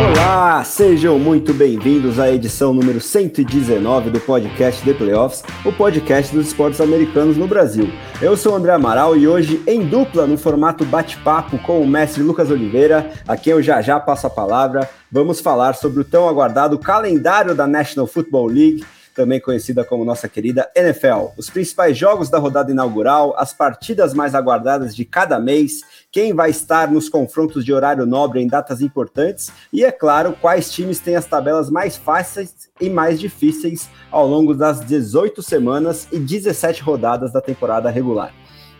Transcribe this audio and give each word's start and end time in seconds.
Olá, 0.00 0.64
sejam 0.64 1.18
muito 1.18 1.52
bem-vindos 1.52 2.18
à 2.18 2.30
edição 2.30 2.72
número 2.72 3.00
119 3.00 4.10
do 4.10 4.20
podcast 4.20 4.82
The 4.82 4.94
Playoffs, 4.94 5.42
o 5.64 5.72
podcast 5.72 6.34
dos 6.34 6.46
esportes 6.46 6.80
americanos 6.80 7.36
no 7.36 7.46
Brasil. 7.46 7.90
Eu 8.20 8.36
sou 8.36 8.52
o 8.52 8.56
André 8.56 8.72
Amaral 8.72 9.16
e 9.16 9.28
hoje, 9.28 9.62
em 9.66 9.86
dupla, 9.86 10.26
no 10.26 10.38
formato 10.38 10.84
bate-papo 10.84 11.58
com 11.58 11.80
o 11.80 11.86
mestre 11.86 12.22
Lucas 12.22 12.50
Oliveira, 12.50 13.10
a 13.28 13.36
quem 13.36 13.52
eu 13.52 13.62
já 13.62 13.82
já 13.82 14.00
passo 14.00 14.26
a 14.26 14.30
palavra, 14.30 14.88
vamos 15.10 15.40
falar 15.40 15.74
sobre 15.74 16.00
o 16.00 16.04
tão 16.04 16.28
aguardado 16.28 16.78
calendário 16.78 17.54
da 17.54 17.66
National 17.66 18.06
Football 18.06 18.46
League 18.46 18.84
também 19.14 19.40
conhecida 19.40 19.84
como 19.84 20.04
nossa 20.04 20.28
querida 20.28 20.70
NFL. 20.74 21.28
Os 21.36 21.50
principais 21.50 21.96
jogos 21.96 22.30
da 22.30 22.38
rodada 22.38 22.70
inaugural, 22.70 23.34
as 23.36 23.52
partidas 23.52 24.14
mais 24.14 24.34
aguardadas 24.34 24.94
de 24.94 25.04
cada 25.04 25.38
mês, 25.38 25.80
quem 26.10 26.34
vai 26.34 26.50
estar 26.50 26.90
nos 26.90 27.08
confrontos 27.08 27.64
de 27.64 27.72
horário 27.72 28.06
nobre 28.06 28.40
em 28.40 28.46
datas 28.46 28.80
importantes 28.80 29.52
e, 29.72 29.84
é 29.84 29.92
claro, 29.92 30.36
quais 30.40 30.70
times 30.70 30.98
têm 30.98 31.16
as 31.16 31.26
tabelas 31.26 31.70
mais 31.70 31.96
fáceis 31.96 32.54
e 32.80 32.88
mais 32.88 33.20
difíceis 33.20 33.88
ao 34.10 34.26
longo 34.26 34.54
das 34.54 34.80
18 34.80 35.42
semanas 35.42 36.08
e 36.10 36.18
17 36.18 36.82
rodadas 36.82 37.32
da 37.32 37.40
temporada 37.40 37.90
regular. 37.90 38.32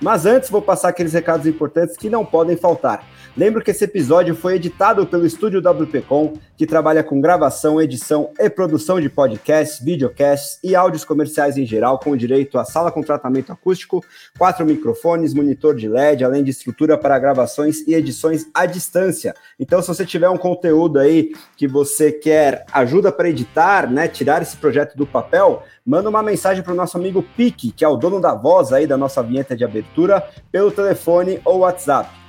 Mas 0.02 0.26
antes, 0.26 0.51
vou 0.51 0.60
passar 0.60 0.88
aqueles 0.88 1.12
recados 1.12 1.46
importantes 1.46 1.96
que 1.96 2.10
não 2.10 2.24
podem 2.24 2.56
faltar. 2.56 3.06
Lembro 3.34 3.64
que 3.64 3.70
esse 3.70 3.84
episódio 3.84 4.34
foi 4.34 4.57
editado 4.57 5.07
pelo 5.07 5.24
estúdio 5.24 5.60
WPcom, 5.60 6.34
que 6.54 6.66
trabalha 6.66 7.02
com 7.02 7.18
gravação, 7.18 7.80
edição 7.80 8.30
e 8.38 8.51
produção 8.51 9.01
de 9.01 9.09
podcasts, 9.09 9.82
videocasts 9.82 10.59
e 10.62 10.76
áudios 10.76 11.02
comerciais 11.02 11.57
em 11.57 11.65
geral, 11.65 11.98
com 11.98 12.15
direito 12.15 12.59
a 12.59 12.65
sala 12.65 12.92
com 12.92 13.01
tratamento 13.01 13.51
acústico, 13.51 14.04
quatro 14.37 14.66
microfones, 14.66 15.32
monitor 15.32 15.74
de 15.74 15.88
LED, 15.88 16.23
além 16.23 16.45
de 16.45 16.51
estrutura 16.51 16.98
para 16.98 17.18
gravações 17.18 17.80
e 17.88 17.95
edições 17.95 18.46
à 18.52 18.66
distância. 18.66 19.35
Então, 19.59 19.80
se 19.80 19.88
você 19.88 20.04
tiver 20.04 20.29
um 20.29 20.37
conteúdo 20.37 20.98
aí 20.98 21.32
que 21.57 21.66
você 21.66 22.12
quer 22.12 22.66
ajuda 22.70 23.10
para 23.10 23.30
editar, 23.30 23.90
né, 23.90 24.09
tirar 24.09 24.42
esse 24.42 24.59
projeto 24.59 24.95
do 24.95 25.07
papel, 25.07 25.62
manda 25.87 26.10
uma 26.10 26.23
mensagem 26.23 26.62
para 26.62 26.74
o 26.74 26.76
nosso 26.76 26.98
amigo 26.98 27.24
Pique, 27.35 27.73
que 27.73 27.82
é 27.82 27.88
o 27.88 27.96
dono 27.96 28.20
da 28.20 28.35
voz 28.35 28.74
aí 28.74 28.87
da 28.87 28.98
nossa 28.98 29.23
vinheta 29.23 29.57
de 29.57 29.64
abertura, 29.64 30.23
pelo 30.51 30.70
telefone 30.70 31.40
ou 31.46 31.60
WhatsApp. 31.60 32.21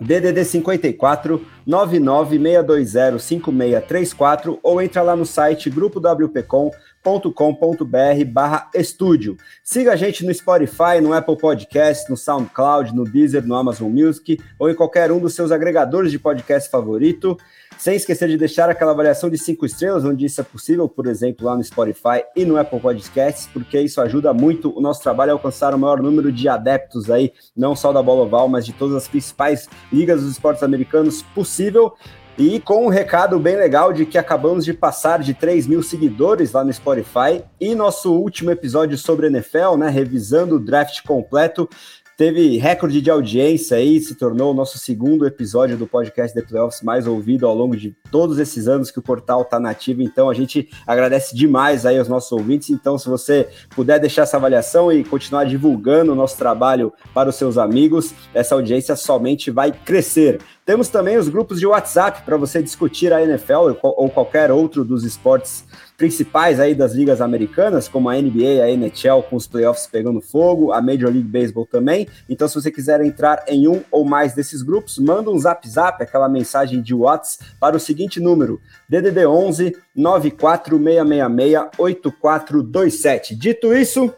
DDD 0.00 0.44
54 0.44 1.46
99620 1.64 3.20
5634 3.20 4.58
ou 4.60 4.82
entra 4.82 5.02
lá 5.02 5.14
no 5.14 5.24
site 5.24 5.70
grupowpcom.com.br 5.70 8.24
barra 8.26 8.68
estúdio. 8.74 9.36
Siga 9.62 9.92
a 9.92 9.96
gente 9.96 10.26
no 10.26 10.34
Spotify, 10.34 11.00
no 11.00 11.12
Apple 11.12 11.38
Podcast, 11.38 12.10
no 12.10 12.16
SoundCloud, 12.16 12.92
no 12.92 13.04
Deezer, 13.04 13.46
no 13.46 13.54
Amazon 13.54 13.88
Music 13.88 14.40
ou 14.58 14.68
em 14.68 14.74
qualquer 14.74 15.12
um 15.12 15.20
dos 15.20 15.34
seus 15.34 15.52
agregadores 15.52 16.10
de 16.10 16.18
podcast 16.18 16.68
favorito. 16.68 17.38
Sem 17.78 17.96
esquecer 17.96 18.28
de 18.28 18.36
deixar 18.36 18.70
aquela 18.70 18.92
avaliação 18.92 19.28
de 19.28 19.36
cinco 19.36 19.66
estrelas, 19.66 20.04
onde 20.04 20.24
isso 20.24 20.40
é 20.40 20.44
possível, 20.44 20.88
por 20.88 21.06
exemplo, 21.06 21.46
lá 21.46 21.56
no 21.56 21.62
Spotify 21.62 22.24
e 22.34 22.44
no 22.44 22.56
Apple 22.56 22.80
Podcasts, 22.80 23.48
porque 23.52 23.78
isso 23.80 24.00
ajuda 24.00 24.32
muito 24.32 24.76
o 24.76 24.80
nosso 24.80 25.02
trabalho 25.02 25.32
a 25.32 25.34
alcançar 25.34 25.74
o 25.74 25.78
maior 25.78 26.02
número 26.02 26.32
de 26.32 26.48
adeptos 26.48 27.10
aí, 27.10 27.32
não 27.56 27.76
só 27.76 27.92
da 27.92 28.02
bola 28.02 28.22
oval, 28.22 28.48
mas 28.48 28.64
de 28.64 28.72
todas 28.72 28.96
as 28.96 29.08
principais 29.08 29.68
ligas 29.92 30.22
dos 30.22 30.32
esportes 30.32 30.62
americanos 30.62 31.22
possível. 31.34 31.92
E 32.36 32.58
com 32.58 32.86
um 32.86 32.88
recado 32.88 33.38
bem 33.38 33.54
legal 33.54 33.92
de 33.92 34.04
que 34.04 34.18
acabamos 34.18 34.64
de 34.64 34.74
passar 34.74 35.20
de 35.20 35.34
3 35.34 35.68
mil 35.68 35.84
seguidores 35.84 36.50
lá 36.50 36.64
no 36.64 36.72
Spotify. 36.72 37.44
E 37.60 37.76
nosso 37.76 38.12
último 38.12 38.50
episódio 38.50 38.98
sobre 38.98 39.28
NFL, 39.28 39.76
né? 39.78 39.88
Revisando 39.88 40.56
o 40.56 40.58
draft 40.58 41.02
completo, 41.02 41.68
Teve 42.16 42.58
recorde 42.58 43.00
de 43.00 43.10
audiência 43.10 43.76
aí, 43.76 44.00
se 44.00 44.14
tornou 44.14 44.52
o 44.52 44.54
nosso 44.54 44.78
segundo 44.78 45.26
episódio 45.26 45.76
do 45.76 45.84
podcast 45.84 46.32
The 46.32 46.46
Playoffs 46.46 46.80
mais 46.80 47.08
ouvido 47.08 47.44
ao 47.44 47.54
longo 47.54 47.76
de 47.76 47.92
todos 48.08 48.38
esses 48.38 48.68
anos 48.68 48.88
que 48.88 49.00
o 49.00 49.02
portal 49.02 49.42
está 49.42 49.58
nativo. 49.58 50.00
Então 50.00 50.30
a 50.30 50.34
gente 50.34 50.68
agradece 50.86 51.34
demais 51.34 51.84
aí 51.84 51.98
aos 51.98 52.06
nossos 52.06 52.30
ouvintes. 52.30 52.70
Então, 52.70 52.96
se 52.96 53.08
você 53.08 53.48
puder 53.70 53.98
deixar 53.98 54.22
essa 54.22 54.36
avaliação 54.36 54.92
e 54.92 55.02
continuar 55.02 55.44
divulgando 55.44 56.12
o 56.12 56.14
nosso 56.14 56.38
trabalho 56.38 56.92
para 57.12 57.28
os 57.28 57.34
seus 57.34 57.58
amigos, 57.58 58.14
essa 58.32 58.54
audiência 58.54 58.94
somente 58.94 59.50
vai 59.50 59.72
crescer. 59.72 60.38
Temos 60.64 60.88
também 60.88 61.18
os 61.18 61.28
grupos 61.28 61.60
de 61.60 61.66
WhatsApp 61.66 62.22
para 62.22 62.38
você 62.38 62.62
discutir 62.62 63.12
a 63.12 63.22
NFL 63.22 63.76
ou 63.82 64.08
qualquer 64.08 64.50
outro 64.50 64.82
dos 64.82 65.04
esportes 65.04 65.62
principais 65.96 66.58
aí 66.58 66.74
das 66.74 66.94
ligas 66.94 67.20
americanas, 67.20 67.86
como 67.86 68.08
a 68.08 68.14
NBA, 68.14 68.62
a 68.62 68.70
NHL 68.70 69.22
com 69.28 69.36
os 69.36 69.46
playoffs 69.46 69.86
pegando 69.86 70.22
fogo, 70.22 70.72
a 70.72 70.80
Major 70.80 71.10
League 71.10 71.28
Baseball 71.28 71.66
também. 71.66 72.08
Então, 72.30 72.48
se 72.48 72.54
você 72.54 72.70
quiser 72.70 73.02
entrar 73.02 73.44
em 73.46 73.68
um 73.68 73.82
ou 73.90 74.06
mais 74.06 74.34
desses 74.34 74.62
grupos, 74.62 74.98
manda 74.98 75.30
um 75.30 75.38
zap 75.38 75.68
zap, 75.68 76.02
aquela 76.02 76.30
mensagem 76.30 76.80
de 76.80 76.94
WhatsApp 76.94 77.44
para 77.60 77.76
o 77.76 77.80
seguinte 77.80 78.18
número: 78.18 78.58
DDD 78.88 79.26
11 79.26 79.76
94666 79.94 81.70
8427. 81.76 83.36
Dito 83.36 83.74
isso, 83.74 84.12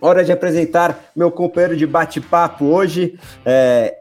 hora 0.00 0.24
de 0.24 0.32
apresentar 0.32 1.10
meu 1.14 1.30
companheiro 1.30 1.76
de 1.76 1.86
bate-papo 1.86 2.66
hoje. 2.66 3.18
É, 3.44 3.99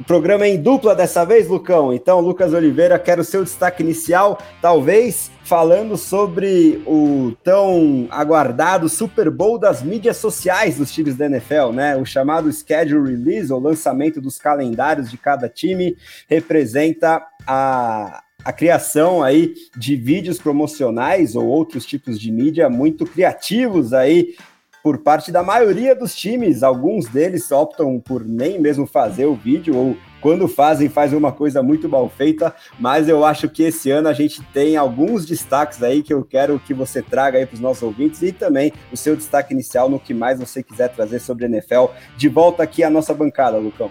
o 0.00 0.04
programa 0.04 0.46
é 0.46 0.48
em 0.48 0.56
dupla 0.56 0.94
dessa 0.94 1.26
vez, 1.26 1.46
Lucão. 1.46 1.92
Então, 1.92 2.20
Lucas 2.20 2.54
Oliveira, 2.54 2.98
quero 2.98 3.20
o 3.20 3.24
seu 3.24 3.44
destaque 3.44 3.82
inicial, 3.82 4.38
talvez 4.62 5.30
falando 5.44 5.94
sobre 5.98 6.82
o 6.86 7.36
tão 7.44 8.08
aguardado 8.10 8.88
Super 8.88 9.28
Bowl 9.28 9.58
das 9.58 9.82
mídias 9.82 10.16
sociais 10.16 10.78
dos 10.78 10.90
times 10.90 11.16
da 11.16 11.26
NFL, 11.26 11.72
né? 11.74 11.96
O 11.98 12.06
chamado 12.06 12.50
schedule 12.50 13.10
release, 13.10 13.52
o 13.52 13.58
lançamento 13.58 14.22
dos 14.22 14.38
calendários 14.38 15.10
de 15.10 15.18
cada 15.18 15.50
time, 15.50 15.94
representa 16.26 17.22
a, 17.46 18.22
a 18.42 18.52
criação 18.54 19.22
aí 19.22 19.52
de 19.76 19.96
vídeos 19.96 20.38
promocionais 20.38 21.36
ou 21.36 21.46
outros 21.46 21.84
tipos 21.84 22.18
de 22.18 22.32
mídia 22.32 22.70
muito 22.70 23.04
criativos 23.04 23.92
aí 23.92 24.34
por 24.82 24.98
parte 24.98 25.30
da 25.30 25.42
maioria 25.42 25.94
dos 25.94 26.14
times. 26.14 26.62
Alguns 26.62 27.06
deles 27.06 27.50
optam 27.50 28.00
por 28.00 28.24
nem 28.24 28.60
mesmo 28.60 28.86
fazer 28.86 29.26
o 29.26 29.34
vídeo, 29.34 29.76
ou 29.76 29.96
quando 30.20 30.46
fazem, 30.46 30.88
fazem 30.88 31.18
uma 31.18 31.32
coisa 31.32 31.62
muito 31.62 31.88
mal 31.88 32.08
feita. 32.08 32.54
Mas 32.78 33.08
eu 33.08 33.24
acho 33.24 33.48
que 33.48 33.62
esse 33.62 33.90
ano 33.90 34.08
a 34.08 34.12
gente 34.12 34.42
tem 34.52 34.76
alguns 34.76 35.24
destaques 35.24 35.82
aí 35.82 36.02
que 36.02 36.12
eu 36.12 36.24
quero 36.24 36.58
que 36.58 36.74
você 36.74 37.02
traga 37.02 37.38
aí 37.38 37.46
para 37.46 37.54
os 37.54 37.60
nossos 37.60 37.82
ouvintes 37.82 38.22
e 38.22 38.32
também 38.32 38.72
o 38.92 38.96
seu 38.96 39.16
destaque 39.16 39.52
inicial 39.52 39.88
no 39.88 40.00
que 40.00 40.14
mais 40.14 40.38
você 40.38 40.62
quiser 40.62 40.88
trazer 40.88 41.20
sobre 41.20 41.46
NFL. 41.46 41.86
De 42.16 42.28
volta 42.28 42.62
aqui 42.62 42.82
à 42.82 42.90
nossa 42.90 43.14
bancada, 43.14 43.56
Lucão. 43.56 43.90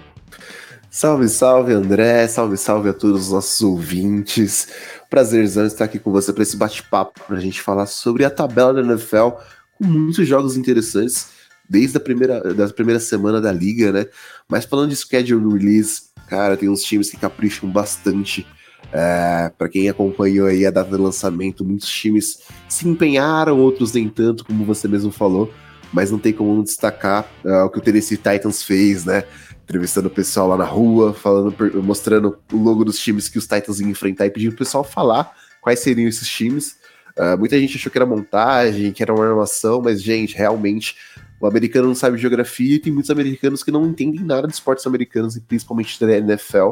Salve, 0.91 1.29
salve, 1.29 1.71
André. 1.71 2.27
Salve, 2.27 2.57
salve 2.57 2.89
a 2.89 2.94
todos 2.94 3.27
os 3.27 3.31
nossos 3.31 3.61
ouvintes. 3.61 4.67
Prazerzão 5.07 5.66
estar 5.66 5.85
aqui 5.85 6.00
com 6.00 6.11
você 6.11 6.33
para 6.33 6.41
esse 6.41 6.57
bate-papo, 6.57 7.19
para 7.27 7.38
a 7.38 7.39
gente 7.39 7.61
falar 7.61 7.85
sobre 7.85 8.25
a 8.25 8.29
tabela 8.29 8.73
da 8.73 8.81
NFL 8.81 9.38
muitos 9.79 10.28
jogos 10.28 10.57
interessantes 10.57 11.28
desde 11.69 11.97
a 11.97 12.00
primeira, 12.00 12.53
da 12.53 12.67
primeira 12.67 13.00
semana 13.00 13.40
da 13.40 13.51
liga, 13.51 13.91
né? 13.91 14.07
Mas 14.47 14.66
falando 14.66 14.90
de 14.90 14.95
schedule 14.95 15.53
release, 15.53 16.03
cara, 16.28 16.57
tem 16.57 16.67
uns 16.67 16.84
times 16.84 17.12
que 17.12 17.17
capricham 17.17 17.69
bastante. 17.69 18.45
É, 18.91 19.51
para 19.56 19.69
quem 19.69 19.88
acompanhou 19.88 20.47
aí 20.47 20.66
a 20.66 20.72
data 20.72 20.89
de 20.89 21.01
lançamento, 21.01 21.63
muitos 21.63 21.88
times 21.89 22.39
se 22.68 22.88
empenharam, 22.88 23.59
outros 23.59 23.94
nem 23.94 24.09
tanto, 24.09 24.44
como 24.44 24.66
você 24.66 24.88
mesmo 24.88 25.12
falou, 25.12 25.53
mas 25.94 26.09
não 26.09 26.18
tem 26.18 26.34
como 26.34 26.56
não 26.56 26.63
destacar 26.63 27.29
é, 27.45 27.62
o 27.62 27.69
que 27.69 27.78
o 27.78 27.81
Tennessee 27.81 28.18
Titans 28.18 28.63
fez, 28.63 29.06
né? 29.06 29.23
Entrevistando 29.63 30.07
o 30.07 30.12
pessoal 30.12 30.48
lá 30.48 30.57
na 30.57 30.65
rua, 30.65 31.13
falando, 31.13 31.54
mostrando 31.83 32.39
o 32.51 32.57
logo 32.57 32.83
dos 32.83 32.98
times 32.98 33.30
que 33.30 33.38
os 33.38 33.45
Titans 33.45 33.80
iam 33.80 33.89
enfrentar 33.89 34.25
e 34.25 34.31
pedindo 34.31 34.54
o 34.54 34.57
pessoal 34.57 34.83
falar 34.83 35.36
quais 35.62 35.80
seriam 35.80 36.07
esses 36.07 36.27
times. 36.27 36.79
Uh, 37.19 37.38
muita 37.38 37.60
gente 37.60 37.75
achou 37.75 37.92
que 37.92 37.98
era 37.98 38.06
montagem, 38.06 38.94
que 38.94 39.04
era 39.04 39.13
uma 39.13 39.27
armação, 39.27 39.81
mas, 39.81 40.01
gente, 40.01 40.38
realmente, 40.38 40.95
o 41.38 41.45
americano 41.45 41.89
não 41.89 41.95
sabe 41.95 42.18
geografia 42.18 42.75
e 42.75 42.80
tem 42.80 42.94
muitos 42.94 43.12
americanos 43.12 43.62
que 43.62 43.71
não 43.71 43.86
entendem 43.86 44.24
nada 44.24 44.48
de 44.48 44.54
esportes 44.54 44.88
americanos 44.88 45.36
e 45.36 45.42
principalmente 45.42 46.00
da 46.00 46.18
NFL. 46.18 46.69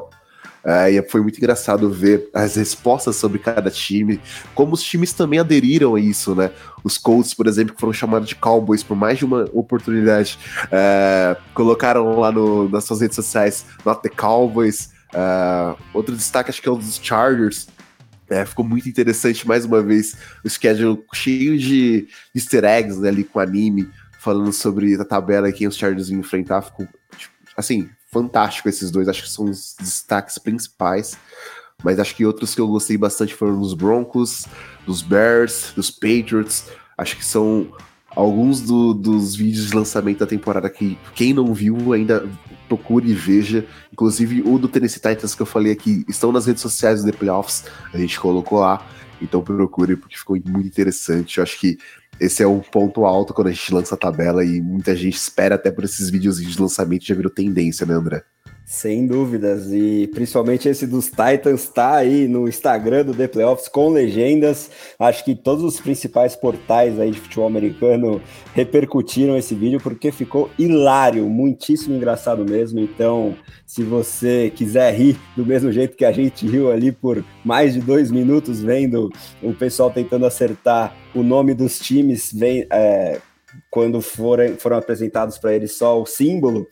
Uh, 0.64 0.90
e 0.90 1.02
foi 1.10 1.22
muito 1.22 1.38
engraçado 1.38 1.90
ver 1.90 2.30
as 2.34 2.56
respostas 2.56 3.16
sobre 3.18 3.40
cada 3.40 3.70
time, 3.70 4.20
como 4.56 4.74
os 4.74 4.84
times 4.84 5.14
também 5.14 5.40
aderiram 5.40 5.96
a 5.96 6.00
isso, 6.00 6.34
né? 6.34 6.52
Os 6.84 6.98
Colts, 6.98 7.34
por 7.34 7.48
exemplo, 7.48 7.74
que 7.74 7.80
foram 7.80 7.94
chamados 7.94 8.28
de 8.28 8.36
Cowboys 8.36 8.84
por 8.84 8.96
mais 8.96 9.18
de 9.18 9.26
uma 9.26 9.50
oportunidade, 9.54 10.40
uh, 10.66 11.42
colocaram 11.54 12.20
lá 12.20 12.32
no, 12.32 12.68
nas 12.70 12.86
suas 12.86 13.02
redes 13.02 13.16
sociais 13.16 13.66
Not 13.86 14.02
the 14.02 14.10
Cowboys. 14.10 14.92
Uh, 15.14 15.78
outro 15.94 16.16
destaque, 16.16 16.50
acho 16.50 16.62
que 16.62 16.68
é 16.68 16.72
o 16.72 16.76
dos 16.76 17.00
Chargers, 17.02 17.68
é, 18.30 18.46
ficou 18.46 18.66
muito 18.66 18.90
interessante 18.90 19.48
mais 19.48 19.66
uma 19.66 19.82
vez 19.82 20.16
o 20.44 20.50
schedule 20.50 21.04
cheio 21.14 21.58
de 21.58 22.08
easter 22.36 22.64
eggs 22.64 23.00
né, 23.00 23.10
ali 23.10 23.24
com 23.24 23.40
anime. 23.40 23.90
falando 24.20 24.52
sobre 24.52 24.96
a 24.96 25.06
tabela 25.06 25.50
e 25.50 25.54
quem 25.54 25.68
os 25.68 25.78
Chargers 25.78 26.10
iam 26.10 26.20
enfrentar. 26.20 26.62
Ficou, 26.62 26.88
tipo, 27.18 27.34
assim, 27.56 27.90
fantástico 28.12 28.68
esses 28.68 28.92
dois. 28.92 29.08
Acho 29.08 29.24
que 29.24 29.30
são 29.30 29.46
os 29.46 29.76
destaques 29.80 30.38
principais. 30.38 31.18
Mas 31.84 32.00
acho 32.00 32.16
que 32.16 32.26
outros 32.26 32.56
que 32.56 32.62
eu 32.62 32.68
gostei 32.68 32.98
bastante 32.98 33.36
foram 33.36 33.62
os 33.62 33.74
Broncos, 33.74 34.46
dos 34.86 35.02
Bears, 35.02 35.72
dos 35.76 35.92
Patriots. 35.92 36.66
Acho 36.98 37.16
que 37.16 37.24
são 37.24 37.72
alguns 38.18 38.62
do, 38.62 38.96
dos 38.96 39.36
vídeos 39.36 39.68
de 39.68 39.76
lançamento 39.76 40.20
da 40.20 40.26
temporada 40.26 40.68
que 40.72 40.98
quem 41.14 41.34
não 41.34 41.54
viu 41.54 41.94
ainda 41.94 42.28
procure 42.68 43.12
e 43.12 43.14
veja. 43.14 43.64
Inclusive 43.94 44.42
o 44.42 44.58
do 44.58 44.68
Tennessee 44.68 45.00
Titans 45.00 45.36
que 45.36 45.42
eu 45.44 45.46
falei 45.46 45.72
aqui 45.72 46.04
estão 46.10 46.32
nas 46.32 46.48
redes 46.48 46.64
sociais 46.64 47.04
do 47.04 47.12
The 47.12 47.16
Playoffs, 47.16 47.66
a 47.94 47.98
gente 48.00 48.20
colocou 48.20 48.60
lá. 48.60 48.84
Então 49.22 49.44
procure 49.44 49.96
porque 49.96 50.18
ficou 50.18 50.36
muito 50.48 50.68
interessante. 50.68 51.38
Eu 51.38 51.44
acho 51.44 51.60
que 51.60 51.78
esse 52.20 52.42
é 52.42 52.48
um 52.48 52.60
ponto 52.60 53.06
alto 53.06 53.36
quando 53.36 53.50
a 53.50 53.52
gente 53.52 53.72
lança 53.72 53.94
a 53.94 53.98
tabela 53.98 54.44
e 54.44 54.60
muita 54.62 54.96
gente 54.96 55.16
espera 55.16 55.54
até 55.54 55.70
por 55.70 55.84
esses 55.84 56.10
vídeos 56.10 56.42
de 56.42 56.60
lançamento 56.60 57.06
já 57.06 57.14
virou 57.14 57.32
tendência, 57.32 57.86
né, 57.86 57.94
André? 57.94 58.24
Sem 58.70 59.08
dúvidas, 59.08 59.72
e 59.72 60.10
principalmente 60.14 60.68
esse 60.68 60.86
dos 60.86 61.06
Titans 61.06 61.64
está 61.64 61.96
aí 61.96 62.28
no 62.28 62.50
Instagram 62.50 63.06
do 63.06 63.14
The 63.14 63.30
Playoffs 63.30 63.70
com 63.70 63.88
legendas. 63.88 64.70
Acho 65.00 65.24
que 65.24 65.34
todos 65.36 65.64
os 65.64 65.80
principais 65.80 66.36
portais 66.36 67.00
aí 67.00 67.12
de 67.12 67.20
futebol 67.22 67.48
americano 67.48 68.22
repercutiram 68.54 69.38
esse 69.38 69.56
vídeo 69.56 69.80
porque 69.82 70.12
ficou 70.12 70.52
hilário, 70.60 71.30
muitíssimo 71.30 71.96
engraçado 71.96 72.44
mesmo. 72.44 72.82
Então, 72.82 73.38
se 73.66 73.84
você 73.84 74.52
quiser 74.54 74.94
rir 74.94 75.18
do 75.38 75.46
mesmo 75.46 75.72
jeito 75.72 75.96
que 75.96 76.04
a 76.04 76.12
gente 76.12 76.46
riu 76.46 76.70
ali 76.70 76.92
por 76.92 77.24
mais 77.46 77.74
de 77.74 77.80
dois 77.80 78.12
minutos 78.12 78.62
vendo 78.62 79.10
o 79.42 79.54
pessoal 79.54 79.90
tentando 79.92 80.26
acertar 80.26 80.94
o 81.16 81.24
nome 81.24 81.54
dos 81.54 81.80
times, 81.80 82.34
vem, 82.34 82.68
é, 82.70 83.22
quando 83.72 84.02
foram, 84.02 84.58
foram 84.58 84.76
apresentados 84.76 85.38
para 85.38 85.54
eles 85.54 85.72
só 85.78 86.02
o 86.02 86.06
símbolo 86.06 86.68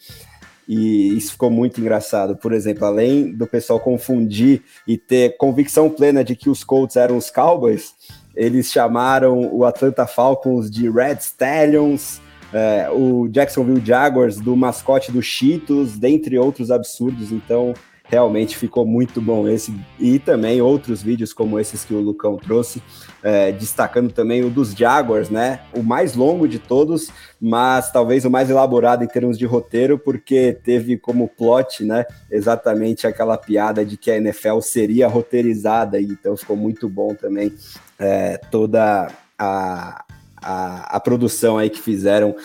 e 0.68 1.16
isso 1.16 1.32
ficou 1.32 1.50
muito 1.50 1.80
engraçado. 1.80 2.36
Por 2.36 2.54
exemplo, 2.54 2.86
além 2.86 3.32
do 3.32 3.46
pessoal 3.46 3.80
confundir 3.80 4.64
e 4.88 4.98
ter 4.98 5.38
convicção 5.38 5.90
plena 5.90 6.24
de 6.24 6.36
que 6.36 6.50
os 6.50 6.64
Colts 6.64 6.96
eram 6.96 7.18
os 7.18 7.30
Cowboys, 7.30 7.94
eles 8.36 8.72
chamaram 8.72 9.50
o 9.54 9.64
Atlanta 9.64 10.06
Falcons 10.06 10.70
de 10.70 10.90
Red 10.90 11.18
Stallions, 11.22 12.20
é, 12.54 12.90
o 12.92 13.28
Jacksonville 13.28 13.86
Jaguars 13.86 14.38
do 14.38 14.56
mascote 14.56 15.12
do 15.12 15.22
Cheetos, 15.22 15.98
dentre 15.98 16.38
outros 16.38 16.72
absurdos. 16.72 17.32
Então, 17.32 17.74
realmente 18.08 18.56
ficou 18.56 18.86
muito 18.86 19.20
bom 19.20 19.48
esse 19.48 19.76
e 20.00 20.20
também 20.20 20.62
outros 20.62 21.02
vídeos 21.02 21.34
como 21.34 21.60
esses 21.60 21.84
que 21.84 21.94
o 21.94 22.00
Lucão 22.00 22.38
trouxe, 22.38 22.82
é, 23.24 23.52
destacando 23.52 24.12
também 24.12 24.44
o 24.44 24.50
dos 24.50 24.74
Jaguars, 24.74 25.30
né? 25.30 25.62
O 25.74 25.82
mais 25.82 26.16
longo 26.16 26.48
de 26.48 26.60
todos, 26.60 27.10
mas 27.42 27.92
talvez 27.92 28.24
o 28.24 28.30
mais 28.30 28.50
elaborado 28.50 29.04
em 29.04 29.08
termos 29.08 29.38
de 29.38 29.46
roteiro, 29.46 29.98
porque 29.98 30.58
teve 30.64 30.98
como 30.98 31.28
plot, 31.28 31.84
né? 31.84 32.06
Exatamente 32.30 33.08
aquela 33.08 33.38
piada 33.38 33.84
de 33.84 33.98
que 33.98 34.12
a 34.12 34.18
NFL 34.18 34.60
seria 34.62 35.08
roteirizada, 35.08 36.00
então 36.00 36.38
ficou 36.38 36.56
muito 36.56 36.88
bom 36.88 37.16
também 37.16 37.54
é, 37.98 38.38
toda 38.52 39.08
a, 39.38 40.06
a, 40.42 40.96
a 40.96 41.00
produção 41.00 41.58
aí 41.58 41.70
que 41.70 41.82
fizeram 41.82 42.36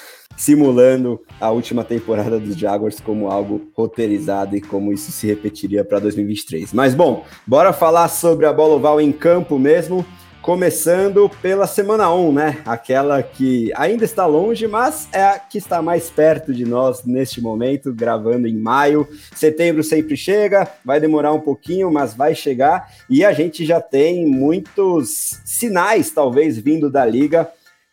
simulando 0.41 1.21
a 1.39 1.51
última 1.51 1.85
temporada 1.85 2.41
dos 2.41 2.57
Jaguars 2.57 2.99
como 2.99 3.29
algo 3.29 3.71
roteirizado 3.75 4.57
e 4.57 4.61
como 4.61 4.91
isso 4.91 5.13
se 5.13 5.27
repetiria 5.27 5.85
para 5.85 5.99
2023. 5.99 6.73
Mas 6.73 6.95
bom, 6.95 7.27
bora 7.47 7.75
falar 7.75 8.09
sobre 8.09 8.47
a 8.47 8.53
bola 8.53 8.77
oval 8.77 8.99
em 9.03 9.13
campo 9.13 9.59
mesmo. 9.59 10.05
Começando 10.41 11.31
pela 11.43 11.67
semana 11.67 12.11
1, 12.11 12.33
né? 12.33 12.59
Aquela 12.65 13.23
que 13.23 13.71
ainda 13.77 14.07
está 14.07 14.25
longe, 14.25 14.67
mas 14.67 15.07
é 15.13 15.23
a 15.23 15.39
que 15.39 15.59
está 15.59 15.83
mais 15.83 16.09
perto 16.09 16.55
de 16.55 16.65
nós 16.65 17.05
neste 17.05 17.43
momento, 17.43 17.93
gravando 17.93 18.49
em 18.49 18.57
maio. 18.57 19.07
Setembro 19.35 19.85
sempre 19.85 20.17
chega, 20.17 20.67
vai 20.83 20.99
demorar 20.99 21.35
um 21.35 21.41
pouquinho, 21.41 21.93
mas 21.93 22.15
vai 22.15 22.35
chegar. 22.35 22.89
E 23.11 23.23
a 23.23 23.33
gente 23.35 23.67
já 23.67 23.83
tem 23.83 24.27
muitos 24.27 25.39
sinais, 25.45 26.11
talvez, 26.11 26.57
vindo 26.57 26.89
da 26.89 27.05
liga 27.05 27.47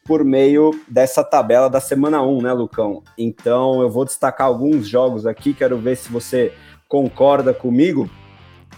por 0.08 0.24
meio 0.24 0.72
dessa 0.88 1.24
tabela 1.24 1.70
da 1.70 1.82
semana 1.82 2.24
1, 2.24 2.42
né, 2.42 2.54
Lucão? 2.54 3.04
Então 3.18 3.82
eu 3.82 3.90
vou 3.90 4.06
destacar 4.06 4.48
alguns 4.48 4.88
jogos 4.88 5.26
aqui, 5.26 5.54
quero 5.54 5.78
ver 5.78 5.98
se 5.98 6.10
você 6.10 6.54
concorda 6.88 7.54
comigo. 7.54 8.10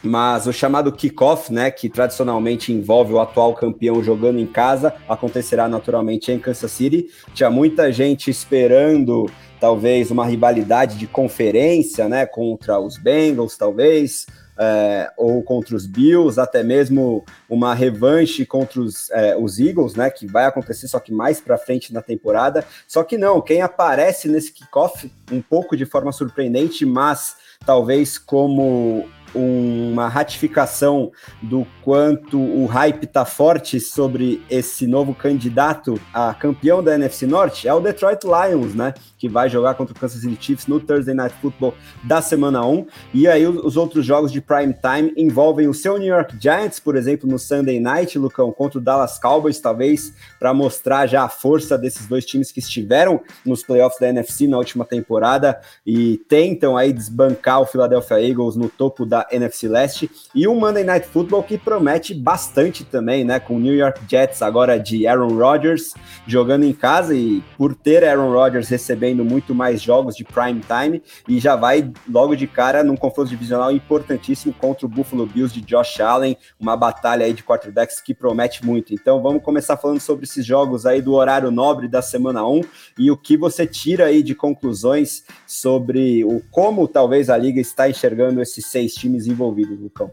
Mas 0.01 0.47
o 0.47 0.53
chamado 0.53 0.93
kickoff, 0.93 1.51
né, 1.51 1.69
que 1.69 1.89
tradicionalmente 1.89 2.71
envolve 2.71 3.11
o 3.13 3.19
atual 3.19 3.53
campeão 3.53 4.01
jogando 4.01 4.39
em 4.39 4.45
casa, 4.45 4.93
acontecerá 5.09 5.67
naturalmente 5.67 6.31
em 6.31 6.39
Kansas 6.39 6.71
City. 6.71 7.07
Tinha 7.33 7.49
muita 7.49 7.91
gente 7.91 8.31
esperando 8.31 9.29
talvez 9.59 10.09
uma 10.09 10.25
rivalidade 10.25 10.97
de 10.97 11.05
conferência, 11.05 12.07
né, 12.07 12.25
contra 12.25 12.79
os 12.79 12.97
Bengals, 12.97 13.57
talvez, 13.57 14.25
é, 14.59 15.09
ou 15.15 15.41
contra 15.41 15.73
os 15.73 15.85
Bills, 15.85 16.39
até 16.39 16.61
mesmo 16.61 17.23
uma 17.49 17.73
revanche 17.73 18.45
contra 18.45 18.81
os, 18.81 19.09
é, 19.11 19.35
os 19.37 19.57
Eagles, 19.57 19.95
né? 19.95 20.09
Que 20.09 20.27
vai 20.27 20.45
acontecer 20.45 20.89
só 20.89 20.99
que 20.99 21.13
mais 21.13 21.39
para 21.39 21.57
frente 21.57 21.93
na 21.93 22.01
temporada. 22.01 22.65
Só 22.85 23.03
que 23.03 23.17
não, 23.17 23.39
quem 23.39 23.61
aparece 23.61 24.27
nesse 24.27 24.51
kickoff 24.51 25.09
um 25.31 25.41
pouco 25.41 25.77
de 25.77 25.85
forma 25.85 26.11
surpreendente, 26.11 26.85
mas 26.85 27.37
talvez 27.65 28.17
como 28.17 29.07
uma 29.33 30.07
ratificação 30.07 31.11
do 31.41 31.65
quanto 31.83 32.39
o 32.39 32.65
hype 32.65 33.03
está 33.03 33.25
forte 33.25 33.79
sobre 33.79 34.41
esse 34.49 34.87
novo 34.87 35.13
candidato 35.13 35.99
a 36.13 36.33
campeão 36.33 36.83
da 36.83 36.95
NFC 36.95 37.25
Norte 37.25 37.67
é 37.67 37.73
o 37.73 37.79
Detroit 37.79 38.21
Lions, 38.23 38.73
né? 38.73 38.93
Que 39.17 39.27
vai 39.27 39.49
jogar 39.49 39.75
contra 39.75 39.95
o 39.95 39.99
Kansas 39.99 40.21
City 40.21 40.37
Chiefs 40.39 40.67
no 40.67 40.79
Thursday 40.79 41.13
Night 41.13 41.35
Football 41.41 41.73
da 42.03 42.21
semana 42.21 42.65
1. 42.65 42.85
E 43.13 43.27
aí 43.27 43.45
os 43.45 43.77
outros 43.77 44.05
jogos 44.05 44.31
de 44.31 44.41
prime 44.41 44.73
time 44.73 45.13
envolvem 45.17 45.67
o 45.67 45.73
seu 45.73 45.97
New 45.97 46.07
York 46.07 46.35
Giants, 46.39 46.79
por 46.79 46.95
exemplo, 46.95 47.29
no 47.29 47.37
Sunday 47.37 47.79
Night, 47.79 48.17
Lucão, 48.17 48.51
contra 48.51 48.79
o 48.79 48.81
Dallas 48.81 49.19
Cowboys, 49.19 49.59
talvez 49.59 50.13
para 50.39 50.53
mostrar 50.53 51.07
já 51.07 51.23
a 51.23 51.29
força 51.29 51.77
desses 51.77 52.07
dois 52.07 52.25
times 52.25 52.51
que 52.51 52.59
estiveram 52.59 53.21
nos 53.45 53.63
playoffs 53.63 53.99
da 53.99 54.09
NFC 54.09 54.47
na 54.47 54.57
última 54.57 54.85
temporada 54.85 55.59
e 55.85 56.17
tentam 56.29 56.77
aí 56.77 56.91
desbancar 56.93 57.61
o 57.61 57.65
Philadelphia 57.65 58.21
Eagles 58.21 58.55
no 58.55 58.69
topo 58.69 59.05
da 59.05 59.18
da 59.19 59.27
NFC 59.31 59.67
Leste, 59.67 60.09
e 60.33 60.47
um 60.47 60.55
Monday 60.55 60.83
Night 60.83 61.07
Football 61.07 61.43
que 61.43 61.57
promete 61.57 62.13
bastante 62.13 62.85
também, 62.85 63.23
né? 63.23 63.39
Com 63.39 63.55
o 63.55 63.59
New 63.59 63.73
York 63.73 64.01
Jets 64.07 64.41
agora 64.41 64.79
de 64.79 65.05
Aaron 65.05 65.35
Rodgers 65.35 65.93
jogando 66.25 66.63
em 66.63 66.73
casa 66.73 67.13
e 67.13 67.43
por 67.57 67.75
ter 67.75 68.03
Aaron 68.03 68.31
Rodgers 68.31 68.69
recebendo 68.69 69.25
muito 69.25 69.53
mais 69.53 69.81
jogos 69.81 70.15
de 70.15 70.23
prime 70.23 70.61
time 70.61 71.01
e 71.27 71.39
já 71.39 71.55
vai 71.55 71.91
logo 72.07 72.35
de 72.35 72.47
cara 72.47 72.83
num 72.83 72.95
confronto 72.95 73.29
divisional 73.29 73.71
importantíssimo 73.71 74.53
contra 74.53 74.85
o 74.85 74.89
Buffalo 74.89 75.25
Bills 75.25 75.53
de 75.53 75.61
Josh 75.61 75.99
Allen, 75.99 76.37
uma 76.59 76.77
batalha 76.77 77.25
aí 77.25 77.33
de 77.33 77.43
quarterbacks 77.43 78.01
que 78.01 78.13
promete 78.13 78.65
muito. 78.65 78.93
Então 78.93 79.21
vamos 79.21 79.43
começar 79.43 79.75
falando 79.77 79.99
sobre 79.99 80.25
esses 80.25 80.45
jogos 80.45 80.85
aí 80.85 81.01
do 81.01 81.13
horário 81.13 81.51
nobre 81.51 81.87
da 81.87 82.01
semana 82.01 82.47
1 82.47 82.61
e 82.97 83.11
o 83.11 83.17
que 83.17 83.35
você 83.35 83.65
tira 83.65 84.05
aí 84.05 84.23
de 84.23 84.35
conclusões 84.35 85.23
sobre 85.45 86.23
o 86.23 86.41
como 86.51 86.87
talvez 86.87 87.29
a 87.29 87.37
liga 87.37 87.59
está 87.59 87.89
enxergando 87.89 88.41
esses 88.41 88.65
seis 88.65 88.93
times 88.93 89.08
times 89.09 89.27
envolvidos, 89.27 89.79
Lucão. 89.79 90.11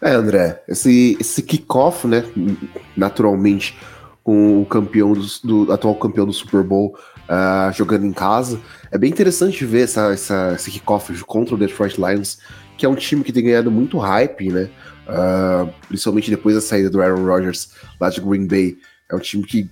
É, 0.00 0.12
André, 0.12 0.62
esse, 0.68 1.16
esse 1.18 1.42
kickoff, 1.42 2.06
né, 2.06 2.24
naturalmente, 2.96 3.76
com 4.22 4.60
o 4.62 4.66
campeão 4.66 5.12
do, 5.12 5.64
do 5.64 5.72
atual 5.72 5.94
campeão 5.94 6.26
do 6.26 6.32
Super 6.32 6.62
Bowl 6.62 6.96
uh, 7.24 7.72
jogando 7.72 8.04
em 8.04 8.12
casa, 8.12 8.60
é 8.92 8.98
bem 8.98 9.10
interessante 9.10 9.64
ver 9.64 9.84
essa, 9.84 10.12
essa, 10.12 10.52
esse 10.54 10.70
kickoff 10.70 11.12
contra 11.24 11.54
o 11.54 11.58
Detroit 11.58 11.96
Lions, 11.96 12.38
que 12.76 12.86
é 12.86 12.88
um 12.88 12.94
time 12.94 13.24
que 13.24 13.32
tem 13.32 13.44
ganhado 13.44 13.70
muito 13.70 13.98
hype, 13.98 14.52
né, 14.52 14.70
uh, 15.08 15.72
principalmente 15.88 16.30
depois 16.30 16.54
da 16.54 16.60
saída 16.60 16.90
do 16.90 17.00
Aaron 17.00 17.24
Rodgers 17.24 17.72
lá 17.98 18.10
de 18.10 18.20
Green 18.20 18.46
Bay. 18.46 18.76
É 19.10 19.16
um 19.16 19.20
time 19.20 19.42
que 19.42 19.68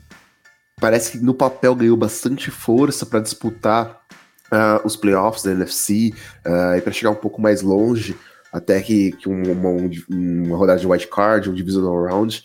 parece 0.81 1.13
que 1.13 1.19
no 1.19 1.35
papel 1.35 1.75
ganhou 1.75 1.97
bastante 1.97 2.51
força 2.51 3.07
para 3.07 3.21
disputar 3.21 4.01
uh, 4.51 4.85
os 4.85 4.97
playoffs 4.97 5.45
da 5.45 5.53
NFC 5.53 6.13
e 6.77 6.81
para 6.81 6.93
chegar 6.93 7.11
um 7.11 7.17
pouco 7.17 7.41
mais 7.41 7.63
longe 7.63 8.17
até 8.57 8.81
que, 8.81 9.13
que 9.13 9.29
uma, 9.29 9.71
uma 10.09 10.57
rodada 10.57 10.81
de 10.81 10.87
white 10.87 11.09
card, 11.09 11.51
um 11.51 11.55
divisional 11.55 12.03
round. 12.03 12.43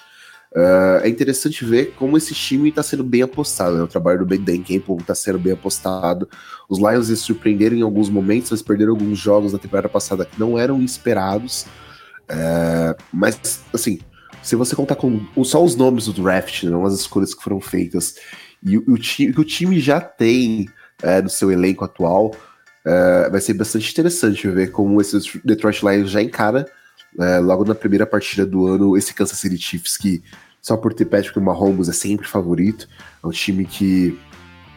Uh, 0.53 0.99
é 1.01 1.07
interessante 1.07 1.63
ver 1.63 1.93
como 1.93 2.17
esse 2.17 2.33
time 2.33 2.67
está 2.67 2.83
sendo 2.83 3.01
bem 3.01 3.21
apostado. 3.21 3.77
Né? 3.77 3.83
O 3.83 3.87
trabalho 3.87 4.19
do 4.19 4.25
Ben 4.25 4.43
Dan 4.43 4.61
Campbell 4.61 4.97
está 4.99 5.15
sendo 5.15 5.39
bem 5.39 5.53
apostado. 5.53 6.27
Os 6.67 6.79
Lions 6.79 7.07
se 7.07 7.15
surpreenderam 7.15 7.77
em 7.77 7.81
alguns 7.81 8.09
momentos, 8.09 8.51
mas 8.51 8.61
perderam 8.61 8.91
alguns 8.91 9.17
jogos 9.17 9.53
na 9.53 9.59
temporada 9.59 9.87
passada 9.87 10.25
que 10.25 10.37
não 10.37 10.59
eram 10.59 10.81
esperados. 10.81 11.65
Uh, 12.29 13.01
mas, 13.13 13.61
assim, 13.73 13.99
se 14.43 14.57
você 14.57 14.75
contar 14.75 14.95
com 14.95 15.25
só 15.45 15.63
os 15.63 15.77
nomes 15.77 16.07
do 16.07 16.13
draft, 16.21 16.63
não 16.63 16.85
as 16.85 16.93
escolhas 16.93 17.33
que 17.33 17.41
foram 17.41 17.61
feitas, 17.61 18.15
e 18.61 18.77
o, 18.77 18.83
o, 18.85 18.95
o 18.95 19.45
time 19.45 19.79
já 19.79 20.01
tem 20.01 20.67
uh, 21.01 21.23
no 21.23 21.29
seu 21.29 21.49
elenco 21.49 21.85
atual, 21.85 22.35
Uh, 22.85 23.29
vai 23.31 23.39
ser 23.39 23.53
bastante 23.53 23.91
interessante 23.91 24.47
ver 24.49 24.71
como 24.71 24.99
esse 24.99 25.39
Detroit 25.45 25.83
Lions 25.83 26.09
já 26.09 26.21
encara 26.21 26.65
uh, 27.15 27.41
logo 27.41 27.63
na 27.63 27.75
primeira 27.75 28.07
partida 28.07 28.43
do 28.43 28.65
ano 28.65 28.97
esse 28.97 29.13
Kansas 29.13 29.37
City 29.37 29.55
Chiefs 29.55 29.97
que 29.97 30.23
só 30.61 30.77
por 30.77 30.93
ter 30.93 31.05
Patrick 31.05 31.39
Mahomes 31.39 31.89
é 31.89 31.93
sempre 31.93 32.27
favorito, 32.27 32.87
é 33.23 33.27
um 33.27 33.31
time 33.31 33.65
que 33.65 34.17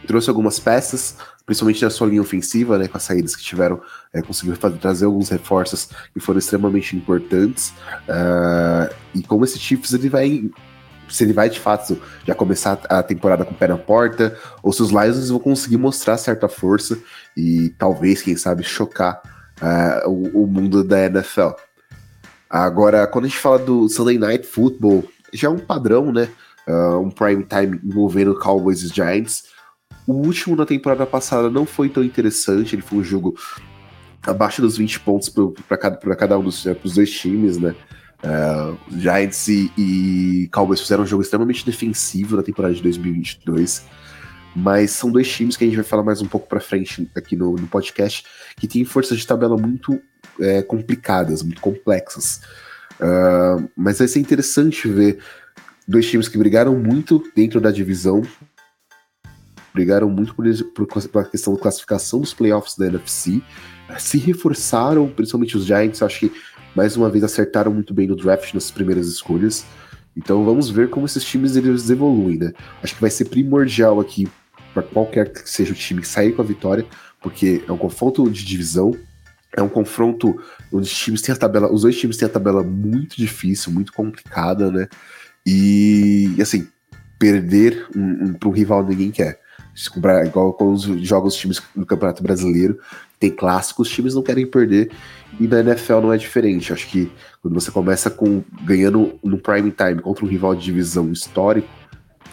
trouxe 0.06 0.28
algumas 0.30 0.58
peças, 0.58 1.16
principalmente 1.44 1.82
na 1.82 1.90
sua 1.90 2.06
linha 2.06 2.22
ofensiva, 2.22 2.78
né, 2.78 2.88
com 2.88 2.96
as 2.96 3.02
saídas 3.02 3.36
que 3.36 3.42
tiveram, 3.42 3.80
é, 4.12 4.22
conseguiu 4.22 4.56
fazer, 4.56 4.78
trazer 4.78 5.04
alguns 5.04 5.28
reforços 5.28 5.88
que 6.12 6.20
foram 6.20 6.38
extremamente 6.38 6.96
importantes. 6.96 7.70
Uh, 8.08 8.94
e 9.14 9.22
como 9.22 9.44
esse 9.44 9.58
Chiefs 9.58 9.92
ele 9.92 10.08
vai, 10.08 10.50
se 11.08 11.24
ele 11.24 11.32
vai 11.32 11.48
de 11.48 11.60
fato 11.60 12.00
já 12.26 12.34
começar 12.34 12.80
a 12.88 13.02
temporada 13.02 13.44
com 13.44 13.52
o 13.52 13.56
pé 13.56 13.68
na 13.68 13.78
porta, 13.78 14.36
ou 14.62 14.72
se 14.72 14.82
os 14.82 14.90
Lions 14.90 15.28
vão 15.28 15.38
conseguir 15.38 15.76
mostrar 15.76 16.16
certa 16.16 16.48
força 16.48 16.98
e 17.36 17.74
talvez, 17.78 18.22
quem 18.22 18.36
sabe, 18.36 18.62
chocar 18.62 19.20
uh, 19.60 20.08
o, 20.08 20.44
o 20.44 20.46
mundo 20.46 20.82
da 20.82 21.06
NFL. 21.06 21.50
Agora, 22.48 23.06
quando 23.06 23.24
a 23.24 23.28
gente 23.28 23.40
fala 23.40 23.58
do 23.58 23.88
Sunday 23.88 24.18
Night 24.18 24.46
Football, 24.46 25.04
já 25.32 25.48
é 25.48 25.50
um 25.50 25.58
padrão, 25.58 26.12
né? 26.12 26.28
Uh, 26.66 26.98
um 26.98 27.10
prime 27.10 27.44
time 27.44 27.80
envolvendo 27.84 28.38
Cowboys 28.38 28.82
e 28.82 28.88
Giants. 28.88 29.44
O 30.06 30.12
último 30.14 30.56
na 30.56 30.64
temporada 30.64 31.04
passada 31.04 31.50
não 31.50 31.66
foi 31.66 31.88
tão 31.88 32.02
interessante, 32.02 32.74
ele 32.74 32.82
foi 32.82 32.98
um 32.98 33.04
jogo 33.04 33.34
abaixo 34.22 34.62
dos 34.62 34.76
20 34.76 35.00
pontos 35.00 35.28
para 35.28 35.76
cada, 35.76 36.16
cada 36.16 36.38
um 36.38 36.44
dos 36.44 36.64
né, 36.64 36.76
dois 36.94 37.10
times, 37.10 37.58
né? 37.58 37.74
Uh, 38.24 38.78
Giants 38.98 39.48
e, 39.48 39.70
e, 39.76 40.48
Cowboys 40.50 40.80
fizeram 40.80 41.02
um 41.02 41.06
jogo 41.06 41.22
extremamente 41.22 41.64
defensivo 41.64 42.36
na 42.36 42.42
temporada 42.42 42.74
de 42.74 42.82
2022, 42.82 43.84
mas 44.56 44.92
são 44.92 45.10
dois 45.10 45.30
times 45.30 45.58
que 45.58 45.64
a 45.64 45.66
gente 45.66 45.76
vai 45.76 45.84
falar 45.84 46.02
mais 46.02 46.22
um 46.22 46.26
pouco 46.26 46.48
para 46.48 46.58
frente 46.58 47.06
aqui 47.14 47.36
no, 47.36 47.54
no, 47.54 47.66
podcast, 47.66 48.24
que 48.56 48.66
tem 48.66 48.82
forças 48.82 49.18
de 49.18 49.26
tabela 49.26 49.58
muito 49.58 50.00
é, 50.40 50.62
complicadas, 50.62 51.42
muito 51.42 51.60
complexas. 51.60 52.40
Uh, 52.94 53.68
mas 53.76 53.98
vai 53.98 54.08
ser 54.08 54.20
interessante 54.20 54.88
ver 54.88 55.18
dois 55.86 56.08
times 56.08 56.26
que 56.26 56.38
brigaram 56.38 56.78
muito 56.78 57.22
dentro 57.36 57.60
da 57.60 57.70
divisão, 57.70 58.22
brigaram 59.74 60.08
muito 60.08 60.34
por, 60.34 60.46
por, 60.86 60.86
por 60.86 61.20
a 61.20 61.24
questão 61.26 61.54
da 61.54 61.60
classificação 61.60 62.20
dos 62.20 62.32
playoffs 62.32 62.74
da 62.78 62.86
NFC, 62.86 63.42
se 63.98 64.16
reforçaram, 64.16 65.08
principalmente 65.08 65.56
os 65.58 65.66
Giants, 65.66 66.00
acho 66.00 66.20
que 66.20 66.32
mais 66.74 66.96
uma 66.96 67.08
vez 67.08 67.24
acertaram 67.24 67.72
muito 67.72 67.94
bem 67.94 68.06
no 68.06 68.16
draft 68.16 68.52
nas 68.54 68.70
primeiras 68.70 69.06
escolhas. 69.06 69.64
Então 70.16 70.44
vamos 70.44 70.70
ver 70.70 70.90
como 70.90 71.06
esses 71.06 71.24
times 71.24 71.56
eles 71.56 71.90
evoluem, 71.90 72.38
né? 72.38 72.52
Acho 72.82 72.94
que 72.94 73.00
vai 73.00 73.10
ser 73.10 73.26
primordial 73.26 74.00
aqui 74.00 74.28
para 74.72 74.82
qualquer 74.82 75.32
que 75.32 75.48
seja 75.48 75.72
o 75.72 75.76
time 75.76 76.04
sair 76.04 76.32
com 76.32 76.42
a 76.42 76.44
vitória, 76.44 76.84
porque 77.20 77.64
é 77.66 77.72
um 77.72 77.78
confronto 77.78 78.28
de 78.28 78.44
divisão, 78.44 78.96
é 79.56 79.62
um 79.62 79.68
confronto 79.68 80.34
onde 80.72 80.86
os 80.86 80.94
times 80.94 81.22
têm 81.22 81.32
a 81.32 81.38
tabela, 81.38 81.72
os 81.72 81.82
dois 81.82 81.96
times 81.98 82.16
têm 82.16 82.26
a 82.26 82.30
tabela 82.30 82.62
muito 82.62 83.16
difícil, 83.16 83.72
muito 83.72 83.92
complicada, 83.92 84.70
né? 84.70 84.88
E, 85.46 86.34
assim, 86.40 86.66
perder 87.18 87.86
um, 87.94 88.24
um, 88.24 88.34
para 88.34 88.48
um 88.48 88.52
rival 88.52 88.84
ninguém 88.84 89.10
quer. 89.10 89.40
Comprar, 89.92 90.24
igual 90.24 90.52
quando 90.52 91.04
joga 91.04 91.26
os 91.26 91.34
times 91.34 91.60
no 91.74 91.84
Campeonato 91.84 92.22
Brasileiro, 92.22 92.78
tem 93.30 93.50
os 93.78 93.88
times 93.88 94.14
não 94.14 94.22
querem 94.22 94.46
perder. 94.46 94.90
E 95.38 95.48
na 95.48 95.60
NFL 95.60 96.00
não 96.00 96.12
é 96.12 96.16
diferente. 96.16 96.72
Acho 96.72 96.86
que 96.88 97.10
quando 97.42 97.54
você 97.54 97.70
começa 97.70 98.08
com 98.08 98.42
ganhando 98.62 99.18
no 99.22 99.38
prime 99.38 99.70
time 99.70 100.00
contra 100.00 100.24
um 100.24 100.28
rival 100.28 100.54
de 100.54 100.64
divisão 100.64 101.10
histórico, 101.10 101.68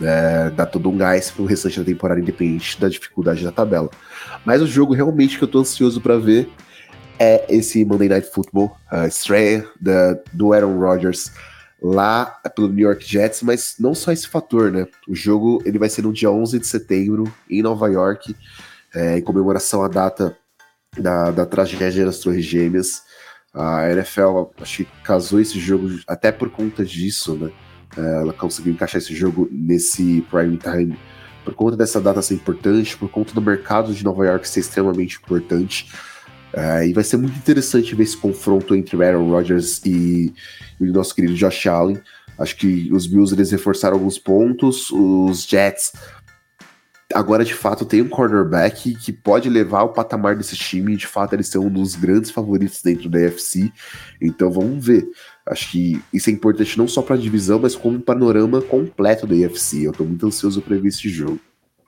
é, 0.01 0.49
dá 0.51 0.65
todo 0.65 0.89
um 0.89 0.97
gás 0.97 1.31
pro 1.31 1.45
restante 1.45 1.79
da 1.79 1.85
temporada, 1.85 2.19
independente 2.19 2.79
da 2.79 2.87
dificuldade 2.89 3.43
da 3.43 3.51
tabela. 3.51 3.89
Mas 4.45 4.61
o 4.61 4.67
jogo 4.67 4.93
realmente 4.93 5.37
que 5.37 5.43
eu 5.43 5.47
tô 5.47 5.59
ansioso 5.59 5.99
para 6.01 6.17
ver 6.17 6.49
é 7.19 7.45
esse 7.49 7.85
Monday 7.85 8.09
Night 8.09 8.29
Football, 8.31 8.75
a 8.89 9.07
estreia 9.07 9.67
da, 9.79 10.17
do 10.33 10.53
Aaron 10.53 10.79
Rodgers 10.79 11.31
lá 11.81 12.25
pelo 12.55 12.67
New 12.67 12.87
York 12.87 13.03
Jets, 13.05 13.41
mas 13.41 13.75
não 13.79 13.95
só 13.95 14.11
esse 14.11 14.27
fator, 14.27 14.71
né? 14.71 14.87
O 15.07 15.15
jogo 15.15 15.61
ele 15.65 15.79
vai 15.79 15.89
ser 15.89 16.03
no 16.03 16.13
dia 16.13 16.29
11 16.29 16.59
de 16.59 16.67
setembro 16.67 17.31
em 17.49 17.61
Nova 17.61 17.87
York, 17.89 18.35
é, 18.93 19.17
em 19.17 19.21
comemoração 19.21 19.83
à 19.83 19.87
data 19.87 20.37
da, 20.97 21.31
da 21.31 21.45
tragédia 21.45 22.05
das 22.05 22.19
Torres 22.19 22.45
Gêmeas. 22.45 23.03
A 23.53 23.91
NFL 23.91 24.51
acho 24.61 24.77
que 24.77 24.87
casou 25.03 25.39
esse 25.39 25.59
jogo 25.59 25.99
até 26.07 26.31
por 26.31 26.49
conta 26.49 26.85
disso, 26.85 27.35
né? 27.35 27.51
É, 27.97 28.21
ela 28.21 28.31
conseguiu 28.31 28.71
encaixar 28.71 29.01
esse 29.01 29.13
jogo 29.13 29.49
nesse 29.51 30.25
prime 30.29 30.57
time 30.57 30.97
por 31.43 31.53
conta 31.53 31.75
dessa 31.75 31.99
data 31.99 32.21
ser 32.21 32.35
importante, 32.35 32.95
por 32.97 33.09
conta 33.09 33.33
do 33.33 33.41
mercado 33.41 33.93
de 33.93 34.03
Nova 34.03 34.25
York 34.25 34.47
ser 34.47 34.61
extremamente 34.61 35.17
importante. 35.17 35.91
Uh, 36.53 36.83
e 36.83 36.93
vai 36.93 37.03
ser 37.03 37.17
muito 37.17 37.37
interessante 37.37 37.95
ver 37.95 38.03
esse 38.03 38.17
confronto 38.17 38.75
entre 38.75 39.01
Aaron 39.03 39.29
Rodgers 39.29 39.81
e, 39.85 40.33
e, 40.79 40.89
o 40.89 40.93
nosso 40.93 41.15
querido 41.15 41.33
Josh 41.33 41.65
Allen. 41.67 41.99
Acho 42.37 42.57
que 42.57 42.89
os 42.91 43.07
Bills 43.07 43.33
eles 43.33 43.51
reforçaram 43.51 43.95
alguns 43.95 44.17
pontos, 44.17 44.91
os 44.91 45.43
Jets 45.43 45.93
agora 47.13 47.43
de 47.43 47.53
fato 47.53 47.85
tem 47.85 48.01
um 48.01 48.09
cornerback 48.09 48.95
que 48.95 49.11
pode 49.11 49.49
levar 49.49 49.83
o 49.83 49.89
patamar 49.89 50.35
desse 50.35 50.55
time, 50.55 50.95
de 50.95 51.07
fato 51.07 51.33
eles 51.33 51.47
são 51.47 51.65
um 51.65 51.69
dos 51.69 51.95
grandes 51.95 52.31
favoritos 52.31 52.81
dentro 52.81 53.09
da 53.09 53.19
UFC. 53.19 53.71
Então 54.21 54.51
vamos 54.51 54.85
ver. 54.85 55.07
Acho 55.45 55.71
que 55.71 56.01
isso 56.13 56.29
é 56.29 56.33
importante 56.33 56.77
não 56.77 56.87
só 56.87 57.01
para 57.01 57.15
a 57.15 57.19
divisão, 57.19 57.59
mas 57.59 57.75
como 57.75 57.97
um 57.97 58.01
panorama 58.01 58.61
completo 58.61 59.25
da 59.25 59.35
UFC. 59.35 59.85
Eu 59.85 59.91
estou 59.91 60.05
muito 60.05 60.25
ansioso 60.25 60.61
para 60.61 60.77
ver 60.77 60.89
esse 60.89 61.09
jogo. 61.09 61.39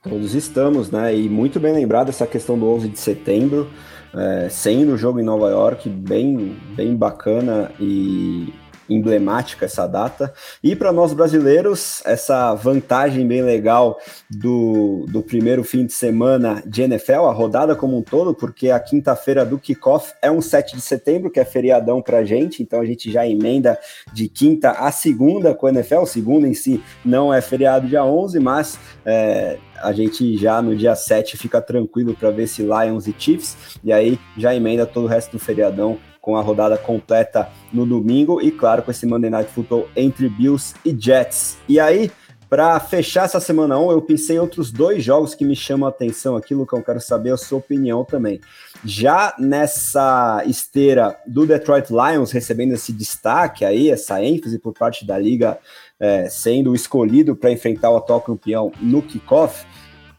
Todos 0.02 0.34
estamos, 0.34 0.90
né? 0.90 1.16
E 1.16 1.28
muito 1.28 1.58
bem 1.58 1.72
lembrado 1.72 2.10
essa 2.10 2.26
questão 2.26 2.58
do 2.58 2.66
11 2.66 2.88
de 2.88 2.98
setembro 2.98 3.70
é, 4.14 4.48
sendo 4.48 4.92
o 4.92 4.96
jogo 4.96 5.18
em 5.18 5.24
Nova 5.24 5.50
York 5.50 5.88
bem, 5.88 6.56
bem 6.76 6.94
bacana 6.94 7.72
e 7.80 8.52
emblemática 8.88 9.64
essa 9.64 9.86
data. 9.86 10.32
E 10.62 10.74
para 10.76 10.92
nós 10.92 11.12
brasileiros, 11.12 12.02
essa 12.04 12.54
vantagem 12.54 13.26
bem 13.26 13.42
legal 13.42 13.98
do, 14.30 15.06
do 15.08 15.22
primeiro 15.22 15.64
fim 15.64 15.86
de 15.86 15.92
semana 15.92 16.62
de 16.66 16.82
NFL, 16.82 17.24
a 17.26 17.32
rodada 17.32 17.74
como 17.74 17.96
um 17.98 18.02
todo, 18.02 18.34
porque 18.34 18.70
a 18.70 18.80
quinta-feira 18.80 19.44
do 19.44 19.58
kickoff 19.58 20.12
é 20.20 20.30
um 20.30 20.40
7 20.40 20.76
de 20.76 20.82
setembro, 20.82 21.30
que 21.30 21.40
é 21.40 21.44
feriadão 21.44 22.02
para 22.02 22.24
gente, 22.24 22.62
então 22.62 22.80
a 22.80 22.84
gente 22.84 23.10
já 23.10 23.26
emenda 23.26 23.78
de 24.12 24.28
quinta 24.28 24.70
a 24.72 24.90
segunda 24.90 25.54
com 25.54 25.66
o 25.66 25.68
NFL. 25.68 26.04
Segunda 26.04 26.46
em 26.46 26.54
si 26.54 26.82
não 27.04 27.32
é 27.32 27.40
feriado 27.40 27.86
dia 27.86 28.04
11, 28.04 28.38
mas 28.40 28.78
é, 29.04 29.58
a 29.82 29.92
gente 29.92 30.36
já 30.36 30.60
no 30.62 30.76
dia 30.76 30.94
7 30.94 31.36
fica 31.36 31.60
tranquilo 31.60 32.14
para 32.14 32.30
ver 32.30 32.46
se 32.46 32.62
Lions 32.62 33.06
e 33.06 33.14
Chiefs, 33.16 33.78
e 33.82 33.92
aí 33.92 34.18
já 34.36 34.54
emenda 34.54 34.86
todo 34.86 35.04
o 35.04 35.08
resto 35.08 35.32
do 35.32 35.38
feriadão 35.38 35.98
com 36.24 36.38
a 36.38 36.40
rodada 36.40 36.78
completa 36.78 37.50
no 37.70 37.84
domingo 37.84 38.40
e, 38.40 38.50
claro, 38.50 38.82
com 38.82 38.90
esse 38.90 39.04
Monday 39.04 39.28
Night 39.28 39.50
Football 39.52 39.90
entre 39.94 40.26
Bills 40.26 40.74
e 40.82 40.96
Jets. 40.98 41.58
E 41.68 41.78
aí, 41.78 42.10
para 42.48 42.80
fechar 42.80 43.26
essa 43.26 43.38
semana 43.40 43.78
1, 43.78 43.90
eu 43.90 44.00
pensei 44.00 44.36
em 44.36 44.38
outros 44.38 44.72
dois 44.72 45.04
jogos 45.04 45.34
que 45.34 45.44
me 45.44 45.54
chamam 45.54 45.86
a 45.86 45.90
atenção 45.90 46.34
aqui, 46.34 46.54
Lucão, 46.54 46.80
quero 46.80 46.98
saber 46.98 47.34
a 47.34 47.36
sua 47.36 47.58
opinião 47.58 48.06
também. 48.06 48.40
Já 48.82 49.34
nessa 49.38 50.42
esteira 50.46 51.14
do 51.26 51.46
Detroit 51.46 51.90
Lions 51.90 52.32
recebendo 52.32 52.72
esse 52.72 52.90
destaque 52.90 53.62
aí, 53.62 53.90
essa 53.90 54.22
ênfase 54.24 54.58
por 54.58 54.72
parte 54.72 55.06
da 55.06 55.18
liga, 55.18 55.58
é, 56.00 56.26
sendo 56.30 56.74
escolhido 56.74 57.36
para 57.36 57.52
enfrentar 57.52 57.90
o 57.90 57.98
atual 57.98 58.22
campeão 58.22 58.72
no 58.80 59.02
kickoff, 59.02 59.66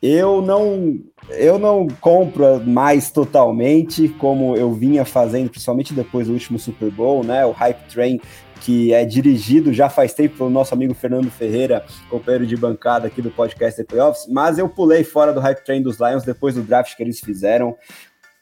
eu 0.04 0.40
não 0.40 1.00
eu 1.30 1.58
não 1.58 1.88
compro 2.00 2.62
mais 2.66 3.12
totalmente 3.12 4.10
como 4.10 4.56
eu 4.56 4.72
vinha 4.74 5.04
fazendo, 5.04 5.50
principalmente 5.50 5.94
depois 5.94 6.28
do 6.28 6.34
último 6.34 6.60
Super 6.60 6.92
Bowl, 6.92 7.24
né? 7.24 7.46
O 7.46 7.52
Hype 7.52 7.88
Train 7.90 8.20
que 8.62 8.94
é 8.94 9.06
dirigido 9.06 9.72
já 9.72 9.90
faz 9.90 10.14
tempo 10.14 10.38
pelo 10.38 10.50
nosso 10.50 10.74
amigo 10.74 10.94
Fernando 10.96 11.30
Ferreira, 11.30 11.86
companheiro 12.10 12.48
de 12.48 12.58
bancada 12.58 13.06
aqui 13.06 13.22
do 13.22 13.30
podcast 13.30 13.78
The 13.78 13.84
Playoffs, 13.84 14.26
mas 14.28 14.58
eu 14.58 14.68
pulei 14.68 15.04
fora 15.04 15.32
do 15.32 15.40
Hype 15.40 15.64
Train 15.64 15.84
dos 15.84 16.00
Lions 16.00 16.24
depois 16.24 16.56
do 16.56 16.64
draft 16.64 16.96
que 16.96 17.04
eles 17.04 17.20
fizeram. 17.20 17.76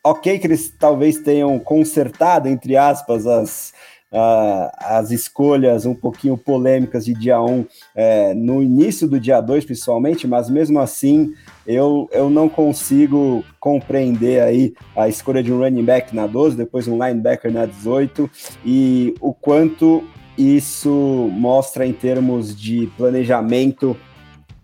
Ok 0.01 0.39
que 0.39 0.47
eles 0.47 0.69
talvez 0.69 1.17
tenham 1.17 1.59
consertado, 1.59 2.47
entre 2.47 2.77
aspas, 2.77 3.27
as, 3.27 3.73
uh, 4.13 4.70
as 4.77 5.12
escolhas 5.12 5.86
um 5.86 5.96
pouquinho 5.96 6.38
polêmicas 6.38 7.03
de 7.03 7.13
dia 7.13 7.41
1 7.41 7.65
é, 7.96 8.34
no 8.34 8.62
início 8.62 9.08
do 9.08 9.20
dia 9.20 9.41
2, 9.41 9.65
principalmente, 9.65 10.27
mas 10.27 10.50
mesmo 10.50 10.79
assim 10.79 11.34
eu, 11.65 12.08
eu 12.12 12.29
não 12.29 12.48
consigo 12.48 13.43
compreender 13.60 14.41
aí 14.41 14.74
a 14.96 15.10
escolha 15.10 15.41
de 15.41 15.51
um 15.51 15.60
running 15.60 15.84
back 15.84 16.15
na 16.15 16.27
12, 16.27 16.55
depois 16.55 16.88
um 16.88 17.03
linebacker 17.03 17.51
na 17.51 17.65
18 17.65 18.29
e 18.63 19.15
o 19.20 19.34
quanto 19.34 20.03
isso 20.38 21.29
mostra 21.32 21.86
em 21.86 21.93
termos 21.93 22.55
de 22.55 22.88
planejamento 22.98 23.96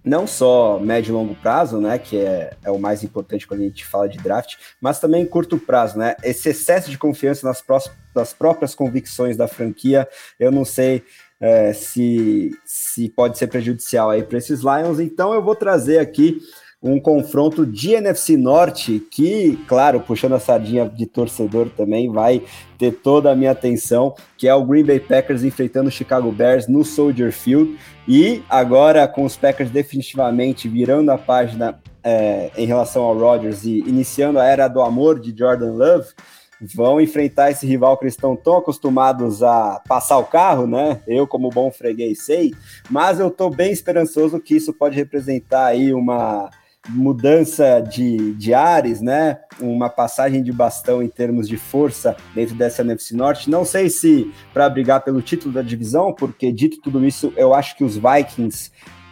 não 0.03 0.25
só 0.25 0.79
médio 0.79 1.12
e 1.12 1.13
longo 1.13 1.36
prazo, 1.36 1.79
né, 1.79 1.98
que 1.98 2.18
é, 2.18 2.53
é 2.63 2.72
o 2.72 2.79
mais 2.79 3.03
importante 3.03 3.46
quando 3.46 3.62
a 3.62 3.63
gente 3.63 3.86
fala 3.86 4.08
de 4.08 4.18
draft, 4.18 4.56
mas 4.79 5.00
também 5.00 5.25
curto 5.25 5.58
prazo, 5.58 5.98
né, 5.98 6.15
esse 6.24 6.50
excesso 6.50 6.89
de 6.89 6.98
confiança 6.98 7.48
nas, 7.48 7.63
nas 8.15 8.34
próprias 8.34 8.74
convicções 8.74 9.36
da 9.36 9.48
franquia, 9.48 10.08
eu 10.39 10.51
não 10.51 10.63
sei 10.63 11.03
é, 11.39 11.74
se, 11.74 12.51
se 12.65 13.10
pode 13.10 13.38
ser 13.38 13.48
prejudicial 13.48 14.10
aí 14.10 14.24
para 14.24 14.38
esses 14.38 14.62
Lions, 14.62 15.00
então 15.00 15.34
eu 15.34 15.41
vou 15.41 15.56
trazer 15.56 16.00
aqui 16.00 16.39
um 16.81 17.00
confronto 17.00 17.65
de 17.65 17.93
NFC 17.93 18.38
Norte 18.38 19.05
que, 19.12 19.57
claro, 19.67 20.00
puxando 20.00 20.36
a 20.36 20.39
sardinha 20.39 20.88
de 20.88 21.05
torcedor 21.05 21.69
também, 21.69 22.09
vai 22.09 22.41
ter 22.77 22.93
toda 22.93 23.31
a 23.31 23.36
minha 23.36 23.51
atenção, 23.51 24.15
que 24.38 24.48
é 24.48 24.55
o 24.55 24.63
Green 24.63 24.86
Bay 24.86 25.00
Packers 25.00 25.43
enfrentando 25.43 25.89
o 25.89 25.91
Chicago 25.91 26.31
Bears 26.31 26.67
no 26.67 26.86
Soldier 26.86 27.33
Field. 27.33 27.77
E 28.07 28.41
agora, 28.50 29.07
com 29.09 29.25
os 29.25 29.36
Packers 29.36 29.69
definitivamente 29.69 30.69
virando 30.69 31.12
a 31.12 31.17
página 31.17 31.81
é, 32.01 32.50
em 32.55 32.65
relação 32.65 33.03
ao 33.03 33.17
Rodgers 33.17 33.65
e 33.65 33.79
iniciando 33.79 34.39
a 34.39 34.45
era 34.45 34.69
do 34.69 34.81
amor 34.81 35.19
de 35.19 35.38
Jordan 35.38 35.74
Love, 35.74 36.07
vão 36.62 37.00
enfrentar 37.00 37.51
esse 37.51 37.65
rival 37.65 37.98
que 37.98 38.05
eles 38.05 38.13
estão 38.13 38.38
tão 38.38 38.57
acostumados 38.57 39.43
a 39.43 39.81
passar 39.86 40.17
o 40.17 40.25
carro, 40.25 40.65
né? 40.65 41.01
Eu, 41.07 41.27
como 41.27 41.50
bom 41.50 41.71
freguês, 41.71 42.24
sei, 42.24 42.53
mas 42.89 43.19
eu 43.19 43.27
estou 43.27 43.50
bem 43.50 43.71
esperançoso 43.71 44.39
que 44.39 44.55
isso 44.55 44.74
pode 44.74 44.95
representar 44.95 45.67
aí 45.67 45.93
uma 45.93 46.50
mudança 46.88 47.81
de, 47.81 48.33
de 48.36 48.53
ares, 48.53 49.01
né? 49.01 49.39
Uma 49.59 49.89
passagem 49.89 50.41
de 50.41 50.51
bastão 50.51 51.03
em 51.03 51.07
termos 51.07 51.48
de 51.48 51.57
força 51.57 52.15
dentro 52.33 52.55
dessa 52.55 52.81
NFC 52.81 53.15
Norte. 53.15 53.50
Não 53.50 53.65
sei 53.65 53.89
se 53.89 54.31
para 54.53 54.69
brigar 54.69 55.03
pelo 55.03 55.21
título 55.21 55.53
da 55.53 55.62
divisão, 55.62 56.13
porque 56.13 56.51
dito 56.51 56.79
tudo 56.81 57.05
isso, 57.05 57.33
eu 57.36 57.53
acho 57.53 57.75
que 57.75 57.83
os 57.83 57.95
Vikings 57.95 58.71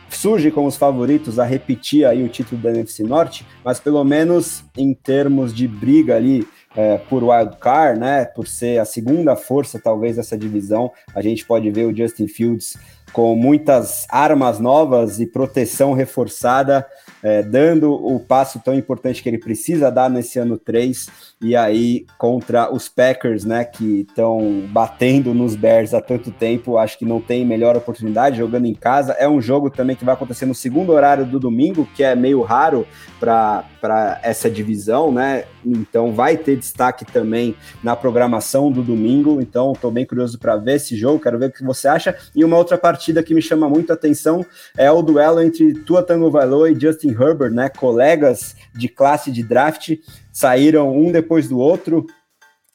surgem 0.09 0.51
como 0.51 0.67
os 0.67 0.77
favoritos 0.77 1.37
a 1.37 1.43
repetir 1.43 2.05
aí 2.05 2.23
o 2.23 2.29
título 2.29 2.61
da 2.61 2.69
NFC 2.69 3.03
Norte, 3.03 3.45
mas 3.63 3.79
pelo 3.79 4.03
menos 4.03 4.63
em 4.77 4.93
termos 4.93 5.53
de 5.53 5.67
briga 5.67 6.15
ali 6.15 6.47
é, 6.75 6.97
por 6.97 7.23
wildcard, 7.23 7.99
né? 7.99 8.25
Por 8.25 8.47
ser 8.47 8.79
a 8.79 8.85
segunda 8.85 9.35
força, 9.35 9.79
talvez, 9.79 10.15
dessa 10.15 10.37
divisão, 10.37 10.91
a 11.13 11.21
gente 11.21 11.45
pode 11.45 11.69
ver 11.71 11.85
o 11.85 11.95
Justin 11.95 12.27
Fields 12.27 12.77
com 13.11 13.35
muitas 13.35 14.05
armas 14.09 14.59
novas 14.59 15.19
e 15.19 15.25
proteção 15.25 15.93
reforçada 15.93 16.85
é, 17.27 17.43
dando 17.43 17.91
o 17.93 18.21
passo 18.21 18.57
tão 18.63 18.73
importante 18.73 19.21
que 19.21 19.27
ele 19.27 19.37
precisa 19.37 19.91
dar 19.91 20.09
nesse 20.09 20.39
ano 20.39 20.57
3, 20.57 21.09
e 21.41 21.57
aí 21.57 22.05
contra 22.17 22.73
os 22.73 22.87
Packers, 22.87 23.43
né, 23.43 23.65
que 23.65 24.05
estão 24.07 24.63
batendo 24.69 25.33
nos 25.33 25.53
Bears 25.53 25.93
há 25.93 25.99
tanto 25.99 26.31
tempo, 26.31 26.77
acho 26.77 26.97
que 26.97 27.03
não 27.03 27.19
tem 27.19 27.45
melhor 27.45 27.75
oportunidade 27.75 28.37
jogando 28.37 28.65
em 28.65 28.73
casa. 28.73 29.11
É 29.13 29.27
um 29.27 29.41
jogo 29.41 29.69
também 29.69 29.95
que 29.95 30.05
vai 30.05 30.13
acontecer 30.13 30.45
no 30.45 30.55
segundo 30.55 30.93
horário 30.93 31.25
do 31.25 31.37
domingo, 31.37 31.87
que 31.93 32.01
é 32.01 32.15
meio 32.15 32.41
raro 32.41 32.87
para 33.19 34.19
essa 34.23 34.49
divisão, 34.49 35.11
né? 35.11 35.43
Então 35.65 36.13
vai 36.13 36.37
ter 36.37 36.55
destaque 36.55 37.03
também 37.05 37.55
na 37.83 37.95
programação 37.95 38.71
do 38.71 38.81
domingo. 38.81 39.41
Então 39.41 39.73
estou 39.73 39.91
bem 39.91 40.05
curioso 40.05 40.39
para 40.39 40.55
ver 40.55 40.75
esse 40.75 40.95
jogo, 40.95 41.19
quero 41.19 41.37
ver 41.37 41.49
o 41.49 41.51
que 41.51 41.63
você 41.63 41.87
acha. 41.87 42.15
E 42.35 42.43
uma 42.43 42.57
outra 42.57 42.77
partida 42.77 43.21
que 43.21 43.33
me 43.33 43.41
chama 43.41 43.67
muito 43.67 43.91
a 43.91 43.95
atenção 43.95 44.45
é 44.77 44.89
o 44.89 45.01
duelo 45.01 45.41
entre 45.41 45.73
Tua 45.73 46.01
Tango 46.01 46.31
Valor 46.31 46.71
e 46.71 46.79
Justin 46.79 47.11
Herbert, 47.19 47.51
né? 47.51 47.69
Colegas 47.69 48.55
de 48.75 48.87
classe 48.87 49.31
de 49.31 49.43
draft, 49.43 49.97
saíram 50.31 50.95
um 50.95 51.11
depois 51.11 51.47
do 51.47 51.57
outro. 51.57 52.05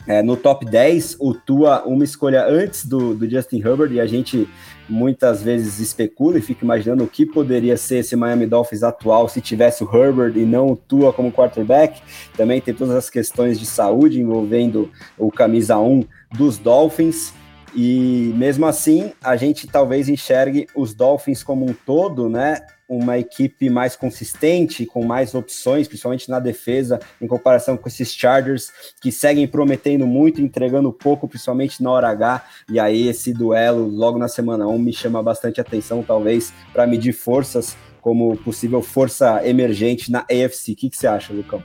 É, 0.06 0.20
no 0.20 0.36
top 0.36 0.66
10, 0.66 1.16
o 1.20 1.32
Tua, 1.32 1.84
uma 1.84 2.02
escolha 2.02 2.44
antes 2.44 2.84
do, 2.84 3.14
do 3.14 3.30
Justin 3.30 3.60
Herbert, 3.60 3.92
e 3.92 4.00
a 4.00 4.06
gente 4.06 4.48
muitas 4.88 5.42
vezes 5.42 5.78
especula 5.78 6.38
e 6.38 6.42
fica 6.42 6.64
imaginando 6.64 7.04
o 7.04 7.08
que 7.08 7.24
poderia 7.24 7.76
ser 7.76 7.98
esse 7.98 8.16
Miami 8.16 8.46
Dolphins 8.46 8.82
atual 8.82 9.28
se 9.28 9.40
tivesse 9.40 9.84
o 9.84 9.96
Herbert 9.96 10.36
e 10.36 10.44
não 10.44 10.72
o 10.72 10.76
Tua 10.76 11.12
como 11.12 11.32
quarterback. 11.32 12.02
Também 12.36 12.60
tem 12.60 12.74
todas 12.74 12.96
as 12.96 13.08
questões 13.08 13.60
de 13.60 13.66
saúde 13.66 14.20
envolvendo 14.20 14.90
o 15.16 15.30
camisa 15.30 15.78
1 15.78 16.04
dos 16.32 16.58
Dolphins. 16.58 17.32
E 17.74 18.32
mesmo 18.36 18.66
assim, 18.66 19.12
a 19.22 19.36
gente 19.36 19.66
talvez 19.66 20.08
enxergue 20.08 20.66
os 20.74 20.94
Dolphins 20.94 21.42
como 21.42 21.64
um 21.64 21.72
todo, 21.72 22.28
né? 22.28 22.60
Uma 22.94 23.18
equipe 23.18 23.70
mais 23.70 23.96
consistente, 23.96 24.84
com 24.84 25.02
mais 25.04 25.34
opções, 25.34 25.88
principalmente 25.88 26.28
na 26.28 26.38
defesa, 26.38 27.00
em 27.20 27.26
comparação 27.26 27.74
com 27.76 27.88
esses 27.88 28.12
Chargers, 28.12 28.70
que 29.00 29.10
seguem 29.10 29.48
prometendo 29.48 30.06
muito, 30.06 30.42
entregando 30.42 30.92
pouco, 30.92 31.26
principalmente 31.26 31.82
na 31.82 31.90
hora 31.90 32.08
H. 32.08 32.44
E 32.68 32.78
aí, 32.78 33.08
esse 33.08 33.32
duelo, 33.32 33.88
logo 33.88 34.18
na 34.18 34.28
semana 34.28 34.66
1, 34.66 34.78
me 34.78 34.92
chama 34.92 35.22
bastante 35.22 35.60
atenção, 35.60 36.02
talvez, 36.02 36.52
para 36.72 36.86
medir 36.86 37.14
forças, 37.14 37.76
como 38.02 38.36
possível 38.36 38.82
força 38.82 39.40
emergente 39.46 40.10
na 40.10 40.20
AFC. 40.20 40.72
O 40.72 40.76
que, 40.76 40.90
que 40.90 40.96
você 40.96 41.06
acha, 41.06 41.32
Lucão? 41.32 41.62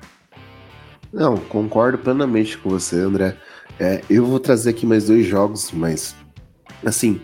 Não, 1.12 1.36
concordo 1.36 1.98
plenamente 1.98 2.58
com 2.58 2.70
você, 2.70 2.98
André. 3.02 3.36
É, 3.80 4.02
eu 4.10 4.26
vou 4.26 4.40
trazer 4.40 4.70
aqui 4.70 4.86
mais 4.86 5.08
dois 5.08 5.26
jogos, 5.26 5.72
mas 5.72 6.16
assim, 6.86 7.20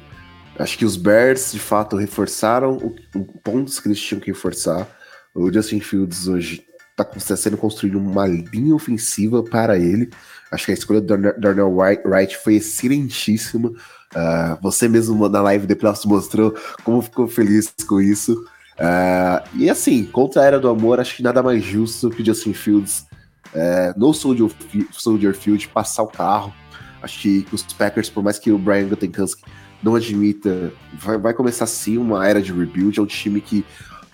acho 0.58 0.78
que 0.78 0.86
os 0.86 0.96
Bears 0.96 1.52
de 1.52 1.60
fato 1.60 1.96
reforçaram 1.96 2.78
o, 2.78 2.96
o 3.16 3.26
pontos 3.40 3.80
que 3.80 3.88
eles 3.88 4.02
tinham 4.02 4.20
que 4.20 4.32
reforçar. 4.32 4.88
O 5.34 5.52
Justin 5.52 5.80
Fields 5.80 6.28
hoje 6.28 6.64
está 6.92 7.04
tá 7.04 7.36
sendo 7.36 7.58
construído 7.58 7.98
uma 7.98 8.28
linha 8.28 8.76
ofensiva 8.76 9.44
para 9.44 9.78
ele. 9.78 10.10
Acho 10.52 10.66
que 10.66 10.72
a 10.72 10.76
escolha 10.76 11.02
do 11.02 11.18
Darnell 11.18 11.76
Wright 11.76 12.38
foi 12.38 12.56
excelentíssima. 12.56 13.70
Uh, 13.70 14.58
você 14.62 14.88
mesmo 14.88 15.28
na 15.28 15.42
live 15.42 15.66
depois 15.66 16.06
mostrou 16.06 16.56
como 16.84 17.02
ficou 17.02 17.28
feliz 17.28 17.74
com 17.88 18.00
isso. 18.00 18.34
Uh, 18.74 19.48
e 19.56 19.70
assim, 19.70 20.06
contra 20.06 20.42
a 20.42 20.46
Era 20.46 20.60
do 20.60 20.70
Amor, 20.70 21.00
acho 21.00 21.16
que 21.16 21.24
nada 21.24 21.42
mais 21.42 21.64
justo 21.64 22.12
que 22.12 22.24
Justin 22.24 22.54
Fields 22.54 23.06
é, 23.54 23.94
no 23.96 24.14
Soldier, 24.14 24.50
Soldier 24.92 25.36
Field 25.36 25.68
passar 25.70 26.04
o 26.04 26.08
carro. 26.08 26.54
Acho 27.02 27.22
que 27.22 27.46
os 27.52 27.62
Packers, 27.64 28.10
por 28.10 28.24
mais 28.24 28.40
que 28.40 28.52
o 28.52 28.58
Brian 28.58 28.88
Gutekunst 28.88 29.42
não 29.84 29.96
admita, 29.96 30.72
vai, 30.94 31.18
vai, 31.18 31.34
começar 31.34 31.66
sim 31.68 31.98
uma 31.98 32.26
era 32.26 32.42
de 32.42 32.54
rebuild. 32.54 32.98
É 32.98 33.02
um 33.02 33.08
time 33.08 33.42
que 33.42 33.66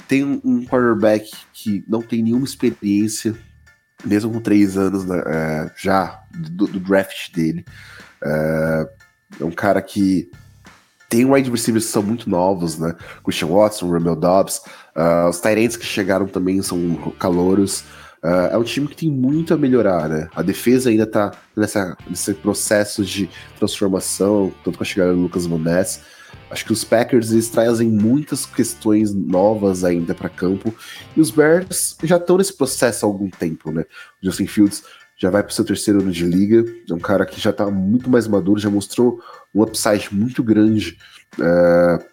tem 0.08 0.23
um, 0.43 0.65
quarterback 0.65 1.32
que 1.53 1.84
não 1.88 2.01
tem 2.01 2.23
nenhuma 2.23 2.45
experiência, 2.45 3.36
mesmo 4.03 4.32
com 4.34 4.41
três 4.41 4.75
anos 4.75 5.05
né, 5.05 5.21
é, 5.27 5.71
já 5.77 6.23
do, 6.32 6.65
do, 6.65 6.79
draft 6.79 7.32
dele. 7.32 7.63
É, 8.23 8.89
é, 9.39 9.45
um 9.45 9.51
cara 9.51 9.82
que 9.82 10.32
tem 11.08 11.25
wide 11.25 11.51
receivers 11.51 11.86
que 11.86 11.91
são 11.91 12.03
muito 12.03 12.29
novos, 12.29 12.77
né? 12.77 12.95
Christian 13.23 13.49
Watson, 13.49 13.88
Romeo 13.88 14.15
Dobbs. 14.15 14.62
Uh, 14.95 15.29
os 15.29 15.39
Tyrants 15.39 15.75
que 15.75 15.86
chegaram 15.86 16.27
também 16.27 16.62
são 16.62 16.95
calouros. 17.19 17.84
Uh, 18.23 18.51
é 18.51 18.58
um 18.58 18.63
time 18.63 18.88
que 18.88 18.95
tem 18.95 19.10
muito 19.10 19.53
a 19.53 19.58
melhorar, 19.58 20.10
né? 20.10 20.27
A 20.36 20.41
defesa 20.41 20.89
ainda 20.89 21.05
tá 21.05 21.32
nessa, 21.55 21.95
nesse 22.08 22.34
processo 22.34 23.03
de 23.03 23.29
transformação, 23.58 24.53
tanto 24.63 24.77
com 24.77 24.84
a 24.84 24.88
chegada 24.88 25.13
do 25.13 25.21
Lucas 25.21 25.47
Monés. 25.47 26.01
Acho 26.51 26.65
que 26.65 26.73
os 26.73 26.84
Packers 26.84 27.32
eles 27.32 27.49
trazem 27.49 27.89
muitas 27.89 28.45
questões 28.45 29.13
novas 29.13 29.84
ainda 29.84 30.13
para 30.13 30.27
campo. 30.27 30.73
E 31.15 31.21
os 31.21 31.32
Bears 31.32 31.95
já 32.03 32.17
estão 32.17 32.38
nesse 32.38 32.53
processo 32.53 33.05
há 33.05 33.10
algum 33.10 33.29
tempo, 33.29 33.71
né? 33.71 33.86
O 34.21 34.25
Justin 34.25 34.47
Fields 34.47 34.84
já 35.17 35.29
vai 35.29 35.43
para 35.43 35.51
o 35.51 35.53
seu 35.53 35.63
terceiro 35.63 36.01
ano 36.01 36.12
de 36.12 36.25
liga. 36.25 36.65
É 36.89 36.93
um 36.93 36.99
cara 36.99 37.25
que 37.25 37.39
já 37.39 37.51
está 37.51 37.69
muito 37.69 38.10
mais 38.10 38.27
maduro, 38.27 38.60
já 38.60 38.69
mostrou 38.69 39.21
um 39.53 39.62
upside 39.62 40.10
muito 40.12 40.43
grande, 40.43 40.97
uh, 41.38 42.03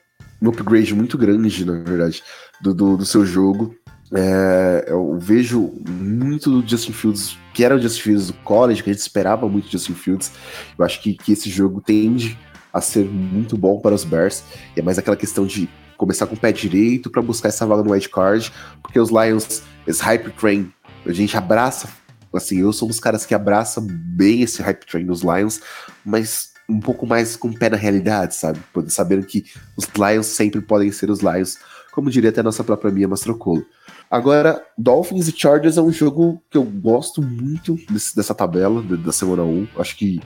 um 0.42 0.50
upgrade 0.50 0.94
muito 0.94 1.16
grande, 1.16 1.64
na 1.64 1.78
verdade, 1.82 2.22
do, 2.60 2.74
do, 2.74 2.96
do 2.96 3.06
seu 3.06 3.24
jogo. 3.24 3.74
É, 4.14 4.86
eu 4.88 5.18
vejo 5.18 5.72
muito 5.88 6.50
do 6.50 6.68
Justin 6.68 6.92
Fields, 6.92 7.38
que 7.52 7.64
era 7.64 7.74
o 7.74 7.80
Justin 7.80 8.02
Fields 8.02 8.26
do 8.28 8.34
college, 8.34 8.82
que 8.82 8.90
a 8.90 8.92
gente 8.92 9.02
esperava 9.02 9.48
muito 9.48 9.66
do 9.66 9.72
Justin 9.72 9.94
Fields. 9.94 10.32
Eu 10.78 10.84
acho 10.84 11.02
que, 11.02 11.14
que 11.14 11.32
esse 11.32 11.50
jogo 11.50 11.80
tende 11.80 12.38
a 12.72 12.80
ser 12.80 13.04
muito 13.04 13.56
bom 13.56 13.80
para 13.80 13.94
os 13.94 14.04
Bears. 14.04 14.44
E 14.76 14.80
é 14.80 14.82
mais 14.82 14.98
aquela 14.98 15.16
questão 15.16 15.46
de 15.46 15.68
começar 15.96 16.26
com 16.26 16.34
o 16.34 16.38
pé 16.38 16.52
direito 16.52 17.10
para 17.10 17.22
buscar 17.22 17.48
essa 17.48 17.66
vaga 17.66 17.82
no 17.82 17.92
wild 17.92 18.08
card, 18.10 18.52
porque 18.82 19.00
os 19.00 19.10
Lions, 19.10 19.62
esse 19.86 20.02
hype 20.02 20.30
train, 20.32 20.70
a 21.04 21.12
gente 21.12 21.36
abraça, 21.36 21.88
assim, 22.34 22.60
eu 22.60 22.72
sou 22.72 22.86
um 22.86 22.90
dos 22.90 23.00
caras 23.00 23.24
que 23.24 23.34
abraça 23.34 23.80
bem 23.80 24.42
esse 24.42 24.60
hype 24.60 24.84
train 24.84 25.06
dos 25.06 25.22
Lions, 25.22 25.60
mas 26.04 26.50
um 26.68 26.80
pouco 26.80 27.06
mais 27.06 27.36
com 27.36 27.48
o 27.48 27.58
pé 27.58 27.70
na 27.70 27.76
realidade, 27.76 28.34
sabe? 28.34 28.60
Sabendo 28.88 29.24
que 29.24 29.46
os 29.76 29.86
Lions 29.96 30.26
sempre 30.26 30.60
podem 30.60 30.90
ser 30.92 31.10
os 31.10 31.20
Lions, 31.20 31.58
como 31.92 32.10
diria 32.10 32.30
até 32.30 32.40
a 32.40 32.44
nossa 32.44 32.62
própria 32.62 32.92
Mia 32.92 33.08
Mastrocolo. 33.08 33.64
Agora, 34.10 34.64
Dolphins 34.78 35.28
e 35.28 35.36
Chargers 35.36 35.76
é 35.76 35.82
um 35.82 35.90
jogo 35.90 36.40
que 36.50 36.56
eu 36.56 36.62
gosto 36.62 37.20
muito 37.20 37.76
desse, 37.90 38.14
dessa 38.14 38.34
tabela 38.34 38.82
da 38.82 39.12
semana 39.12 39.42
1. 39.42 39.68
Acho 39.78 39.96
que 39.96 40.20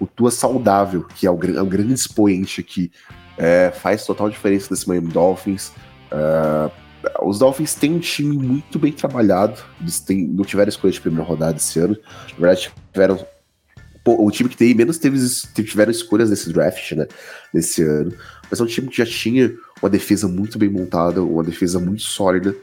o 0.00 0.06
Tua 0.06 0.30
saudável, 0.30 1.04
que 1.04 1.26
é 1.26 1.30
o, 1.30 1.38
é 1.56 1.60
o 1.60 1.66
grande 1.66 1.92
expoente 1.92 2.60
aqui, 2.60 2.90
é, 3.36 3.70
faz 3.70 4.04
total 4.04 4.30
diferença 4.30 4.70
desse 4.70 4.88
Miami 4.88 5.08
Dolphins. 5.08 5.72
Uh, 6.10 6.70
os 7.22 7.38
Dolphins 7.38 7.74
têm 7.74 7.94
um 7.94 7.98
time 7.98 8.36
muito 8.36 8.78
bem 8.78 8.92
trabalhado. 8.92 9.60
Eles 9.80 10.00
têm, 10.00 10.26
não 10.26 10.44
tiveram 10.44 10.68
escolha 10.68 10.92
de 10.92 11.00
primeira 11.00 11.24
rodada 11.24 11.56
esse 11.56 11.78
ano. 11.78 11.96
Na 12.32 12.46
verdade, 12.46 12.72
tiveram. 12.92 13.26
Pô, 14.02 14.24
o 14.24 14.30
time 14.30 14.48
que 14.48 14.56
tem 14.56 14.74
menos 14.74 14.98
teve, 14.98 15.18
tiveram 15.64 15.90
escolhas 15.90 16.30
nesse 16.30 16.52
draft, 16.52 16.92
né? 16.92 17.06
Nesse 17.52 17.82
ano. 17.82 18.12
Mas 18.50 18.58
é 18.58 18.62
um 18.62 18.66
time 18.66 18.88
que 18.88 18.96
já 18.96 19.06
tinha 19.06 19.54
uma 19.82 19.90
defesa 19.90 20.26
muito 20.26 20.58
bem 20.58 20.68
montada, 20.68 21.22
uma 21.22 21.44
defesa 21.44 21.78
muito 21.78 22.02
sólida. 22.02 22.54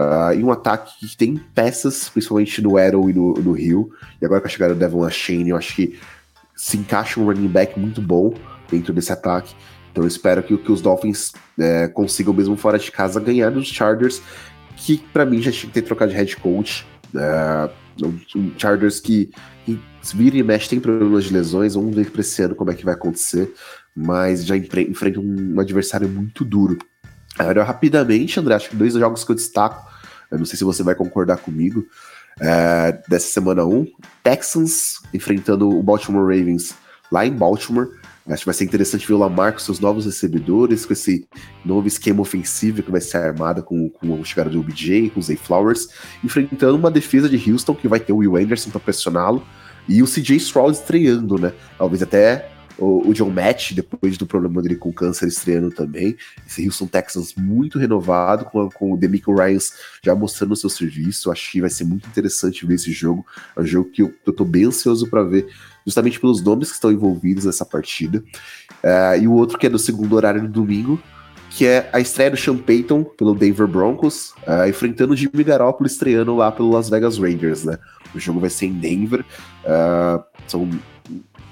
Uh, 0.00 0.32
e 0.32 0.42
um 0.42 0.50
ataque 0.50 0.98
que 0.98 1.14
tem 1.14 1.36
peças, 1.54 2.08
principalmente 2.08 2.62
no 2.62 2.78
Arrow 2.78 3.10
e 3.10 3.12
no, 3.12 3.52
Rio. 3.52 3.90
E 4.20 4.24
agora 4.24 4.40
com 4.40 4.46
a 4.46 4.50
chegada 4.50 4.72
do 4.72 4.80
Devon 4.80 5.08
Shane, 5.10 5.50
eu 5.50 5.58
acho 5.58 5.76
que 5.76 6.00
se 6.56 6.78
encaixa 6.78 7.20
um 7.20 7.26
running 7.26 7.48
back 7.48 7.78
muito 7.78 8.00
bom 8.00 8.32
dentro 8.70 8.94
desse 8.94 9.12
ataque. 9.12 9.54
Então 9.92 10.02
eu 10.02 10.08
espero 10.08 10.42
que, 10.42 10.56
que 10.56 10.72
os 10.72 10.80
Dolphins 10.80 11.32
é, 11.58 11.86
consigam, 11.86 12.32
mesmo 12.32 12.56
fora 12.56 12.78
de 12.78 12.90
casa, 12.90 13.20
ganhar 13.20 13.50
dos 13.50 13.66
Chargers, 13.66 14.22
que 14.74 14.96
para 15.12 15.26
mim 15.26 15.42
já 15.42 15.52
tinha 15.52 15.66
que 15.66 15.74
ter 15.74 15.82
trocado 15.82 16.12
de 16.12 16.16
head 16.16 16.34
coach. 16.36 16.86
É, 17.14 17.68
um 18.34 18.52
Chargers 18.56 19.00
que, 19.00 19.30
que 19.66 19.78
vira 20.14 20.38
e 20.38 20.42
mexe 20.42 20.70
tem 20.70 20.80
problemas 20.80 21.24
de 21.24 21.34
lesões, 21.34 21.74
vamos 21.74 21.94
ver 21.94 22.10
para 22.10 22.22
esse 22.22 22.40
ano 22.40 22.54
como 22.54 22.70
é 22.70 22.74
que 22.74 22.86
vai 22.86 22.94
acontecer, 22.94 23.52
mas 23.94 24.46
já 24.46 24.56
enfrenta 24.56 25.20
um 25.20 25.60
adversário 25.60 26.08
muito 26.08 26.42
duro. 26.42 26.78
Agora, 27.38 27.64
rapidamente, 27.64 28.40
André, 28.40 28.54
acho 28.54 28.70
que 28.70 28.76
dois 28.76 28.94
jogos 28.94 29.24
que 29.24 29.30
eu 29.30 29.36
destaco, 29.36 29.89
eu 30.30 30.38
não 30.38 30.44
sei 30.44 30.56
se 30.56 30.64
você 30.64 30.82
vai 30.82 30.94
concordar 30.94 31.38
comigo, 31.38 31.84
é, 32.40 32.98
dessa 33.08 33.28
semana 33.28 33.64
1, 33.64 33.86
Texans 34.22 35.00
enfrentando 35.12 35.68
o 35.68 35.82
Baltimore 35.82 36.22
Ravens 36.22 36.74
lá 37.10 37.26
em 37.26 37.32
Baltimore. 37.32 37.88
Acho 38.28 38.42
que 38.42 38.46
vai 38.46 38.54
ser 38.54 38.64
interessante 38.64 39.06
ver 39.06 39.14
o 39.14 39.18
Lamar 39.18 39.52
com 39.52 39.58
seus 39.58 39.80
novos 39.80 40.04
recebedores, 40.04 40.86
com 40.86 40.92
esse 40.92 41.26
novo 41.64 41.88
esquema 41.88 42.20
ofensivo 42.20 42.82
que 42.82 42.90
vai 42.90 43.00
ser 43.00 43.16
armado 43.16 43.62
com, 43.62 43.88
com 43.88 44.20
a 44.20 44.24
chegada 44.24 44.50
do 44.50 44.60
OBJ, 44.60 45.10
com 45.10 45.18
o 45.18 45.22
Zay 45.22 45.36
Flowers, 45.36 45.88
enfrentando 46.22 46.76
uma 46.76 46.90
defesa 46.90 47.28
de 47.28 47.50
Houston 47.50 47.74
que 47.74 47.88
vai 47.88 47.98
ter 47.98 48.12
o 48.12 48.18
Will 48.18 48.36
Anderson 48.36 48.70
para 48.70 48.80
pressioná-lo 48.80 49.44
e 49.88 50.02
o 50.02 50.06
CJ 50.06 50.36
Stroud 50.36 50.72
estreando, 50.72 51.38
né? 51.38 51.52
Talvez 51.76 52.02
até 52.02 52.48
o, 52.80 53.08
o, 53.08 53.12
John 53.12 53.30
Match, 53.30 53.72
depois 53.72 54.16
do 54.16 54.26
problema 54.26 54.62
dele 54.62 54.76
com 54.76 54.90
câncer, 54.92 55.28
estreando 55.28 55.70
também. 55.70 56.16
Esse 56.46 56.66
Houston 56.66 56.86
Texans 56.86 57.34
muito 57.36 57.78
renovado, 57.78 58.46
com, 58.46 58.68
com 58.70 58.92
o 58.92 58.96
Demico 58.96 59.34
Ryans 59.34 59.72
já 60.02 60.14
mostrando 60.14 60.52
o 60.52 60.56
seu 60.56 60.70
serviço. 60.70 61.30
Acho 61.30 61.52
que 61.52 61.60
vai 61.60 61.70
ser 61.70 61.84
muito 61.84 62.08
interessante 62.08 62.66
ver 62.66 62.74
esse 62.74 62.90
jogo. 62.90 63.24
É 63.54 63.60
um 63.60 63.66
jogo 63.66 63.90
que 63.90 64.02
eu, 64.02 64.12
eu 64.26 64.32
tô 64.32 64.44
bem 64.44 64.64
ansioso 64.64 65.08
para 65.08 65.22
ver, 65.22 65.46
justamente 65.84 66.18
pelos 66.18 66.42
nomes 66.42 66.68
que 66.68 66.74
estão 66.74 66.90
envolvidos 66.90 67.44
nessa 67.44 67.66
partida. 67.66 68.24
Uh, 68.82 69.22
e 69.22 69.28
o 69.28 69.32
outro 69.32 69.58
que 69.58 69.66
é 69.66 69.70
do 69.70 69.78
segundo 69.78 70.16
horário 70.16 70.40
do 70.40 70.48
domingo, 70.48 71.00
que 71.50 71.66
é 71.66 71.90
a 71.92 72.00
estreia 72.00 72.30
do 72.30 72.36
Sean 72.36 72.56
Payton 72.56 73.04
pelo 73.04 73.34
Denver 73.34 73.66
Broncos, 73.66 74.32
uh, 74.46 74.66
enfrentando 74.68 75.12
o 75.12 75.16
Jimmy 75.16 75.44
Garoppolo 75.44 75.86
estreando 75.86 76.34
lá 76.34 76.50
pelo 76.50 76.70
Las 76.70 76.88
Vegas 76.88 77.18
Raiders, 77.18 77.64
né? 77.64 77.76
O 78.14 78.18
jogo 78.18 78.40
vai 78.40 78.50
ser 78.50 78.66
em 78.66 78.72
Denver. 78.72 79.20
Uh, 79.64 80.24
são 80.46 80.68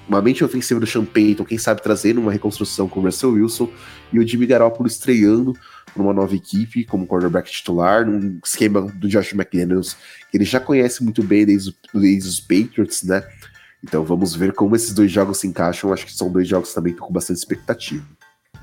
uma 0.09 0.21
mente 0.21 0.43
ofensiva 0.43 0.79
do 0.79 0.87
Sean 0.87 1.05
Payton, 1.05 1.45
quem 1.45 1.57
sabe 1.57 1.83
trazendo 1.83 2.19
uma 2.19 2.31
reconstrução 2.31 2.89
com 2.89 2.99
o 2.99 3.03
Russell 3.03 3.33
Wilson, 3.33 3.69
e 4.11 4.19
o 4.19 4.27
Jimmy 4.27 4.47
Garoppolo 4.47 4.87
estreando 4.87 5.53
numa 5.95 6.13
nova 6.13 6.35
equipe 6.35 6.83
como 6.83 7.05
cornerback 7.05 7.49
titular, 7.49 8.05
num 8.05 8.39
esquema 8.43 8.81
do 8.81 9.07
Josh 9.07 9.33
McDaniels, 9.33 9.95
que 10.31 10.37
ele 10.37 10.45
já 10.45 10.59
conhece 10.59 11.03
muito 11.03 11.23
bem 11.23 11.45
desde, 11.45 11.75
desde 11.93 12.27
os 12.27 12.39
Patriots, 12.39 13.03
né? 13.03 13.23
Então 13.83 14.03
vamos 14.03 14.35
ver 14.35 14.51
como 14.53 14.75
esses 14.75 14.93
dois 14.93 15.11
jogos 15.11 15.37
se 15.37 15.47
encaixam. 15.47 15.93
Acho 15.93 16.05
que 16.05 16.13
são 16.13 16.31
dois 16.31 16.47
jogos 16.47 16.73
também 16.73 16.93
com 16.93 17.13
bastante 17.13 17.37
expectativa. 17.37 18.05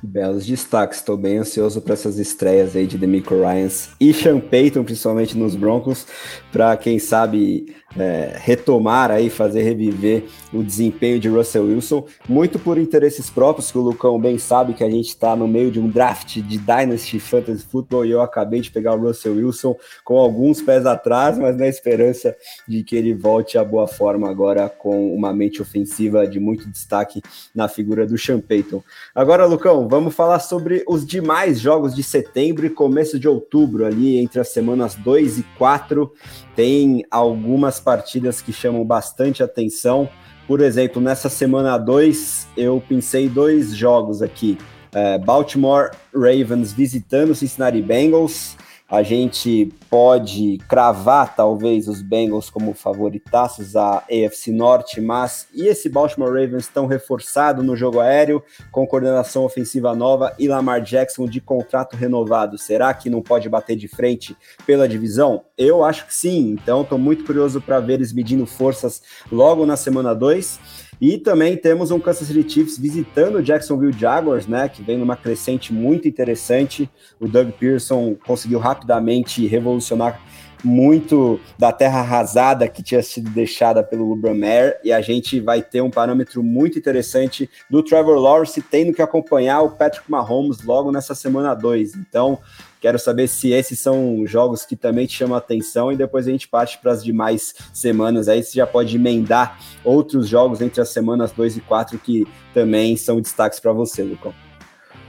Belos 0.02 0.44
destaques, 0.44 0.98
estou 0.98 1.16
bem 1.16 1.38
ansioso 1.38 1.80
para 1.80 1.94
essas 1.94 2.18
estreias 2.18 2.76
aí 2.76 2.86
de 2.86 2.98
Demico 2.98 3.34
Ryans 3.34 3.90
e 3.98 4.12
Sean 4.12 4.40
Payton, 4.40 4.84
principalmente 4.84 5.36
nos 5.36 5.56
Broncos, 5.56 6.06
para 6.52 6.76
quem 6.76 6.98
sabe 6.98 7.74
é, 7.98 8.36
retomar 8.36 9.10
aí, 9.10 9.30
fazer 9.30 9.62
reviver 9.62 10.24
o 10.52 10.62
desempenho 10.62 11.18
de 11.18 11.28
Russell 11.28 11.64
Wilson, 11.64 12.04
muito 12.28 12.58
por 12.58 12.78
interesses 12.78 13.30
próprios, 13.30 13.70
que 13.70 13.78
o 13.78 13.82
Lucão 13.82 14.20
bem 14.20 14.38
sabe 14.38 14.74
que 14.74 14.84
a 14.84 14.90
gente 14.90 15.08
está 15.08 15.34
no 15.34 15.48
meio 15.48 15.70
de 15.70 15.80
um 15.80 15.88
draft 15.88 16.36
de 16.36 16.58
Dynasty 16.58 17.18
Fantasy 17.18 17.64
Football 17.64 18.06
e 18.06 18.10
eu 18.10 18.20
acabei 18.20 18.60
de 18.60 18.70
pegar 18.70 18.94
o 18.94 19.00
Russell 19.00 19.34
Wilson 19.34 19.76
com 20.04 20.18
alguns 20.18 20.60
pés 20.62 20.86
atrás, 20.86 21.38
mas 21.38 21.56
na 21.56 21.66
esperança 21.66 22.36
de 22.66 22.82
que 22.82 22.96
ele 22.96 23.14
volte 23.14 23.58
à 23.58 23.64
boa 23.64 23.86
forma 23.86 24.28
agora 24.28 24.68
com 24.68 25.14
uma 25.14 25.32
mente 25.32 25.60
ofensiva 25.62 26.26
de 26.26 26.38
muito 26.38 26.68
destaque 26.68 27.22
na 27.54 27.68
figura 27.68 28.06
do 28.06 28.18
Sean 28.18 28.40
Payton. 28.40 28.82
Agora, 29.14 29.46
Lucão, 29.46 29.88
vamos 29.88 30.14
falar 30.14 30.40
sobre 30.40 30.84
os 30.86 31.06
demais 31.06 31.60
jogos 31.60 31.94
de 31.94 32.02
setembro 32.02 32.66
e 32.66 32.70
começo 32.70 33.18
de 33.18 33.28
outubro, 33.28 33.84
ali 33.84 34.18
entre 34.18 34.40
as 34.40 34.48
semanas 34.48 34.94
2 34.94 35.38
e 35.38 35.42
4. 35.58 36.12
Tem 36.54 37.04
algumas 37.10 37.80
partidas 37.86 38.42
que 38.42 38.52
chamam 38.52 38.84
bastante 38.84 39.44
atenção. 39.44 40.08
Por 40.48 40.60
exemplo, 40.60 41.00
nessa 41.00 41.28
semana 41.28 41.78
2, 41.78 42.48
eu 42.56 42.82
pensei 42.88 43.28
dois 43.28 43.76
jogos 43.76 44.22
aqui. 44.22 44.58
É, 44.92 45.16
Baltimore 45.18 45.92
Ravens 46.12 46.72
visitando 46.72 47.32
Cincinnati 47.32 47.80
Bengals 47.80 48.56
a 48.88 49.02
gente 49.02 49.72
pode 49.90 50.58
cravar 50.68 51.34
talvez 51.34 51.88
os 51.88 52.00
Bengals 52.00 52.48
como 52.48 52.72
favoritaços 52.72 53.74
à 53.74 53.98
AFC 53.98 54.52
Norte, 54.52 55.00
mas 55.00 55.48
e 55.52 55.66
esse 55.66 55.88
Baltimore 55.88 56.28
Ravens 56.28 56.68
tão 56.68 56.86
reforçado 56.86 57.62
no 57.62 57.74
jogo 57.74 57.98
aéreo, 57.98 58.42
com 58.70 58.86
coordenação 58.86 59.44
ofensiva 59.44 59.94
nova 59.94 60.34
e 60.38 60.46
Lamar 60.46 60.80
Jackson 60.80 61.26
de 61.26 61.40
contrato 61.40 61.96
renovado? 61.96 62.56
Será 62.56 62.94
que 62.94 63.10
não 63.10 63.22
pode 63.22 63.48
bater 63.48 63.76
de 63.76 63.88
frente 63.88 64.36
pela 64.64 64.88
divisão? 64.88 65.44
Eu 65.58 65.82
acho 65.82 66.06
que 66.06 66.14
sim, 66.14 66.50
então 66.50 66.82
estou 66.82 66.98
muito 66.98 67.24
curioso 67.24 67.60
para 67.60 67.80
ver 67.80 67.94
eles 67.94 68.12
medindo 68.12 68.46
forças 68.46 69.02
logo 69.32 69.66
na 69.66 69.76
semana 69.76 70.14
2. 70.14 70.85
E 71.00 71.18
também 71.18 71.56
temos 71.56 71.90
um 71.90 72.00
Kansas 72.00 72.28
City 72.28 72.48
Chiefs 72.48 72.78
visitando 72.78 73.36
o 73.36 73.42
Jacksonville 73.42 73.92
Jaguars, 73.92 74.46
né, 74.46 74.68
que 74.68 74.82
vem 74.82 74.96
numa 74.96 75.16
crescente 75.16 75.72
muito 75.72 76.08
interessante. 76.08 76.90
O 77.20 77.28
Doug 77.28 77.50
Pearson 77.50 78.16
conseguiu 78.26 78.58
rapidamente 78.58 79.46
revolucionar 79.46 80.20
muito 80.64 81.38
da 81.58 81.70
terra 81.70 82.00
arrasada 82.00 82.66
que 82.66 82.82
tinha 82.82 83.02
sido 83.02 83.30
deixada 83.30 83.82
pelo 83.82 84.08
Lubramere 84.08 84.76
e 84.82 84.92
a 84.92 85.00
gente 85.00 85.38
vai 85.38 85.62
ter 85.62 85.80
um 85.80 85.90
parâmetro 85.90 86.42
muito 86.42 86.78
interessante 86.78 87.48
do 87.70 87.82
Trevor 87.82 88.18
Lawrence 88.18 88.60
tendo 88.62 88.92
que 88.92 89.02
acompanhar 89.02 89.60
o 89.60 89.70
Patrick 89.70 90.10
Mahomes 90.10 90.62
logo 90.62 90.90
nessa 90.90 91.14
semana 91.14 91.54
2. 91.54 91.94
Então, 91.94 92.38
Quero 92.86 93.00
saber 93.00 93.26
se 93.26 93.50
esses 93.50 93.80
são 93.80 94.22
jogos 94.28 94.64
que 94.64 94.76
também 94.76 95.08
te 95.08 95.14
chamam 95.14 95.34
a 95.34 95.38
atenção 95.38 95.90
e 95.90 95.96
depois 95.96 96.28
a 96.28 96.30
gente 96.30 96.46
parte 96.46 96.78
para 96.78 96.92
as 96.92 97.02
demais 97.02 97.52
semanas. 97.74 98.28
Aí 98.28 98.40
você 98.40 98.52
já 98.52 98.64
pode 98.64 98.94
emendar 98.94 99.58
outros 99.82 100.28
jogos 100.28 100.60
entre 100.60 100.80
as 100.80 100.90
semanas 100.90 101.32
2 101.32 101.56
e 101.56 101.60
4 101.62 101.98
que 101.98 102.24
também 102.54 102.96
são 102.96 103.20
destaques 103.20 103.58
para 103.58 103.72
você, 103.72 104.04
Lucão. 104.04 104.32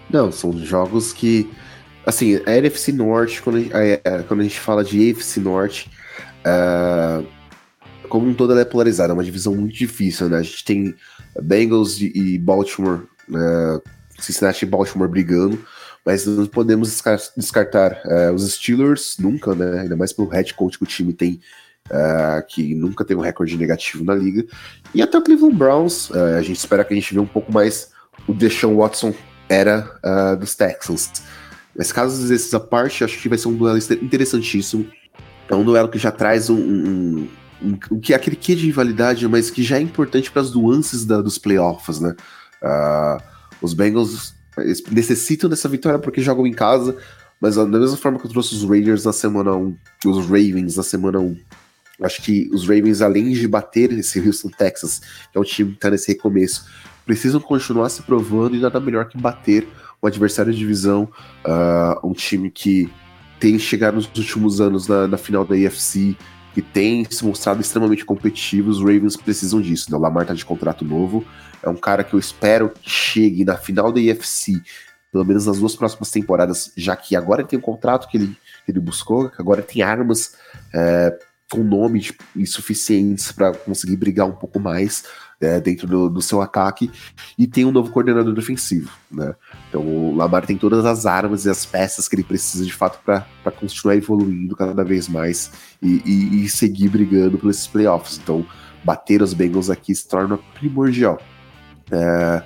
Não, 0.10 0.32
são 0.32 0.58
jogos 0.58 1.13
que. 1.13 1.48
Assim, 2.04 2.42
a 2.48 2.58
NFC 2.58 2.92
Norte, 2.92 3.44
quando 3.44 3.58
a, 3.72 3.86
é, 3.86 4.02
é, 4.04 4.24
quando 4.24 4.40
a 4.40 4.44
gente 4.44 4.60
fala 4.60 4.84
de 4.84 5.00
NFC 5.00 5.40
Norte, 5.40 5.92
uh, 6.40 7.24
como 8.10 8.28
um 8.28 8.34
todo 8.34 8.54
ela 8.54 8.62
é 8.62 8.66
polarizada, 8.66 9.12
é 9.12 9.13
uma 9.13 9.24
divisão 9.24 9.54
muito 9.54 9.76
difícil, 9.76 10.30
né? 10.30 10.40
A 10.40 10.42
gente 10.42 10.66
tem 10.66 10.96
Bengals 11.44 12.02
e 12.02 12.40
Baltimore, 12.40 13.04
uh, 13.30 13.80
Cincinnati 14.20 14.66
e 14.66 14.68
Baltimore 14.68 15.08
brigando 15.08 15.63
mas 16.08 16.26
não 16.26 16.46
podemos 16.46 17.04
descartar 17.36 18.02
uh, 18.06 18.34
os 18.34 18.50
Steelers 18.54 19.17
nunca, 19.20 19.54
né? 19.54 19.82
Ainda 19.82 19.98
mais 19.98 20.13
pelo 20.13 20.30
head 20.30 20.54
coach 20.54 20.78
que 20.78 20.86
o 20.86 20.88
time 20.88 21.12
tem, 21.12 21.41
uh, 21.91 22.48
que 22.48 22.74
nunca 22.74 23.04
teve 23.04 23.20
um 23.20 23.24
recorde 23.24 23.58
negativo 23.58 24.06
na 24.06 24.15
liga. 24.15 24.46
E 24.96 25.02
até 25.02 25.17
o 25.17 25.22
Cleveland 25.22 25.58
Browns, 25.58 26.10
uh, 26.12 26.38
a 26.38 26.41
gente 26.41 26.56
espera 26.56 26.86
que 26.86 26.93
a 26.93 26.96
gente 26.96 27.13
vê 27.13 27.20
um 27.20 27.26
pouco 27.26 27.52
mais 27.52 27.89
o 28.26 28.34
Deshaun 28.34 28.78
Watson 28.78 29.13
era 29.50 30.00
dos 30.39 30.56
Texans. 30.56 31.12
Mas 31.76 31.91
casos 31.91 32.30
desses 32.30 32.54
à 32.54 32.60
parte, 32.60 33.04
acho 33.04 33.20
que 33.20 33.28
vai 33.28 33.38
ser 33.38 33.50
um 33.50 33.56
duelo 33.56 33.78
interessantíssimo. 34.02 34.89
É 35.50 35.56
um 35.56 35.65
duelo 35.65 35.89
que 35.89 36.00
já 36.00 36.12
traz 36.12 36.50
um, 36.50 36.56
um, 36.56 37.28
um, 37.62 38.00
que 38.00 38.13
é 38.13 38.15
aquele 38.15 38.38
que 38.38 38.56
de 38.56 38.65
rivalidade, 38.65 39.28
mas 39.28 39.52
que 39.52 39.62
já 39.62 39.78
é 39.78 39.82
importante 39.82 40.32
para 40.32 40.41
as 40.41 40.54
nuances 40.54 41.04
da, 41.04 41.22
dos 41.22 41.38
playoffs, 41.38 42.00
né? 42.00 42.15
os 43.62 43.74
Bengals 43.74 44.37
eles 44.60 44.84
necessitam 44.91 45.50
dessa 45.50 45.70
vitória 45.70 46.00
porque 46.00 46.22
jogam 46.22 46.48
em 46.48 46.54
casa, 46.54 46.98
mas 47.39 47.56
da 47.56 47.65
mesma 47.65 47.98
forma 47.98 48.20
que 48.20 48.26
eu 48.26 48.32
trouxe 48.32 48.56
os 48.56 48.63
Raiders 48.63 49.06
na 49.06 49.13
semana 49.13 49.54
1, 49.54 49.76
os 50.06 50.26
Ravens 50.26 50.76
na 50.76 50.84
semana 50.84 51.20
1, 51.20 51.38
acho 52.04 52.22
que 52.22 52.50
os 52.52 52.63
Ravens, 52.67 53.02
além 53.02 53.32
de 53.32 53.48
bater 53.48 53.91
esse 53.93 54.20
Houston 54.20 54.50
Texas, 54.50 55.02
que 55.32 55.38
é 55.38 55.39
um 55.39 55.43
time 55.43 55.72
que 55.72 55.78
está 55.78 55.89
nesse 55.89 56.12
recomeço, 56.12 56.65
precisam 57.06 57.39
continuar 57.39 57.89
se 57.89 58.02
provando 58.04 58.56
e 58.56 58.60
nada 58.60 58.80
melhor 58.80 59.08
que 59.08 59.17
bater 59.17 59.67
um 60.02 60.08
adversário 60.08 60.52
de 60.52 60.60
divisão, 60.60 61.10
uh, 61.46 62.08
um 62.08 62.13
time 62.13 62.52
que 62.52 62.89
tem 63.39 63.58
chegado 63.58 63.96
nos 63.96 64.06
últimos 64.15 64.60
anos 64.60 64.88
na, 64.88 65.08
na 65.08 65.17
final 65.17 65.46
da 65.46 65.56
AFC, 65.56 66.17
que 66.58 66.62
tem 66.63 67.06
se 67.08 67.24
mostrado 67.24 67.62
extremamente 67.62 68.04
competitivo, 68.04 68.72
os 68.72 68.80
Ravens 68.80 69.15
precisam 69.15 69.62
disso. 69.62 69.91
Né? 69.91 69.96
O 69.96 70.02
Lamar 70.02 70.26
tá 70.26 70.34
de 70.34 70.43
contrato 70.43 70.84
novo, 70.84 71.24
é 71.62 71.70
um 71.70 71.76
cara 71.76 72.04
que 72.04 72.15
eu 72.15 72.20
espero 72.20 72.72
que 72.72 72.89
chegue 72.89 73.46
na 73.46 73.56
final 73.56 73.91
da 73.91 74.00
IFC, 74.00 74.60
pelo 75.12 75.24
menos 75.24 75.46
nas 75.46 75.60
duas 75.60 75.76
próximas 75.76 76.10
temporadas, 76.10 76.72
já 76.76 76.96
que 76.96 77.15
agora 77.15 77.43
tem 77.43 77.60
um 77.60 77.62
contrato 77.62 78.08
que 78.08 78.17
ele, 78.17 78.36
que 78.65 78.72
ele 78.72 78.80
buscou, 78.80 79.30
que 79.30 79.39
agora 79.39 79.62
tem 79.62 79.84
armas 79.84 80.34
é, 80.74 81.15
com 81.52 81.62
nome 81.62 82.00
tipo, 82.00 82.24
insuficientes 82.36 83.32
para 83.32 83.54
conseguir 83.54 83.96
brigar 83.96 84.26
um 84.26 84.36
pouco 84.36 84.60
mais 84.60 85.04
é, 85.39 85.60
dentro 85.60 85.88
do, 85.88 86.10
do, 86.10 86.21
seu 86.21 86.41
ataque 86.41 86.91
e 87.38 87.45
tem 87.45 87.63
um 87.65 87.71
novo 87.71 87.91
coordenador 87.91 88.34
defensivo, 88.34 88.91
né? 89.12 89.36
Então 89.69 89.82
o 89.82 90.15
Lamar 90.15 90.45
tem 90.45 90.58
todas 90.58 90.86
as 90.86 91.06
armas 91.06 91.45
e 91.45 91.50
as 91.50 91.65
peças 91.65 92.08
que 92.08 92.15
ele 92.15 92.23
precisa 92.23 92.65
de 92.65 92.73
fato 92.73 93.00
para 93.04 93.52
continuar 93.52 93.95
evoluindo 93.95 94.56
cada 94.56 94.84
vez 94.84 95.08
mais 95.08 95.52
e, 95.82 96.02
e, 96.06 96.43
e 96.43 96.50
seguir 96.50 96.89
brigando 96.89 97.38
por 97.38 97.50
esses 97.50 97.67
playoffs. 97.67 98.19
Então 98.21 98.45
bater 98.84 99.21
os 99.21 99.34
Bengals 99.34 99.69
aqui 99.69 99.93
se 99.93 100.08
torna 100.08 100.38
primordial. 100.56 101.19
É, 101.91 102.43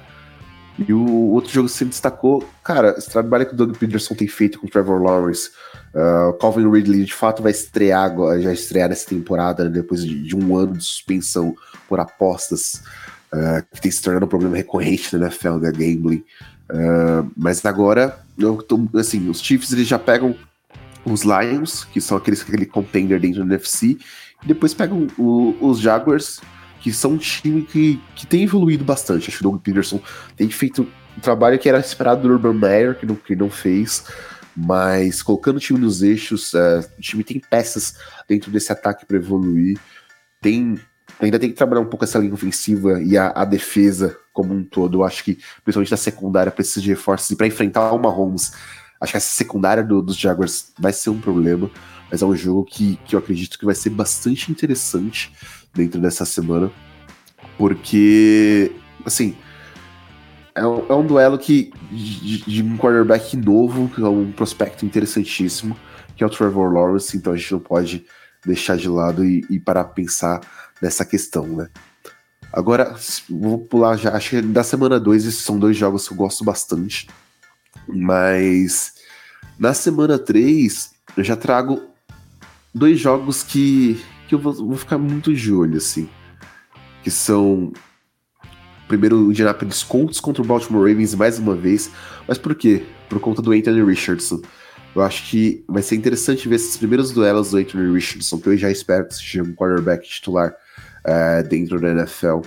E 0.80 0.94
o 0.94 1.32
outro 1.32 1.52
jogo 1.52 1.68
que 1.68 1.74
você 1.74 1.86
destacou, 1.86 2.48
cara, 2.64 2.96
esse 2.98 3.10
trabalho 3.10 3.46
que 3.46 3.54
o 3.54 3.58
Doug 3.58 3.76
Peterson 3.76 4.16
tem 4.16 4.28
feito 4.28 4.60
com 4.60 4.68
o 4.68 4.70
Trevor 4.70 5.02
Lawrence, 5.02 5.50
uh, 5.94 6.34
Calvin 6.34 6.70
Ridley 6.70 7.04
de 7.04 7.14
fato 7.14 7.44
vai 7.44 7.52
estrear 7.52 8.04
agora, 8.04 8.42
já 8.42 8.54
estrear 8.54 8.90
nessa 8.90 9.08
temporada, 9.08 9.66
né, 9.66 9.70
depois 9.70 10.04
de, 10.04 10.24
de, 10.24 10.36
um 10.36 10.56
ano 10.56 10.78
de 10.78 10.84
suspensão 10.84 11.56
por 11.88 12.00
apostas, 12.00 12.82
uh, 13.34 13.64
que 13.74 13.82
tem 13.82 13.92
se 13.92 14.02
tornado 14.02 14.26
um 14.26 14.30
problema 14.30 14.56
recorrente 14.56 15.16
na 15.16 15.28
NFL, 15.28 15.58
né, 15.58 15.72
gambling. 15.72 16.24
Uh, 16.70 17.30
mas 17.36 17.66
agora, 17.66 18.18
tô, 18.68 18.88
assim, 18.98 19.30
os 19.30 19.42
Chiefs 19.42 19.74
eles 19.74 19.88
já 19.88 20.00
pegam 20.00 20.36
os 21.04 21.24
Lions, 21.24 21.84
que 21.84 22.00
são 22.00 22.18
aqueles 22.18 22.42
aquele 22.42 22.66
contender 22.66 23.20
dentro 23.20 23.44
do 23.44 23.52
NFC, 23.52 23.98
e 24.44 24.48
depois 24.48 24.74
pegam 24.74 25.08
o, 25.18 25.56
os 25.60 25.80
Jaguars, 25.80 26.40
que 26.82 26.92
são 26.92 27.12
um 27.12 27.18
time 27.18 27.62
que, 27.62 28.02
que 28.16 28.26
tem 28.26 28.44
evoluído 28.44 28.84
bastante. 28.84 29.30
Acho 29.30 29.38
que 29.38 29.46
o 29.46 29.52
Doug 29.52 29.62
Peterson 29.62 30.02
tem 30.36 30.50
feito 30.50 30.88
um 31.16 31.22
trabalho 31.22 31.60
que 31.60 31.70
era 31.70 31.80
esperado 31.80 32.22
do 32.22 32.34
Urban 32.34 32.54
Meyer, 32.54 32.98
que 32.98 33.06
não, 33.06 33.16
que 33.16 33.36
não 33.36 33.50
fez, 33.50 34.06
mas 34.56 35.22
colocando 35.22 35.58
o 35.58 35.60
time 35.60 35.80
nos 35.80 36.02
eixos, 36.02 36.54
é, 36.54 36.80
o 36.98 37.02
time 37.02 37.24
tem 37.24 37.40
peças 37.40 37.96
dentro 38.28 38.52
desse 38.52 38.72
ataque 38.72 39.06
para 39.06 39.18
evoluir, 39.18 39.78
tem 40.42 40.80
ainda 41.20 41.38
tem 41.38 41.50
que 41.50 41.56
trabalhar 41.56 41.82
um 41.82 41.86
pouco 41.86 42.04
essa 42.04 42.18
linha 42.18 42.34
ofensiva 42.34 43.02
e 43.02 43.16
a, 43.16 43.28
a 43.30 43.46
defesa 43.46 44.18
como 44.34 44.54
um 44.54 44.64
todo. 44.64 45.00
Eu 45.00 45.04
acho 45.04 45.24
que, 45.24 45.38
principalmente 45.64 45.92
da 45.92 45.98
secundária, 45.98 46.52
precisa 46.52 46.82
de 46.82 46.90
reforços. 46.90 47.30
E 47.30 47.36
para 47.36 47.46
enfrentar 47.46 47.92
o 47.92 48.00
Mahomes, 48.00 48.54
acho 49.00 49.12
que 49.12 49.18
essa 49.18 49.36
secundária 49.36 49.84
do, 49.84 50.02
dos 50.02 50.18
Jaguars 50.18 50.72
vai 50.80 50.92
ser 50.92 51.12
um 51.12 51.22
problema. 51.22 51.70
Mas 52.10 52.22
é 52.22 52.26
um 52.26 52.36
jogo 52.36 52.66
que, 52.66 52.98
que 53.06 53.16
eu 53.16 53.20
acredito 53.20 53.60
que 53.60 53.66
vai 53.66 53.76
ser 53.76 53.92
bastante 53.92 54.52
interessante 54.52 55.32
dentro 55.74 56.00
dessa 56.00 56.26
semana, 56.26 56.72
porque, 57.58 58.72
assim, 59.06 59.36
é 60.54 60.66
um, 60.66 60.86
é 60.90 60.94
um 60.94 61.06
duelo 61.06 61.38
que 61.38 61.72
de, 61.92 62.42
de, 62.44 62.64
um 62.64 62.78
quarterback 62.78 63.38
novo, 63.38 63.90
que 63.90 64.02
é 64.02 64.08
um 64.08 64.32
prospecto 64.32 64.86
interessantíssimo, 64.86 65.78
que 66.16 66.24
é 66.24 66.28
o 66.28 66.30
Trevor 66.30 66.74
Lawrence, 66.74 67.16
então 67.16 67.34
a 67.34 67.38
gente 67.38 67.52
não 67.54 67.60
pode 67.60 68.06
deixar 68.46 68.76
de 68.76 68.90
lado 68.90 69.24
e, 69.24 69.46
e 69.50 69.60
parar 69.60 69.86
pra 69.86 69.94
pensar 69.94 70.42
nessa 70.82 71.06
questão, 71.06 71.48
né? 71.48 71.70
Agora, 72.52 72.96
vou 73.30 73.60
pular 73.60 73.96
já, 73.96 74.14
acho 74.14 74.32
que 74.32 74.42
da 74.42 74.64
semana 74.64 75.00
2, 75.00 75.26
esses 75.26 75.42
são 75.42 75.58
dois 75.58 75.78
jogos 75.78 76.08
que 76.08 76.14
eu 76.14 76.18
gosto 76.18 76.44
bastante, 76.44 77.08
mas 77.88 78.96
na 79.58 79.74
semana 79.74 80.20
3 80.20 80.92
eu 81.16 81.24
já 81.24 81.38
trago 81.38 81.82
dois 82.74 83.00
jogos 83.00 83.42
que 83.42 84.04
que 84.32 84.36
eu 84.36 84.40
vou, 84.40 84.54
vou 84.54 84.78
ficar 84.78 84.98
muito 84.98 85.34
de 85.34 85.52
olho, 85.52 85.76
assim. 85.76 86.10
Que 87.04 87.12
são. 87.12 87.74
Primeiro, 88.88 89.28
o 89.28 89.32
Indianapolis 89.32 89.84
Colts 89.84 90.22
contra 90.22 90.42
o 90.42 90.46
Baltimore 90.46 90.88
Ravens 90.88 91.14
mais 91.14 91.38
uma 91.38 91.54
vez. 91.54 91.92
Mas 92.26 92.38
por 92.38 92.56
quê? 92.56 92.84
Por 93.10 93.20
conta 93.20 93.42
do 93.42 93.52
Anthony 93.52 93.84
Richardson. 93.84 94.42
Eu 94.96 95.02
acho 95.02 95.30
que 95.30 95.64
vai 95.68 95.82
ser 95.82 95.96
interessante 95.96 96.48
ver 96.48 96.56
esses 96.56 96.78
primeiros 96.78 97.12
duelos 97.12 97.52
do 97.52 97.58
Anthony 97.58 97.94
Richardson, 97.94 98.40
que 98.40 98.50
eu 98.50 98.58
já 98.58 98.72
espero 98.72 99.06
que 99.06 99.16
seja 99.16 99.44
um 99.44 99.54
quarterback 99.54 100.08
titular 100.08 100.54
uh, 101.06 101.48
dentro 101.48 101.80
da 101.80 101.92
NFL. 101.92 102.40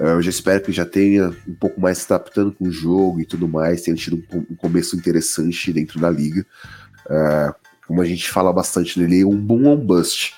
Uh, 0.00 0.04
eu 0.04 0.22
já 0.22 0.30
espero 0.30 0.62
que 0.62 0.72
já 0.72 0.84
tenha 0.84 1.34
um 1.46 1.54
pouco 1.54 1.80
mais 1.80 1.98
se 1.98 2.12
adaptando 2.12 2.52
com 2.52 2.66
o 2.66 2.72
jogo 2.72 3.20
e 3.20 3.24
tudo 3.24 3.48
mais, 3.48 3.82
tenha 3.82 3.96
tido 3.96 4.22
um, 4.32 4.38
um 4.50 4.56
começo 4.56 4.96
interessante 4.96 5.72
dentro 5.72 6.00
da 6.00 6.10
liga. 6.10 6.44
Uh, 7.06 7.54
como 7.86 8.02
a 8.02 8.04
gente 8.04 8.28
fala 8.28 8.52
bastante 8.52 8.98
nele, 9.00 9.24
um 9.24 9.36
boom 9.36 9.64
ou 9.64 9.74
um 9.74 9.86
bust. 9.86 10.37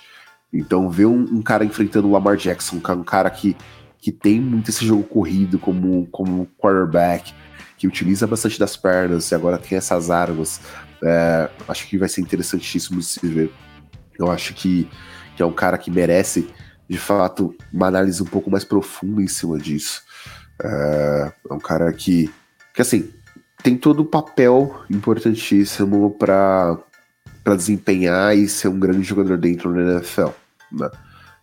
Então, 0.53 0.91
ver 0.91 1.07
um, 1.07 1.21
um, 1.21 1.43
cara 1.43 1.65
enfrentando 1.65 2.09
o 2.09 2.13
Lamar 2.13 2.37
Jackson, 2.37 2.77
um 2.77 3.05
cara 3.05 3.31
que, 3.31 3.57
que 3.99 4.11
tem 4.11 4.41
muito 4.41 4.71
esse 4.71 4.85
jogo 4.85 5.05
corrido 5.05 5.59
como, 5.59 6.07
como 6.09 6.47
quarterback, 6.59 7.33
que 7.77 7.87
utiliza 7.87 8.27
bastante 8.27 8.59
das 8.59 8.77
pernas 8.77 9.31
e 9.31 9.35
agora 9.35 9.59
tem 9.59 9.79
essas 9.79 10.11
armas, 10.11 10.61
é, 11.03 11.49
acho 11.69 11.87
que 11.87 11.97
vai 11.97 12.09
ser 12.09 12.21
interessantíssimo 12.21 12.99
de 12.99 13.07
se 13.07 13.27
ver. 13.27 13.53
Eu 14.19 14.31
acho 14.31 14.53
que, 14.55 14.89
que 15.37 15.43
é 15.43 15.47
um 15.47 15.53
cara 15.53 15.79
que 15.79 15.91
merece, 15.91 16.51
de 16.89 16.99
fato, 16.99 17.55
uma 17.73 17.87
análise 17.87 18.23
um 18.23 18.27
pouco 18.27 18.51
mais 18.51 18.65
profunda 18.65 19.23
em 19.23 19.29
cima 19.29 19.57
disso. 19.57 20.03
É, 20.63 21.33
é 21.49 21.55
um 21.55 21.61
cara 21.61 21.93
que, 21.93 22.29
que, 22.75 22.83
assim, 22.83 23.09
tem 23.63 23.77
todo 23.77 24.01
o 24.01 24.05
papel 24.05 24.85
importantíssimo 24.91 26.11
para 26.19 26.77
para 27.43 27.57
desempenhar 27.57 28.37
e 28.37 28.47
ser 28.47 28.69
um 28.69 28.79
grande 28.79 29.03
jogador 29.03 29.39
dentro 29.39 29.73
da 29.73 29.95
NFL. 29.95 30.29
Né? 30.73 30.91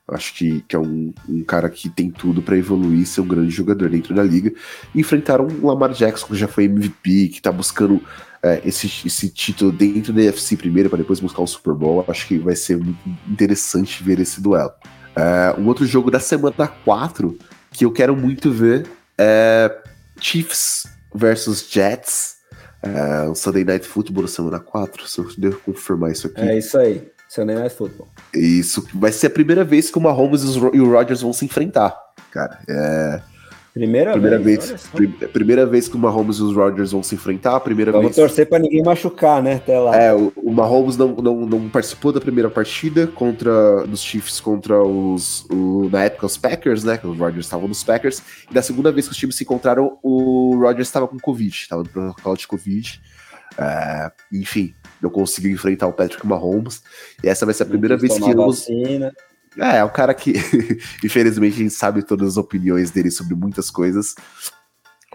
Acho 0.09 0.33
que, 0.35 0.61
que 0.61 0.75
é 0.75 0.79
um, 0.79 1.13
um 1.27 1.43
cara 1.43 1.69
que 1.69 1.89
tem 1.89 2.09
tudo 2.09 2.41
para 2.41 2.57
evoluir, 2.57 3.05
ser 3.05 3.21
um 3.21 3.27
grande 3.27 3.49
jogador 3.49 3.89
dentro 3.89 4.15
da 4.15 4.23
liga. 4.23 4.53
enfrentaram 4.95 5.45
um 5.45 5.67
Lamar 5.67 5.91
Jackson, 5.91 6.27
que 6.27 6.35
já 6.35 6.47
foi 6.47 6.63
MVP, 6.63 7.27
que 7.27 7.41
tá 7.41 7.51
buscando 7.51 8.01
é, 8.41 8.61
esse, 8.63 8.87
esse 9.05 9.29
título 9.29 9.69
dentro 9.69 10.13
da 10.13 10.21
UFC 10.21 10.55
primeiro, 10.55 10.89
para 10.89 10.99
depois 10.99 11.19
buscar 11.19 11.41
o 11.41 11.47
Super 11.47 11.73
Bowl. 11.73 12.05
Acho 12.07 12.25
que 12.25 12.37
vai 12.37 12.55
ser 12.55 12.77
muito 12.77 12.97
interessante 13.27 14.01
ver 14.01 14.19
esse 14.19 14.39
duelo. 14.39 14.71
É, 15.13 15.59
um 15.59 15.67
outro 15.67 15.85
jogo 15.85 16.09
da 16.09 16.21
semana 16.21 16.67
4 16.85 17.37
que 17.71 17.83
eu 17.83 17.91
quero 17.91 18.15
muito 18.15 18.49
ver 18.49 18.87
é 19.17 19.75
Chiefs 20.21 20.87
versus 21.13 21.67
Jets. 21.69 22.37
É, 22.81 23.27
o 23.27 23.35
Sunday 23.35 23.65
Night 23.65 23.85
Football 23.85 24.27
semana 24.27 24.59
4, 24.59 25.05
se 25.05 25.19
eu 25.19 25.27
devo 25.37 25.59
confirmar 25.59 26.11
isso 26.11 26.27
aqui. 26.27 26.39
É 26.39 26.57
isso 26.57 26.77
aí. 26.77 27.16
Sunday 27.27 27.55
Night 27.55 27.75
Football. 27.75 28.07
Isso 28.33 28.87
vai 28.93 29.11
ser 29.11 29.27
a 29.27 29.31
primeira 29.31 29.63
vez 29.63 29.91
que 29.91 29.97
o 29.97 30.01
Mahomes 30.01 30.43
e 30.43 30.79
o 30.79 30.91
Rodgers 30.91 31.21
vão 31.21 31.33
se 31.33 31.45
enfrentar, 31.45 31.95
cara. 32.31 32.59
É. 32.67 33.21
Primeira, 33.77 34.11
primeira 34.13 34.39
vez, 34.39 34.89
vez 34.91 35.29
primeira 35.31 35.65
vez 35.67 35.87
que 35.87 35.95
o 35.95 35.99
Mahomes 35.99 36.37
e 36.37 36.41
os 36.41 36.55
Rodgers 36.55 36.91
vão 36.93 37.03
se 37.03 37.13
enfrentar, 37.13 37.59
primeira 37.59 37.91
Vamos 37.91 38.07
vez. 38.07 38.15
torcer 38.15 38.49
para 38.49 38.57
ninguém 38.57 38.81
machucar, 38.81 39.43
né? 39.43 39.55
Até 39.55 39.77
lá. 39.77 39.95
É, 39.95 40.11
o, 40.15 40.33
o 40.35 40.51
Mahomes 40.51 40.97
não, 40.97 41.09
não, 41.09 41.45
não, 41.45 41.69
participou 41.69 42.11
da 42.11 42.19
primeira 42.19 42.49
partida 42.49 43.05
contra 43.05 43.85
dos 43.85 44.01
Chiefs 44.01 44.39
contra 44.39 44.81
os 44.81 45.45
o, 45.51 45.89
na 45.91 46.05
época 46.05 46.25
os 46.25 46.37
Packers, 46.37 46.83
né? 46.83 46.97
Que 46.97 47.05
os 47.05 47.19
Rodgers 47.19 47.45
estavam 47.45 47.67
nos 47.67 47.83
Packers. 47.83 48.23
E 48.49 48.53
da 48.53 48.63
segunda 48.63 48.91
vez 48.91 49.05
que 49.05 49.11
os 49.11 49.17
times 49.17 49.35
se 49.35 49.43
encontraram, 49.43 49.99
o 50.01 50.57
Rodgers 50.59 50.87
estava 50.87 51.07
com 51.07 51.19
Covid, 51.19 51.55
estava 51.55 51.83
no 51.83 51.89
protocolo 51.89 52.35
de 52.35 52.47
Covid. 52.47 52.99
É, 53.59 54.11
enfim, 54.33 54.73
não 55.01 55.09
conseguiu 55.09 55.51
enfrentar 55.51 55.87
o 55.87 55.93
Patrick 55.93 56.25
Mahomes. 56.25 56.81
E 57.23 57.27
essa 57.27 57.45
vai 57.45 57.53
ser 57.53 57.63
a 57.63 57.67
primeira 57.67 57.97
vez 57.97 58.17
que 58.17 58.35
os. 58.35 58.67
É, 59.59 59.77
é 59.77 59.83
o 59.83 59.89
cara 59.89 60.13
que, 60.13 60.33
infelizmente, 61.03 61.55
a 61.55 61.57
gente 61.57 61.73
sabe 61.73 62.03
todas 62.03 62.29
as 62.29 62.37
opiniões 62.37 62.91
dele 62.91 63.09
sobre 63.09 63.35
muitas 63.35 63.69
coisas. 63.69 64.15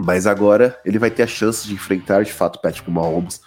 Mas 0.01 0.27
agora 0.27 0.79
ele 0.85 0.99
vai 0.99 1.11
ter 1.11 1.23
a 1.23 1.27
chance 1.27 1.67
de 1.67 1.75
enfrentar 1.75 2.25
de 2.25 2.33
fato 2.33 2.57
o 2.57 2.63
Patrick 2.63 2.91
Mahomes. 2.91 3.41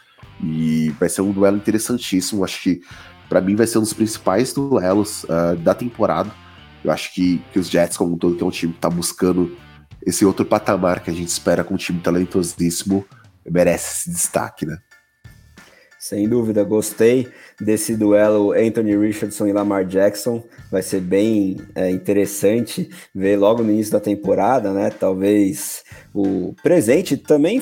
E 0.43 0.89
vai 0.99 1.09
ser 1.09 1.21
um 1.21 1.31
duelo 1.31 1.57
interessantíssimo. 1.57 2.43
Acho 2.43 2.61
que 2.61 2.81
para 3.27 3.41
mim 3.41 3.55
vai 3.55 3.67
ser 3.67 3.77
um 3.79 3.81
dos 3.81 3.93
principais 3.93 4.53
duelos 4.53 5.23
uh, 5.25 5.55
da 5.57 5.73
temporada. 5.73 6.31
Eu 6.83 6.91
acho 6.91 7.13
que, 7.13 7.39
que 7.51 7.59
os 7.59 7.69
Jets, 7.69 7.97
como 7.97 8.13
um 8.13 8.17
todo, 8.17 8.35
que 8.35 8.43
é 8.43 8.45
um 8.45 8.51
time 8.51 8.73
que 8.73 8.79
tá 8.79 8.89
buscando 8.89 9.57
esse 10.05 10.23
outro 10.23 10.45
patamar 10.45 10.99
que 10.99 11.09
a 11.09 11.13
gente 11.13 11.29
espera 11.29 11.63
com 11.63 11.73
um 11.73 11.77
time 11.77 11.99
talentosíssimo, 11.99 13.03
merece 13.43 14.01
esse 14.01 14.11
destaque, 14.11 14.65
né? 14.65 14.77
Sem 16.07 16.29
dúvida, 16.29 16.63
gostei 16.63 17.27
desse 17.59 17.95
duelo 17.95 18.51
Anthony 18.51 18.95
Richardson 18.95 19.47
e 19.47 19.51
Lamar 19.51 19.83
Jackson. 19.83 20.43
Vai 20.71 20.83
ser 20.83 21.01
bem 21.01 21.57
é, 21.73 21.89
interessante 21.89 22.87
ver 23.11 23.37
logo 23.37 23.63
no 23.63 23.71
início 23.71 23.91
da 23.91 23.99
temporada, 23.99 24.71
né? 24.71 24.91
Talvez 24.91 25.83
o 26.13 26.53
presente 26.61 27.17
também 27.17 27.59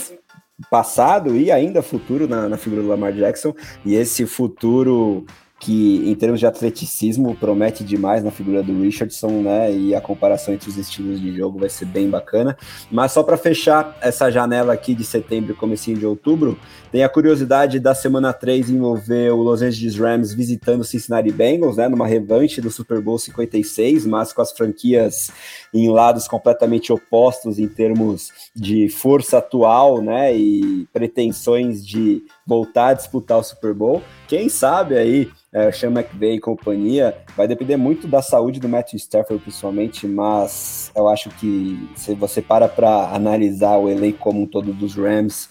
passado 0.70 1.38
e 1.38 1.54
ainda 1.54 1.82
futuro 1.82 2.28
na, 2.28 2.50
na 2.50 2.58
figura 2.58 2.82
do 2.82 2.90
Lamar 2.90 3.14
Jackson. 3.14 3.56
E 3.86 3.96
esse 3.96 4.26
futuro 4.26 5.26
que 5.64 6.04
em 6.10 6.14
termos 6.14 6.42
de 6.42 6.46
atleticismo 6.46 7.36
promete 7.36 7.86
demais 7.86 8.22
na 8.22 8.32
figura 8.32 8.62
do 8.62 8.82
Richardson, 8.82 9.42
né? 9.42 9.74
E 9.74 9.96
a 9.96 10.02
comparação 10.02 10.54
entre 10.54 10.70
os 10.70 10.78
estilos 10.78 11.22
de 11.22 11.34
jogo 11.34 11.58
vai 11.58 11.70
ser 11.70 11.86
bem 11.86 12.10
bacana. 12.10 12.58
Mas 12.92 13.14
só 13.14 13.24
para 13.24 13.38
fechar 13.38 13.98
essa 14.02 14.30
janela 14.30 14.74
aqui 14.74 14.94
de 14.94 15.06
setembro 15.06 15.54
e 15.54 15.56
comecinho 15.56 15.98
de 15.98 16.06
outubro, 16.06 16.60
tem 16.92 17.02
a 17.02 17.08
curiosidade 17.08 17.80
da 17.80 17.96
semana 17.96 18.34
3 18.34 18.72
envolver 18.72 19.32
o 19.32 19.42
Los 19.42 19.62
Angeles 19.62 19.98
Rams 19.98 20.34
visitando 20.34 20.82
o 20.82 20.84
Cincinnati 20.84 21.32
Bengals, 21.32 21.78
né? 21.78 21.88
Numa 21.88 22.06
revanche 22.06 22.60
do 22.60 22.70
Super 22.70 23.00
Bowl 23.00 23.18
56, 23.18 24.06
mas 24.06 24.34
com 24.34 24.42
as 24.42 24.52
franquias 24.52 25.32
em 25.74 25.90
lados 25.90 26.28
completamente 26.28 26.92
opostos 26.92 27.58
em 27.58 27.70
termos 27.70 28.32
de 28.54 28.90
força 28.90 29.38
atual, 29.38 30.02
né? 30.02 30.36
E 30.36 30.86
pretensões 30.92 31.86
de 31.88 32.22
voltar 32.46 32.88
a 32.88 32.94
disputar 32.94 33.38
o 33.38 33.44
Super 33.44 33.74
Bowl. 33.74 34.02
Quem 34.28 34.50
sabe 34.50 34.98
aí 34.98 35.32
é, 35.54 35.72
Sean 35.72 35.92
McVay 35.92 36.36
e 36.36 36.40
companhia, 36.40 37.16
vai 37.38 37.48
depender 37.48 37.78
muito 37.78 38.08
da 38.08 38.22
saúde 38.24 38.60
do 38.60 38.68
Matthew 38.68 38.98
Stafford, 38.98 39.44
principalmente, 39.44 40.08
mas 40.08 40.92
eu 40.96 41.08
acho 41.08 41.30
que 41.30 41.88
se 41.96 42.16
você 42.16 42.42
para 42.42 42.68
para 42.68 43.14
analisar 43.14 43.78
o 43.78 43.88
elenco 43.88 44.18
como 44.18 44.42
um 44.42 44.48
todo 44.48 44.74
dos 44.74 44.96
Rams, 44.96 45.48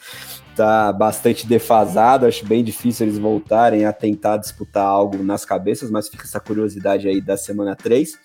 tá 0.56 0.92
bastante 0.92 1.46
defasado, 1.46 2.26
acho 2.26 2.44
bem 2.44 2.64
difícil 2.64 3.06
eles 3.06 3.18
voltarem 3.18 3.84
a 3.84 3.92
tentar 3.92 4.38
disputar 4.38 4.84
algo 4.84 5.22
nas 5.22 5.44
cabeças, 5.44 5.90
mas 5.90 6.08
fica 6.08 6.24
essa 6.24 6.40
curiosidade 6.40 7.08
aí 7.08 7.20
da 7.20 7.36
semana 7.36 7.76
3. 7.76 8.18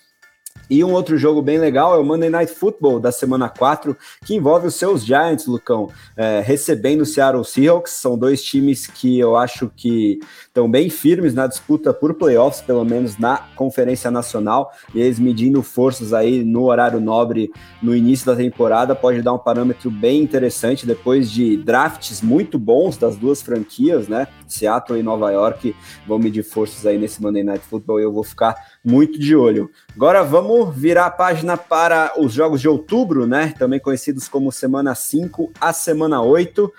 E 0.70 0.84
um 0.84 0.92
outro 0.92 1.16
jogo 1.16 1.40
bem 1.40 1.58
legal 1.58 1.94
é 1.94 1.98
o 1.98 2.04
Monday 2.04 2.28
Night 2.28 2.52
Football 2.52 3.00
da 3.00 3.10
semana 3.10 3.48
4, 3.48 3.96
que 4.24 4.34
envolve 4.34 4.66
os 4.66 4.74
seus 4.74 5.04
Giants, 5.04 5.46
Lucão, 5.46 5.90
é, 6.16 6.40
recebendo 6.40 7.02
o 7.02 7.06
Seattle 7.06 7.44
Seahawks. 7.44 7.92
São 7.92 8.18
dois 8.18 8.42
times 8.42 8.86
que 8.86 9.18
eu 9.18 9.36
acho 9.36 9.70
que 9.74 10.20
estão 10.46 10.70
bem 10.70 10.90
firmes 10.90 11.34
na 11.34 11.46
disputa 11.46 11.92
por 11.92 12.14
playoffs, 12.14 12.60
pelo 12.60 12.84
menos 12.84 13.18
na 13.18 13.38
Conferência 13.56 14.10
Nacional, 14.10 14.72
e 14.94 15.00
eles 15.00 15.18
medindo 15.18 15.62
forças 15.62 16.12
aí 16.12 16.44
no 16.44 16.64
horário 16.64 17.00
nobre 17.00 17.50
no 17.82 17.94
início 17.94 18.26
da 18.26 18.36
temporada 18.36 18.94
pode 18.94 19.22
dar 19.22 19.32
um 19.32 19.38
parâmetro 19.38 19.90
bem 19.90 20.22
interessante 20.22 20.86
depois 20.86 21.30
de 21.30 21.56
drafts 21.56 22.20
muito 22.22 22.58
bons 22.58 22.96
das 22.96 23.16
duas 23.16 23.40
franquias, 23.42 24.08
né? 24.08 24.28
Seattle 24.46 24.98
e 24.98 25.02
Nova 25.02 25.30
York 25.30 25.74
vão 26.06 26.18
medir 26.18 26.42
forças 26.42 26.86
aí 26.86 26.98
nesse 26.98 27.22
Monday 27.22 27.42
Night 27.42 27.64
Football 27.64 28.00
e 28.00 28.02
eu 28.02 28.12
vou 28.12 28.24
ficar 28.24 28.56
muito 28.88 29.18
de 29.18 29.36
olho. 29.36 29.70
Agora 29.94 30.24
vamos 30.24 30.74
virar 30.74 31.06
a 31.06 31.10
página 31.10 31.58
para 31.58 32.12
os 32.16 32.32
jogos 32.32 32.60
de 32.60 32.68
outubro, 32.68 33.26
né? 33.26 33.52
Também 33.58 33.78
conhecidos 33.78 34.28
como 34.28 34.50
semana 34.50 34.94
5 34.94 35.52
a 35.60 35.74
semana 35.74 36.22
8. 36.22 36.72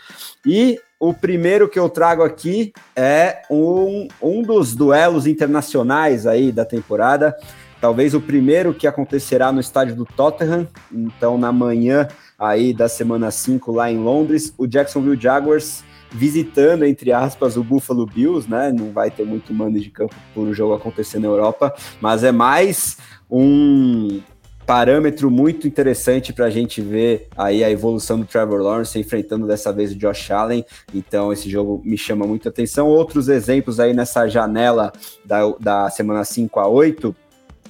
E 0.43 0.79
o 0.99 1.13
primeiro 1.13 1.69
que 1.69 1.77
eu 1.77 1.87
trago 1.87 2.23
aqui 2.23 2.73
é 2.95 3.43
um, 3.49 4.07
um 4.19 4.41
dos 4.41 4.75
duelos 4.75 5.27
internacionais 5.27 6.25
aí 6.25 6.51
da 6.51 6.65
temporada. 6.65 7.35
Talvez 7.79 8.13
o 8.15 8.19
primeiro 8.19 8.73
que 8.73 8.87
acontecerá 8.87 9.51
no 9.51 9.61
estádio 9.61 9.95
do 9.95 10.05
Tottenham. 10.05 10.67
Então, 10.91 11.37
na 11.37 11.51
manhã 11.51 12.07
aí 12.39 12.73
da 12.73 12.89
semana 12.89 13.29
5 13.29 13.71
lá 13.71 13.91
em 13.91 13.99
Londres, 13.99 14.51
o 14.57 14.65
Jacksonville 14.65 15.21
Jaguars 15.21 15.83
visitando, 16.11 16.83
entre 16.83 17.11
aspas, 17.11 17.57
o 17.57 17.63
Buffalo 17.63 18.05
Bills, 18.05 18.49
né? 18.49 18.71
Não 18.71 18.91
vai 18.91 19.11
ter 19.11 19.25
muito 19.25 19.53
mando 19.53 19.79
de 19.79 19.89
campo 19.89 20.15
por 20.33 20.47
o 20.47 20.53
jogo 20.53 20.73
acontecer 20.73 21.19
na 21.19 21.27
Europa, 21.27 21.73
mas 22.01 22.23
é 22.23 22.31
mais 22.31 22.97
um 23.29 24.21
parâmetro 24.65 25.31
muito 25.31 25.67
interessante 25.67 26.31
para 26.31 26.45
a 26.45 26.49
gente 26.51 26.79
ver 26.79 27.27
aí 27.35 27.63
a 27.63 27.71
evolução 27.71 28.19
do 28.19 28.25
Trevor 28.25 28.61
Lawrence 28.61 28.99
enfrentando 28.99 29.47
dessa 29.47 29.73
vez 29.73 29.91
o 29.91 29.95
Josh 29.95 30.29
Allen. 30.29 30.63
Então, 30.93 31.33
esse 31.33 31.49
jogo 31.49 31.81
me 31.83 31.97
chama 31.97 32.27
muita 32.27 32.49
atenção. 32.49 32.87
Outros 32.87 33.29
exemplos 33.29 33.79
aí 33.79 33.95
nessa 33.95 34.27
janela 34.27 34.93
da, 35.25 35.39
da 35.59 35.89
semana 35.89 36.23
5 36.23 36.59
a 36.59 36.67
8 36.67 37.15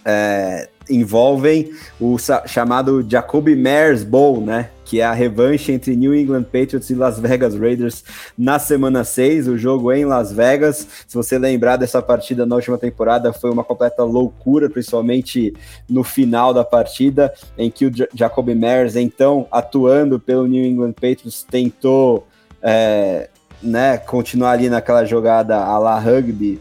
é, 0.03 0.69
envolvem 0.89 1.71
o 1.99 2.17
chamado 2.45 3.05
Jacoby 3.07 3.55
Mares 3.55 4.03
Bowl, 4.03 4.41
né? 4.41 4.69
Que 4.83 5.01
é 5.01 5.05
a 5.05 5.13
revanche 5.13 5.71
entre 5.71 5.95
New 5.95 6.15
England 6.15 6.43
Patriots 6.43 6.89
e 6.89 6.95
Las 6.95 7.19
Vegas 7.19 7.55
Raiders 7.55 8.03
na 8.37 8.57
semana 8.57 9.03
6, 9.03 9.47
o 9.47 9.57
jogo 9.57 9.91
em 9.91 10.03
Las 10.03 10.31
Vegas. 10.31 10.87
Se 11.07 11.15
você 11.15 11.37
lembrar 11.37 11.77
dessa 11.77 12.01
partida 12.01 12.45
na 12.45 12.55
última 12.55 12.77
temporada, 12.77 13.31
foi 13.31 13.51
uma 13.51 13.63
completa 13.63 14.03
loucura, 14.03 14.69
principalmente 14.69 15.53
no 15.87 16.03
final 16.03 16.53
da 16.53 16.63
partida, 16.63 17.31
em 17.57 17.69
que 17.69 17.85
o 17.85 17.91
Jacoby 18.13 18.55
Mares, 18.55 18.95
então 18.95 19.47
atuando 19.51 20.19
pelo 20.19 20.47
New 20.47 20.63
England 20.63 20.93
Patriots, 20.93 21.43
tentou 21.43 22.25
é, 22.61 23.29
né, 23.61 23.97
continuar 23.97 24.51
ali 24.51 24.69
naquela 24.69 25.05
jogada 25.05 25.57
a 25.57 25.77
la 25.77 25.99
rugby 25.99 26.59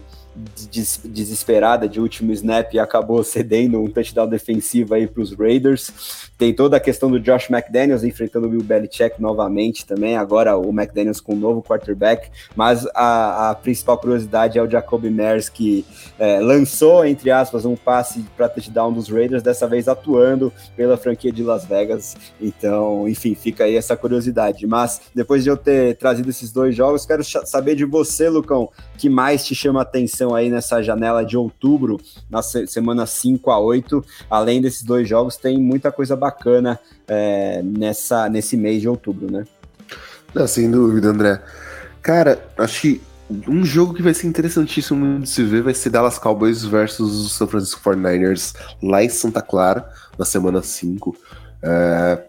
des 0.70 1.01
desesperada 1.05 1.88
de 1.88 2.01
último 2.01 2.33
snap 2.33 2.72
e 2.74 2.79
acabou 2.79 3.22
cedendo 3.24 3.83
um 3.83 3.88
touchdown 3.88 4.29
defensivo 4.29 4.94
aí 4.94 5.07
para 5.07 5.22
os 5.22 5.33
Raiders. 5.33 6.29
Tem 6.37 6.55
toda 6.55 6.77
a 6.77 6.81
questão 6.81 7.11
do 7.11 7.18
Josh 7.18 7.51
McDaniels 7.51 8.05
enfrentando 8.05 8.46
o 8.46 8.51
Bill 8.51 8.62
Belichick 8.62 9.20
novamente 9.20 9.85
também, 9.85 10.16
agora 10.16 10.57
o 10.57 10.70
McDaniels 10.70 11.20
com 11.20 11.35
um 11.35 11.38
novo 11.38 11.62
quarterback, 11.62 12.31
mas 12.55 12.87
a, 12.94 13.51
a 13.51 13.55
principal 13.55 13.98
curiosidade 13.98 14.59
é 14.59 14.62
o 14.62 14.70
Jacoby 14.70 15.11
Myers 15.11 15.48
que 15.48 15.85
é, 16.18 16.38
lançou, 16.40 17.05
entre 17.05 17.31
aspas, 17.31 17.64
um 17.64 17.74
passe 17.74 18.24
para 18.37 18.48
touchdown 18.48 18.92
dos 18.92 19.09
Raiders, 19.09 19.42
dessa 19.42 19.66
vez 19.66 19.88
atuando 19.88 20.53
pela 20.77 20.96
franquia 20.96 21.33
de 21.33 21.42
Las 21.42 21.64
Vegas. 21.64 22.16
Então, 22.40 23.09
enfim, 23.09 23.35
fica 23.35 23.64
aí 23.64 23.77
essa 23.77 23.96
curiosidade. 23.96 24.66
Mas 24.66 25.01
depois 25.14 25.42
de 25.42 25.51
eu 25.51 25.57
ter 25.57 25.96
trazido 25.96 26.31
esses 26.31 26.53
dois 26.53 26.74
jogos, 26.74 27.05
quero 27.05 27.24
saber 27.24 27.74
de 27.74 27.85
você, 27.85 28.29
Lucão, 28.29 28.68
que 28.96 29.09
mais 29.09 29.44
te 29.44 29.55
chama 29.55 29.83
atenção 29.83 30.28
aí 30.35 30.51
nessa 30.51 30.83
janela 30.83 31.25
de 31.25 31.37
outubro, 31.37 32.01
na 32.31 32.43
semana 32.43 33.07
5 33.07 33.51
a 33.51 33.59
8. 33.59 34.05
Além 34.31 34.61
desses 34.61 34.83
dois 34.83 35.09
jogos, 35.09 35.37
tem 35.37 35.59
muita 35.59 35.93
coisa 35.93 36.17
bacana 36.17 36.79
é, 37.07 37.62
nessa, 37.62 38.29
nesse 38.29 38.57
mês 38.57 38.81
de 38.81 38.88
outubro, 38.88 39.31
né? 39.31 39.45
Não, 40.35 40.47
sem 40.47 40.71
dúvida, 40.71 41.09
André. 41.09 41.43
Cara, 42.03 42.47
acho 42.57 42.81
que 42.81 43.01
um 43.47 43.64
jogo 43.64 43.95
que 43.95 44.03
vai 44.03 44.14
ser 44.14 44.27
interessantíssimo 44.27 45.21
de 45.21 45.29
se 45.29 45.43
ver 45.43 45.62
vai 45.62 45.75
ser 45.75 45.91
Dallas 45.91 46.19
Cowboys 46.19 46.64
versus 46.64 47.27
os 47.27 47.33
San 47.33 47.47
Francisco 47.47 47.81
49ers 47.83 48.55
lá 48.83 49.03
em 49.03 49.09
Santa 49.09 49.43
Clara, 49.43 49.88
na 50.19 50.25
semana 50.25 50.62
5. 50.62 51.17
É, 51.62 52.23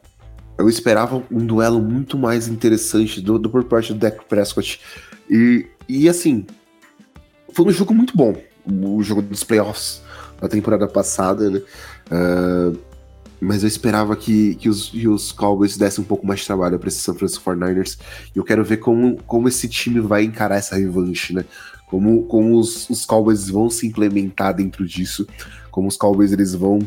eu 0.58 0.68
esperava 0.68 1.24
um 1.32 1.46
duelo 1.46 1.82
muito 1.82 2.18
mais 2.18 2.48
interessante 2.48 3.22
do, 3.22 3.40
do 3.40 3.50
por 3.50 3.64
parte 3.64 3.94
do 3.94 4.00
Dak 4.00 4.26
Prescott. 4.26 4.82
E, 5.30 5.66
e 5.88 6.10
assim, 6.10 6.46
foi 7.54 7.66
um 7.66 7.72
jogo 7.72 7.94
muito 7.94 8.16
bom, 8.16 8.36
o 8.66 9.02
jogo 9.02 9.22
dos 9.22 9.44
playoffs 9.44 10.02
da 10.42 10.48
temporada 10.48 10.88
passada, 10.88 11.50
né? 11.50 11.62
Uh, 12.12 12.90
mas 13.42 13.64
eu 13.64 13.68
esperava 13.68 14.16
que, 14.16 14.56
que, 14.56 14.68
os, 14.68 14.90
que 14.90 15.08
os 15.08 15.32
Cowboys 15.32 15.78
dessem 15.78 16.04
um 16.04 16.08
pouco 16.08 16.28
mais 16.28 16.42
de 16.42 16.46
trabalho 16.46 16.78
para 16.78 16.90
esses 16.90 17.02
San 17.02 17.14
Francisco 17.14 17.50
49ers. 17.50 17.98
E 18.36 18.38
eu 18.38 18.44
quero 18.44 18.64
ver 18.66 18.78
como, 18.78 19.16
como 19.24 19.48
esse 19.48 19.68
time 19.70 20.00
vai 20.02 20.24
encarar 20.24 20.58
essa 20.58 20.76
revanche, 20.76 21.34
né? 21.34 21.46
Como, 21.88 22.24
como 22.24 22.58
os, 22.60 22.90
os 22.90 23.06
Cowboys 23.06 23.50
vão 23.50 23.70
se 23.70 23.88
implementar 23.88 24.54
dentro 24.54 24.86
disso, 24.86 25.26
como 25.72 25.88
os 25.88 25.96
Cowboys 25.96 26.32
eles 26.34 26.54
vão 26.54 26.80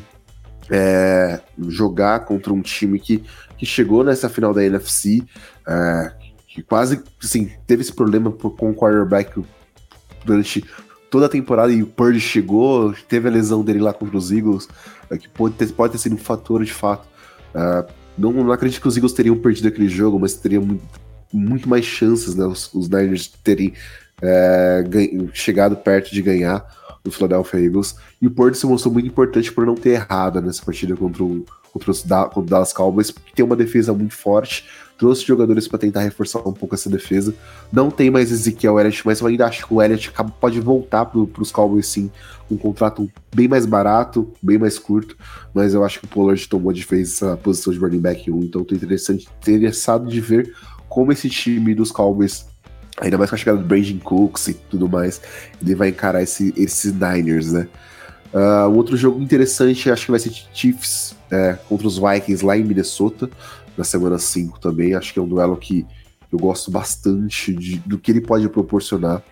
é, 0.71 1.41
jogar 1.69 2.21
contra 2.21 2.53
um 2.53 2.61
time 2.61 2.99
que, 2.99 3.25
que 3.57 3.67
chegou 3.67 4.05
nessa 4.05 4.29
final 4.29 4.53
da 4.53 4.65
NFC, 4.65 5.23
é, 5.67 6.13
que 6.47 6.63
quase 6.63 7.03
assim, 7.23 7.51
teve 7.67 7.83
esse 7.83 7.93
problema 7.93 8.31
com 8.31 8.71
o 8.71 8.75
quarterback 8.75 9.43
durante 10.25 10.65
toda 11.11 11.27
a 11.27 11.29
temporada 11.29 11.73
e 11.73 11.83
o 11.83 11.87
Purdy 11.87 12.21
chegou, 12.21 12.95
teve 13.09 13.29
a 13.29 13.31
lesão 13.31 13.63
dele 13.63 13.81
lá 13.81 13.93
contra 13.93 14.17
os 14.17 14.33
Eagles, 14.33 14.69
é, 15.11 15.19
que 15.19 15.29
pode 15.29 15.55
ter, 15.55 15.67
pode 15.73 15.93
ter 15.93 15.99
sido 15.99 16.15
um 16.15 16.19
fator 16.19 16.65
de 16.65 16.73
fato. 16.73 17.07
Uh, 17.55 17.87
não, 18.17 18.33
não 18.33 18.51
acredito 18.51 18.81
que 18.81 18.89
os 18.89 18.97
Eagles 18.97 19.13
teriam 19.13 19.37
perdido 19.37 19.69
aquele 19.69 19.89
jogo, 19.89 20.19
mas 20.19 20.35
teriam 20.35 20.63
muito, 20.63 20.83
muito 21.33 21.69
mais 21.69 21.85
chances, 21.85 22.35
né, 22.35 22.47
os, 22.47 22.73
os 22.73 22.89
Niners 22.89 23.29
terem 23.45 23.75
é, 24.23 24.85
chegado 25.35 25.77
perto 25.77 26.11
de 26.13 26.23
ganhar 26.23 26.65
do 27.05 27.11
Philadelphia 27.11 27.61
Eagles. 27.61 27.97
E 28.21 28.27
o 28.27 28.31
Purdy 28.31 28.57
se 28.57 28.67
mostrou 28.67 28.93
muito 28.93 29.09
importante 29.09 29.53
por 29.53 29.67
não 29.67 29.75
ter 29.75 29.91
errado 29.91 30.41
nessa 30.41 30.65
partida 30.65 30.97
contra 30.97 31.23
o, 31.23 31.45
contra, 31.73 31.91
os 31.91 32.03
contra 32.03 32.39
o 32.39 32.43
Dallas 32.43 32.73
Cowboys, 32.73 33.11
porque 33.11 33.33
tem 33.35 33.45
uma 33.45 33.57
defesa 33.57 33.93
muito 33.93 34.15
forte 34.15 34.65
trouxe 34.99 35.27
jogadores 35.27 35.67
para 35.67 35.79
tentar 35.79 36.01
reforçar 36.03 36.39
um 36.41 36.53
pouco 36.53 36.75
essa 36.75 36.89
defesa. 36.89 37.35
Não 37.73 37.91
tem 37.91 38.11
mais 38.11 38.31
Ezequiel 38.31 38.79
Elliott, 38.79 39.03
mas 39.05 39.21
eu 39.21 39.27
ainda 39.27 39.47
acho 39.47 39.67
que 39.67 39.75
o 39.75 39.83
Elliott 39.83 40.13
pode 40.41 40.61
voltar 40.61 41.07
para 41.07 41.19
os 41.21 41.51
Cowboys 41.51 41.87
sim, 41.87 42.11
um 42.51 42.57
contrato 42.57 43.11
bem 43.35 43.49
mais 43.49 43.67
barato, 43.67 44.31
bem 44.43 44.59
mais 44.59 44.79
curto, 44.79 45.17
mas 45.55 45.75
eu 45.75 45.85
acho 45.85 46.01
que 46.01 46.05
o 46.05 46.09
Pollard 46.09 46.49
tomou 46.49 46.73
de 46.73 46.85
vez 46.85 47.15
essa 47.15 47.37
posição 47.37 47.73
de 47.73 47.79
running 47.79 48.01
back 48.01 48.31
1, 48.31 48.41
então 48.43 48.63
estou 48.63 48.77
interessado 48.77 50.07
de 50.07 50.21
ver 50.21 50.55
como 50.89 51.11
esse 51.13 51.29
time 51.29 51.75
dos 51.75 51.91
Cowboys 51.91 52.47
ainda 53.01 53.19
mais 53.19 53.31
com 53.31 53.37
a 53.37 53.39
chegada 53.39 53.59
do 53.59 53.65
Brandon 53.65 53.99
Cooks 53.99 54.49
e 54.49 54.55
tudo 54.55 54.89
mais, 54.89 55.21
ele 55.61 55.75
vai 55.75 55.89
encarar 55.89 56.23
esse, 56.23 56.53
esses 56.57 56.93
Niners, 56.93 57.53
né? 57.53 57.69
Uh, 58.33 58.71
outro 58.75 58.97
jogo 58.97 59.21
interessante, 59.21 59.91
acho 59.91 60.07
que 60.07 60.11
vai 60.11 60.21
ser 60.21 60.33
Chiefs 60.55 61.15
é, 61.31 61.59
contra 61.69 61.87
os 61.87 61.99
Vikings 61.99 62.45
lá 62.45 62.57
em 62.57 62.65
Minnesota 62.65 63.29
na 63.83 63.85
semana 63.85 64.19
5 64.19 64.61
também. 64.61 64.95
Acho 64.95 65.13
que 65.13 65.19
é 65.19 65.23
um 65.23 65.29
duelo 65.29 65.57
que 65.57 65.85
eu 66.31 66.39
gosto 66.39 66.71
bastante 66.71 67.53
de, 67.53 67.79
do 67.81 67.99
que 67.99 68.13
ele 68.13 68.21
pode 68.21 68.49
proporcionar. 68.49 69.23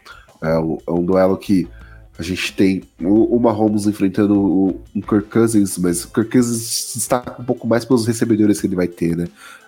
É 0.43 0.59
um, 0.59 0.79
é 0.87 0.91
um 0.91 1.05
duelo 1.05 1.37
que 1.37 1.69
a 2.19 2.23
gente 2.23 2.53
tem 2.53 2.83
o, 3.01 3.37
o 3.37 3.41
Mahomes 3.41 3.87
enfrentando 3.87 4.39
o, 4.39 4.83
o 4.95 5.01
Kirk 5.01 5.29
Cousins, 5.31 5.79
mas 5.79 6.05
o 6.05 6.09
Kirk 6.09 6.31
Cousins 6.31 6.93
destaca 6.95 7.41
um 7.41 7.45
pouco 7.45 7.67
mais 7.67 7.85
pelos 7.85 8.07
recebedores 8.07 8.61
que 8.61 8.67
ele 8.67 8.77
vai 8.77 8.89
ter, 8.89 9.17
né? 9.17 9.27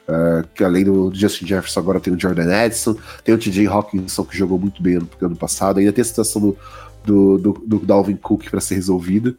Uh, 0.09 0.47
que 0.53 0.65
além 0.65 0.85
do 0.85 1.15
Justin 1.15 1.47
Jefferson, 1.47 1.79
agora 1.79 2.01
tem 2.01 2.13
o 2.13 2.19
Jordan 2.19 2.53
Edson, 2.65 2.97
tem 3.25 3.35
o 3.35 3.39
TJ 3.39 3.69
Hawkinson, 3.69 4.25
que 4.25 4.37
jogou 4.37 4.59
muito 4.59 4.83
bem 4.83 4.97
ano, 4.97 5.09
ano 5.21 5.37
passado, 5.37 5.79
ainda 5.79 5.93
tem 5.93 6.03
a 6.03 6.05
situação 6.05 6.43
do, 6.43 6.57
do, 7.05 7.39
do, 7.39 7.53
do 7.67 7.79
Dalvin 7.79 8.17
Cook 8.17 8.51
para 8.51 8.61
ser 8.61 8.75
resolvida. 8.75 9.35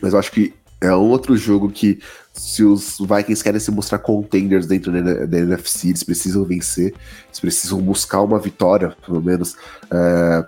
Mas 0.00 0.14
eu 0.14 0.18
acho 0.18 0.32
que 0.32 0.54
é 0.80 0.92
um 0.96 1.10
outro 1.10 1.36
jogo 1.36 1.70
que, 1.70 2.00
se 2.32 2.64
os 2.64 2.98
Vikings 2.98 3.44
querem 3.44 3.60
se 3.60 3.70
mostrar 3.70 3.98
contenders 3.98 4.66
dentro 4.66 4.90
da, 4.92 5.26
da 5.26 5.38
NFC, 5.38 5.88
eles 5.88 6.02
precisam 6.02 6.44
vencer, 6.44 6.94
eles 7.26 7.40
precisam 7.40 7.80
buscar 7.80 8.22
uma 8.22 8.38
vitória, 8.38 8.96
pelo 9.04 9.22
menos, 9.22 9.56
é, 9.90 10.46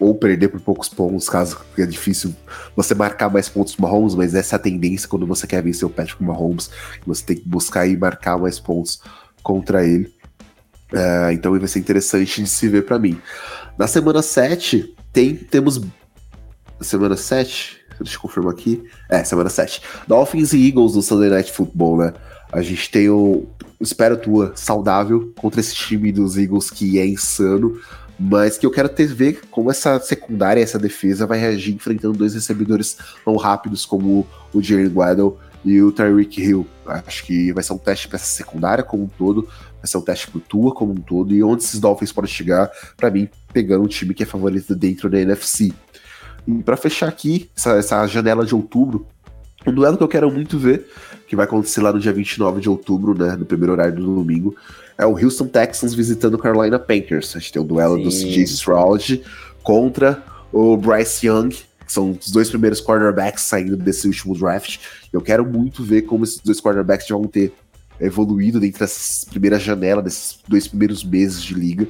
ou 0.00 0.14
perder 0.14 0.48
por 0.48 0.60
poucos 0.60 0.88
pontos, 0.88 1.28
caso 1.28 1.60
é 1.76 1.84
difícil 1.84 2.34
você 2.74 2.94
marcar 2.94 3.28
mais 3.28 3.48
pontos 3.48 3.74
pro 3.74 3.82
Mahomes, 3.82 4.14
mas 4.14 4.34
essa 4.34 4.54
é 4.54 4.56
a 4.56 4.58
tendência 4.58 5.06
quando 5.06 5.26
você 5.26 5.46
quer 5.46 5.62
vencer 5.62 5.86
o 5.86 5.90
Patrick 5.90 6.22
Mahomes, 6.24 6.70
você 7.06 7.22
tem 7.22 7.36
que 7.36 7.46
buscar 7.46 7.86
e 7.86 7.96
marcar 7.96 8.38
mais 8.38 8.58
pontos 8.58 9.02
contra 9.42 9.86
ele. 9.86 10.12
É, 10.92 11.32
então 11.32 11.56
vai 11.56 11.68
ser 11.68 11.78
interessante 11.78 12.42
de 12.42 12.48
se 12.48 12.66
ver 12.66 12.86
para 12.86 12.98
mim. 12.98 13.20
Na 13.78 13.86
semana 13.86 14.22
7, 14.22 14.96
tem, 15.12 15.36
temos. 15.36 15.80
Semana 16.80 17.16
7? 17.16 17.79
Deixa 18.02 18.16
eu 18.16 18.20
confirmar 18.20 18.52
aqui. 18.52 18.82
É, 19.08 19.22
semana 19.24 19.48
7. 19.48 19.82
Dolphins 20.06 20.52
e 20.52 20.66
Eagles 20.66 20.94
no 20.94 21.02
Sunday 21.02 21.30
Night 21.30 21.52
Football, 21.52 21.98
né? 21.98 22.14
A 22.52 22.62
gente 22.62 22.90
tem 22.90 23.08
o. 23.08 23.46
Espero 23.80 24.16
tua 24.16 24.52
saudável 24.54 25.32
contra 25.38 25.60
esse 25.60 25.74
time 25.74 26.12
dos 26.12 26.36
Eagles 26.36 26.70
que 26.70 26.98
é 26.98 27.06
insano. 27.06 27.78
Mas 28.22 28.58
que 28.58 28.66
eu 28.66 28.70
quero 28.70 28.88
ter 28.88 29.06
ver 29.06 29.40
como 29.50 29.70
essa 29.70 29.98
secundária, 29.98 30.62
essa 30.62 30.78
defesa 30.78 31.26
vai 31.26 31.38
reagir 31.38 31.74
enfrentando 31.74 32.18
dois 32.18 32.34
recebedores 32.34 32.98
tão 33.24 33.34
rápidos 33.36 33.86
como 33.86 34.26
o 34.52 34.60
Jalen 34.60 34.90
Waddle 34.90 35.38
e 35.64 35.80
o 35.80 35.90
Tyreek 35.90 36.40
Hill. 36.40 36.66
Acho 36.86 37.24
que 37.24 37.52
vai 37.52 37.62
ser 37.62 37.72
um 37.72 37.78
teste 37.78 38.08
para 38.08 38.16
essa 38.16 38.26
secundária 38.26 38.84
como 38.84 39.04
um 39.04 39.08
todo, 39.08 39.48
vai 39.78 39.86
ser 39.86 39.98
um 39.98 40.02
teste 40.02 40.30
pro 40.30 40.40
Tua 40.40 40.74
como 40.74 40.92
um 40.92 40.96
todo, 40.96 41.34
e 41.34 41.42
onde 41.42 41.62
esses 41.62 41.80
Dolphins 41.80 42.12
podem 42.12 42.30
chegar, 42.30 42.70
para 42.96 43.10
mim, 43.10 43.28
pegando 43.52 43.84
um 43.84 43.88
time 43.88 44.14
que 44.14 44.22
é 44.22 44.26
favorito 44.26 44.74
dentro 44.74 45.08
da 45.08 45.18
NFC. 45.18 45.72
E 46.46 46.62
para 46.62 46.76
fechar 46.76 47.08
aqui, 47.08 47.50
essa, 47.56 47.72
essa 47.76 48.06
janela 48.06 48.44
de 48.44 48.54
outubro, 48.54 49.06
um 49.66 49.72
duelo 49.72 49.96
que 49.96 50.02
eu 50.02 50.08
quero 50.08 50.30
muito 50.30 50.58
ver, 50.58 50.86
que 51.26 51.36
vai 51.36 51.44
acontecer 51.44 51.80
lá 51.80 51.92
no 51.92 52.00
dia 52.00 52.12
29 52.12 52.60
de 52.60 52.68
outubro, 52.68 53.16
né, 53.16 53.36
no 53.36 53.44
primeiro 53.44 53.72
horário 53.72 53.94
do 53.94 54.14
domingo, 54.14 54.56
é 54.96 55.06
o 55.06 55.16
Houston 55.16 55.46
Texans 55.46 55.94
visitando 55.94 56.34
o 56.34 56.38
Carolina 56.38 56.78
Panthers. 56.78 57.34
A 57.36 57.38
gente 57.38 57.52
tem 57.52 57.62
o 57.62 57.64
duelo 57.64 57.96
Sim. 57.96 58.02
do 58.02 58.10
CJ 58.10 58.42
Stroud 58.44 59.22
contra 59.62 60.22
o 60.52 60.76
Bryce 60.76 61.26
Young, 61.26 61.50
que 61.50 61.92
são 61.92 62.10
os 62.10 62.30
dois 62.30 62.48
primeiros 62.50 62.80
quarterbacks 62.80 63.44
saindo 63.44 63.76
desse 63.76 64.06
último 64.06 64.36
draft. 64.36 64.78
Eu 65.12 65.20
quero 65.20 65.44
muito 65.44 65.82
ver 65.82 66.02
como 66.02 66.24
esses 66.24 66.40
dois 66.40 66.60
quarterbacks 66.60 67.08
vão 67.08 67.24
ter 67.24 67.52
evoluído 68.00 68.58
dentro 68.58 68.80
dessa 68.80 69.26
primeira 69.28 69.58
janela, 69.58 70.02
desses 70.02 70.38
dois 70.48 70.66
primeiros 70.66 71.04
meses 71.04 71.42
de 71.42 71.54
liga. 71.54 71.86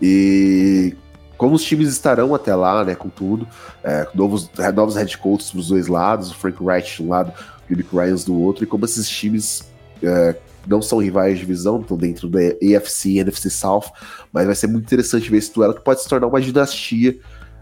E 0.00 0.94
como 1.36 1.54
os 1.54 1.64
times 1.64 1.88
estarão 1.88 2.34
até 2.34 2.54
lá, 2.54 2.84
né, 2.84 2.94
com 2.94 3.08
tudo, 3.08 3.46
é, 3.82 4.06
novos, 4.14 4.50
novos 4.74 4.96
head 4.96 5.18
coaches 5.18 5.50
dos 5.50 5.68
dois 5.68 5.88
lados, 5.88 6.30
o 6.30 6.34
Frank 6.34 6.62
Wright 6.62 6.96
de 6.96 7.02
um 7.02 7.08
lado, 7.08 7.32
o 7.70 7.74
Nick 7.74 7.94
Ryans 7.94 8.24
do 8.24 8.38
outro, 8.40 8.64
e 8.64 8.66
como 8.66 8.84
esses 8.84 9.08
times 9.08 9.64
é, 10.02 10.36
não 10.66 10.80
são 10.80 10.98
rivais 10.98 11.34
de 11.34 11.40
divisão, 11.40 11.80
estão 11.80 11.96
dentro 11.96 12.28
da 12.28 12.38
AFC 12.38 13.10
e 13.10 13.18
NFC 13.18 13.50
South, 13.50 13.90
mas 14.32 14.46
vai 14.46 14.54
ser 14.54 14.66
muito 14.66 14.84
interessante 14.84 15.30
ver 15.30 15.38
esse 15.38 15.52
duelo 15.52 15.74
que 15.74 15.82
pode 15.82 16.02
se 16.02 16.08
tornar 16.08 16.26
uma 16.26 16.40
dinastia, 16.40 17.18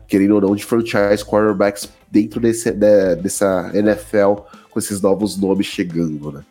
querendo 0.07 0.35
ou 0.35 0.41
não, 0.41 0.55
de 0.55 0.65
franchise 0.65 1.25
quarterbacks 1.25 1.89
dentro 2.11 2.41
desse, 2.41 2.71
de, 2.71 3.17
dessa 3.17 3.71
NFL 3.73 4.43
com 4.71 4.79
esses 4.79 5.01
novos 5.01 5.37
nomes 5.37 5.67
chegando, 5.67 6.33
né? 6.33 6.43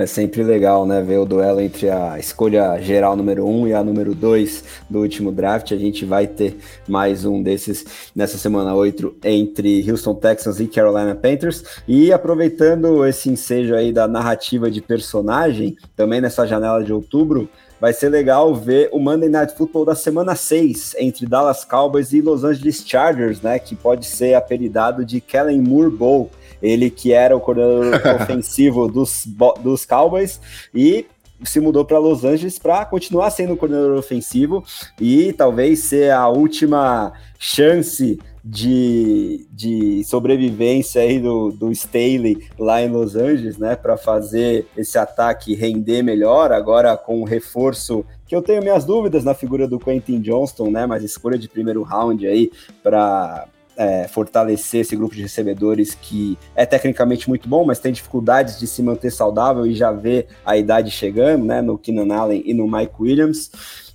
É 0.00 0.06
sempre 0.06 0.42
legal, 0.42 0.86
né, 0.86 1.02
ver 1.02 1.18
o 1.18 1.26
duelo 1.26 1.60
entre 1.60 1.90
a 1.90 2.18
escolha 2.18 2.80
geral 2.80 3.14
número 3.14 3.46
1 3.46 3.60
um 3.60 3.68
e 3.68 3.74
a 3.74 3.84
número 3.84 4.14
2 4.14 4.64
do 4.88 5.00
último 5.00 5.30
draft. 5.30 5.72
A 5.72 5.76
gente 5.76 6.06
vai 6.06 6.26
ter 6.26 6.56
mais 6.88 7.26
um 7.26 7.42
desses 7.42 7.84
nessa 8.16 8.38
semana 8.38 8.74
8 8.74 9.16
entre 9.22 9.90
Houston 9.90 10.14
Texans 10.14 10.58
e 10.58 10.66
Carolina 10.68 11.14
Panthers. 11.14 11.62
E 11.86 12.14
aproveitando 12.14 13.04
esse 13.04 13.28
ensejo 13.28 13.74
aí 13.74 13.92
da 13.92 14.08
narrativa 14.08 14.70
de 14.70 14.80
personagem, 14.80 15.76
também 15.94 16.18
nessa 16.18 16.46
janela 16.46 16.82
de 16.82 16.94
outubro, 16.94 17.46
vai 17.78 17.92
ser 17.92 18.08
legal 18.08 18.54
ver 18.54 18.88
o 18.94 18.98
Monday 18.98 19.28
Night 19.28 19.54
Football 19.54 19.84
da 19.84 19.94
semana 19.94 20.34
6 20.34 20.96
entre 20.98 21.26
Dallas 21.26 21.62
Cowboys 21.62 22.14
e 22.14 22.22
Los 22.22 22.42
Angeles 22.42 22.82
Chargers, 22.86 23.42
né, 23.42 23.58
que 23.58 23.76
pode 23.76 24.06
ser 24.06 24.32
apelidado 24.32 25.04
de 25.04 25.20
Kellen 25.20 25.60
Moore 25.60 25.90
Bowl 25.90 26.30
ele 26.62 26.90
que 26.90 27.12
era 27.12 27.36
o 27.36 27.40
coordenador 27.40 28.00
ofensivo 28.22 28.88
dos, 28.88 29.26
dos 29.62 29.84
Cowboys 29.84 30.40
e 30.74 31.06
se 31.44 31.60
mudou 31.60 31.84
para 31.84 31.98
Los 31.98 32.24
Angeles 32.24 32.58
para 32.58 32.84
continuar 32.84 33.30
sendo 33.30 33.54
o 33.54 33.56
coordenador 33.56 33.98
ofensivo 33.98 34.62
e 35.00 35.32
talvez 35.32 35.80
ser 35.80 36.12
a 36.12 36.28
última 36.28 37.12
chance 37.38 38.18
de, 38.44 39.46
de 39.50 40.02
sobrevivência 40.04 41.02
aí 41.02 41.18
do, 41.18 41.50
do 41.50 41.70
Staley 41.72 42.48
lá 42.58 42.82
em 42.82 42.88
Los 42.88 43.14
Angeles, 43.14 43.58
né, 43.58 43.76
para 43.76 43.96
fazer 43.96 44.66
esse 44.76 44.98
ataque 44.98 45.54
render 45.54 46.02
melhor, 46.02 46.52
agora 46.52 46.96
com 46.96 47.20
o 47.20 47.24
reforço 47.24 48.04
que 48.26 48.34
eu 48.34 48.42
tenho 48.42 48.62
minhas 48.62 48.84
dúvidas 48.84 49.24
na 49.24 49.34
figura 49.34 49.68
do 49.68 49.78
Quentin 49.78 50.20
Johnston, 50.20 50.70
né, 50.70 50.86
mas 50.86 51.02
escolha 51.04 51.38
de 51.38 51.48
primeiro 51.48 51.82
round 51.82 52.26
aí 52.26 52.50
para 52.82 53.46
é, 53.80 54.06
fortalecer 54.06 54.82
esse 54.82 54.94
grupo 54.94 55.14
de 55.14 55.22
recebedores 55.22 55.94
que 55.94 56.36
é 56.54 56.66
tecnicamente 56.66 57.30
muito 57.30 57.48
bom, 57.48 57.64
mas 57.64 57.78
tem 57.78 57.90
dificuldades 57.90 58.60
de 58.60 58.66
se 58.66 58.82
manter 58.82 59.10
saudável 59.10 59.66
e 59.66 59.74
já 59.74 59.90
vê 59.90 60.26
a 60.44 60.54
idade 60.54 60.90
chegando, 60.90 61.46
né, 61.46 61.62
no 61.62 61.78
Keenan 61.78 62.14
Allen 62.14 62.42
e 62.44 62.52
no 62.52 62.70
Mike 62.70 62.92
Williams. 63.00 63.50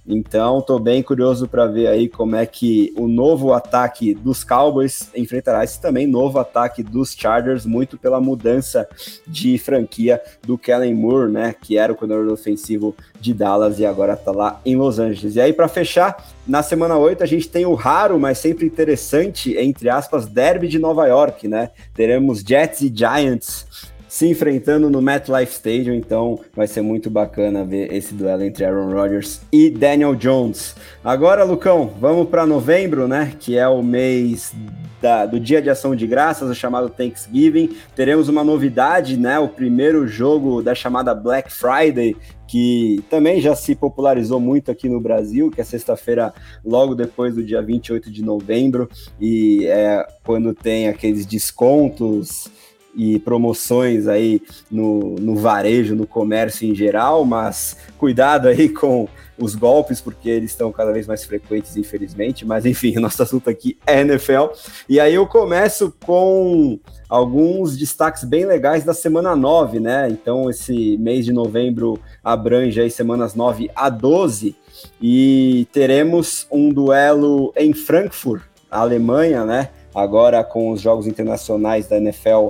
Então, 0.07 0.59
estou 0.59 0.79
bem 0.79 1.01
curioso 1.01 1.47
para 1.47 1.65
ver 1.65 1.87
aí 1.87 2.07
como 2.07 2.35
é 2.35 2.45
que 2.45 2.93
o 2.95 3.07
novo 3.07 3.53
ataque 3.53 4.13
dos 4.13 4.43
Cowboys 4.43 5.09
enfrentará 5.15 5.63
esse 5.63 5.81
também 5.81 6.05
novo 6.05 6.37
ataque 6.37 6.83
dos 6.83 7.15
Chargers, 7.15 7.65
muito 7.65 7.97
pela 7.97 8.21
mudança 8.21 8.87
de 9.25 9.57
franquia 9.57 10.21
do 10.43 10.59
Kellen 10.59 10.93
Moore, 10.93 11.31
né, 11.31 11.55
que 11.59 11.75
era 11.77 11.91
o 11.91 11.95
coordenador 11.95 12.31
ofensivo 12.31 12.95
de 13.19 13.33
Dallas 13.33 13.79
e 13.79 13.85
agora 13.85 14.13
está 14.13 14.31
lá 14.31 14.61
em 14.63 14.75
Los 14.75 14.99
Angeles. 14.99 15.35
E 15.35 15.41
aí, 15.41 15.51
para 15.51 15.67
fechar, 15.67 16.23
na 16.47 16.61
semana 16.61 16.97
8 16.97 17.23
a 17.23 17.27
gente 17.27 17.49
tem 17.49 17.65
o 17.65 17.73
raro, 17.73 18.19
mas 18.19 18.37
sempre 18.37 18.67
interessante, 18.67 19.57
entre 19.57 19.89
aspas, 19.89 20.27
derby 20.27 20.67
de 20.67 20.77
Nova 20.77 21.07
York, 21.07 21.47
né? 21.47 21.71
Teremos 21.95 22.41
Jets 22.41 22.81
e 22.81 22.93
Giants 22.95 23.94
se 24.15 24.25
enfrentando 24.29 24.89
no 24.89 25.01
MetLife 25.01 25.51
Stadium, 25.51 25.93
então 25.93 26.39
vai 26.55 26.67
ser 26.67 26.81
muito 26.81 27.09
bacana 27.09 27.65
ver 27.65 27.93
esse 27.93 28.13
duelo 28.13 28.43
entre 28.43 28.63
Aaron 28.63 28.93
Rodgers 28.93 29.41
e 29.51 29.69
Daniel 29.69 30.15
Jones. 30.15 30.73
Agora, 31.03 31.43
Lucão, 31.43 31.93
vamos 31.99 32.29
para 32.29 32.45
novembro, 32.45 33.09
né? 33.09 33.33
Que 33.37 33.57
é 33.57 33.67
o 33.67 33.83
mês 33.83 34.53
da, 35.01 35.25
do 35.25 35.37
Dia 35.37 35.61
de 35.61 35.69
Ação 35.69 35.93
de 35.93 36.07
Graças, 36.07 36.49
o 36.49 36.55
chamado 36.55 36.89
Thanksgiving. 36.89 37.75
Teremos 37.93 38.29
uma 38.29 38.41
novidade, 38.41 39.17
né? 39.17 39.37
O 39.37 39.49
primeiro 39.49 40.07
jogo 40.07 40.61
da 40.61 40.73
chamada 40.73 41.13
Black 41.13 41.51
Friday, 41.51 42.15
que 42.47 43.03
também 43.09 43.41
já 43.41 43.53
se 43.53 43.75
popularizou 43.75 44.39
muito 44.39 44.71
aqui 44.71 44.87
no 44.87 45.01
Brasil, 45.01 45.51
que 45.51 45.59
é 45.59 45.63
sexta-feira, 45.65 46.33
logo 46.63 46.95
depois 46.95 47.35
do 47.35 47.43
dia 47.43 47.61
28 47.61 48.09
de 48.09 48.23
novembro, 48.23 48.89
e 49.19 49.65
é 49.65 50.07
quando 50.23 50.53
tem 50.53 50.87
aqueles 50.87 51.25
descontos 51.25 52.49
e 52.95 53.19
promoções 53.19 54.07
aí 54.07 54.41
no, 54.71 55.15
no 55.15 55.35
varejo, 55.35 55.95
no 55.95 56.07
comércio 56.07 56.67
em 56.67 56.73
geral, 56.73 57.25
mas 57.25 57.77
cuidado 57.97 58.47
aí 58.47 58.69
com 58.69 59.07
os 59.37 59.53
golpes, 59.53 59.99
porque 59.99 60.29
eles 60.29 60.51
estão 60.51 60.71
cada 60.71 60.91
vez 60.91 61.05
mais 61.07 61.25
frequentes, 61.25 61.75
infelizmente. 61.75 62.45
Mas 62.45 62.65
enfim, 62.65 62.95
nosso 62.95 63.21
assunto 63.21 63.49
aqui 63.49 63.77
é 63.85 64.01
NFL. 64.01 64.47
E 64.87 64.99
aí 64.99 65.13
eu 65.13 65.27
começo 65.27 65.93
com 66.05 66.79
alguns 67.09 67.77
destaques 67.77 68.23
bem 68.23 68.45
legais 68.45 68.83
da 68.83 68.93
semana 68.93 69.35
9, 69.35 69.79
né? 69.79 70.07
Então, 70.09 70.49
esse 70.49 70.97
mês 70.97 71.25
de 71.25 71.33
novembro 71.33 71.99
abrange 72.23 72.79
aí 72.79 72.89
semanas 72.89 73.35
9 73.35 73.69
a 73.75 73.89
12. 73.89 74.55
E 75.01 75.67
teremos 75.71 76.47
um 76.51 76.69
duelo 76.69 77.53
em 77.55 77.73
Frankfurt, 77.73 78.43
Alemanha, 78.69 79.43
né? 79.43 79.69
Agora 79.93 80.43
com 80.43 80.71
os 80.71 80.81
jogos 80.81 81.07
internacionais 81.07 81.87
da 81.87 81.97
NFL 81.97 82.49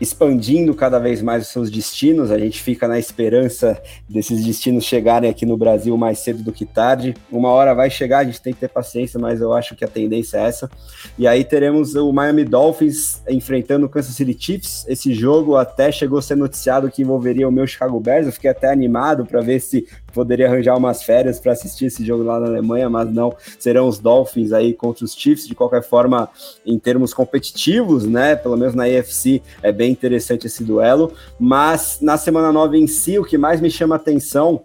expandindo 0.00 0.74
cada 0.74 0.98
vez 0.98 1.22
mais 1.22 1.42
os 1.44 1.48
seus 1.48 1.70
destinos. 1.70 2.30
A 2.30 2.38
gente 2.38 2.62
fica 2.62 2.86
na 2.86 2.98
esperança 2.98 3.80
desses 4.08 4.44
destinos 4.44 4.84
chegarem 4.84 5.28
aqui 5.28 5.44
no 5.44 5.56
Brasil 5.56 5.96
mais 5.96 6.18
cedo 6.18 6.42
do 6.42 6.52
que 6.52 6.64
tarde. 6.64 7.14
Uma 7.30 7.50
hora 7.50 7.74
vai 7.74 7.90
chegar, 7.90 8.18
a 8.18 8.24
gente 8.24 8.40
tem 8.40 8.52
que 8.52 8.60
ter 8.60 8.68
paciência, 8.68 9.18
mas 9.18 9.40
eu 9.40 9.52
acho 9.52 9.74
que 9.74 9.84
a 9.84 9.88
tendência 9.88 10.38
é 10.38 10.46
essa. 10.46 10.70
E 11.18 11.26
aí 11.26 11.44
teremos 11.44 11.94
o 11.94 12.12
Miami 12.12 12.44
Dolphins 12.44 13.22
enfrentando 13.28 13.86
o 13.86 13.88
Kansas 13.88 14.14
City 14.14 14.36
Chiefs. 14.38 14.84
Esse 14.88 15.12
jogo 15.12 15.56
até 15.56 15.90
chegou 15.90 16.18
a 16.18 16.22
ser 16.22 16.36
noticiado 16.36 16.90
que 16.90 17.02
envolveria 17.02 17.48
o 17.48 17.52
meu 17.52 17.66
Chicago 17.66 17.98
Bears. 18.00 18.26
Eu 18.26 18.32
fiquei 18.32 18.50
até 18.50 18.70
animado 18.70 19.26
para 19.26 19.40
ver 19.40 19.60
se 19.60 19.86
poderia 20.12 20.46
arranjar 20.46 20.76
umas 20.76 21.02
férias 21.02 21.38
para 21.38 21.52
assistir 21.52 21.86
esse 21.86 22.04
jogo 22.04 22.24
lá 22.24 22.40
na 22.40 22.46
Alemanha, 22.46 22.88
mas 22.88 23.12
não, 23.12 23.34
serão 23.58 23.88
os 23.88 23.98
Dolphins 23.98 24.52
aí 24.52 24.72
contra 24.72 25.04
os 25.04 25.14
Chiefs, 25.14 25.46
de 25.46 25.54
qualquer 25.54 25.82
forma, 25.82 26.28
em 26.64 26.78
termos 26.78 27.14
competitivos, 27.14 28.04
né, 28.04 28.36
pelo 28.36 28.56
menos 28.56 28.74
na 28.74 28.84
AFC, 28.84 29.42
é 29.62 29.72
bem 29.72 29.92
interessante 29.92 30.46
esse 30.46 30.64
duelo, 30.64 31.12
mas 31.38 31.98
na 32.00 32.16
semana 32.16 32.52
9 32.52 32.78
em 32.78 32.86
si, 32.86 33.18
o 33.18 33.24
que 33.24 33.38
mais 33.38 33.60
me 33.60 33.70
chama 33.70 33.96
atenção 33.96 34.62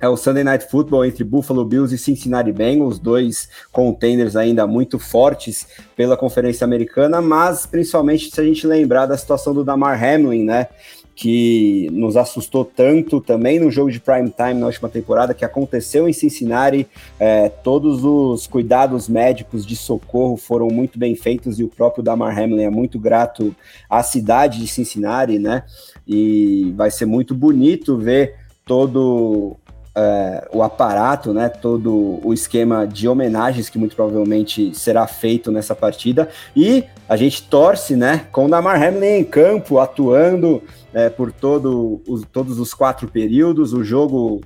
é 0.00 0.08
o 0.08 0.16
Sunday 0.16 0.44
Night 0.44 0.70
Football 0.70 1.06
entre 1.06 1.24
Buffalo 1.24 1.64
Bills 1.64 1.94
e 1.94 1.98
Cincinnati 1.98 2.52
Bengals, 2.52 2.98
dois 2.98 3.48
contenders 3.72 4.36
ainda 4.36 4.66
muito 4.66 4.98
fortes 4.98 5.66
pela 5.96 6.16
Conferência 6.16 6.64
Americana, 6.64 7.22
mas 7.22 7.64
principalmente 7.64 8.30
se 8.30 8.40
a 8.40 8.44
gente 8.44 8.66
lembrar 8.66 9.06
da 9.06 9.16
situação 9.16 9.54
do 9.54 9.64
Damar 9.64 10.02
Hamlin, 10.02 10.44
né? 10.44 10.68
Que 11.16 11.88
nos 11.92 12.14
assustou 12.14 12.62
tanto 12.62 13.22
também 13.22 13.58
no 13.58 13.70
jogo 13.70 13.90
de 13.90 13.98
prime 13.98 14.30
time 14.30 14.60
na 14.60 14.66
última 14.66 14.86
temporada, 14.86 15.32
que 15.32 15.46
aconteceu 15.46 16.06
em 16.06 16.12
Cincinnati. 16.12 16.86
É, 17.18 17.48
todos 17.48 18.04
os 18.04 18.46
cuidados 18.46 19.08
médicos 19.08 19.64
de 19.64 19.74
socorro 19.74 20.36
foram 20.36 20.68
muito 20.68 20.98
bem 20.98 21.16
feitos 21.16 21.58
e 21.58 21.64
o 21.64 21.68
próprio 21.68 22.04
Damar 22.04 22.38
Hamlin 22.38 22.64
é 22.64 22.70
muito 22.70 22.98
grato 22.98 23.56
à 23.88 24.02
cidade 24.02 24.60
de 24.60 24.66
Cincinnati, 24.66 25.38
né? 25.38 25.64
E 26.06 26.74
vai 26.76 26.90
ser 26.90 27.06
muito 27.06 27.34
bonito 27.34 27.96
ver 27.96 28.34
todo 28.66 29.56
é, 29.96 30.46
o 30.52 30.62
aparato, 30.62 31.32
né, 31.32 31.48
todo 31.48 32.20
o 32.22 32.34
esquema 32.34 32.86
de 32.86 33.08
homenagens 33.08 33.70
que 33.70 33.78
muito 33.78 33.96
provavelmente 33.96 34.74
será 34.74 35.06
feito 35.06 35.50
nessa 35.50 35.74
partida. 35.74 36.28
E 36.54 36.84
a 37.08 37.16
gente 37.16 37.42
torce, 37.44 37.96
né, 37.96 38.26
com 38.30 38.44
o 38.44 38.48
Damar 38.48 38.82
Hamlin 38.82 39.20
em 39.20 39.24
campo, 39.24 39.78
atuando 39.78 40.62
é, 40.96 41.10
por 41.10 41.30
todo 41.30 42.00
os, 42.08 42.24
todos 42.32 42.58
os 42.58 42.72
quatro 42.72 43.06
períodos. 43.06 43.74
O 43.74 43.84
jogo 43.84 44.40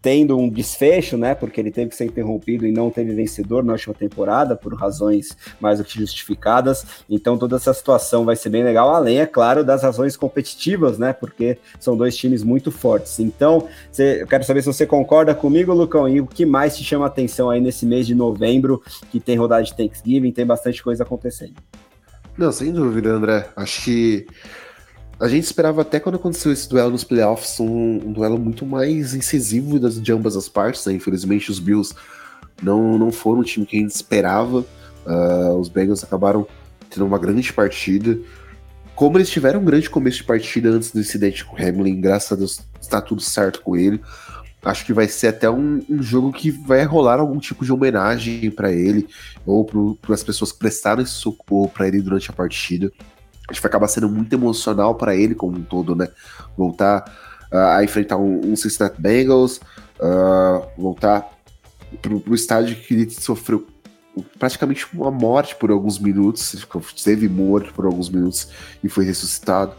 tendo 0.00 0.38
um 0.38 0.48
desfecho, 0.48 1.18
né? 1.18 1.34
Porque 1.34 1.60
ele 1.60 1.72
teve 1.72 1.90
que 1.90 1.96
ser 1.96 2.04
interrompido 2.04 2.64
e 2.64 2.70
não 2.70 2.90
teve 2.90 3.12
vencedor 3.12 3.64
na 3.64 3.72
última 3.72 3.92
temporada, 3.92 4.54
por 4.54 4.72
razões 4.72 5.36
mais 5.60 5.78
do 5.78 5.84
que 5.84 5.98
justificadas. 5.98 6.86
Então 7.10 7.36
toda 7.36 7.56
essa 7.56 7.74
situação 7.74 8.24
vai 8.24 8.36
ser 8.36 8.50
bem 8.50 8.62
legal, 8.62 8.88
além, 8.88 9.18
é 9.18 9.26
claro, 9.26 9.64
das 9.64 9.82
razões 9.82 10.16
competitivas, 10.16 10.96
né? 10.96 11.12
Porque 11.12 11.58
são 11.80 11.96
dois 11.96 12.16
times 12.16 12.44
muito 12.44 12.70
fortes. 12.70 13.18
Então, 13.18 13.66
cê, 13.90 14.22
eu 14.22 14.28
quero 14.28 14.44
saber 14.44 14.62
se 14.62 14.72
você 14.72 14.86
concorda 14.86 15.34
comigo, 15.34 15.74
Lucão, 15.74 16.08
e 16.08 16.20
o 16.20 16.26
que 16.26 16.46
mais 16.46 16.76
te 16.76 16.84
chama 16.84 17.06
a 17.06 17.08
atenção 17.08 17.50
aí 17.50 17.60
nesse 17.60 17.84
mês 17.84 18.06
de 18.06 18.14
novembro, 18.14 18.80
que 19.10 19.18
tem 19.18 19.36
rodada 19.36 19.64
de 19.64 19.76
Thanksgiving, 19.76 20.30
tem 20.30 20.46
bastante 20.46 20.84
coisa 20.84 21.02
acontecendo. 21.02 21.56
Não, 22.38 22.52
sem 22.52 22.72
dúvida, 22.72 23.10
André. 23.10 23.48
Acho 23.56 23.84
que 23.84 24.26
a 25.20 25.28
gente 25.28 25.44
esperava 25.44 25.82
até 25.82 26.00
quando 26.00 26.14
aconteceu 26.14 26.50
esse 26.50 26.66
duelo 26.66 26.90
nos 26.90 27.04
playoffs 27.04 27.60
um, 27.60 27.66
um 28.06 28.12
duelo 28.12 28.38
muito 28.38 28.64
mais 28.64 29.12
incisivo 29.12 29.78
das, 29.78 30.00
de 30.00 30.10
ambas 30.12 30.34
as 30.34 30.48
partes, 30.48 30.86
né? 30.86 30.94
Infelizmente 30.94 31.50
os 31.50 31.58
Bills 31.58 31.94
não, 32.62 32.96
não 32.96 33.12
foram 33.12 33.40
o 33.40 33.44
time 33.44 33.66
que 33.66 33.76
a 33.76 33.80
gente 33.80 33.94
esperava. 33.94 34.64
Uh, 35.06 35.54
os 35.58 35.68
Bengals 35.68 36.02
acabaram 36.02 36.46
tendo 36.88 37.04
uma 37.04 37.18
grande 37.18 37.52
partida. 37.52 38.18
Como 38.94 39.18
eles 39.18 39.28
tiveram 39.28 39.60
um 39.60 39.64
grande 39.64 39.90
começo 39.90 40.18
de 40.18 40.24
partida 40.24 40.70
antes 40.70 40.90
do 40.90 41.00
incidente 41.00 41.44
com 41.44 41.54
o 41.54 41.58
Hamlin, 41.58 42.00
graças 42.00 42.32
a 42.32 42.36
Deus 42.36 42.60
está 42.80 43.00
tudo 43.02 43.20
certo 43.20 43.60
com 43.60 43.76
ele. 43.76 44.00
Acho 44.62 44.86
que 44.86 44.92
vai 44.92 45.06
ser 45.06 45.28
até 45.28 45.50
um, 45.50 45.84
um 45.88 46.02
jogo 46.02 46.32
que 46.32 46.50
vai 46.50 46.84
rolar 46.84 47.18
algum 47.18 47.38
tipo 47.38 47.64
de 47.64 47.72
homenagem 47.72 48.50
para 48.50 48.72
ele, 48.72 49.06
ou 49.46 49.64
para 49.64 50.14
as 50.14 50.22
pessoas 50.22 50.52
que 50.52 50.58
prestaram 50.58 51.02
esse 51.02 51.12
socorro 51.12 51.68
para 51.68 51.88
ele 51.88 52.00
durante 52.00 52.30
a 52.30 52.34
partida 52.34 52.90
acho 53.50 53.60
que 53.60 53.62
vai 53.62 53.68
acabar 53.68 53.88
sendo 53.88 54.08
muito 54.08 54.32
emocional 54.32 54.94
para 54.94 55.14
ele 55.14 55.34
como 55.34 55.58
um 55.58 55.62
todo, 55.62 55.94
né? 55.94 56.08
Voltar 56.56 57.04
uh, 57.52 57.76
a 57.76 57.84
enfrentar 57.84 58.16
um, 58.16 58.52
um 58.52 58.56
Cincinnati 58.56 59.00
Bengals, 59.00 59.60
uh, 59.98 60.66
voltar 60.80 61.28
pro, 62.00 62.20
pro 62.20 62.34
estádio 62.34 62.76
que 62.76 62.94
ele 62.94 63.10
sofreu 63.10 63.66
praticamente 64.38 64.86
uma 64.92 65.10
morte 65.10 65.54
por 65.56 65.70
alguns 65.70 65.98
minutos, 65.98 66.54
esteve 66.94 67.28
morto 67.28 67.72
por 67.72 67.84
alguns 67.86 68.08
minutos 68.08 68.48
e 68.82 68.88
foi 68.88 69.04
ressuscitado. 69.04 69.74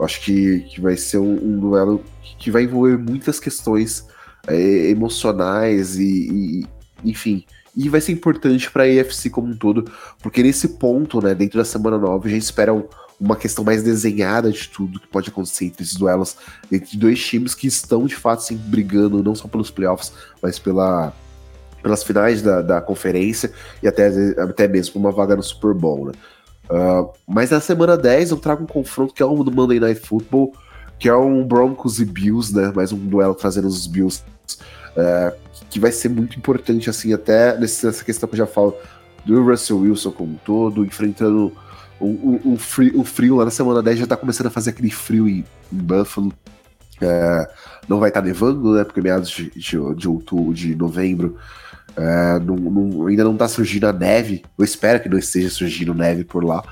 Acho 0.00 0.20
que, 0.22 0.60
que 0.60 0.80
vai 0.80 0.96
ser 0.96 1.18
um, 1.18 1.34
um 1.34 1.58
duelo 1.58 2.02
que 2.38 2.50
vai 2.50 2.64
envolver 2.64 2.98
muitas 2.98 3.38
questões 3.38 4.06
é, 4.48 4.88
emocionais 4.88 5.96
e, 5.96 6.62
e, 6.62 6.66
enfim, 7.04 7.44
e 7.76 7.88
vai 7.88 8.00
ser 8.00 8.12
importante 8.12 8.70
para 8.70 8.84
a 8.84 8.86
AFC 8.86 9.30
como 9.30 9.48
um 9.48 9.56
todo, 9.56 9.90
porque 10.22 10.42
nesse 10.42 10.68
ponto, 10.68 11.20
né, 11.20 11.34
dentro 11.34 11.58
da 11.58 11.64
semana 11.64 11.98
9, 11.98 12.28
a 12.28 12.32
gente 12.32 12.42
espera 12.42 12.72
um, 12.72 12.84
uma 13.24 13.36
questão 13.36 13.64
mais 13.64 13.82
desenhada 13.82 14.52
de 14.52 14.68
tudo 14.68 15.00
que 15.00 15.08
pode 15.08 15.30
acontecer 15.30 15.64
entre 15.64 15.82
esses 15.82 15.96
duelos, 15.96 16.36
entre 16.70 16.96
dois 16.98 17.24
times 17.24 17.54
que 17.54 17.66
estão 17.66 18.04
de 18.06 18.14
fato 18.14 18.40
assim, 18.40 18.56
brigando 18.56 19.22
não 19.22 19.34
só 19.34 19.48
pelos 19.48 19.70
playoffs, 19.70 20.12
mas 20.42 20.58
pela, 20.58 21.12
pelas 21.82 22.04
finais 22.04 22.42
da, 22.42 22.60
da 22.60 22.80
conferência 22.82 23.50
e 23.82 23.88
até, 23.88 24.08
até 24.38 24.68
mesmo 24.68 25.00
uma 25.00 25.10
vaga 25.10 25.34
no 25.34 25.42
Super 25.42 25.72
Bowl. 25.72 26.06
Né? 26.06 26.12
Uh, 26.68 27.10
mas 27.26 27.50
na 27.50 27.60
semana 27.60 27.96
10 27.96 28.30
eu 28.30 28.36
trago 28.36 28.62
um 28.62 28.66
confronto 28.66 29.14
que 29.14 29.22
é 29.22 29.26
o 29.26 29.42
do 29.42 29.50
Monday 29.50 29.80
Night 29.80 30.00
Football, 30.00 30.52
que 30.98 31.08
é 31.08 31.16
um 31.16 31.42
Broncos 31.46 32.00
e 32.00 32.04
Bills, 32.04 32.54
né? 32.54 32.72
Mais 32.74 32.92
um 32.92 32.98
duelo 32.98 33.34
trazendo 33.34 33.66
os 33.66 33.86
Bills, 33.86 34.22
uh, 34.96 35.34
que 35.68 35.80
vai 35.80 35.90
ser 35.90 36.08
muito 36.08 36.38
importante, 36.38 36.88
assim, 36.88 37.12
até 37.12 37.58
nessa 37.58 38.04
questão 38.04 38.28
que 38.28 38.34
eu 38.34 38.38
já 38.38 38.46
falo 38.46 38.74
do 39.24 39.42
Russell 39.42 39.78
Wilson 39.78 40.12
como 40.12 40.32
um 40.32 40.38
todo, 40.44 40.84
enfrentando 40.84 41.52
o, 42.04 42.40
o, 42.44 42.52
o, 42.54 42.56
frio, 42.56 43.00
o 43.00 43.04
frio 43.04 43.36
lá 43.36 43.44
na 43.44 43.50
semana 43.50 43.82
10 43.82 44.00
já 44.00 44.06
tá 44.06 44.16
começando 44.16 44.48
a 44.48 44.50
fazer 44.50 44.70
aquele 44.70 44.90
frio 44.90 45.28
em, 45.28 45.44
em 45.72 45.76
Buffalo. 45.76 46.32
É, 47.00 47.50
não 47.88 47.98
vai 47.98 48.10
estar 48.10 48.20
tá 48.20 48.26
nevando, 48.26 48.74
né? 48.74 48.84
Porque 48.84 49.00
meados 49.00 49.30
de, 49.30 49.50
de, 49.50 49.94
de 49.94 50.08
outubro, 50.08 50.54
de 50.54 50.74
novembro, 50.74 51.36
é, 51.96 52.38
não, 52.40 52.56
não, 52.56 53.06
ainda 53.06 53.24
não 53.24 53.36
tá 53.36 53.48
surgindo 53.48 53.86
a 53.86 53.92
neve. 53.92 54.42
Eu 54.56 54.64
espero 54.64 55.00
que 55.00 55.08
não 55.08 55.18
esteja 55.18 55.50
surgindo 55.50 55.94
neve 55.94 56.24
por 56.24 56.44
lá. 56.44 56.62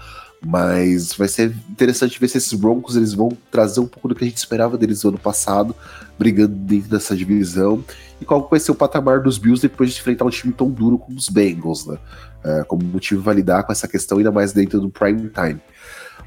Mas 0.44 1.12
vai 1.12 1.28
ser 1.28 1.54
interessante 1.70 2.18
ver 2.18 2.28
se 2.28 2.38
esses 2.38 2.52
Broncos 2.52 2.96
eles 2.96 3.14
vão 3.14 3.30
trazer 3.50 3.78
um 3.78 3.86
pouco 3.86 4.08
do 4.08 4.14
que 4.14 4.24
a 4.24 4.26
gente 4.26 4.38
esperava 4.38 4.76
deles 4.76 5.02
no 5.04 5.10
ano 5.10 5.18
passado, 5.18 5.74
brigando 6.18 6.54
dentro 6.54 6.90
dessa 6.90 7.14
divisão. 7.14 7.84
E 8.22 8.24
qual 8.24 8.48
vai 8.48 8.60
ser 8.60 8.70
o 8.70 8.74
patamar 8.76 9.20
dos 9.20 9.36
Bills 9.36 9.60
depois 9.60 9.90
de 9.90 9.98
enfrentar 9.98 10.24
um 10.24 10.30
time 10.30 10.52
tão 10.52 10.70
duro 10.70 10.96
como 10.96 11.18
os 11.18 11.28
Bengals, 11.28 11.84
né? 11.84 11.98
É, 12.44 12.62
como 12.62 12.84
motivo 12.84 13.20
validar 13.20 13.64
com 13.66 13.72
essa 13.72 13.88
questão, 13.88 14.18
ainda 14.18 14.30
mais 14.30 14.52
dentro 14.52 14.80
do 14.80 14.88
prime 14.88 15.28
time. 15.28 15.60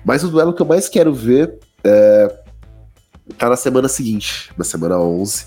Mas 0.04 0.22
o 0.22 0.28
duelo 0.28 0.54
que 0.54 0.62
eu 0.62 0.66
mais 0.66 0.90
quero 0.90 1.14
ver 1.14 1.58
é, 1.86 2.40
tá 3.38 3.48
na 3.48 3.56
semana 3.56 3.88
seguinte, 3.88 4.52
na 4.58 4.66
semana 4.66 5.00
11, 5.00 5.46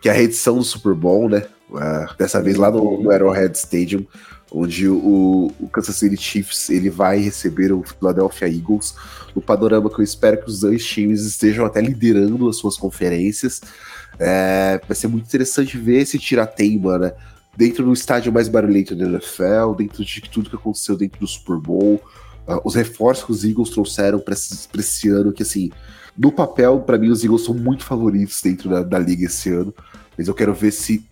que 0.00 0.08
é 0.08 0.12
a 0.12 0.14
reedição 0.14 0.56
do 0.56 0.64
Super 0.64 0.94
Bowl, 0.94 1.28
né? 1.28 1.44
É, 1.76 2.06
dessa 2.18 2.40
vez 2.40 2.56
lá 2.56 2.70
no, 2.70 3.02
no 3.02 3.10
Arrowhead 3.10 3.54
Stadium, 3.58 4.06
onde 4.50 4.88
o, 4.88 5.52
o, 5.60 5.68
Kansas 5.68 5.96
City 5.96 6.16
Chiefs 6.16 6.70
ele 6.70 6.88
vai 6.88 7.18
receber 7.18 7.72
o 7.72 7.82
Philadelphia 7.82 8.48
Eagles, 8.48 8.94
no 9.36 9.42
panorama 9.42 9.90
que 9.90 10.00
eu 10.00 10.04
espero 10.04 10.38
que 10.38 10.48
os 10.48 10.60
dois 10.60 10.82
times 10.82 11.26
estejam 11.26 11.66
até 11.66 11.82
liderando 11.82 12.48
as 12.48 12.56
suas 12.56 12.78
conferências. 12.78 13.60
É, 14.22 14.78
vai 14.86 14.94
ser 14.94 15.08
muito 15.08 15.24
interessante 15.24 15.78
ver 15.78 16.02
esse 16.02 16.18
tirateima, 16.18 16.98
né? 16.98 17.12
Dentro 17.56 17.84
do 17.84 17.92
estádio 17.92 18.30
mais 18.30 18.48
barulhento 18.48 18.94
da 18.94 19.06
NFL, 19.06 19.74
dentro 19.78 20.04
de 20.04 20.20
tudo 20.20 20.50
que 20.50 20.56
aconteceu 20.56 20.94
dentro 20.94 21.18
do 21.18 21.26
Super 21.26 21.56
Bowl, 21.56 21.94
uh, 22.46 22.60
os 22.62 22.74
reforços 22.74 23.24
que 23.24 23.32
os 23.32 23.44
Eagles 23.44 23.70
trouxeram 23.70 24.20
para 24.20 24.34
esse, 24.34 24.68
esse, 24.78 25.08
ano, 25.08 25.32
que 25.32 25.42
assim, 25.42 25.70
no 26.16 26.30
papel, 26.30 26.80
para 26.80 26.98
mim, 26.98 27.08
os 27.08 27.24
Eagles 27.24 27.44
são 27.44 27.54
muito 27.54 27.82
favoritos 27.82 28.40
dentro 28.42 28.68
da, 28.68 28.82
da 28.82 28.98
liga 28.98 29.24
esse 29.24 29.50
ano, 29.50 29.74
mas 30.16 30.28
eu 30.28 30.34
quero 30.34 30.52
ver 30.52 30.70
se 30.70 31.04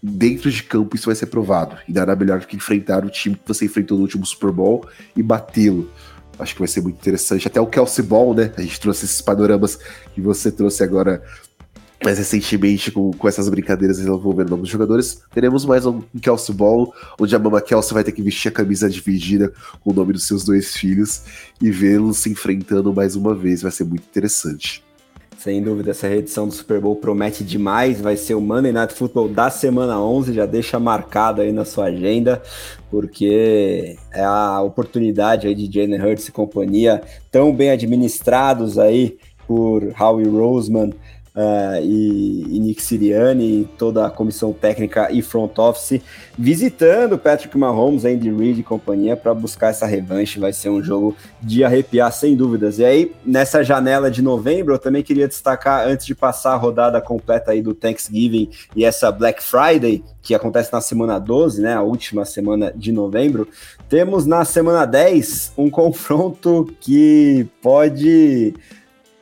dentro 0.00 0.50
de 0.50 0.62
campo 0.62 0.94
isso 0.94 1.06
vai 1.06 1.16
ser 1.16 1.26
provado. 1.26 1.76
E 1.88 1.92
nada 1.92 2.14
melhor 2.14 2.38
do 2.38 2.46
que 2.46 2.54
enfrentar 2.54 3.04
o 3.04 3.10
time 3.10 3.34
que 3.34 3.48
você 3.48 3.64
enfrentou 3.64 3.98
no 3.98 4.04
último 4.04 4.24
Super 4.24 4.52
Bowl 4.52 4.86
e 5.16 5.22
batê-lo. 5.22 5.90
Acho 6.38 6.54
que 6.54 6.60
vai 6.60 6.68
ser 6.68 6.80
muito 6.82 6.96
interessante. 6.96 7.48
Até 7.48 7.60
o 7.60 7.66
Kelsey 7.66 8.04
Ball, 8.04 8.34
né? 8.34 8.52
A 8.56 8.62
gente 8.62 8.78
trouxe 8.78 9.06
esses 9.06 9.20
panoramas 9.20 9.78
que 10.14 10.20
você 10.20 10.52
trouxe 10.52 10.84
agora 10.84 11.22
mais 12.06 12.18
recentemente 12.18 12.92
com, 12.92 13.10
com 13.10 13.26
essas 13.26 13.48
brincadeiras 13.48 13.98
envolvendo 13.98 14.50
novos 14.50 14.68
jogadores. 14.68 15.22
Teremos 15.34 15.64
mais 15.64 15.84
um 15.84 16.00
Kelsey 16.22 16.54
Ball, 16.54 16.94
onde 17.20 17.34
a 17.34 17.38
Mama 17.38 17.60
Kelsey 17.60 17.94
vai 17.94 18.04
ter 18.04 18.12
que 18.12 18.22
vestir 18.22 18.48
a 18.48 18.52
camisa 18.52 18.88
dividida 18.88 19.52
com 19.80 19.90
o 19.90 19.92
nome 19.92 20.12
dos 20.12 20.24
seus 20.24 20.44
dois 20.44 20.76
filhos 20.76 21.24
e 21.60 21.68
vê-los 21.68 22.18
se 22.18 22.30
enfrentando 22.30 22.94
mais 22.94 23.16
uma 23.16 23.34
vez. 23.34 23.62
Vai 23.62 23.72
ser 23.72 23.82
muito 23.82 24.04
interessante. 24.04 24.84
Sem 25.36 25.60
dúvida, 25.60 25.90
essa 25.90 26.06
reedição 26.06 26.46
do 26.46 26.54
Super 26.54 26.80
Bowl 26.80 26.94
promete 26.94 27.42
demais. 27.42 28.00
Vai 28.00 28.16
ser 28.16 28.36
o 28.36 28.40
Monday 28.40 28.70
Night 28.70 28.94
Football 28.94 29.28
da 29.28 29.50
semana 29.50 30.00
11. 30.00 30.32
Já 30.32 30.46
deixa 30.46 30.78
marcado 30.78 31.40
aí 31.40 31.50
na 31.50 31.64
sua 31.64 31.86
agenda, 31.86 32.40
porque 32.88 33.96
é 34.12 34.22
a 34.22 34.62
oportunidade 34.62 35.48
aí 35.48 35.56
de 35.56 35.66
Jalen 35.66 36.00
Hurts 36.00 36.28
e 36.28 36.32
companhia, 36.32 37.02
tão 37.32 37.52
bem 37.52 37.70
administrados 37.70 38.78
aí 38.78 39.18
por 39.44 39.92
Howie 40.00 40.28
Roseman 40.28 40.90
uh, 41.36 41.82
e, 41.82 42.56
e, 42.56 42.58
Nick 42.58 42.82
Sirianni, 42.82 43.68
toda 43.76 44.06
a 44.06 44.10
comissão 44.10 44.52
técnica 44.52 45.12
e 45.12 45.20
front 45.20 45.58
office, 45.58 46.00
visitando 46.36 47.18
Patrick 47.18 47.56
Mahomes, 47.56 48.04
Andy 48.04 48.30
Reid 48.30 48.60
e 48.60 48.62
companhia 48.62 49.16
para 49.16 49.34
buscar 49.34 49.68
essa 49.68 49.86
revanche. 49.86 50.40
Vai 50.40 50.52
ser 50.52 50.70
um 50.70 50.82
jogo 50.82 51.14
de 51.42 51.62
arrepiar, 51.62 52.10
sem 52.10 52.34
dúvidas. 52.34 52.78
E 52.78 52.84
aí, 52.84 53.12
nessa 53.24 53.62
janela 53.62 54.10
de 54.10 54.22
novembro, 54.22 54.74
eu 54.74 54.78
também 54.78 55.02
queria 55.02 55.28
destacar, 55.28 55.86
antes 55.86 56.06
de 56.06 56.14
passar 56.14 56.54
a 56.54 56.56
rodada 56.56 57.00
completa 57.00 57.52
aí 57.52 57.60
do 57.60 57.74
Thanksgiving 57.74 58.50
e 58.74 58.84
essa 58.84 59.12
Black 59.12 59.42
Friday, 59.42 60.02
que 60.22 60.34
acontece 60.34 60.72
na 60.72 60.80
semana 60.80 61.18
12, 61.18 61.60
né, 61.60 61.74
a 61.74 61.82
última 61.82 62.24
semana 62.24 62.72
de 62.74 62.90
novembro, 62.90 63.46
temos 63.88 64.26
na 64.26 64.44
semana 64.44 64.84
10 64.84 65.52
um 65.56 65.70
confronto 65.70 66.66
que 66.80 67.46
pode 67.62 68.54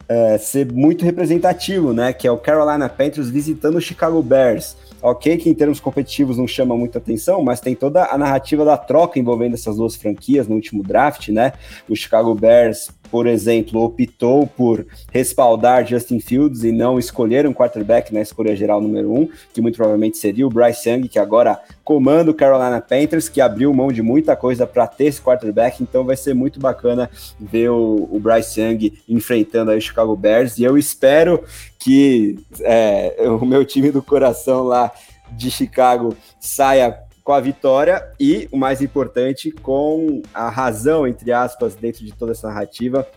é, 0.09 0.39
ser 0.39 0.71
muito 0.73 1.05
representativo, 1.05 1.93
né? 1.93 2.13
Que 2.13 2.27
é 2.27 2.31
o 2.31 2.39
Carolina 2.39 2.89
Panthers 2.89 3.29
visitando 3.31 3.77
o 3.77 3.81
Chicago 3.81 4.23
Bears. 4.23 4.77
Ok, 5.03 5.37
que 5.37 5.51
em 5.51 5.55
termos 5.55 5.81
competitivos 5.81 6.39
não 6.39 6.49
chama 6.49 6.75
muita 6.77 6.97
atenção, 6.97 7.43
mas 7.43 7.61
tem 7.61 7.75
toda 7.75 8.07
a 8.07 8.17
narrativa 8.17 8.65
da 8.65 8.77
troca 8.77 9.19
envolvendo 9.19 9.53
essas 9.53 9.77
duas 9.77 9.95
franquias 9.95 10.49
no 10.49 10.55
último 10.55 10.83
draft, 10.83 11.29
né? 11.29 11.53
O 11.89 11.95
Chicago 11.95 12.35
Bears 12.35 12.89
por 13.15 13.29
exemplo, 13.29 13.81
optou 13.81 14.45
por 14.45 14.85
respaldar 15.13 15.87
Justin 15.87 16.19
Fields 16.19 16.65
e 16.65 16.73
não 16.73 16.99
escolher 16.99 17.47
um 17.47 17.55
quarterback 17.55 18.13
na 18.13 18.21
escolha 18.21 18.57
geral 18.57 18.81
número 18.81 19.13
um, 19.13 19.29
que 19.53 19.61
muito 19.61 19.77
provavelmente 19.77 20.19
seria 20.19 20.45
o 20.45 20.51
Bryce 20.51 20.91
Young, 20.91 21.07
que 21.07 21.21
agora 21.21 21.61
comanda 21.85 22.33
o 22.33 22.35
Carolina 22.35 22.81
Panthers, 22.81 23.29
que 23.29 23.41
abriu 23.41 23.73
mão 23.73 23.93
de 23.93 24.03
muita 24.03 24.35
coisa 24.35 24.67
para 24.67 24.89
ter 24.89 25.05
esse 25.05 25.23
quarterback, 25.23 25.81
então 25.81 26.03
vai 26.03 26.17
ser 26.17 26.35
muito 26.35 26.59
bacana 26.59 27.09
ver 27.39 27.71
o, 27.71 28.09
o 28.11 28.19
Bryce 28.19 28.61
Young 28.61 28.93
enfrentando 29.09 29.71
aí 29.71 29.79
o 29.79 29.81
Chicago 29.81 30.17
Bears, 30.17 30.59
e 30.59 30.65
eu 30.65 30.77
espero 30.77 31.45
que 31.79 32.37
é, 32.63 33.15
o 33.41 33.47
meu 33.47 33.65
time 33.65 33.93
do 33.93 34.03
coração 34.03 34.65
lá 34.65 34.91
de 35.31 35.53
Chicago 35.53 36.17
saia 36.41 36.99
com 37.25 37.33
a 37.33 37.41
vitória 37.41 38.07
e, 38.21 38.47
o 38.53 38.57
mais 38.59 38.83
importante, 38.83 39.51
com 39.51 40.21
a 40.33 40.51
razão, 40.51 41.09
entre 41.09 41.33
aspas, 41.33 41.75
dentro 41.75 42.05
de 42.05 42.13
toda 42.13 42.33
essa 42.33 42.49
narrativa. 42.49 43.09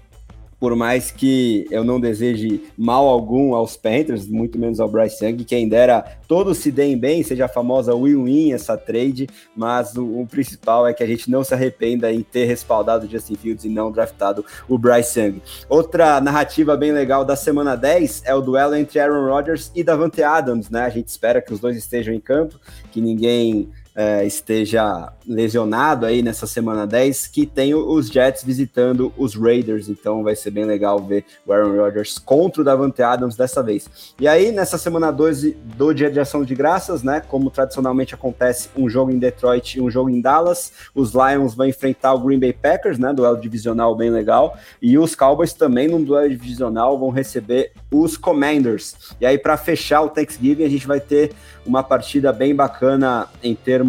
Por 0.60 0.76
mais 0.76 1.12
que 1.12 1.68
eu 1.70 1.84
não 1.84 2.00
deseje 2.00 2.64
mal 2.76 3.08
algum 3.08 3.54
aos 3.54 3.78
Panthers, 3.78 4.28
muito 4.28 4.58
menos 4.58 4.80
ao 4.80 4.90
Bryce 4.90 5.24
Young, 5.24 5.44
quem 5.44 5.70
dera 5.70 6.18
todos 6.28 6.58
se 6.58 6.72
deem 6.72 6.98
bem, 6.98 7.22
seja 7.22 7.46
a 7.46 7.48
famosa 7.48 7.94
win-win 7.94 8.54
essa 8.54 8.76
trade, 8.76 9.28
mas 9.56 9.96
o, 9.96 10.22
o, 10.22 10.26
principal 10.26 10.88
é 10.88 10.96
que 10.96 11.04
a 11.04 11.06
gente 11.06 11.30
não 11.30 11.44
se 11.44 11.54
arrependa 11.54 12.12
em 12.12 12.24
ter 12.24 12.46
respaldado 12.46 13.06
o 13.06 13.10
Justin 13.10 13.36
Fields 13.36 13.66
e 13.66 13.70
não 13.70 13.92
draftado 13.92 14.44
o 14.68 14.80
Bryce 14.80 15.20
Young. 15.20 15.42
Outra 15.70 16.20
narrativa 16.20 16.76
bem 16.76 16.92
legal 16.92 17.24
da 17.24 17.36
semana 17.36 17.76
10 17.76 18.24
é 18.26 18.34
o 18.34 18.42
duelo 18.42 18.74
entre 18.74 19.00
Aaron 19.00 19.28
Rodgers 19.28 19.72
e 19.76 19.84
Davante 19.84 20.24
Adams, 20.24 20.72
né? 20.72 20.86
A 20.86 20.90
gente 20.90 21.10
espera 21.10 21.40
que 21.40 21.54
os 21.54 21.60
dois 21.60 21.78
estejam 21.78 22.16
em 22.16 22.20
campo, 22.20 22.60
que 22.92 23.00
ninguém 23.00 23.70
é, 23.98 24.24
esteja 24.24 25.12
lesionado 25.28 26.06
aí 26.06 26.22
nessa 26.22 26.46
semana 26.46 26.86
10, 26.86 27.26
que 27.26 27.48
tem 27.48 27.74
os 27.74 28.10
Jets 28.10 28.44
visitando 28.44 29.12
os 29.18 29.34
Raiders, 29.34 29.90
então 29.90 30.24
vai 30.24 30.36
ser 30.36 30.52
bem 30.52 30.66
legal 30.66 31.00
ver 31.00 31.26
o 31.44 31.52
Aaron 31.52 31.76
Rodgers 31.76 32.20
contra 32.20 32.62
o 32.62 32.64
Davante 32.64 33.02
Adams 33.02 33.36
dessa 33.36 33.64
vez. 33.64 34.14
E 34.22 34.28
aí, 34.28 34.52
nessa 34.52 34.78
semana 34.78 35.10
12 35.10 35.58
do 35.76 35.94
Dia 35.94 36.12
de 36.12 36.20
Ação 36.20 36.44
de 36.44 36.54
Graças, 36.54 37.02
né, 37.02 37.24
como 37.28 37.50
tradicionalmente 37.50 38.14
acontece, 38.14 38.70
um 38.78 38.88
jogo 38.88 39.10
em 39.10 39.18
Detroit 39.18 39.80
e 39.80 39.82
um 39.82 39.90
jogo 39.90 40.12
em 40.12 40.22
Dallas, 40.22 40.72
os 40.94 41.14
Lions 41.14 41.56
vão 41.56 41.66
enfrentar 41.66 42.14
o 42.14 42.20
Green 42.20 42.40
Bay 42.40 42.54
Packers, 42.54 43.00
né, 43.00 43.12
duelo 43.12 43.42
divisional 43.42 43.96
bem 43.96 44.12
legal, 44.12 44.56
e 44.80 45.00
os 45.00 45.16
Cowboys 45.16 45.54
também 45.54 45.88
num 45.88 46.04
duelo 46.04 46.30
divisional 46.30 47.00
vão 47.00 47.10
receber 47.10 47.72
os 47.92 48.16
Commanders. 48.16 49.16
E 49.20 49.26
aí, 49.26 49.40
para 49.40 49.58
fechar 49.58 50.04
o 50.04 50.10
Thanksgiving, 50.10 50.66
a 50.66 50.70
gente 50.70 50.86
vai 50.86 51.00
ter 51.00 51.32
uma 51.66 51.82
partida 51.82 52.32
bem 52.32 52.56
bacana 52.56 53.28
em 53.44 53.56
termos 53.56 53.87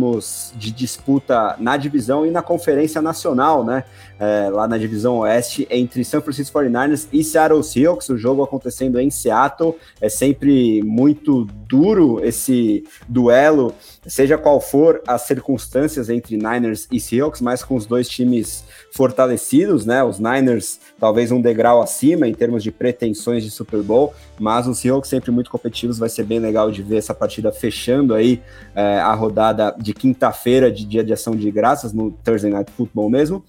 de 0.57 0.71
disputa 0.71 1.57
na 1.59 1.77
divisão 1.77 2.27
e 2.27 2.31
na 2.31 2.43
conferência 2.43 3.01
nacional, 3.03 3.65
né? 3.65 3.85
É, 4.21 4.51
lá 4.51 4.67
na 4.67 4.77
divisão 4.77 5.19
oeste, 5.19 5.67
entre 5.71 6.05
San 6.05 6.21
Francisco 6.21 6.59
49ers 6.59 7.07
e 7.13 7.23
Seattle 7.23 7.63
Seahawks, 7.63 8.09
o 8.09 8.19
jogo 8.19 8.43
acontecendo 8.43 8.99
em 8.99 9.11
Seattle. 9.11 9.77
É 10.01 10.09
sempre 10.09 10.83
muito 10.83 11.45
duro 11.69 12.25
esse 12.25 12.85
duelo, 13.09 13.73
seja 14.07 14.37
qual 14.37 14.61
for 14.61 15.01
as 15.07 15.23
circunstâncias 15.23 16.09
entre 16.09 16.37
Niners 16.37 16.89
e 16.91 16.99
Seahawks, 16.99 17.41
mas 17.41 17.63
com 17.63 17.77
os 17.77 17.87
dois 17.87 18.09
times 18.09 18.65
fortalecidos, 18.93 19.87
né? 19.87 20.03
Os 20.03 20.19
Niners 20.19 20.81
talvez 20.99 21.31
um 21.31 21.41
degrau 21.41 21.81
acima 21.81 22.27
em 22.27 22.35
termos 22.35 22.63
de 22.63 22.73
pretensões 22.73 23.45
de 23.45 23.51
Super 23.51 23.83
Bowl, 23.83 24.13
mas 24.39 24.67
os 24.67 24.79
Seahawks 24.79 25.09
sempre 25.09 25.31
muito 25.31 25.51
competitivos, 25.51 25.99
vai 25.99 26.09
ser 26.09 26.25
bem 26.25 26.39
legal 26.39 26.71
de 26.71 26.83
ver 26.83 26.97
essa 26.97 27.15
partida 27.15 27.53
fechando 27.53 28.15
aí 28.15 28.43
é, 28.75 28.99
a 28.99 29.15
rodada 29.15 29.75
de 29.79 29.88
quinta-feira 29.95 30.71
de 30.71 30.85
dia 30.85 31.05
de 31.05 31.13
ação 31.13 31.35
de 31.35 31.51
graças 31.51 31.93
no 31.93 32.11
Thursday 32.11 32.51
Night 32.51 32.71
Football 32.73 33.11
mesmo. 33.11 33.45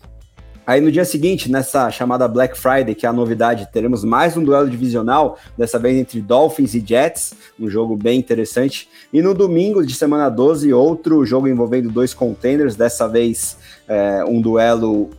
Aí 0.70 0.80
no 0.80 0.92
dia 0.92 1.04
seguinte, 1.04 1.50
nessa 1.50 1.90
chamada 1.90 2.28
Black 2.28 2.56
Friday, 2.56 2.94
que 2.94 3.04
é 3.04 3.10
a 3.10 3.12
novidade, 3.12 3.68
teremos 3.74 4.04
mais 4.04 4.38
um 4.38 4.44
duelo 4.44 4.70
divisional, 4.70 5.36
dessa 5.58 5.80
vez 5.80 5.98
entre 5.98 6.22
Dolphins 6.22 6.76
e 6.76 6.84
Jets, 6.86 7.34
um 7.60 7.68
jogo 7.68 7.96
bem 7.96 8.20
interessante. 8.20 8.88
E 9.12 9.20
no 9.20 9.34
domingo 9.34 9.84
de 9.84 9.96
semana 9.96 10.30
12, 10.30 10.72
outro 10.72 11.26
jogo 11.26 11.48
envolvendo 11.48 11.90
dois 11.90 12.14
contenders, 12.14 12.76
dessa 12.76 13.08
vez 13.08 13.58
é, 13.88 14.24
um 14.26 14.40
duelo 14.40 15.10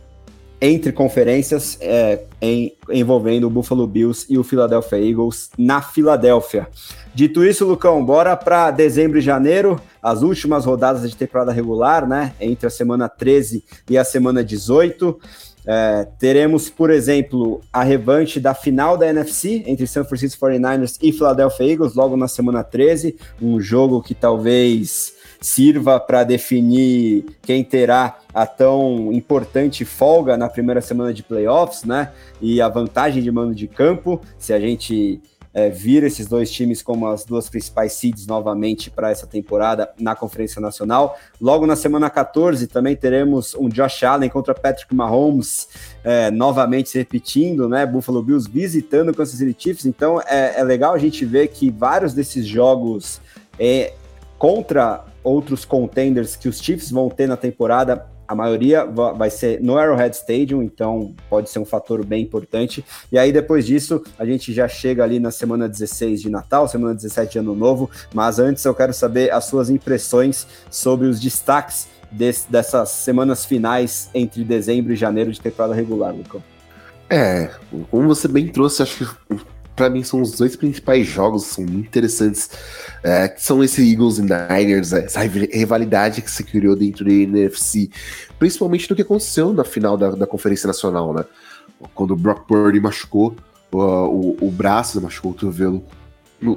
entre 0.61 0.91
conferências 0.91 1.75
é, 1.81 2.19
em, 2.39 2.75
envolvendo 2.89 3.47
o 3.47 3.49
Buffalo 3.49 3.87
Bills 3.87 4.27
e 4.29 4.37
o 4.37 4.43
Philadelphia 4.43 4.99
Eagles 4.99 5.49
na 5.57 5.81
Filadélfia. 5.81 6.67
Dito 7.15 7.43
isso, 7.43 7.65
Lucão, 7.65 8.05
bora 8.05 8.37
para 8.37 8.69
dezembro 8.69 9.17
e 9.17 9.21
janeiro, 9.21 9.81
as 10.01 10.21
últimas 10.21 10.65
rodadas 10.65 11.09
de 11.09 11.15
temporada 11.15 11.51
regular, 11.51 12.07
né? 12.07 12.33
Entre 12.39 12.67
a 12.67 12.69
semana 12.69 13.09
13 13.09 13.63
e 13.89 13.97
a 13.97 14.03
semana 14.03 14.43
18. 14.43 15.19
É, 15.65 16.07
teremos, 16.17 16.69
por 16.69 16.89
exemplo, 16.89 17.61
a 17.71 17.83
revanche 17.83 18.39
da 18.39 18.53
final 18.53 18.97
da 18.97 19.07
NFC 19.07 19.63
entre 19.67 19.85
San 19.85 20.03
Francisco 20.03 20.45
49ers 20.45 20.97
e 21.01 21.11
Philadelphia 21.11 21.71
Eagles, 21.71 21.95
logo 21.95 22.15
na 22.15 22.27
semana 22.27 22.63
13. 22.63 23.15
Um 23.41 23.59
jogo 23.59 24.01
que 24.01 24.15
talvez 24.15 25.13
sirva 25.41 25.99
para 25.99 26.23
definir 26.23 27.25
quem 27.41 27.63
terá 27.63 28.19
a 28.31 28.45
tão 28.45 29.11
importante 29.11 29.83
folga 29.83 30.37
na 30.37 30.47
primeira 30.47 30.81
semana 30.81 31.11
de 31.11 31.23
playoffs, 31.23 31.83
né? 31.83 32.11
E 32.39 32.61
a 32.61 32.69
vantagem 32.69 33.23
de 33.23 33.31
mando 33.31 33.55
de 33.55 33.67
campo, 33.67 34.21
se 34.37 34.53
a 34.53 34.59
gente 34.59 35.19
é, 35.53 35.69
vir 35.69 36.03
esses 36.03 36.27
dois 36.27 36.49
times 36.51 36.81
como 36.81 37.07
as 37.07 37.25
duas 37.25 37.49
principais 37.49 37.93
seeds 37.93 38.25
novamente 38.25 38.89
para 38.89 39.11
essa 39.11 39.27
temporada 39.27 39.89
na 39.99 40.15
Conferência 40.15 40.61
Nacional. 40.61 41.17
Logo 41.41 41.65
na 41.65 41.75
semana 41.75 42.09
14 42.09 42.67
também 42.67 42.95
teremos 42.95 43.53
um 43.55 43.67
Josh 43.67 44.03
Allen 44.03 44.29
contra 44.29 44.53
Patrick 44.53 44.93
Mahomes 44.95 45.67
é, 46.03 46.31
novamente 46.31 46.89
se 46.89 46.97
repetindo, 46.97 47.67
né? 47.67 47.85
Buffalo 47.85 48.23
Bills 48.23 48.49
visitando 48.49 49.09
o 49.09 49.13
Kansas 49.13 49.37
City 49.37 49.55
Chiefs. 49.57 49.85
Então 49.85 50.21
é, 50.21 50.59
é 50.59 50.63
legal 50.63 50.93
a 50.93 50.97
gente 50.97 51.25
ver 51.25 51.47
que 51.47 51.69
vários 51.69 52.13
desses 52.13 52.45
jogos 52.45 53.19
é, 53.59 53.93
contra 54.37 55.03
outros 55.23 55.65
contenders 55.65 56.35
que 56.35 56.47
os 56.47 56.61
Chiefs 56.61 56.91
vão 56.91 57.09
ter 57.09 57.27
na 57.27 57.37
temporada, 57.37 58.07
a 58.31 58.35
maioria 58.35 58.85
vai 58.85 59.29
ser 59.29 59.61
no 59.61 59.77
Arrowhead 59.77 60.15
Stadium, 60.15 60.63
então 60.63 61.13
pode 61.29 61.49
ser 61.49 61.59
um 61.59 61.65
fator 61.65 62.05
bem 62.05 62.23
importante. 62.23 62.83
E 63.11 63.19
aí, 63.19 63.29
depois 63.29 63.65
disso, 63.65 64.01
a 64.17 64.25
gente 64.25 64.53
já 64.53 64.69
chega 64.69 65.03
ali 65.03 65.19
na 65.19 65.31
semana 65.31 65.67
16 65.67 66.21
de 66.21 66.29
Natal, 66.29 66.65
semana 66.65 66.95
17 66.95 67.33
de 67.33 67.39
Ano 67.39 67.53
Novo. 67.53 67.89
Mas 68.13 68.39
antes, 68.39 68.63
eu 68.63 68.73
quero 68.73 68.93
saber 68.93 69.33
as 69.33 69.45
suas 69.45 69.69
impressões 69.69 70.47
sobre 70.69 71.07
os 71.07 71.19
destaques 71.19 71.89
desse, 72.09 72.49
dessas 72.49 72.87
semanas 72.89 73.43
finais 73.43 74.09
entre 74.13 74.45
dezembro 74.45 74.93
e 74.93 74.95
janeiro 74.95 75.29
de 75.29 75.41
temporada 75.41 75.73
regular, 75.73 76.15
Lucão. 76.15 76.41
É, 77.09 77.49
como 77.89 78.07
você 78.07 78.29
bem 78.29 78.47
trouxe, 78.47 78.81
acho 78.81 79.05
que 79.05 79.41
para 79.75 79.89
mim 79.89 80.03
são 80.03 80.21
os 80.21 80.37
dois 80.37 80.55
principais 80.55 81.07
jogos, 81.07 81.45
são 81.45 81.63
muito 81.63 81.87
interessantes, 81.87 82.49
é, 83.03 83.27
que 83.27 83.41
são 83.41 83.63
esse 83.63 83.89
Eagles 83.89 84.17
e 84.17 84.21
Niners, 84.21 84.93
é, 84.93 85.05
essa 85.05 85.21
rivalidade 85.21 86.21
que 86.21 86.29
se 86.29 86.43
criou 86.43 86.75
dentro 86.75 87.05
da 87.05 87.11
NFC, 87.11 87.89
principalmente 88.37 88.89
no 88.89 88.95
que 88.95 89.01
aconteceu 89.01 89.53
na 89.53 89.63
final 89.63 89.97
da, 89.97 90.11
da 90.11 90.27
Conferência 90.27 90.67
Nacional, 90.67 91.13
né? 91.13 91.25
Quando 91.95 92.11
o 92.11 92.15
Brock 92.15 92.47
Purdy 92.47 92.79
machucou 92.79 93.35
o, 93.71 94.37
o, 94.39 94.51
braço, 94.51 95.01
machucou 95.01 95.31
o 95.31 95.33
cotovelo, 95.33 95.83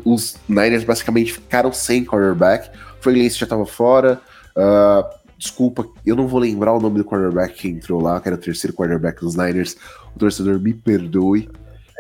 os 0.05 0.37
Niners 0.49 0.85
basicamente 0.85 1.33
ficaram 1.33 1.73
sem 1.73 2.05
quarterback, 2.05 2.71
o 2.99 3.03
Frank 3.03 3.31
já 3.31 3.45
estava 3.45 3.65
fora, 3.65 4.21
uh, 4.57 5.05
desculpa, 5.39 5.87
eu 6.05 6.17
não 6.17 6.27
vou 6.27 6.41
lembrar 6.41 6.73
o 6.73 6.81
nome 6.81 6.99
do 6.99 7.05
quarterback 7.05 7.55
que 7.55 7.69
entrou 7.69 8.03
lá, 8.03 8.21
que 8.21 8.29
era 8.29 8.37
o 8.37 8.41
terceiro 8.41 8.75
quarterback 8.75 9.21
dos 9.21 9.37
Niners, 9.37 9.77
o 10.15 10.19
torcedor 10.19 10.59
me 10.59 10.75
perdoe, 10.75 11.49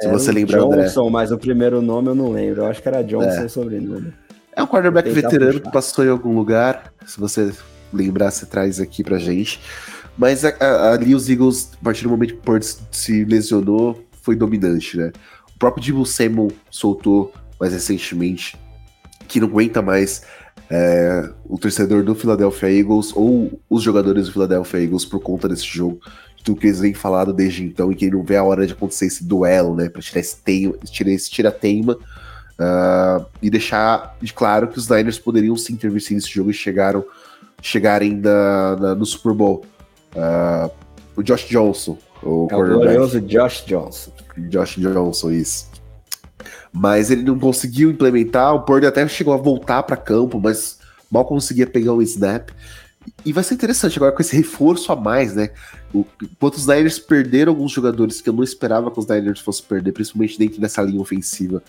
se 0.00 0.08
você 0.08 0.32
lembrar, 0.32 0.58
Johnson, 0.58 1.00
André. 1.02 1.12
mas 1.12 1.32
o 1.32 1.38
primeiro 1.38 1.80
nome 1.80 2.08
eu 2.08 2.14
não 2.14 2.30
lembro. 2.30 2.62
Eu 2.62 2.66
acho 2.66 2.82
que 2.82 2.88
era 2.88 3.02
Johnson 3.02 3.42
é. 3.42 3.44
o 3.44 3.48
sobrenome. 3.48 4.12
É 4.56 4.62
um 4.62 4.66
quarterback 4.66 5.10
veterano 5.10 5.52
puxar. 5.52 5.64
que 5.64 5.72
passou 5.72 6.04
em 6.04 6.08
algum 6.08 6.34
lugar. 6.36 6.92
Se 7.06 7.18
você 7.18 7.52
lembrar, 7.92 8.30
você 8.30 8.46
traz 8.46 8.80
aqui 8.80 9.02
pra 9.02 9.18
gente. 9.18 9.60
Mas 10.16 10.44
a, 10.44 10.50
a, 10.60 10.92
ali 10.92 11.14
os 11.14 11.28
Eagles, 11.28 11.70
a 11.80 11.84
partir 11.84 12.04
do 12.04 12.10
momento 12.10 12.34
que 12.34 12.40
o 12.40 12.42
Purdy 12.42 12.66
se 12.90 13.24
lesionou, 13.24 14.04
foi 14.22 14.36
dominante, 14.36 14.96
né? 14.96 15.12
O 15.54 15.58
próprio 15.58 15.84
Debo 15.84 16.04
Samuel 16.04 16.52
soltou 16.70 17.32
mais 17.60 17.72
recentemente 17.72 18.58
que 19.26 19.40
não 19.40 19.48
aguenta 19.48 19.80
mais 19.80 20.22
é, 20.70 21.30
o 21.44 21.58
torcedor 21.58 22.02
do 22.02 22.14
Philadelphia 22.14 22.70
Eagles 22.70 23.12
ou 23.14 23.60
os 23.68 23.82
jogadores 23.82 24.26
do 24.26 24.32
Philadelphia 24.32 24.80
Eagles 24.80 25.04
por 25.04 25.20
conta 25.20 25.48
desse 25.48 25.66
jogo 25.66 26.00
do 26.44 26.54
que 26.54 26.66
eles 26.66 26.78
vêm 26.78 26.92
falado 26.92 27.32
desde 27.32 27.64
então 27.64 27.90
e 27.90 27.94
que 27.94 28.10
não 28.10 28.22
vê 28.22 28.36
a 28.36 28.44
hora 28.44 28.66
de 28.66 28.74
acontecer 28.74 29.06
esse 29.06 29.24
duelo, 29.24 29.74
né? 29.74 29.88
Pra 29.88 30.02
tirar 30.02 30.20
esse, 30.20 30.36
teima, 30.36 30.74
tirar 30.84 31.10
esse 31.10 31.30
tira-teima 31.30 31.94
uh, 31.94 33.24
e 33.40 33.48
deixar 33.48 34.16
de 34.20 34.32
claro 34.32 34.68
que 34.68 34.78
os 34.78 34.88
Niners 34.88 35.18
poderiam 35.18 35.56
se 35.56 35.72
intervir 35.72 36.02
nesse 36.10 36.28
jogo 36.28 36.50
e 36.50 36.54
chegaram, 36.54 37.02
chegarem 37.62 38.14
na, 38.14 38.76
na, 38.76 38.94
no 38.94 39.06
Super 39.06 39.32
Bowl. 39.32 39.64
Uh, 40.14 40.70
o 41.16 41.22
Josh 41.22 41.48
Johnson, 41.48 41.96
o 42.22 42.46
é 42.50 42.56
o 42.56 42.64
glorioso 42.64 43.20
Josh 43.22 43.64
Johnson. 43.64 44.12
Josh 44.36 44.76
Johnson, 44.76 45.30
isso. 45.30 45.70
Mas 46.70 47.10
ele 47.10 47.22
não 47.22 47.38
conseguiu 47.38 47.90
implementar, 47.90 48.54
o 48.54 48.62
Purdy 48.62 48.86
até 48.86 49.06
chegou 49.08 49.32
a 49.32 49.38
voltar 49.38 49.82
para 49.84 49.96
campo, 49.96 50.40
mas 50.40 50.78
mal 51.10 51.24
conseguia 51.24 51.66
pegar 51.66 51.92
um 51.92 52.02
snap. 52.02 52.50
E 53.24 53.32
vai 53.32 53.42
ser 53.44 53.54
interessante 53.54 53.98
agora 53.98 54.12
com 54.12 54.20
esse 54.20 54.36
reforço 54.36 54.92
a 54.92 54.96
mais, 54.96 55.34
né? 55.34 55.50
O, 55.92 56.06
enquanto 56.22 56.54
os 56.54 56.66
Niners 56.66 56.98
perderam 56.98 57.52
alguns 57.52 57.72
jogadores 57.72 58.20
que 58.20 58.28
eu 58.28 58.32
não 58.32 58.42
esperava 58.42 58.90
que 58.90 58.98
os 58.98 59.06
Niners 59.06 59.40
fossem 59.40 59.64
perder, 59.66 59.92
principalmente 59.92 60.38
dentro 60.38 60.60
dessa 60.60 60.82
linha 60.82 61.00
ofensiva, 61.00 61.62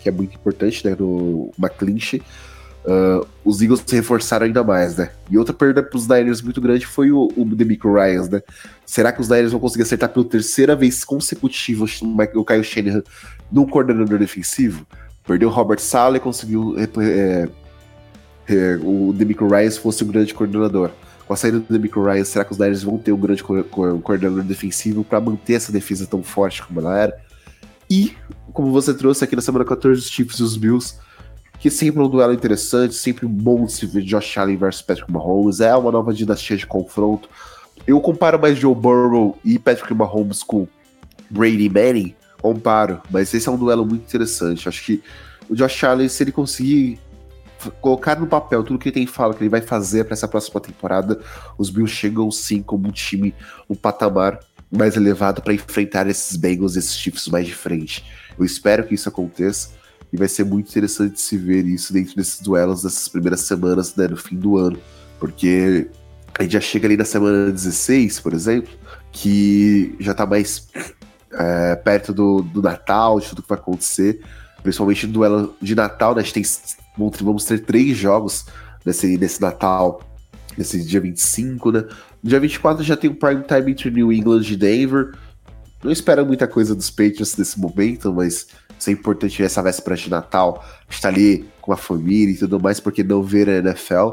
que 0.00 0.08
é 0.08 0.12
muito 0.12 0.34
importante, 0.34 0.86
né? 0.86 0.96
No 0.98 1.52
McClinch. 1.58 2.22
Uh, 2.84 3.26
os 3.44 3.60
Eagles 3.60 3.82
se 3.84 3.96
reforçaram 3.96 4.46
ainda 4.46 4.64
mais, 4.64 4.96
né? 4.96 5.10
E 5.30 5.36
outra 5.36 5.52
perda 5.52 5.82
para 5.82 5.96
os 5.96 6.08
Niners 6.08 6.40
muito 6.40 6.60
grande 6.60 6.86
foi 6.86 7.10
o, 7.10 7.30
o 7.36 7.44
Demico 7.44 7.92
Ryans, 7.92 8.28
né? 8.28 8.40
Será 8.86 9.12
que 9.12 9.20
os 9.20 9.28
Niners 9.28 9.52
vão 9.52 9.60
conseguir 9.60 9.82
acertar 9.82 10.08
pela 10.08 10.24
terceira 10.24 10.74
vez 10.74 11.04
consecutiva 11.04 11.84
o 12.34 12.44
Kyle 12.44 12.64
Shanahan 12.64 13.02
no 13.52 13.66
coordenador 13.66 14.18
defensivo? 14.18 14.86
Perdeu 15.26 15.50
o 15.50 15.52
Robert 15.52 15.80
Sala 15.80 16.16
e 16.16 16.20
conseguiu 16.20 16.76
é, 16.78 17.48
é, 18.48 18.78
o 18.82 19.12
Demico 19.12 19.46
Ryans 19.46 19.76
fosse 19.76 20.02
o 20.02 20.06
grande 20.06 20.34
coordenador. 20.34 20.90
Com 21.26 21.34
a 21.34 21.36
saída 21.36 21.58
do 21.60 21.66
Demico 21.70 22.02
Ryans, 22.02 22.28
será 22.28 22.44
que 22.44 22.52
os 22.52 22.58
Niners 22.58 22.82
vão 22.82 22.96
ter 22.96 23.12
um 23.12 23.18
grande 23.18 23.42
co 23.42 23.62
co 23.64 23.98
coordenador 24.00 24.42
defensivo 24.42 25.04
para 25.04 25.20
manter 25.20 25.54
essa 25.54 25.70
defesa 25.70 26.06
tão 26.06 26.22
forte 26.22 26.62
como 26.62 26.80
ela 26.80 26.98
era? 26.98 27.20
E, 27.90 28.14
como 28.52 28.72
você 28.72 28.94
trouxe 28.94 29.24
aqui 29.24 29.36
na 29.36 29.42
semana 29.42 29.64
14, 29.64 30.00
os 30.00 30.08
Chiefs 30.08 30.38
e 30.38 30.42
os 30.42 30.56
Bills 30.56 30.96
que 31.58 31.70
sempre 31.70 32.00
é 32.00 32.04
um 32.04 32.08
duelo 32.08 32.32
interessante, 32.32 32.94
sempre 32.94 33.26
bom 33.26 33.66
se 33.66 33.84
ver 33.84 34.02
Josh 34.02 34.38
Allen 34.38 34.56
versus 34.56 34.82
Patrick 34.82 35.10
Mahomes, 35.10 35.60
é 35.60 35.74
uma 35.74 35.90
nova 35.90 36.14
dinastia 36.14 36.56
de 36.56 36.66
confronto. 36.66 37.28
Eu 37.86 38.00
comparo 38.00 38.38
mais 38.38 38.56
Joe 38.58 38.74
Burrow 38.74 39.36
e 39.44 39.58
Patrick 39.58 39.92
Mahomes 39.92 40.42
com 40.42 40.68
Brady 41.28 41.68
Manning, 41.68 42.14
comparo, 42.40 43.00
mas 43.10 43.34
esse 43.34 43.48
é 43.48 43.52
um 43.52 43.56
duelo 43.56 43.84
muito 43.84 44.02
interessante. 44.02 44.68
Acho 44.68 44.84
que 44.84 45.02
o 45.48 45.56
Josh 45.56 45.82
Allen, 45.82 46.08
se 46.08 46.22
ele 46.22 46.32
conseguir 46.32 46.98
colocar 47.80 48.18
no 48.18 48.26
papel 48.26 48.62
tudo 48.62 48.78
que 48.78 48.88
ele 48.88 48.94
tem 48.94 49.06
fala 49.06 49.34
que 49.34 49.42
ele 49.42 49.50
vai 49.50 49.60
fazer 49.60 50.04
para 50.04 50.14
essa 50.14 50.28
próxima 50.28 50.60
temporada, 50.60 51.20
os 51.56 51.70
Bills 51.70 51.94
chegam 51.94 52.30
sim 52.30 52.62
como 52.62 52.88
um 52.88 52.92
time, 52.92 53.34
um 53.68 53.74
patamar 53.74 54.40
mais 54.70 54.96
elevado 54.96 55.42
para 55.42 55.54
enfrentar 55.54 56.06
esses 56.06 56.36
Bengals, 56.36 56.76
esses 56.76 56.96
Chiefs 56.96 57.28
mais 57.28 57.46
de 57.46 57.54
frente. 57.54 58.04
Eu 58.38 58.44
espero 58.44 58.86
que 58.86 58.94
isso 58.94 59.08
aconteça. 59.08 59.76
E 60.10 60.16
vai 60.16 60.28
ser 60.28 60.44
muito 60.44 60.68
interessante 60.68 61.20
se 61.20 61.36
ver 61.36 61.66
isso 61.66 61.92
dentro 61.92 62.16
desses 62.16 62.40
duelos 62.40 62.82
dessas 62.82 63.08
primeiras 63.08 63.40
semanas, 63.40 63.94
né, 63.94 64.08
no 64.08 64.16
fim 64.16 64.36
do 64.36 64.56
ano. 64.56 64.78
Porque 65.20 65.90
a 66.38 66.42
gente 66.42 66.52
já 66.52 66.60
chega 66.60 66.86
ali 66.86 66.96
na 66.96 67.04
semana 67.04 67.50
16, 67.50 68.20
por 68.20 68.32
exemplo, 68.32 68.70
que 69.12 69.94
já 70.00 70.14
tá 70.14 70.24
mais 70.24 70.68
é, 71.30 71.76
perto 71.76 72.14
do, 72.14 72.40
do 72.40 72.62
Natal, 72.62 73.20
de 73.20 73.28
tudo 73.28 73.42
que 73.42 73.48
vai 73.48 73.58
acontecer. 73.58 74.20
Principalmente 74.62 75.06
no 75.06 75.12
duelo 75.12 75.56
de 75.60 75.74
Natal, 75.74 76.14
né? 76.14 76.22
A 76.22 76.24
gente 76.24 76.34
tem, 76.34 76.44
vamos 76.98 77.44
ter 77.44 77.60
três 77.60 77.96
jogos 77.96 78.46
nesse, 78.84 79.16
nesse 79.16 79.40
Natal, 79.40 80.02
nesse 80.56 80.82
dia 80.84 81.00
25, 81.00 81.70
né? 81.70 81.84
No 82.22 82.30
dia 82.30 82.40
24 82.40 82.82
já 82.82 82.96
tem 82.96 83.10
o 83.10 83.14
Prime 83.14 83.42
Time 83.42 83.70
entre 83.70 83.90
New 83.90 84.12
England 84.12 84.42
e 84.42 84.56
Denver. 84.56 85.12
Não 85.82 85.92
espero 85.92 86.26
muita 86.26 86.48
coisa 86.48 86.74
dos 86.74 86.90
Patriots 86.90 87.36
nesse 87.36 87.58
momento, 87.58 88.12
mas 88.12 88.48
isso 88.78 88.90
é 88.90 88.92
importante 88.92 89.42
essa 89.42 89.62
véspera 89.62 89.96
de 89.96 90.10
Natal, 90.10 90.64
estar 90.88 91.08
ali 91.08 91.48
com 91.60 91.72
a 91.72 91.76
família 91.76 92.34
e 92.34 92.38
tudo 92.38 92.58
mais, 92.60 92.80
porque 92.80 93.04
não 93.04 93.22
ver 93.22 93.48
a 93.48 93.58
NFL. 93.58 94.10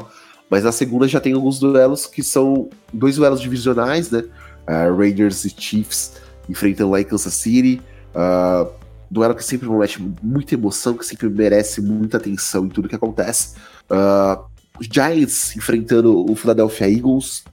Mas 0.48 0.62
na 0.62 0.70
segunda 0.70 1.08
já 1.08 1.20
tem 1.20 1.32
alguns 1.32 1.58
duelos 1.58 2.06
que 2.06 2.22
são 2.22 2.68
dois 2.92 3.16
duelos 3.16 3.40
divisionais, 3.40 4.10
né? 4.10 4.24
Uh, 4.68 4.96
Raiders 4.96 5.44
e 5.44 5.50
Chiefs 5.50 6.14
enfrentando 6.48 6.90
lá 6.90 7.00
em 7.00 7.04
Kansas 7.04 7.34
City. 7.34 7.80
Uh, 8.14 8.70
duelo 9.10 9.34
que 9.34 9.44
sempre 9.44 9.66
promete 9.66 10.02
muita 10.22 10.54
emoção, 10.54 10.96
que 10.96 11.04
sempre 11.04 11.28
merece 11.28 11.80
muita 11.80 12.16
atenção 12.16 12.66
em 12.66 12.68
tudo 12.68 12.88
que 12.88 12.94
acontece. 12.94 13.54
Uh, 13.90 14.44
os 14.78 14.88
Giants 14.90 15.56
enfrentando 15.56 16.30
o 16.30 16.34
Philadelphia 16.34 16.90
Eagles. 16.90 17.44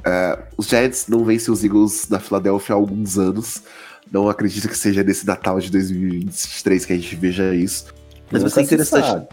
Uh, 0.00 0.42
os 0.56 0.66
Giants 0.66 1.06
não 1.08 1.24
vencem 1.24 1.52
os 1.52 1.64
Eagles 1.64 2.08
na 2.08 2.18
Philadelphia 2.18 2.74
há 2.74 2.78
alguns 2.78 3.18
anos. 3.18 3.62
Não 4.10 4.28
acredito 4.28 4.68
que 4.68 4.76
seja 4.76 5.02
nesse 5.02 5.26
Natal 5.26 5.58
de 5.58 5.70
2023 5.70 6.84
que 6.84 6.92
a 6.92 6.96
gente 6.96 7.16
veja 7.16 7.54
isso. 7.54 7.86
Mas 8.30 8.42
vai 8.42 8.50
ser 8.50 8.62
interessante. 8.62 9.28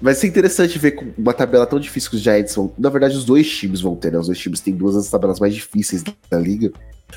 Vai 0.00 0.14
ser 0.14 0.26
interessante 0.26 0.78
ver 0.78 1.14
uma 1.16 1.32
tabela 1.32 1.66
tão 1.66 1.80
difícil 1.80 2.10
que 2.10 2.16
os 2.16 2.22
Giants 2.22 2.54
vão. 2.54 2.72
Na 2.76 2.90
verdade, 2.90 3.16
os 3.16 3.24
dois 3.24 3.48
times 3.48 3.80
vão 3.80 3.96
ter, 3.96 4.12
né? 4.12 4.18
Os 4.18 4.26
dois 4.26 4.38
times 4.38 4.60
têm 4.60 4.74
duas 4.74 4.94
das 4.94 5.08
tabelas 5.08 5.40
mais 5.40 5.54
difíceis 5.54 6.02
da 6.30 6.38
liga. 6.38 6.70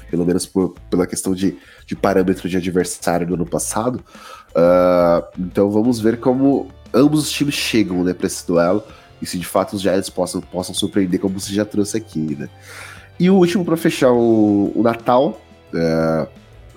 Pelo 0.09 0.25
menos 0.25 0.45
por, 0.45 0.75
pela 0.89 1.07
questão 1.07 1.33
de, 1.33 1.57
de 1.85 1.95
parâmetro 1.95 2.47
de 2.47 2.57
adversário 2.57 3.25
do 3.27 3.33
ano 3.33 3.45
passado. 3.45 4.03
Uh, 4.49 5.41
então 5.41 5.69
vamos 5.69 5.99
ver 5.99 6.19
como 6.19 6.69
ambos 6.93 7.23
os 7.23 7.31
times 7.31 7.55
chegam 7.55 8.03
né, 8.03 8.13
para 8.13 8.27
esse 8.27 8.45
duelo. 8.45 8.83
E 9.21 9.25
se 9.25 9.37
de 9.37 9.45
fato 9.45 9.75
os 9.75 9.81
Giants 9.81 10.09
possam, 10.09 10.41
possam 10.41 10.73
surpreender, 10.73 11.19
como 11.19 11.39
você 11.39 11.53
já 11.53 11.65
trouxe 11.65 11.97
aqui, 11.97 12.35
né? 12.39 12.49
E 13.19 13.29
o 13.29 13.35
último 13.35 13.65
para 13.65 13.75
fechar 13.75 14.11
o, 14.11 14.71
o 14.73 14.81
Natal. 14.81 15.41
Uh, 15.73 16.27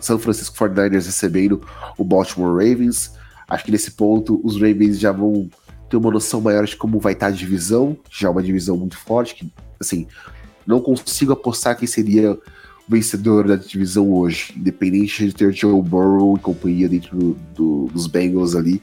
São 0.00 0.18
Francisco 0.18 0.56
49ers 0.56 1.06
recebendo 1.06 1.62
o 1.96 2.04
Baltimore 2.04 2.52
Ravens. 2.52 3.12
Acho 3.48 3.64
que 3.64 3.70
nesse 3.70 3.92
ponto 3.92 4.40
os 4.42 4.54
Ravens 4.54 4.98
já 4.98 5.12
vão 5.12 5.48
ter 5.88 5.96
uma 5.96 6.10
noção 6.10 6.40
maior 6.40 6.64
de 6.64 6.74
como 6.74 6.98
vai 6.98 7.12
estar 7.12 7.26
a 7.26 7.30
divisão, 7.30 7.96
já 8.10 8.30
uma 8.30 8.42
divisão 8.42 8.76
muito 8.76 8.96
forte, 8.96 9.34
que, 9.34 9.52
assim, 9.78 10.06
não 10.66 10.80
consigo 10.80 11.32
apostar 11.32 11.76
quem 11.76 11.86
seria 11.86 12.36
vencedor 12.88 13.46
da 13.46 13.56
divisão 13.56 14.12
hoje, 14.12 14.52
independente 14.56 15.26
de 15.26 15.34
ter 15.34 15.52
Joe 15.52 15.80
Burrow 15.82 16.36
e 16.36 16.40
companhia 16.40 16.88
dentro 16.88 17.16
do, 17.16 17.36
do, 17.54 17.86
dos 17.92 18.06
Bengals 18.06 18.54
ali, 18.54 18.82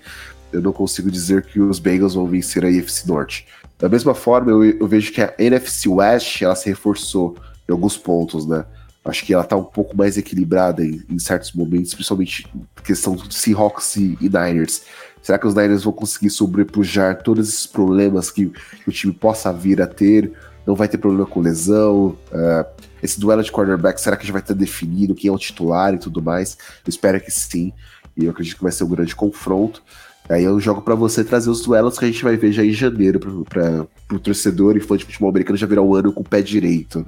eu 0.51 0.61
não 0.61 0.71
consigo 0.71 1.11
dizer 1.11 1.45
que 1.45 1.59
os 1.59 1.79
Bengals 1.79 2.15
vão 2.15 2.25
vencer 2.25 2.65
a 2.65 2.69
NFC 2.69 3.07
Norte. 3.07 3.45
Da 3.77 3.87
mesma 3.87 4.13
forma, 4.13 4.51
eu, 4.51 4.63
eu 4.63 4.87
vejo 4.87 5.11
que 5.11 5.21
a 5.21 5.33
NFC 5.37 5.87
West, 5.87 6.41
ela 6.41 6.55
se 6.55 6.67
reforçou 6.67 7.37
em 7.67 7.71
alguns 7.71 7.97
pontos, 7.97 8.45
né? 8.45 8.65
Acho 9.05 9.25
que 9.25 9.33
ela 9.33 9.43
tá 9.43 9.55
um 9.55 9.63
pouco 9.63 9.95
mais 9.95 10.17
equilibrada 10.17 10.83
em, 10.83 11.01
em 11.09 11.17
certos 11.17 11.53
momentos, 11.53 11.93
principalmente 11.93 12.45
questão 12.83 13.15
de 13.15 13.33
Seahawks 13.33 13.95
e, 13.95 14.17
e, 14.19 14.25
Niners. 14.25 14.83
Será 15.21 15.37
que 15.37 15.47
os 15.47 15.55
Niners 15.55 15.83
vão 15.83 15.93
conseguir 15.93 16.29
sobrepujar 16.29 17.23
todos 17.23 17.47
esses 17.47 17.65
problemas 17.65 18.29
que, 18.29 18.47
que 18.47 18.89
o 18.89 18.91
time 18.91 19.13
possa 19.13 19.53
vir 19.53 19.81
a 19.81 19.87
ter? 19.87 20.31
Não 20.65 20.75
vai 20.75 20.87
ter 20.87 20.97
problema 20.97 21.25
com 21.25 21.39
lesão? 21.39 22.17
Uh, 22.31 22.65
esse 23.01 23.19
duelo 23.19 23.43
de 23.43 23.51
quarterback, 23.51 23.99
será 23.99 24.15
que 24.15 24.25
já 24.25 24.33
vai 24.33 24.41
estar 24.41 24.53
definido 24.53 25.15
quem 25.15 25.29
é 25.29 25.31
o 25.31 25.37
titular 25.37 25.93
e 25.93 25.97
tudo 25.97 26.21
mais? 26.21 26.57
Eu 26.85 26.89
espero 26.89 27.19
que 27.19 27.31
sim, 27.31 27.73
e 28.15 28.25
eu 28.25 28.31
acredito 28.31 28.57
que 28.57 28.63
vai 28.63 28.71
ser 28.71 28.83
um 28.83 28.89
grande 28.89 29.15
confronto. 29.15 29.81
Aí 30.27 30.43
eu 30.43 30.59
jogo 30.59 30.81
para 30.81 30.93
você 30.93 31.23
trazer 31.23 31.49
os 31.49 31.61
duelos 31.61 31.97
que 31.97 32.05
a 32.05 32.07
gente 32.07 32.23
vai 32.23 32.37
ver 32.37 32.51
já 32.51 32.63
em 32.63 32.71
janeiro 32.71 33.19
para 33.19 33.87
o 34.13 34.19
torcedor 34.19 34.77
e 34.77 34.79
fã 34.79 34.95
de 34.95 35.05
futebol 35.05 35.29
americano 35.29 35.57
já 35.57 35.65
virar 35.65 35.81
o 35.81 35.95
ano 35.95 36.13
com 36.13 36.21
o 36.21 36.23
pé 36.23 36.41
direito. 36.41 37.03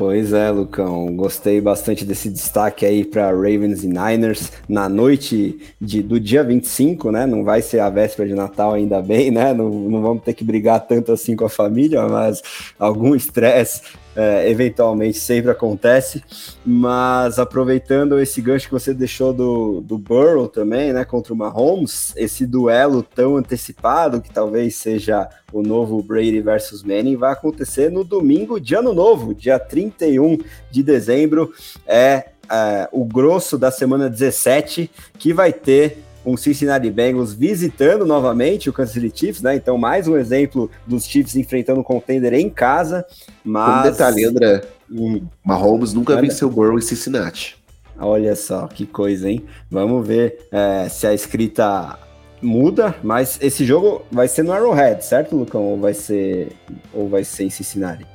Pois 0.00 0.32
é, 0.32 0.50
Lucão. 0.50 1.14
Gostei 1.14 1.60
bastante 1.60 2.06
desse 2.06 2.30
destaque 2.30 2.86
aí 2.86 3.04
para 3.04 3.30
Ravens 3.32 3.84
e 3.84 3.86
Niners 3.86 4.50
na 4.66 4.88
noite 4.88 5.60
de, 5.78 6.02
do 6.02 6.18
dia 6.18 6.42
25, 6.42 7.12
né? 7.12 7.26
Não 7.26 7.44
vai 7.44 7.60
ser 7.60 7.80
a 7.80 7.90
véspera 7.90 8.26
de 8.26 8.34
Natal, 8.34 8.72
ainda 8.72 9.02
bem, 9.02 9.30
né? 9.30 9.52
Não, 9.52 9.68
não 9.68 10.00
vamos 10.00 10.22
ter 10.22 10.32
que 10.32 10.42
brigar 10.42 10.80
tanto 10.86 11.12
assim 11.12 11.36
com 11.36 11.44
a 11.44 11.50
família, 11.50 12.08
mas 12.08 12.40
algum 12.78 13.14
estresse 13.14 13.82
é, 14.14 14.50
eventualmente 14.50 15.18
sempre 15.18 15.50
acontece, 15.50 16.22
mas 16.64 17.38
aproveitando 17.38 18.18
esse 18.18 18.40
gancho 18.40 18.66
que 18.66 18.72
você 18.72 18.92
deixou 18.92 19.32
do, 19.32 19.80
do 19.80 19.96
Burrow 19.96 20.48
também, 20.48 20.92
né, 20.92 21.04
contra 21.04 21.32
o 21.32 21.36
Mahomes, 21.36 22.12
esse 22.16 22.46
duelo 22.46 23.02
tão 23.02 23.36
antecipado, 23.36 24.20
que 24.20 24.30
talvez 24.30 24.76
seja 24.76 25.28
o 25.52 25.62
novo 25.62 26.02
Brady 26.02 26.40
versus 26.40 26.82
Manning, 26.82 27.16
vai 27.16 27.32
acontecer 27.32 27.90
no 27.90 28.04
domingo 28.04 28.60
de 28.60 28.74
ano 28.74 28.92
novo, 28.92 29.34
dia 29.34 29.58
31 29.58 30.38
de 30.70 30.82
dezembro, 30.82 31.52
é, 31.86 32.30
é 32.50 32.88
o 32.92 33.04
grosso 33.04 33.56
da 33.56 33.70
semana 33.70 34.10
17, 34.10 34.90
que 35.18 35.32
vai 35.32 35.52
ter 35.52 36.02
um 36.24 36.36
Cincinnati 36.36 36.90
Bengals 36.90 37.32
visitando 37.32 38.04
novamente 38.04 38.68
o 38.68 38.72
Kansas 38.72 38.94
City 38.94 39.12
Chiefs, 39.14 39.42
né? 39.42 39.56
Então, 39.56 39.78
mais 39.78 40.06
um 40.06 40.16
exemplo 40.16 40.70
dos 40.86 41.04
Chiefs 41.04 41.36
enfrentando 41.36 41.80
um 41.80 41.84
contender 41.84 42.32
em 42.34 42.48
casa. 42.48 43.04
Mas. 43.44 43.86
Um 43.86 43.90
detalhe, 43.90 44.24
André. 44.24 44.62
Hum. 44.90 45.22
Mahomes 45.44 45.94
nunca 45.94 46.14
André. 46.14 46.28
venceu 46.28 46.48
o 46.48 46.50
Burrow 46.50 46.78
em 46.78 46.82
Cincinnati. 46.82 47.58
Olha 47.98 48.34
só, 48.34 48.66
que 48.66 48.86
coisa, 48.86 49.28
hein? 49.30 49.44
Vamos 49.70 50.06
ver 50.06 50.48
é, 50.50 50.88
se 50.88 51.06
a 51.06 51.12
escrita 51.12 51.98
muda, 52.40 52.94
mas 53.02 53.38
esse 53.42 53.64
jogo 53.64 54.02
vai 54.10 54.26
ser 54.26 54.42
no 54.42 54.52
Arrowhead, 54.52 55.04
certo, 55.04 55.36
Lucão? 55.36 55.62
Ou 55.62 55.78
vai 55.78 55.92
ser, 55.92 56.52
ou 56.94 57.08
vai 57.08 57.24
ser 57.24 57.44
em 57.44 57.50
Cincinnati? 57.50 58.06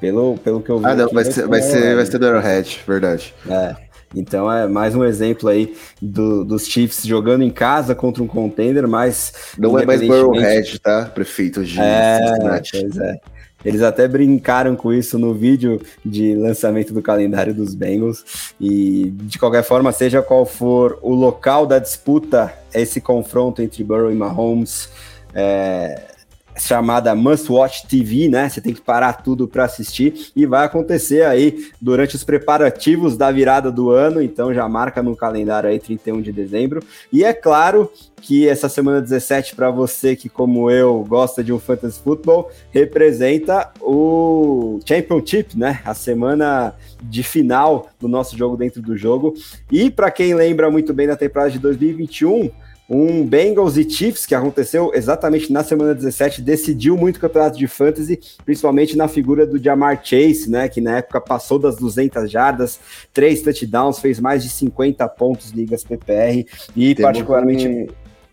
Pelo, 0.00 0.36
pelo 0.38 0.60
que 0.60 0.70
eu 0.70 0.78
vi. 0.78 0.86
Ah, 0.86 0.94
não, 0.94 1.08
vai, 1.08 1.24
ser, 1.24 1.46
vai, 1.46 1.62
ser, 1.62 1.94
vai 1.94 2.04
ser 2.04 2.18
no 2.18 2.26
Arrowhead, 2.26 2.80
verdade. 2.86 3.34
É. 3.48 3.85
Então 4.16 4.50
é 4.50 4.66
mais 4.66 4.94
um 4.94 5.04
exemplo 5.04 5.48
aí 5.48 5.76
do, 6.00 6.42
dos 6.42 6.66
Chiefs 6.66 7.04
jogando 7.04 7.42
em 7.42 7.50
casa 7.50 7.94
contra 7.94 8.22
um 8.22 8.26
contender, 8.26 8.88
mas. 8.88 9.32
Não 9.58 9.78
é 9.78 9.84
mais 9.84 10.00
Burrowhead, 10.00 10.78
tá? 10.80 11.04
Prefeito 11.04 11.62
de 11.62 11.78
é, 11.78 12.18
Cincinnati. 12.26 12.80
Pois 12.80 12.96
é. 12.96 13.20
Eles 13.64 13.82
até 13.82 14.06
brincaram 14.06 14.76
com 14.76 14.92
isso 14.92 15.18
no 15.18 15.34
vídeo 15.34 15.80
de 16.04 16.34
lançamento 16.34 16.94
do 16.94 17.02
calendário 17.02 17.52
dos 17.52 17.74
Bengals. 17.74 18.52
E 18.60 19.10
de 19.10 19.38
qualquer 19.38 19.64
forma, 19.64 19.90
seja 19.92 20.22
qual 20.22 20.46
for 20.46 20.98
o 21.02 21.12
local 21.12 21.66
da 21.66 21.78
disputa, 21.78 22.54
esse 22.72 23.00
confronto 23.00 23.60
entre 23.60 23.82
Burrow 23.82 24.12
e 24.12 24.14
Mahomes, 24.14 24.88
é, 25.34 26.00
chamada 26.58 27.14
Must 27.14 27.50
Watch 27.50 27.86
TV, 27.86 28.28
né? 28.28 28.48
Você 28.48 28.60
tem 28.60 28.72
que 28.72 28.80
parar 28.80 29.14
tudo 29.14 29.46
para 29.46 29.64
assistir 29.64 30.30
e 30.34 30.46
vai 30.46 30.64
acontecer 30.64 31.24
aí 31.24 31.70
durante 31.80 32.16
os 32.16 32.24
preparativos 32.24 33.16
da 33.16 33.30
virada 33.30 33.70
do 33.70 33.90
ano, 33.90 34.22
então 34.22 34.52
já 34.52 34.68
marca 34.68 35.02
no 35.02 35.16
calendário 35.16 35.68
aí 35.68 35.78
31 35.78 36.20
de 36.20 36.32
dezembro. 36.32 36.82
E 37.12 37.24
é 37.24 37.32
claro 37.32 37.90
que 38.20 38.48
essa 38.48 38.68
semana 38.68 39.00
17 39.00 39.54
para 39.54 39.70
você 39.70 40.16
que 40.16 40.28
como 40.28 40.70
eu 40.70 41.04
gosta 41.06 41.44
de 41.44 41.52
um 41.52 41.58
fantasy 41.58 42.00
football, 42.00 42.50
representa 42.70 43.70
o 43.80 44.80
Championship, 44.84 45.56
né? 45.56 45.80
A 45.84 45.94
semana 45.94 46.74
de 47.02 47.22
final 47.22 47.88
do 48.00 48.08
nosso 48.08 48.36
jogo 48.36 48.56
dentro 48.56 48.82
do 48.82 48.96
jogo. 48.96 49.34
E 49.70 49.90
para 49.90 50.10
quem 50.10 50.34
lembra 50.34 50.70
muito 50.70 50.92
bem 50.92 51.06
da 51.06 51.16
temporada 51.16 51.50
de 51.50 51.58
2021, 51.58 52.50
um 52.88 53.24
Bengals 53.24 53.76
e 53.76 53.88
Chiefs 53.88 54.26
que 54.26 54.34
aconteceu 54.34 54.92
exatamente 54.94 55.52
na 55.52 55.64
semana 55.64 55.94
17 55.94 56.40
decidiu 56.40 56.96
muito 56.96 57.16
o 57.16 57.20
campeonato 57.20 57.58
de 57.58 57.66
fantasy, 57.66 58.20
principalmente 58.44 58.96
na 58.96 59.08
figura 59.08 59.46
do 59.46 59.62
Jamar 59.62 60.00
Chase, 60.04 60.48
né, 60.48 60.68
que 60.68 60.80
na 60.80 60.98
época 60.98 61.20
passou 61.20 61.58
das 61.58 61.76
200 61.76 62.30
jardas, 62.30 62.78
três 63.12 63.42
touchdowns, 63.42 63.98
fez 63.98 64.20
mais 64.20 64.42
de 64.42 64.48
50 64.50 65.06
pontos 65.08 65.50
ligas 65.50 65.82
PPR 65.82 66.46
e 66.76 66.94
Temos 66.94 67.02
particularmente 67.02 67.68
um, 67.68 67.86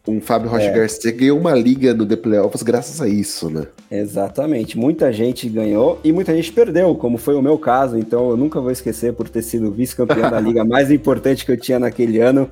um 0.08 0.22
Fábio 0.22 0.50
Rocha 0.50 0.66
é. 0.66 0.72
Garcia 0.72 1.12
ganhou 1.12 1.40
uma 1.40 1.56
liga 1.56 1.94
no 1.94 2.06
The 2.06 2.16
Playoffs 2.16 2.62
graças 2.62 3.02
a 3.02 3.08
isso, 3.08 3.50
né? 3.50 3.66
Exatamente, 3.96 4.76
muita 4.76 5.14
gente 5.14 5.48
ganhou 5.48 6.00
e 6.04 6.12
muita 6.12 6.34
gente 6.34 6.52
perdeu, 6.52 6.96
como 6.96 7.16
foi 7.16 7.36
o 7.36 7.44
meu 7.44 7.60
caso, 7.60 7.96
então 7.96 8.32
eu 8.32 8.36
nunca 8.36 8.60
vou 8.60 8.72
esquecer 8.72 9.14
por 9.14 9.30
ter 9.30 9.44
sido 9.44 9.72
vice-campeão 9.72 10.32
da 10.32 10.40
liga 10.40 10.66
mais 10.66 10.90
importante 10.90 11.46
que 11.46 11.52
eu 11.52 11.58
tinha 11.58 11.78
naquele 11.78 12.20
ano, 12.20 12.50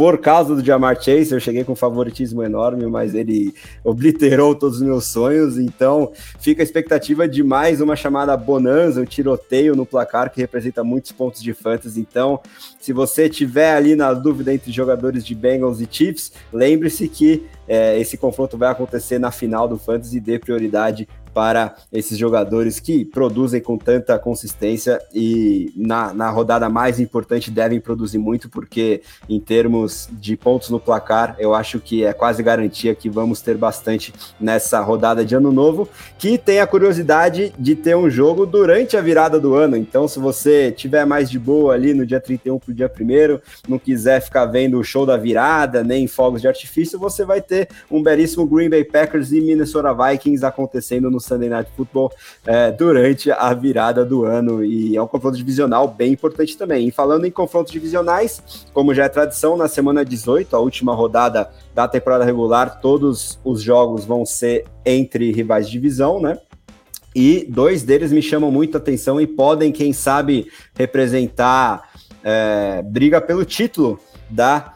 por 0.00 0.18
causa 0.18 0.56
do 0.56 0.64
Jamar 0.64 1.00
Chase, 1.00 1.30
eu 1.30 1.38
cheguei 1.38 1.62
com 1.62 1.72
um 1.72 1.76
favoritismo 1.76 2.42
enorme, 2.42 2.86
mas 2.86 3.14
ele 3.14 3.54
obliterou 3.84 4.54
todos 4.54 4.78
os 4.78 4.82
meus 4.82 5.04
sonhos. 5.04 5.58
Então, 5.58 6.10
fica 6.38 6.62
a 6.62 6.64
expectativa 6.64 7.28
de 7.28 7.42
mais 7.42 7.82
uma 7.82 7.94
chamada 7.94 8.34
bonança, 8.34 9.02
um 9.02 9.04
tiroteio 9.04 9.76
no 9.76 9.84
placar 9.84 10.32
que 10.32 10.40
representa 10.40 10.82
muitos 10.82 11.12
pontos 11.12 11.42
de 11.42 11.52
fantasy. 11.52 12.00
Então, 12.00 12.40
se 12.80 12.94
você 12.94 13.28
tiver 13.28 13.74
ali 13.74 13.94
na 13.94 14.14
dúvida 14.14 14.54
entre 14.54 14.72
jogadores 14.72 15.24
de 15.24 15.34
Bengals 15.34 15.80
e 15.80 15.88
Chiefs, 15.88 16.32
lembre-se 16.50 17.08
que 17.08 17.46
é, 17.68 18.00
esse 18.00 18.16
confronto 18.16 18.56
vai 18.56 18.70
acontecer 18.70 19.18
na 19.18 19.30
final 19.30 19.68
do 19.68 19.78
fantasy 19.78 20.18
dê 20.18 20.38
prioridade 20.38 21.06
para 21.32 21.74
esses 21.92 22.18
jogadores 22.18 22.80
que 22.80 23.04
produzem 23.04 23.60
com 23.60 23.76
tanta 23.76 24.18
consistência 24.18 25.00
e 25.14 25.72
na, 25.76 26.12
na 26.12 26.30
rodada 26.30 26.68
mais 26.68 27.00
importante 27.00 27.50
devem 27.50 27.80
produzir 27.80 28.18
muito, 28.18 28.48
porque 28.48 29.02
em 29.28 29.40
termos 29.40 30.08
de 30.12 30.36
pontos 30.36 30.70
no 30.70 30.80
placar, 30.80 31.36
eu 31.38 31.54
acho 31.54 31.80
que 31.80 32.04
é 32.04 32.12
quase 32.12 32.42
garantia 32.42 32.94
que 32.94 33.08
vamos 33.08 33.40
ter 33.40 33.56
bastante 33.56 34.12
nessa 34.40 34.80
rodada 34.80 35.24
de 35.24 35.34
ano 35.34 35.52
novo, 35.52 35.88
que 36.18 36.36
tem 36.38 36.60
a 36.60 36.66
curiosidade 36.66 37.52
de 37.58 37.74
ter 37.74 37.96
um 37.96 38.10
jogo 38.10 38.46
durante 38.46 38.96
a 38.96 39.00
virada 39.00 39.38
do 39.38 39.54
ano. 39.54 39.76
Então, 39.76 40.08
se 40.08 40.18
você 40.18 40.72
tiver 40.72 41.04
mais 41.04 41.30
de 41.30 41.38
boa 41.38 41.74
ali 41.74 41.94
no 41.94 42.06
dia 42.06 42.20
31 42.20 42.58
para 42.58 42.70
o 42.70 42.74
dia 42.74 42.90
1 42.90 43.40
não 43.68 43.78
quiser 43.78 44.20
ficar 44.20 44.46
vendo 44.46 44.78
o 44.78 44.84
show 44.84 45.06
da 45.06 45.16
virada, 45.16 45.84
nem 45.84 46.06
fogos 46.06 46.40
de 46.40 46.48
artifício, 46.48 46.98
você 46.98 47.24
vai 47.24 47.40
ter 47.40 47.68
um 47.90 48.02
belíssimo 48.02 48.46
Green 48.46 48.68
Bay 48.68 48.84
Packers 48.84 49.32
e 49.32 49.40
Minnesota 49.40 49.94
Vikings 49.94 50.44
acontecendo 50.44 51.10
no 51.10 51.19
Sunday 51.20 51.48
Night 51.48 51.70
Football 51.76 52.12
é, 52.46 52.70
durante 52.70 53.30
a 53.30 53.52
virada 53.54 54.04
do 54.04 54.24
ano. 54.24 54.64
E 54.64 54.96
é 54.96 55.02
um 55.02 55.06
confronto 55.06 55.36
divisional 55.36 55.88
bem 55.88 56.12
importante 56.12 56.56
também. 56.56 56.88
E 56.88 56.90
falando 56.90 57.26
em 57.26 57.30
confrontos 57.30 57.72
divisionais, 57.72 58.66
como 58.72 58.94
já 58.94 59.04
é 59.04 59.08
tradição, 59.08 59.56
na 59.56 59.68
semana 59.68 60.04
18, 60.04 60.54
a 60.54 60.58
última 60.58 60.94
rodada 60.94 61.50
da 61.74 61.86
temporada 61.86 62.24
regular, 62.24 62.80
todos 62.80 63.38
os 63.44 63.62
jogos 63.62 64.04
vão 64.04 64.24
ser 64.24 64.64
entre 64.84 65.32
rivais 65.32 65.66
de 65.66 65.72
divisão, 65.72 66.20
né? 66.20 66.38
E 67.14 67.44
dois 67.48 67.82
deles 67.82 68.12
me 68.12 68.22
chamam 68.22 68.50
muito 68.50 68.76
atenção 68.76 69.20
e 69.20 69.26
podem, 69.26 69.72
quem 69.72 69.92
sabe, 69.92 70.50
representar 70.74 71.90
é, 72.22 72.82
briga 72.82 73.20
pelo 73.20 73.44
título 73.44 73.98
da 74.28 74.74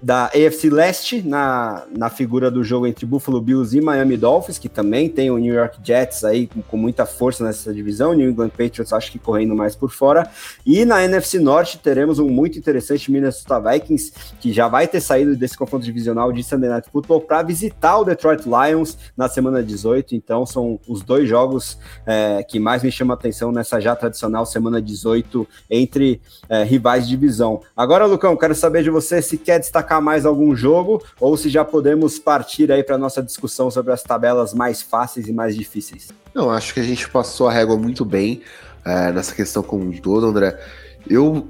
da 0.00 0.26
AFC 0.26 0.70
Leste, 0.70 1.20
na, 1.20 1.84
na 1.90 2.08
figura 2.08 2.48
do 2.48 2.62
jogo 2.62 2.86
entre 2.86 3.04
Buffalo 3.04 3.40
Bills 3.40 3.76
e 3.76 3.80
Miami 3.80 4.16
Dolphins, 4.16 4.56
que 4.56 4.68
também 4.68 5.08
tem 5.08 5.32
o 5.32 5.38
New 5.38 5.52
York 5.52 5.80
Jets 5.82 6.22
aí 6.22 6.46
com, 6.46 6.62
com 6.62 6.76
muita 6.76 7.04
força 7.04 7.42
nessa 7.42 7.74
divisão, 7.74 8.12
New 8.14 8.30
England 8.30 8.50
Patriots 8.50 8.92
acho 8.92 9.10
que 9.10 9.18
correndo 9.18 9.56
mais 9.56 9.74
por 9.74 9.90
fora, 9.90 10.30
e 10.64 10.84
na 10.84 11.02
NFC 11.02 11.40
Norte 11.40 11.76
teremos 11.78 12.20
um 12.20 12.28
muito 12.28 12.56
interessante 12.56 13.10
Minnesota 13.10 13.58
Vikings, 13.58 14.12
que 14.40 14.52
já 14.52 14.68
vai 14.68 14.86
ter 14.86 15.00
saído 15.00 15.34
desse 15.34 15.58
confronto 15.58 15.84
divisional 15.84 16.32
de 16.32 16.44
Sunday 16.44 16.70
Night 16.70 16.88
Football 16.92 17.22
para 17.22 17.42
visitar 17.42 17.98
o 17.98 18.04
Detroit 18.04 18.44
Lions 18.44 18.96
na 19.16 19.28
semana 19.28 19.60
18, 19.60 20.14
então 20.14 20.46
são 20.46 20.78
os 20.86 21.02
dois 21.02 21.28
jogos 21.28 21.76
é, 22.06 22.44
que 22.44 22.60
mais 22.60 22.84
me 22.84 22.92
chamam 22.92 23.16
a 23.16 23.18
atenção 23.18 23.50
nessa 23.50 23.80
já 23.80 23.96
tradicional 23.96 24.46
semana 24.46 24.80
18 24.80 25.48
entre 25.68 26.20
é, 26.48 26.62
rivais 26.62 27.08
de 27.08 27.10
divisão. 27.10 27.60
Agora, 27.76 28.06
Lucão, 28.06 28.36
quero 28.36 28.54
saber 28.54 28.84
de 28.84 28.90
você 28.90 29.20
se 29.20 29.47
quer 29.48 29.58
destacar 29.58 30.02
mais 30.02 30.26
algum 30.26 30.54
jogo 30.54 31.02
ou 31.18 31.34
se 31.34 31.48
já 31.48 31.64
podemos 31.64 32.18
partir 32.18 32.70
aí 32.70 32.84
para 32.84 32.98
nossa 32.98 33.22
discussão 33.22 33.70
sobre 33.70 33.94
as 33.94 34.02
tabelas 34.02 34.52
mais 34.52 34.82
fáceis 34.82 35.26
e 35.26 35.32
mais 35.32 35.56
difíceis. 35.56 36.08
Não, 36.34 36.50
acho 36.50 36.74
que 36.74 36.80
a 36.80 36.82
gente 36.82 37.08
passou 37.08 37.48
a 37.48 37.52
régua 37.52 37.74
muito 37.78 38.04
bem 38.04 38.42
é, 38.84 39.10
nessa 39.10 39.34
questão 39.34 39.62
como 39.62 39.84
um 39.84 39.92
todo, 39.92 40.26
André. 40.26 40.60
Eu 41.08 41.48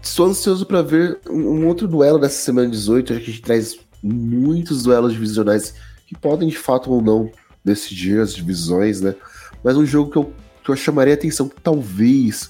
estou 0.00 0.26
ansioso 0.26 0.64
para 0.64 0.80
ver 0.80 1.18
um, 1.28 1.66
outro 1.66 1.88
duelo 1.88 2.20
dessa 2.20 2.36
semana 2.40 2.68
18, 2.68 3.14
acho 3.14 3.24
que 3.24 3.30
a 3.30 3.32
gente 3.32 3.42
traz 3.42 3.76
muitos 4.00 4.84
duelos 4.84 5.12
divisionais 5.12 5.74
que 6.06 6.16
podem 6.16 6.48
de 6.48 6.56
fato 6.56 6.92
ou 6.92 7.02
não 7.02 7.32
decidir 7.64 8.20
as 8.20 8.32
divisões, 8.32 9.00
né? 9.00 9.16
Mas 9.64 9.76
um 9.76 9.84
jogo 9.84 10.12
que 10.12 10.18
eu, 10.18 10.32
que 10.62 10.70
eu 10.70 10.76
chamaria 10.76 11.14
atenção 11.14 11.50
talvez 11.64 12.48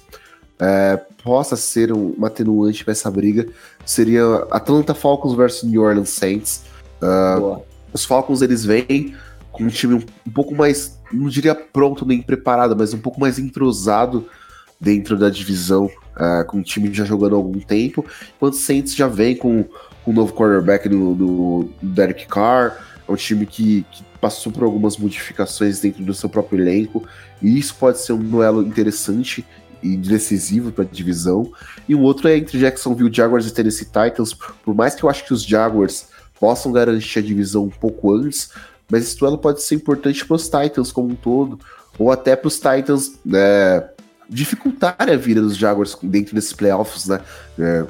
é, 0.61 1.01
possa 1.25 1.57
ser 1.57 1.93
um, 1.93 2.15
atenuante 2.25 2.85
para 2.85 2.93
essa 2.93 3.11
briga. 3.11 3.49
Seria 3.85 4.23
Atlanta 4.51 4.95
Falcons 4.95 5.35
versus 5.35 5.69
New 5.69 5.83
Orleans 5.83 6.11
Saints. 6.11 6.63
Uh, 7.03 7.63
os 7.93 8.05
Falcons 8.05 8.43
eles 8.43 8.65
vêm 8.65 9.15
com 9.51 9.65
um 9.65 9.69
time 9.69 9.95
um, 9.95 10.03
um, 10.27 10.31
pouco 10.31 10.55
mais, 10.55 10.99
não 11.13 11.29
diria 11.29 11.55
pronto 11.55 12.07
nem 12.07 12.23
preparado, 12.23 12.77
mas 12.77 12.93
um 12.93 12.99
pouco 12.99 13.19
mais 13.19 13.39
entrosado 13.39 14.29
dentro 14.81 15.19
da 15.19 15.29
divisão, 15.29 15.87
uh, 15.87 16.45
com 16.47 16.59
o 16.59 16.63
time 16.63 16.93
já 16.93 17.05
jogando 17.05 17.35
há 17.35 17.39
algum 17.39 17.59
tempo, 17.59 18.05
enquanto 18.37 18.55
o 18.55 18.57
Saints 18.57 18.95
já 18.95 19.09
vem 19.09 19.37
com, 19.37 19.65
com 20.05 20.11
o 20.11 20.15
novo 20.15 20.33
quarterback 20.33 20.89
do, 20.89 21.15
do, 21.15 21.71
do 21.83 21.89
Derek 21.89 22.27
Carr, 22.27 22.79
é 23.07 23.13
um 23.13 23.17
time 23.17 23.45
que, 23.45 23.85
que 23.91 24.05
passou 24.21 24.53
por 24.53 24.63
algumas 24.63 24.97
modificações 24.97 25.81
dentro 25.81 26.05
do 26.05 26.15
seu 26.15 26.29
próprio 26.29 26.61
elenco, 26.61 27.05
e 27.43 27.59
isso 27.59 27.75
pode 27.75 27.99
ser 27.99 28.13
um 28.13 28.19
duelo 28.19 28.63
interessante 28.63 29.45
e 29.83 29.97
decisivo 29.97 30.73
para 30.73 30.85
a 30.85 30.87
divisão. 30.87 31.53
E 31.89 31.95
o 31.95 32.01
outro 32.01 32.29
é 32.29 32.37
entre 32.37 32.59
Jacksonville 32.59 33.13
Jaguars 33.13 33.47
e 33.47 33.53
Tennessee 33.53 33.87
Titans. 33.87 34.35
Por 34.35 34.75
mais 34.75 34.95
que 34.95 35.05
eu 35.05 35.11
acho 35.11 35.25
que 35.25 35.33
os 35.33 35.43
Jaguars 35.43 36.09
possam 36.39 36.73
garantir 36.73 37.19
a 37.19 37.23
divisão 37.23 37.65
um 37.65 37.71
pouco 37.71 38.15
antes, 38.15 38.51
mas 38.91 39.03
esse 39.03 39.19
duelo 39.19 39.39
pode 39.39 39.63
ser 39.63 39.75
importante 39.75 40.25
para 40.25 40.37
os 40.37 40.49
Titans 40.49 40.91
como 40.91 41.11
um 41.11 41.15
todo, 41.15 41.59
ou 41.99 42.11
até 42.11 42.35
para 42.35 42.49
os 42.49 42.57
Titans 42.57 43.19
né, 43.25 43.89
a 44.89 45.17
vida 45.17 45.41
dos 45.41 45.57
Jaguars 45.57 45.97
dentro 46.03 46.35
desses 46.35 46.53
playoffs, 46.53 47.07
né? 47.07 47.21
É, 47.59 47.85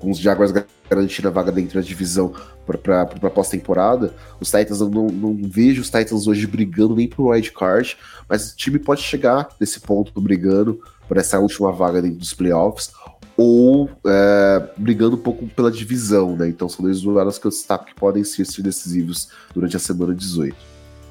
com 0.00 0.10
os 0.10 0.18
Jaguars 0.18 0.52
garantindo 0.88 1.28
a 1.28 1.30
vaga 1.30 1.52
dentro 1.52 1.80
da 1.80 1.86
divisão 1.86 2.34
para 2.66 3.02
a 3.02 3.30
pós-temporada. 3.30 4.14
Os 4.40 4.50
Titans, 4.50 4.80
eu 4.80 4.88
não, 4.88 5.06
não, 5.06 5.38
vejo 5.42 5.80
os 5.80 5.90
Titans 5.90 6.26
hoje 6.26 6.46
brigando 6.46 6.96
nem 6.96 7.08
pro 7.08 7.28
wild 7.28 7.50
card, 7.52 7.96
mas 8.28 8.52
o 8.52 8.56
time 8.56 8.78
pode 8.78 9.02
chegar 9.02 9.48
nesse 9.60 9.80
ponto 9.80 10.18
brigando 10.20 10.80
por 11.12 11.18
essa 11.18 11.38
última 11.38 11.70
vaga 11.70 12.00
dentro 12.00 12.16
dos 12.16 12.32
playoffs, 12.32 12.90
ou 13.36 13.86
é, 14.06 14.66
brigando 14.78 15.16
um 15.16 15.20
pouco 15.20 15.46
pela 15.48 15.70
divisão, 15.70 16.34
né? 16.34 16.48
Então 16.48 16.70
são 16.70 16.82
dois 16.82 17.02
duelos 17.02 17.36
que 17.36 17.46
eu 17.46 17.50
destaco 17.50 17.84
que 17.84 17.94
podem 17.94 18.24
ser 18.24 18.46
decisivos 18.62 19.28
durante 19.54 19.76
a 19.76 19.78
semana 19.78 20.14
18. 20.14 20.56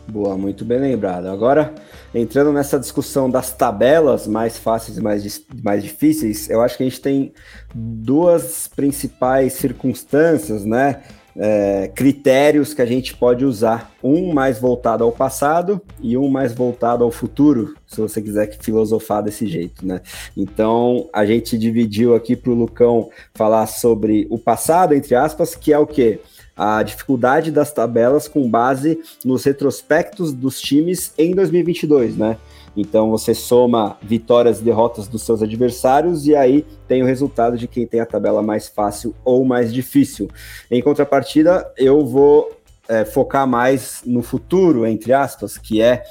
Boa, 0.07 0.35
muito 0.35 0.65
bem 0.65 0.79
lembrado. 0.79 1.27
Agora, 1.27 1.75
entrando 2.15 2.51
nessa 2.51 2.79
discussão 2.79 3.29
das 3.29 3.53
tabelas 3.53 4.25
mais 4.25 4.57
fáceis 4.57 4.97
e 4.97 5.01
mais, 5.01 5.45
mais 5.63 5.83
difíceis, 5.83 6.49
eu 6.49 6.63
acho 6.63 6.77
que 6.77 6.83
a 6.83 6.89
gente 6.89 6.99
tem 6.99 7.31
duas 7.71 8.67
principais 8.67 9.53
circunstâncias, 9.53 10.65
né? 10.65 11.03
É, 11.35 11.89
critérios 11.93 12.73
que 12.73 12.81
a 12.81 12.85
gente 12.85 13.15
pode 13.15 13.45
usar, 13.45 13.91
um 14.03 14.33
mais 14.33 14.59
voltado 14.59 15.03
ao 15.03 15.11
passado 15.11 15.81
e 16.01 16.17
um 16.17 16.27
mais 16.27 16.53
voltado 16.53 17.03
ao 17.03 17.11
futuro, 17.11 17.75
se 17.87 18.01
você 18.01 18.21
quiser 18.21 18.57
filosofar 18.59 19.23
desse 19.23 19.47
jeito, 19.47 19.85
né? 19.85 20.01
Então 20.35 21.09
a 21.13 21.25
gente 21.25 21.57
dividiu 21.57 22.15
aqui 22.15 22.35
para 22.35 22.51
o 22.51 22.55
Lucão 22.55 23.09
falar 23.33 23.67
sobre 23.67 24.27
o 24.29 24.37
passado, 24.37 24.93
entre 24.93 25.15
aspas, 25.15 25.55
que 25.55 25.71
é 25.71 25.79
o 25.79 25.87
quê? 25.87 26.19
A 26.55 26.83
dificuldade 26.83 27.51
das 27.51 27.71
tabelas 27.71 28.27
com 28.27 28.49
base 28.49 28.99
nos 29.23 29.43
retrospectos 29.43 30.33
dos 30.33 30.59
times 30.59 31.13
em 31.17 31.33
2022, 31.33 32.17
né? 32.17 32.37
Então 32.75 33.09
você 33.09 33.33
soma 33.33 33.97
vitórias 34.01 34.59
e 34.59 34.63
derrotas 34.63 35.07
dos 35.07 35.23
seus 35.23 35.41
adversários 35.41 36.25
e 36.25 36.35
aí 36.35 36.65
tem 36.87 37.03
o 37.03 37.05
resultado 37.05 37.57
de 37.57 37.67
quem 37.67 37.85
tem 37.85 37.99
a 37.99 38.05
tabela 38.05 38.41
mais 38.41 38.67
fácil 38.67 39.13
ou 39.23 39.43
mais 39.43 39.73
difícil. 39.73 40.29
Em 40.69 40.81
contrapartida, 40.81 41.71
eu 41.77 42.05
vou 42.05 42.51
é, 42.87 43.05
focar 43.05 43.47
mais 43.47 44.01
no 44.05 44.21
futuro, 44.21 44.85
entre 44.85 45.13
aspas, 45.13 45.57
que 45.57 45.81
é 45.81 46.03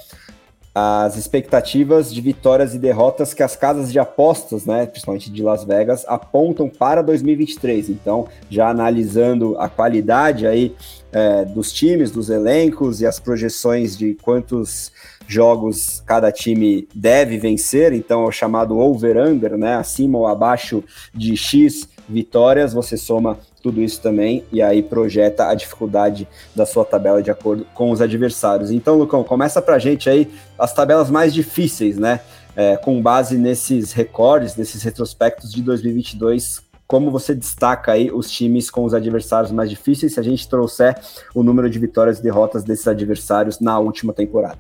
as 0.75 1.17
expectativas 1.17 2.13
de 2.13 2.21
vitórias 2.21 2.75
e 2.75 2.79
derrotas 2.79 3.35
que 3.35 3.43
as 3.43 3.57
casas 3.57 3.91
de 3.91 3.99
apostas, 3.99 4.65
né, 4.65 4.87
principalmente 4.87 5.31
de 5.31 5.43
Las 5.43 5.65
Vegas, 5.65 6.05
apontam 6.07 6.69
para 6.69 7.03
2023. 7.03 7.89
Então, 7.91 8.29
já 8.49 8.69
analisando 8.69 9.59
a 9.59 9.69
qualidade 9.69 10.47
aí 10.47 10.75
é, 11.13 11.45
dos 11.45 11.73
times, 11.73 12.11
dos 12.11 12.31
elencos 12.31 13.01
e 13.01 13.07
as 13.07 13.19
projeções 13.19 13.97
de 13.97 14.15
quantos 14.15 14.93
jogos 15.27 16.03
cada 16.07 16.33
time 16.33 16.89
deve 16.95 17.39
vencer, 17.39 17.93
então 17.93 18.23
é 18.25 18.27
o 18.27 18.33
chamado 18.33 18.79
over-under, 18.79 19.57
né, 19.57 19.77
acima 19.77 20.19
ou 20.19 20.27
abaixo 20.27 20.83
de 21.15 21.37
X 21.37 21.89
vitórias, 22.09 22.73
você 22.73 22.97
soma 22.97 23.39
tudo 23.63 23.81
isso 23.81 24.01
também 24.01 24.45
e 24.51 24.61
aí 24.61 24.83
projeta 24.83 25.49
a 25.49 25.55
dificuldade 25.55 26.27
da 26.55 26.67
sua 26.67 26.85
tabela 26.85 27.23
de 27.23 27.31
acordo 27.31 27.65
com 27.75 27.91
os 27.91 28.01
adversários. 28.01 28.71
Então, 28.71 28.97
Lucão, 28.97 29.23
começa 29.23 29.63
pra 29.63 29.79
gente 29.79 30.09
aí 30.11 30.29
as 30.59 30.73
tabelas 30.73 31.11
mais 31.11 31.33
difíceis, 31.33 31.97
né? 31.97 32.21
É, 32.57 32.77
com 32.77 33.01
base 33.01 33.39
nesses 33.39 33.93
recordes, 33.93 34.57
nesses 34.57 34.83
retrospectos 34.83 35.53
de 35.53 35.63
2022, 35.63 36.63
como 36.91 37.09
você 37.09 37.36
destaca 37.36 37.93
aí 37.93 38.11
os 38.11 38.28
times 38.28 38.68
com 38.68 38.84
os 38.84 38.93
adversários 38.93 39.53
mais 39.53 39.70
difíceis, 39.70 40.14
se 40.14 40.18
a 40.18 40.24
gente 40.24 40.49
trouxer 40.49 40.99
o 41.32 41.45
número 41.45 41.70
de 41.70 41.78
vitórias 41.78 42.18
e 42.18 42.22
derrotas 42.24 42.64
desses 42.64 42.88
adversários 42.88 43.61
na 43.61 43.78
última 43.78 44.12
temporada? 44.12 44.59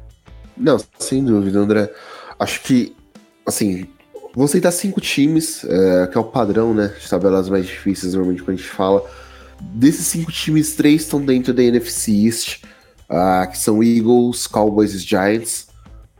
Não, 0.56 0.78
sem 0.96 1.24
dúvida, 1.24 1.58
André. 1.58 1.92
Acho 2.38 2.62
que, 2.62 2.94
assim, 3.44 3.88
Vou 4.32 4.46
citar 4.46 4.70
cinco 4.70 5.00
times, 5.00 5.64
é, 5.64 6.06
que 6.06 6.16
é 6.16 6.20
o 6.20 6.22
padrão, 6.22 6.72
né? 6.72 6.94
De 7.00 7.10
tabelas 7.10 7.48
mais 7.48 7.66
difíceis, 7.66 8.14
normalmente, 8.14 8.44
quando 8.44 8.54
a 8.54 8.60
gente 8.60 8.68
fala. 8.68 9.04
Desses 9.60 10.06
cinco 10.06 10.30
times, 10.30 10.76
três 10.76 11.02
estão 11.02 11.20
dentro 11.20 11.52
da 11.52 11.64
NFC 11.64 12.12
East, 12.12 12.62
uh, 13.10 13.50
que 13.50 13.58
são 13.58 13.82
Eagles, 13.82 14.46
Cowboys 14.46 14.94
e 14.94 14.98
Giants. 14.98 15.66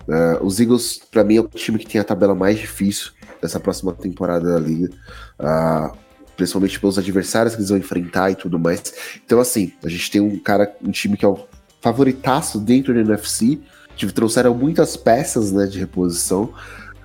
Uh, 0.09 0.45
os 0.45 0.59
Eagles, 0.59 1.01
para 1.09 1.23
mim, 1.23 1.37
é 1.37 1.41
o 1.41 1.47
time 1.47 1.79
que 1.79 1.87
tem 1.87 2.01
a 2.01 2.05
tabela 2.05 2.35
mais 2.35 2.59
difícil 2.59 3.13
dessa 3.41 3.61
próxima 3.61 3.93
temporada 3.93 4.53
da 4.53 4.59
liga. 4.59 4.91
Uh, 5.39 5.97
principalmente 6.37 6.81
pelos 6.81 6.99
adversários 6.99 7.55
que 7.55 7.61
eles 7.61 7.69
vão 7.69 7.79
enfrentar 7.79 8.31
e 8.31 8.35
tudo 8.35 8.59
mais. 8.59 8.83
Então, 9.25 9.41
assim, 9.41 9.75
a 9.85 9.89
gente 9.89 10.11
tem 10.11 10.21
um 10.23 10.39
cara, 10.39 10.75
um 10.83 10.91
time 10.91 11.17
que 11.17 11.25
é 11.25 11.29
o 11.29 11.39
favoritaço 11.83 12.59
dentro 12.59 12.95
da 12.95 13.01
NFC. 13.01 13.59
Trouxeram 14.15 14.55
muitas 14.55 14.97
peças 14.97 15.53
né, 15.53 15.67
de 15.67 15.79
reposição. 15.79 16.53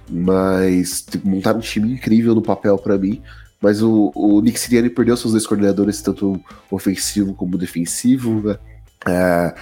Mas 0.09 1.05
montaram 1.23 1.57
um 1.57 1.61
time 1.61 1.91
incrível 1.91 2.33
no 2.33 2.41
papel 2.41 2.77
para 2.77 2.97
mim. 2.97 3.21
Mas 3.61 3.81
o, 3.81 4.11
o 4.15 4.39
Nick 4.41 4.59
Sirianni 4.59 4.89
perdeu 4.89 5.17
seus 5.17 5.33
dois 5.33 5.45
coordenadores, 5.45 6.01
tanto 6.01 6.39
ofensivo 6.71 7.33
como 7.33 7.57
defensivo. 7.57 8.41
Né? 8.41 9.53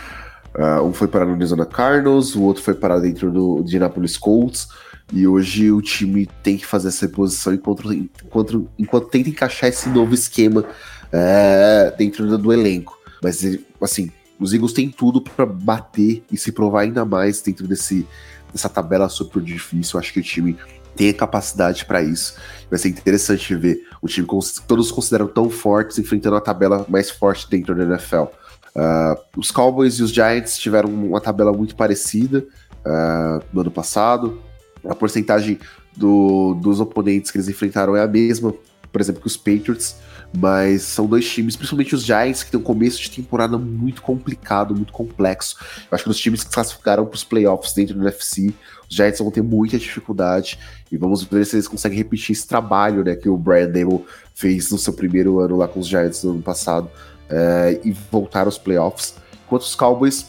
Uh, 0.56 0.84
um 0.84 0.94
foi 0.94 1.08
parar 1.08 1.26
no 1.26 1.34
Arizona 1.34 1.66
Cardinals, 1.66 2.36
o 2.36 2.44
outro 2.44 2.62
foi 2.62 2.76
parar 2.76 3.00
dentro 3.00 3.32
do 3.32 3.60
Indianapolis 3.62 4.18
Colts. 4.18 4.68
E 5.14 5.28
hoje 5.28 5.72
o 5.72 5.80
time 5.80 6.28
tem 6.42 6.58
que 6.58 6.66
fazer 6.66 6.88
essa 6.88 7.06
reposição 7.06 7.54
enquanto, 7.54 7.94
enquanto, 7.94 8.70
enquanto 8.80 9.10
tenta 9.10 9.30
encaixar 9.30 9.70
esse 9.70 9.88
novo 9.88 10.12
esquema 10.12 10.66
é, 11.12 11.94
dentro 11.96 12.26
do, 12.26 12.36
do 12.36 12.52
elenco. 12.52 12.98
Mas, 13.22 13.46
assim, 13.80 14.12
os 14.40 14.54
Eagles 14.54 14.74
têm 14.74 14.90
tudo 14.90 15.22
para 15.22 15.46
bater 15.46 16.24
e 16.32 16.36
se 16.36 16.52
provar 16.52 16.82
ainda 16.82 17.06
mais 17.06 17.44
dentro 17.44 17.68
desse, 17.68 18.08
essa 18.56 18.68
tabela 18.68 19.08
super 19.08 19.40
difícil. 19.44 19.98
Eu 19.98 20.00
acho 20.00 20.12
que 20.12 20.20
o 20.20 20.24
time 20.24 20.58
tem 20.96 21.10
a 21.10 21.14
capacidade 21.14 21.86
para 21.86 22.02
isso. 22.02 22.36
Vai 22.68 22.80
ser 22.80 22.90
interessante 22.90 23.54
ver 23.54 23.88
o 24.02 24.08
time 24.08 24.28
que 24.28 24.62
todos 24.68 24.92
consideram 24.92 25.28
tão 25.28 25.48
fortes 25.48 26.00
enfrentando 26.00 26.38
a 26.38 26.42
tabela 26.42 26.88
mais 26.90 27.12
forte 27.12 27.48
dentro 27.48 27.76
da 27.76 27.84
NFL. 27.84 28.24
Uh, 28.24 28.30
ah, 28.76 29.18
os 29.38 29.52
Cowboys 29.52 30.00
e 30.00 30.04
os 30.04 30.10
Giants 30.10 30.58
tiveram 30.58 30.90
uma 30.90 31.22
tabela 31.22 31.54
muito 31.54 31.76
parecida 31.76 32.44
uh, 32.84 33.46
no 33.54 33.62
ano 33.62 33.70
passado. 33.70 34.42
A 34.88 34.96
porcentagem 34.96 35.60
do, 35.96 36.56
dos 36.56 36.80
oponentes 36.80 37.32
que 37.32 37.38
eles 37.38 37.48
enfrentaram 37.48 37.96
é 37.96 38.02
a 38.02 38.08
mesma, 38.08 38.54
por 38.92 39.02
exemplo, 39.02 39.22
que 39.22 39.28
os 39.28 39.38
Patriots. 39.38 39.96
Mas 40.36 40.82
são 40.82 41.06
dois 41.06 41.30
times, 41.30 41.56
principalmente 41.56 41.94
os 41.94 42.04
Giants, 42.04 42.44
que 42.44 42.50
tem 42.50 42.60
um 42.60 42.64
começo 42.64 43.00
de 43.00 43.12
temporada 43.12 43.56
muito 43.56 44.02
complicado, 44.02 44.74
muito 44.74 44.92
complexo. 44.92 45.58
Eu 45.92 45.96
acho 45.96 46.04
que 46.04 46.10
os 46.10 46.18
times 46.18 46.44
que 46.44 46.52
classificaram 46.52 47.06
para 47.06 47.16
os 47.16 47.24
playoffs 47.24 47.72
dentro 47.74 47.94
do 47.94 48.02
NFC, 48.02 48.52
os 48.90 48.96
Giants 48.96 49.20
vão 49.20 49.30
ter 49.30 49.44
muita 49.44 49.78
dificuldade. 49.78 50.58
E 50.92 50.98
vamos 50.98 51.24
ver 51.24 51.46
se 51.46 51.56
eles 51.56 51.68
conseguem 51.68 52.00
repetir 52.00 52.32
esse 52.32 52.48
trabalho 52.48 53.04
né, 53.04 53.16
que 53.16 53.30
o 53.30 53.38
Brian 53.38 53.68
Dable 53.68 54.04
fez 54.34 54.72
no 54.72 54.80
seu 54.80 54.94
primeiro 54.94 55.40
ano 55.40 55.56
lá 55.56 55.68
com 55.68 55.80
os 55.80 55.88
Giants 55.88 56.24
no 56.24 56.32
ano 56.32 56.42
passado 56.42 56.90
é, 57.30 57.80
e 57.84 57.92
voltar 58.12 58.46
aos 58.46 58.58
playoffs. 58.58 59.16
Enquanto 59.46 59.62
os 59.62 59.76
Cowboys, 59.76 60.26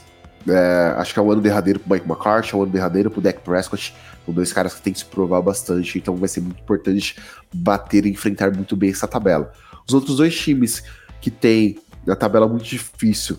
é, 0.47 0.95
acho 0.99 1.15
que 1.15 1.19
é 1.19 1.23
o 1.23 1.31
ano 1.33 1.41
derradeiro 1.41 1.81
para 1.81 1.95
Mike 1.95 2.07
McCarthy, 2.09 2.55
é 2.55 2.57
o 2.59 2.63
ano 2.63 2.73
derradeiro 2.73 3.11
para 3.11 3.23
Dak 3.23 3.41
Prescott. 3.41 3.95
São 4.25 4.35
dois 4.35 4.53
caras 4.53 4.75
que 4.75 4.83
têm 4.83 4.93
que 4.93 5.01
se 5.01 5.05
provar 5.05 5.43
bastante, 5.43 5.99
então 5.99 6.17
vai 6.17 6.29
ser 6.29 6.41
muito 6.41 6.61
importante 6.61 7.17
bater 7.53 8.07
e 8.07 8.11
enfrentar 8.11 8.55
muito 8.55 8.77
bem 8.77 8.91
essa 8.91 9.07
tabela. 9.07 9.53
Os 9.87 9.95
outros 9.95 10.17
dois 10.17 10.35
times 10.39 10.83
que 11.21 11.31
tem 11.31 11.79
a 12.09 12.17
tabela 12.17 12.49
muito 12.49 12.65
difícil 12.65 13.39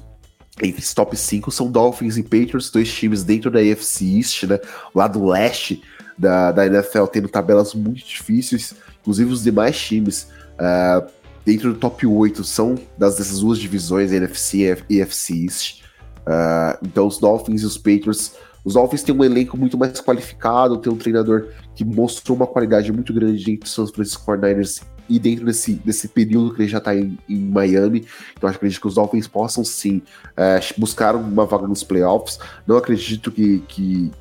entre 0.62 0.82
os 0.82 0.94
top 0.94 1.16
5 1.18 1.52
são 1.52 1.70
Dolphins 1.70 2.18
e 2.18 2.24
Patriots, 2.24 2.70
dois 2.70 2.92
times 2.92 3.24
dentro 3.24 3.52
da 3.52 3.60
AFC 3.60 4.18
East, 4.18 4.44
né? 4.44 4.60
Lá 4.94 5.08
do 5.08 5.26
leste 5.26 5.84
da, 6.18 6.52
da 6.52 6.66
NFL, 6.66 7.06
tendo 7.06 7.28
tabelas 7.28 7.74
muito 7.74 8.06
difíceis. 8.06 8.74
Inclusive, 9.02 9.32
os 9.32 9.44
demais 9.44 9.78
times 9.78 10.30
uh, 10.54 11.06
dentro 11.44 11.74
do 11.74 11.80
top 11.80 12.08
8 12.08 12.44
são 12.44 12.76
das, 12.98 13.18
dessas 13.18 13.40
duas 13.40 13.60
divisões, 13.60 14.12
NFC 14.12 14.78
e 14.90 15.02
AFC 15.02 15.44
East. 15.44 15.82
Uh, 16.22 16.78
então, 16.84 17.06
os 17.06 17.18
Dolphins 17.18 17.62
e 17.62 17.66
os 17.66 17.78
Patriots. 17.78 18.34
Os 18.66 18.74
Dolphins 18.74 19.04
têm 19.04 19.16
um 19.16 19.24
elenco 19.24 19.56
muito 19.56 19.78
mais 19.78 20.02
qualificado, 20.02 20.78
tem 20.78 20.92
um 20.92 20.98
treinador 20.98 21.50
que 21.76 21.86
mostrou 21.86 22.36
uma 22.36 22.48
qualidade 22.48 22.92
muito 22.92 23.14
grande 23.14 23.52
entre 23.52 23.68
os 23.68 23.74
San 23.74 23.86
Francisco 23.86 24.26
49ers 24.26 24.82
e 25.08 25.20
dentro 25.20 25.46
desse, 25.46 25.74
desse 25.74 26.08
período 26.08 26.56
que 26.56 26.64
ele 26.64 26.70
já 26.70 26.80
está 26.80 26.96
em, 26.96 27.16
em, 27.30 27.40
Miami. 27.40 28.08
Então 28.36 28.50
acredito 28.50 28.82
que 28.82 28.88
os 28.88 28.96
Dolphins 28.96 29.28
possam 29.28 29.64
sim 29.64 30.02
é, 30.36 30.60
buscar 30.78 31.16
uma 31.16 31.46
vaga 31.46 31.68
nos 31.68 31.84
playoffs. 31.84 32.40
Não 32.66 32.76
acredito 32.76 33.32
que, 33.32 33.60
que, 33.68 34.12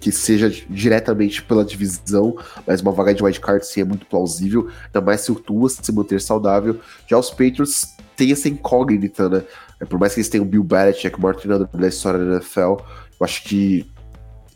que 0.00 0.12
seja 0.12 0.50
diretamente 0.68 1.42
pela 1.42 1.64
divisão, 1.64 2.36
mas 2.66 2.82
uma 2.82 2.92
vaga 2.92 3.14
de 3.14 3.22
wildcard 3.22 3.66
sim 3.66 3.80
é 3.80 3.84
muito 3.84 4.04
plausível, 4.04 4.68
ainda 4.84 5.00
mais 5.00 5.22
se 5.22 5.32
o 5.32 5.34
Tua 5.34 5.70
se 5.70 5.90
manter 5.92 6.20
saudável. 6.20 6.78
Já 7.08 7.18
os 7.18 7.30
Patriots 7.30 7.96
têm 8.14 8.32
essa 8.32 8.50
incógnita, 8.50 9.30
né? 9.30 9.42
É, 9.80 9.84
por 9.86 9.98
mais 9.98 10.12
que 10.12 10.20
eles 10.20 10.28
tenham 10.28 10.44
o 10.44 10.48
Bill 10.48 10.62
Belichick, 10.62 11.16
o 11.16 11.22
maior 11.22 11.36
treinador 11.36 11.68
da 11.72 11.88
história 11.88 12.20
da 12.20 12.34
NFL, 12.34 12.60
eu 12.60 13.24
acho 13.24 13.44
que 13.44 13.86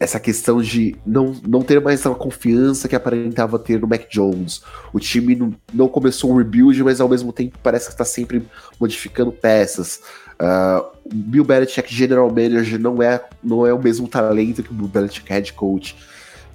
essa 0.01 0.21
questão 0.21 0.63
de 0.63 0.95
não, 1.05 1.35
não 1.47 1.63
ter 1.63 1.81
mais 1.81 2.01
aquela 2.01 2.15
confiança 2.15 2.89
que 2.89 2.95
aparentava 2.95 3.59
ter 3.59 3.81
no 3.81 3.89
Mac 3.89 4.09
Jones. 4.09 4.63
O 4.93 5.01
time 5.01 5.35
não, 5.35 5.55
não 5.75 5.89
começou 5.89 6.31
um 6.31 6.37
rebuild, 6.37 6.83
mas 6.85 7.01
ao 7.01 7.09
mesmo 7.09 7.33
tempo 7.33 7.59
parece 7.63 7.87
que 7.87 7.93
está 7.93 8.05
sempre 8.05 8.47
modificando 8.79 9.33
peças. 9.33 10.01
Uh, 10.41 10.87
o 11.05 11.15
Bill 11.15 11.45
Belichick 11.45 11.93
General 11.93 12.29
Manager 12.29 12.79
não 12.79 13.03
é, 13.03 13.25
não 13.43 13.67
é 13.67 13.75
o 13.75 13.83
mesmo 13.83 14.07
talento 14.07 14.63
que 14.63 14.71
o 14.71 14.75
Bill 14.75 14.89
Belichick 14.89 15.29
Head 15.29 15.53
Coach. 15.55 15.97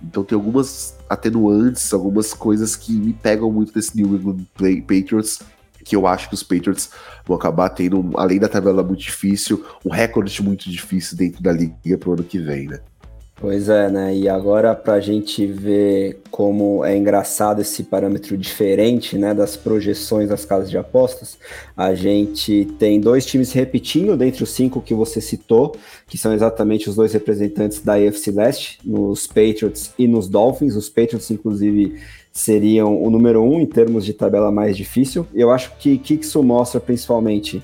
Então 0.02 0.24
tem 0.24 0.38
algumas 0.38 0.96
atenuantes, 1.10 1.94
algumas 1.94 2.34
coisas 2.34 2.78
que 2.78 2.94
me 2.94 3.14
pegam 3.14 3.52
muito 3.52 3.74
desse 3.74 3.96
New 3.96 4.16
England 4.16 4.46
Patriots, 4.88 5.40
que 5.84 5.96
eu 5.98 6.08
acho 6.08 6.30
que 6.30 6.36
os 6.36 6.44
Patriots 6.44 6.90
vão 7.26 7.36
acabar 7.36 7.70
tendo, 7.70 8.12
além 8.16 8.40
da 8.40 8.48
tabela 8.48 8.84
muito 8.84 9.02
difícil, 9.02 9.66
um 9.84 9.90
recorde 9.90 10.42
muito 10.42 10.70
difícil 10.70 11.18
dentro 11.18 11.44
da 11.44 11.52
liga 11.52 11.98
pro 11.98 12.14
ano 12.14 12.24
que 12.24 12.40
vem, 12.40 12.68
né? 12.68 12.80
Pois 13.44 13.68
é, 13.68 13.92
né? 13.92 14.16
E 14.16 14.30
agora 14.30 14.74
para 14.74 14.94
a 14.94 15.00
gente 15.02 15.46
ver 15.46 16.22
como 16.32 16.86
é 16.86 16.96
engraçado 16.96 17.60
esse 17.60 17.84
parâmetro 17.84 18.38
diferente, 18.38 19.18
né, 19.18 19.34
das 19.34 19.58
projeções 19.58 20.30
das 20.30 20.46
casas 20.46 20.70
de 20.70 20.78
apostas, 20.78 21.38
a 21.76 21.94
gente 21.94 22.66
tem 22.80 23.02
dois 23.02 23.26
times 23.26 23.52
repetindo 23.52 24.16
dentre 24.16 24.46
os 24.46 24.50
cinco 24.50 24.80
que 24.80 24.94
você 24.94 25.20
citou, 25.20 25.76
que 26.08 26.18
são 26.18 26.34
exatamente 26.34 26.88
os 26.88 26.96
dois 26.96 27.12
representantes 27.12 27.82
da 27.82 27.96
AFC 27.96 28.32
Leste, 28.32 28.80
nos 28.82 29.28
Patriots 29.28 29.92
e 30.00 30.08
nos 30.08 30.30
Dolphins. 30.30 30.78
Os 30.78 30.88
Patriots, 30.88 31.30
inclusive, 31.30 32.00
seriam 32.32 32.96
o 33.04 33.10
número 33.10 33.44
um 33.44 33.60
em 33.60 33.66
termos 33.66 34.06
de 34.06 34.14
tabela 34.14 34.54
mais 34.54 34.78
difícil. 34.78 35.28
Eu 35.34 35.52
acho 35.52 35.76
que, 35.80 35.98
que 35.98 36.14
isso 36.14 36.42
mostra 36.42 36.80
principalmente 36.80 37.62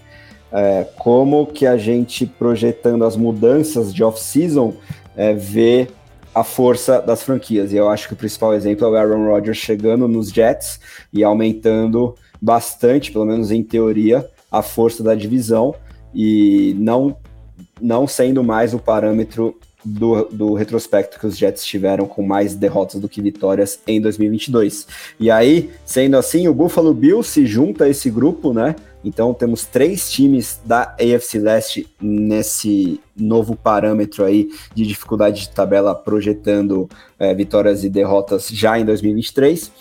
é, 0.52 0.86
como 0.98 1.46
que 1.46 1.66
a 1.66 1.78
gente 1.78 2.26
projetando 2.26 3.06
as 3.06 3.16
mudanças 3.16 3.94
de 3.94 4.04
off-season 4.04 4.74
é, 5.16 5.34
ver 5.34 5.90
a 6.34 6.44
força 6.44 7.02
das 7.02 7.24
franquias. 7.24 7.74
E 7.74 7.78
eu 7.78 7.90
acho 7.90 8.08
que 8.08 8.14
o 8.14 8.18
principal 8.18 8.54
exemplo 8.54 8.86
é 8.86 8.90
o 8.90 8.96
Aaron 8.96 9.28
Rodgers 9.28 9.58
chegando 9.58 10.08
nos 10.08 10.30
Jets 10.30 10.80
e 11.12 11.24
aumentando 11.24 12.16
bastante, 12.42 13.12
pelo 13.12 13.26
menos 13.26 13.52
em 13.52 13.64
teoria, 13.64 14.30
a 14.52 14.62
força 14.62 15.04
da 15.04 15.16
divisão 15.16 15.76
e 16.14 16.76
não 16.78 17.18
não 17.82 18.08
sendo 18.08 18.44
mais 18.44 18.74
o 18.74 18.80
parâmetro 18.80 19.58
do, 19.84 20.26
do 20.26 20.54
retrospecto 20.54 21.20
que 21.20 21.26
os 21.26 21.38
Jets 21.38 21.64
tiveram 21.64 22.06
com 22.06 22.22
mais 22.22 22.56
derrotas 22.56 23.00
do 23.00 23.08
que 23.08 23.22
vitórias 23.22 23.80
em 23.88 24.02
2022. 24.02 24.88
E 25.20 25.32
aí, 25.32 25.70
sendo 25.86 26.18
assim, 26.18 26.48
o 26.48 26.54
Buffalo 26.54 26.94
Bills 26.94 27.30
se 27.30 27.46
junta 27.46 27.86
a 27.86 27.90
esse 27.90 28.10
grupo, 28.10 28.54
né? 28.54 28.76
Então 29.04 29.34
temos 29.34 29.66
três 29.66 30.12
times 30.12 30.60
da 30.66 30.96
AFC 31.00 31.40
Leste 31.40 31.88
nesse 32.02 33.00
novo 33.16 33.56
parâmetro 33.56 34.26
aí 34.26 34.50
de 34.74 34.86
dificuldade 34.86 35.42
de 35.42 35.50
tabela 35.50 35.96
projetando 35.96 36.90
é, 37.18 37.34
vitórias 37.34 37.84
e 37.84 37.90
derrotas 37.90 38.48
já 38.50 38.78
em 38.78 38.86
2023. 38.86 39.72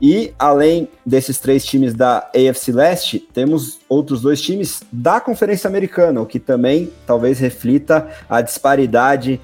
E 0.00 0.34
além 0.38 0.88
desses 1.06 1.38
três 1.38 1.64
times 1.64 1.94
da 1.94 2.18
AFC 2.34 2.70
Leste, 2.70 3.18
temos 3.18 3.78
outros 3.88 4.20
dois 4.20 4.42
times 4.42 4.82
da 4.92 5.20
Conferência 5.20 5.68
Americana, 5.68 6.20
o 6.20 6.26
que 6.26 6.38
também 6.38 6.92
talvez 7.06 7.38
reflita 7.38 8.06
a 8.28 8.42
disparidade 8.42 9.40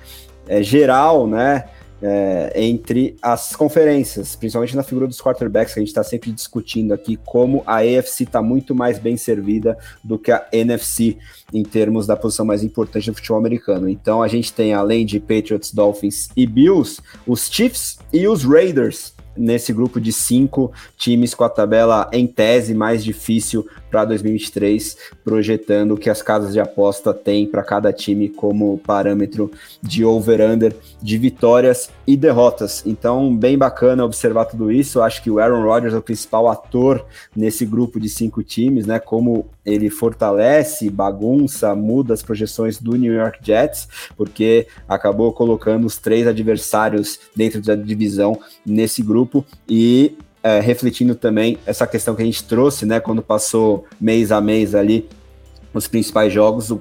é, 0.46 0.62
geral, 0.62 1.26
né? 1.26 1.64
É, 2.04 2.52
entre 2.56 3.16
as 3.22 3.54
conferências, 3.54 4.34
principalmente 4.34 4.74
na 4.74 4.82
figura 4.82 5.06
dos 5.06 5.20
quarterbacks, 5.20 5.72
que 5.72 5.78
a 5.78 5.82
gente 5.82 5.90
está 5.90 6.02
sempre 6.02 6.32
discutindo 6.32 6.92
aqui, 6.92 7.16
como 7.24 7.62
a 7.64 7.76
AFC 7.76 8.24
está 8.24 8.42
muito 8.42 8.74
mais 8.74 8.98
bem 8.98 9.16
servida 9.16 9.78
do 10.02 10.18
que 10.18 10.32
a 10.32 10.44
NFC 10.52 11.16
em 11.52 11.62
termos 11.62 12.06
da 12.06 12.16
posição 12.16 12.44
mais 12.44 12.64
importante 12.64 13.10
do 13.10 13.14
futebol 13.14 13.38
americano. 13.38 13.88
Então 13.88 14.20
a 14.20 14.26
gente 14.26 14.52
tem, 14.52 14.74
além 14.74 15.06
de 15.06 15.20
Patriots, 15.20 15.72
Dolphins 15.72 16.28
e 16.36 16.44
Bills, 16.44 17.00
os 17.26 17.48
Chiefs 17.48 17.98
e 18.12 18.26
os 18.26 18.42
Raiders 18.42 19.14
nesse 19.36 19.72
grupo 19.72 20.00
de 20.00 20.12
cinco 20.12 20.72
times 20.96 21.34
com 21.34 21.44
a 21.44 21.48
tabela 21.48 22.08
em 22.12 22.26
tese 22.26 22.74
mais 22.74 23.02
difícil 23.02 23.66
para 23.92 24.06
2023, 24.06 24.96
projetando 25.22 25.92
o 25.92 25.98
que 25.98 26.08
as 26.08 26.22
casas 26.22 26.54
de 26.54 26.58
aposta 26.58 27.12
têm 27.12 27.46
para 27.46 27.62
cada 27.62 27.92
time 27.92 28.30
como 28.30 28.78
parâmetro 28.78 29.52
de 29.82 30.02
over-under 30.02 30.74
de 31.02 31.18
vitórias 31.18 31.90
e 32.06 32.16
derrotas. 32.16 32.82
Então, 32.86 33.36
bem 33.36 33.58
bacana 33.58 34.02
observar 34.02 34.46
tudo 34.46 34.72
isso. 34.72 35.02
acho 35.02 35.22
que 35.22 35.30
o 35.30 35.38
Aaron 35.38 35.62
Rodgers 35.62 35.92
é 35.92 35.98
o 35.98 36.02
principal 36.02 36.48
ator 36.48 37.04
nesse 37.36 37.66
grupo 37.66 38.00
de 38.00 38.08
cinco 38.08 38.42
times, 38.42 38.86
né? 38.86 38.98
Como 38.98 39.46
ele 39.64 39.90
fortalece, 39.90 40.88
bagunça, 40.88 41.74
muda 41.74 42.14
as 42.14 42.22
projeções 42.22 42.78
do 42.78 42.96
New 42.96 43.12
York 43.12 43.40
Jets, 43.42 43.86
porque 44.16 44.66
acabou 44.88 45.32
colocando 45.32 45.86
os 45.86 45.98
três 45.98 46.26
adversários 46.26 47.20
dentro 47.36 47.60
da 47.60 47.74
divisão 47.74 48.40
nesse 48.64 49.02
grupo 49.02 49.44
e 49.68 50.16
é, 50.42 50.60
refletindo 50.60 51.14
também 51.14 51.58
essa 51.64 51.86
questão 51.86 52.14
que 52.14 52.22
a 52.22 52.24
gente 52.24 52.44
trouxe, 52.44 52.84
né, 52.84 53.00
quando 53.00 53.22
passou 53.22 53.86
mês 54.00 54.32
a 54.32 54.40
mês 54.40 54.74
ali 54.74 55.08
os 55.72 55.86
principais 55.86 56.32
jogos, 56.32 56.70
o, 56.70 56.80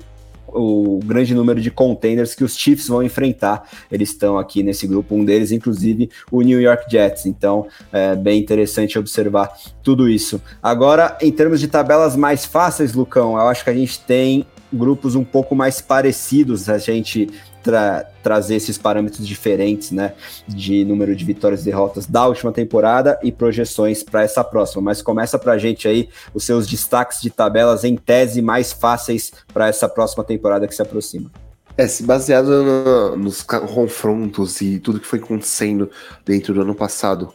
o 0.54 1.00
grande 1.04 1.34
número 1.34 1.62
de 1.62 1.72
contenders 1.72 2.36
que 2.36 2.44
os 2.44 2.58
Chiefs 2.58 2.88
vão 2.88 3.02
enfrentar. 3.02 3.70
Eles 3.92 4.10
estão 4.10 4.38
aqui 4.38 4.64
nesse 4.64 4.86
grupo, 4.86 5.16
um 5.16 5.24
deles, 5.24 5.52
inclusive, 5.52 6.10
o 6.30 6.42
New 6.42 6.60
York 6.60 6.86
Jets. 6.90 7.26
Então, 7.26 7.68
é 7.92 8.16
bem 8.16 8.40
interessante 8.40 9.00
observar 9.00 9.52
tudo 9.82 10.10
isso. 10.10 10.42
Agora, 10.62 11.18
em 11.22 11.32
termos 11.32 11.60
de 11.60 11.68
tabelas 11.68 12.16
mais 12.16 12.46
fáceis, 12.46 12.94
Lucão, 12.94 13.34
eu 13.38 13.48
acho 13.48 13.64
que 13.64 13.70
a 13.70 13.74
gente 13.74 14.00
tem 14.00 14.46
grupos 14.74 15.16
um 15.16 15.24
pouco 15.24 15.56
mais 15.56 15.82
parecidos. 15.82 16.70
A 16.70 16.78
gente 16.78 17.30
tra 17.64 18.06
trazer 18.24 18.56
esses 18.56 18.78
parâmetros 18.78 19.28
diferentes, 19.28 19.92
né, 19.92 20.14
de 20.48 20.86
número 20.86 21.16
de 21.16 21.26
vitórias 21.26 21.62
e 21.62 21.66
derrotas 21.66 22.06
da 22.06 22.28
última 22.28 22.52
temporada 22.52 23.20
e 23.24 23.32
projeções 23.32 24.04
para 24.04 24.24
essa 24.24 24.44
próxima. 24.44 24.82
Mas 24.82 25.02
começa 25.02 25.38
para 25.40 25.54
a 25.54 25.58
gente 25.58 25.88
aí 25.88 26.10
os 26.34 26.44
seus 26.44 26.68
destaques 26.68 27.22
de 27.22 27.30
tabelas 27.30 27.84
em 27.84 27.96
tese 27.96 28.42
mais 28.42 28.72
fáceis 28.72 29.32
para 29.54 29.68
essa 29.68 29.88
próxima 29.88 30.24
temporada 30.24 30.68
que 30.68 30.76
se 30.76 30.82
aproxima. 30.82 31.32
É, 31.78 31.88
se 31.88 32.04
baseado 32.04 32.64
no, 32.64 33.18
nos 33.18 33.42
confrontos 33.42 34.62
e 34.62 34.78
tudo 34.80 35.00
que 35.00 35.08
foi 35.08 35.20
acontecendo 35.20 35.90
dentro 36.26 36.54
do 36.54 36.62
ano 36.62 36.76
passado, 36.76 37.34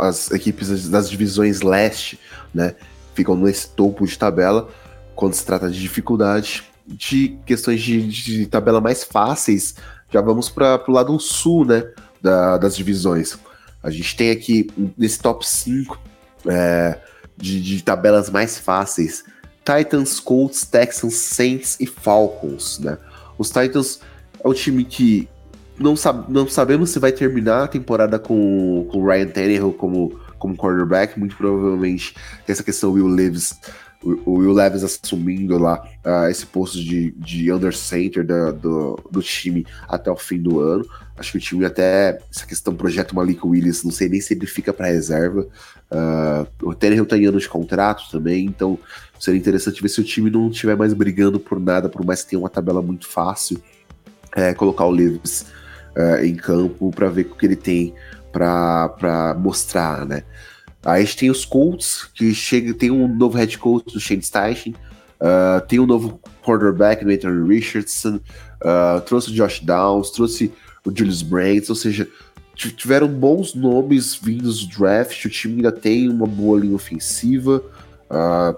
as 0.00 0.30
equipes 0.30 0.88
das 0.88 1.08
divisões 1.08 1.62
leste, 1.62 2.18
né, 2.52 2.74
ficam 3.14 3.36
nesse 3.36 3.68
topo 3.70 4.06
de 4.06 4.18
tabela 4.18 4.68
quando 5.14 5.34
se 5.34 5.44
trata 5.44 5.70
de 5.70 5.80
dificuldade 5.80 6.64
de 6.86 7.38
questões 7.44 7.82
de, 7.82 8.06
de 8.06 8.46
tabela 8.46 8.80
mais 8.80 9.02
fáceis, 9.04 9.74
já 10.10 10.20
vamos 10.20 10.48
para 10.48 10.82
o 10.86 10.92
lado 10.92 11.18
sul, 11.18 11.64
né, 11.64 11.84
da, 12.22 12.56
das 12.56 12.76
divisões. 12.76 13.36
A 13.82 13.90
gente 13.90 14.16
tem 14.16 14.30
aqui 14.30 14.68
nesse 14.96 15.18
top 15.18 15.46
5 15.46 15.98
é, 16.46 16.98
de, 17.36 17.60
de, 17.60 17.82
tabelas 17.82 18.30
mais 18.30 18.58
fáceis: 18.58 19.24
Titans, 19.64 20.18
Colts, 20.20 20.64
Texans, 20.64 21.14
Saints 21.14 21.76
e 21.80 21.86
Falcons, 21.86 22.78
né? 22.78 22.98
Os 23.38 23.48
Titans 23.48 24.00
é 24.42 24.48
um 24.48 24.54
time 24.54 24.84
que 24.84 25.28
não, 25.78 25.94
não 26.28 26.48
sabemos 26.48 26.90
se 26.90 26.98
vai 26.98 27.12
terminar 27.12 27.64
a 27.64 27.68
temporada 27.68 28.18
com 28.18 28.88
o 28.92 29.06
Ryan 29.06 29.28
Tannehill 29.28 29.72
como, 29.72 30.18
como 30.38 30.56
quarterback. 30.56 31.18
Muito 31.18 31.36
provavelmente 31.36 32.14
essa 32.48 32.62
questão 32.62 32.92
Will 32.92 33.06
Levis 33.06 33.54
o 34.24 34.38
Will 34.38 34.52
Levis 34.52 34.84
assumindo 34.84 35.58
lá 35.58 35.82
uh, 36.04 36.28
esse 36.30 36.46
posto 36.46 36.78
de, 36.78 37.10
de 37.12 37.52
under 37.52 37.74
center 37.74 38.24
da, 38.24 38.50
do, 38.52 38.98
do 39.10 39.22
time 39.22 39.66
até 39.88 40.10
o 40.10 40.16
fim 40.16 40.40
do 40.40 40.60
ano. 40.60 40.86
Acho 41.16 41.32
que 41.32 41.38
o 41.38 41.40
time 41.40 41.64
até, 41.64 42.18
essa 42.30 42.46
questão 42.46 42.74
projeto 42.74 43.14
Malik 43.14 43.44
Willis, 43.44 43.82
não 43.82 43.90
sei 43.90 44.08
nem 44.08 44.20
se 44.20 44.34
ele 44.34 44.46
fica 44.46 44.72
para 44.72 44.86
reserva. 44.86 45.46
Uh, 45.90 46.68
o 46.68 46.74
Tannehill 46.74 47.06
tá 47.06 47.16
em 47.16 47.26
anos 47.26 47.44
de 47.44 47.48
contrato 47.48 48.10
também, 48.10 48.44
então 48.44 48.78
seria 49.18 49.40
interessante 49.40 49.82
ver 49.82 49.88
se 49.88 50.00
o 50.00 50.04
time 50.04 50.30
não 50.30 50.50
estiver 50.50 50.76
mais 50.76 50.92
brigando 50.92 51.40
por 51.40 51.58
nada, 51.58 51.88
por 51.88 52.04
mais 52.04 52.22
que 52.22 52.30
tenha 52.30 52.40
uma 52.40 52.50
tabela 52.50 52.82
muito 52.82 53.08
fácil, 53.08 53.60
é, 54.34 54.52
colocar 54.52 54.84
o 54.84 54.90
Levis 54.90 55.46
uh, 55.96 56.24
em 56.24 56.34
campo 56.34 56.90
para 56.90 57.08
ver 57.08 57.22
o 57.22 57.34
que 57.34 57.46
ele 57.46 57.56
tem 57.56 57.94
para 58.30 59.34
mostrar, 59.38 60.04
né? 60.04 60.22
Aí 60.86 61.02
a 61.02 61.04
gente 61.04 61.16
tem 61.16 61.30
os 61.32 61.44
Colts, 61.44 62.08
que 62.14 62.32
chega, 62.32 62.72
tem 62.72 62.92
um 62.92 63.08
novo 63.08 63.36
head 63.36 63.58
coach 63.58 63.92
do 63.92 63.98
Shane 63.98 64.22
Steichen, 64.22 64.72
uh, 65.20 65.60
tem 65.66 65.80
um 65.80 65.86
novo 65.86 66.20
quarterback 66.44 67.04
do 67.04 67.10
Anthony 67.10 67.56
Richardson, 67.56 68.20
uh, 68.62 69.00
trouxe 69.00 69.30
o 69.30 69.34
Josh 69.34 69.58
Downs, 69.58 70.10
trouxe 70.10 70.52
o 70.84 70.96
Julius 70.96 71.22
Brands, 71.22 71.68
ou 71.70 71.74
seja, 71.74 72.08
tiveram 72.54 73.08
bons 73.08 73.52
nomes 73.52 74.14
vindos 74.14 74.64
do 74.64 74.78
draft, 74.78 75.24
o 75.24 75.28
time 75.28 75.56
ainda 75.56 75.72
tem 75.72 76.08
uma 76.08 76.24
boa 76.24 76.60
linha 76.60 76.76
ofensiva, 76.76 77.60
uh, 78.08 78.56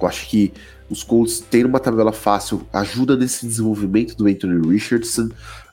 eu 0.00 0.08
acho 0.08 0.30
que 0.30 0.54
os 0.88 1.02
Colts 1.02 1.40
têm 1.40 1.66
uma 1.66 1.78
tabela 1.78 2.10
fácil, 2.10 2.66
ajuda 2.72 3.18
nesse 3.18 3.46
desenvolvimento 3.46 4.16
do 4.16 4.26
Anthony 4.26 4.66
Richardson, 4.66 5.28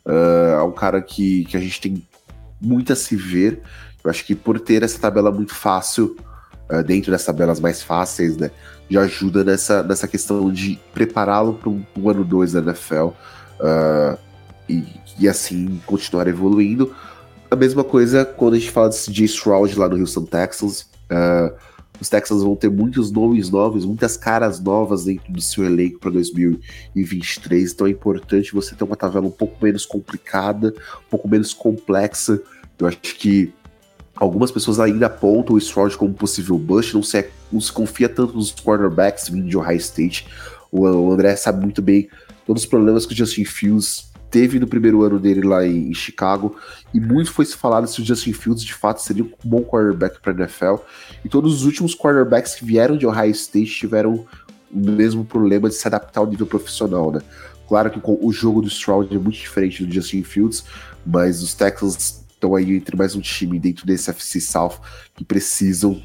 uh, 0.06 0.60
é 0.60 0.64
um 0.64 0.74
cara 0.74 1.02
que, 1.02 1.46
que 1.46 1.56
a 1.56 1.62
gente 1.62 1.80
tem 1.80 2.06
muito 2.60 2.92
a 2.92 2.96
se 2.96 3.16
ver, 3.16 3.62
eu 4.08 4.12
acho 4.12 4.26
que 4.26 4.34
por 4.34 4.58
ter 4.58 4.84
essa 4.84 4.98
tabela 4.98 5.30
muito 5.32 5.54
fácil, 5.54 6.16
uh, 6.72 6.82
dentro 6.82 7.12
das 7.12 7.26
tabelas 7.26 7.60
mais 7.60 7.82
fáceis, 7.84 8.38
né, 8.38 8.52
já 8.90 9.02
ajuda 9.02 9.44
nessa, 9.44 9.84
nessa 9.84 10.08
questão 10.08 10.50
de 10.50 10.80
prepará-lo 10.94 11.56
para 11.56 11.70
um, 11.70 12.10
ano 12.10 12.24
2 12.24 12.54
da 12.54 12.60
NFL 12.60 13.08
uh, 13.08 14.18
e, 14.70 14.86
e, 15.20 15.28
assim 15.28 15.82
continuar 15.86 16.26
evoluindo. 16.28 16.96
A 17.52 17.56
mesma 17.56 17.84
coisa 17.84 18.24
quando 18.24 18.54
a 18.54 18.60
gente 18.60 18.72
fala 18.72 18.90
de 18.90 18.96
CJ 18.96 19.26
Stroud 19.26 19.78
lá 19.78 19.90
no 19.90 19.98
Houston 19.98 20.24
Texans. 20.24 20.88
Uh, 21.12 21.54
os 22.00 22.10
Texans 22.10 22.44
vão 22.44 22.56
ter 22.56 22.70
muitos 22.70 23.12
nomes 23.12 23.50
novos, 23.50 23.84
muitas 23.84 24.16
caras 24.16 24.60
novas 24.60 25.06
dentro 25.06 25.34
do 25.34 25.42
seu 25.42 25.66
elenco 25.66 26.00
para 26.00 26.12
2023. 26.12 27.74
Então 27.74 27.88
é 27.88 27.90
importante 27.90 28.54
você 28.54 28.76
ter 28.76 28.84
uma 28.84 28.96
tabela 28.96 29.26
um 29.26 29.32
pouco 29.32 29.58
menos 29.62 29.84
complicada, 29.84 30.74
um 31.08 31.10
pouco 31.10 31.28
menos 31.28 31.54
complexa. 31.54 32.40
Eu 32.78 32.86
acho 32.86 33.00
que 33.00 33.52
Algumas 34.18 34.52
pessoas 34.52 34.80
ainda 34.80 35.06
apontam 35.06 35.56
o 35.56 35.60
Stroud 35.60 35.96
como 35.96 36.14
possível 36.14 36.58
bust, 36.58 36.94
não 36.94 37.04
se, 37.04 37.30
não 37.52 37.62
se 37.62 37.72
confia 37.72 38.10
tanto 38.10 38.34
nos 38.34 38.52
quarterbacks 38.52 39.30
vindo 39.30 39.48
de 39.48 39.58
Ohio 39.58 39.78
State. 39.78 40.28
O, 40.72 40.82
o 40.82 41.12
André 41.12 41.36
sabe 41.36 41.62
muito 41.62 41.82
bem 41.82 42.10
todos 42.46 42.64
os 42.64 42.70
problemas 42.70 43.06
que 43.06 43.14
o 43.14 43.16
Justin 43.16 43.46
Fields 43.46 44.08
teve 44.30 44.60
no 44.60 44.68
primeiro 44.68 45.04
ano 45.04 45.20
dele 45.20 45.42
lá 45.42 45.66
em, 45.66 45.90
em, 45.90 45.94
Chicago, 45.94 46.56
e 46.94 47.00
muito 47.00 47.32
foi 47.32 47.46
se 47.46 47.56
falado 47.56 47.88
se 47.88 48.02
o 48.02 48.06
Justin 48.06 48.34
Fields 48.34 48.64
de 48.64 48.74
fato 48.74 49.02
seria 49.02 49.24
um 49.24 49.32
bom 49.44 49.62
quarterback 49.62 50.20
para 50.20 50.34
a 50.34 50.36
NFL. 50.36 50.76
E 51.24 51.30
todos 51.30 51.54
os 51.54 51.66
últimos 51.66 51.96
quarterbacks 51.96 52.56
que 52.56 52.66
vieram 52.66 52.98
de 52.98 53.06
Ohio 53.06 53.32
State 53.32 53.72
tiveram 53.72 54.26
o 54.72 54.80
mesmo 54.80 55.24
problema 55.24 55.70
de 55.70 55.76
se 55.76 55.88
adaptar 55.88 56.22
ao 56.22 56.28
nível 56.28 56.46
profissional, 56.46 57.12
né? 57.12 57.22
Claro 57.68 57.90
que 57.90 58.00
o 58.04 58.32
jogo 58.32 58.62
do 58.62 58.70
Stroud 58.70 59.14
é 59.14 59.20
muito 59.20 59.38
diferente 59.38 59.86
do 59.86 59.94
Justin 59.94 60.24
Fields, 60.24 60.64
mas 61.06 61.42
os 61.42 61.54
Texans 61.54 62.24
estão 62.38 62.56
aí 62.56 62.76
entre 62.76 62.96
mais 62.96 63.16
um 63.16 63.22
time 63.22 63.60
dentro 63.60 63.86
desse 63.86 64.10
FC 64.12 64.40
South 64.40 64.80
que 65.16 65.26
precisam 65.26 66.00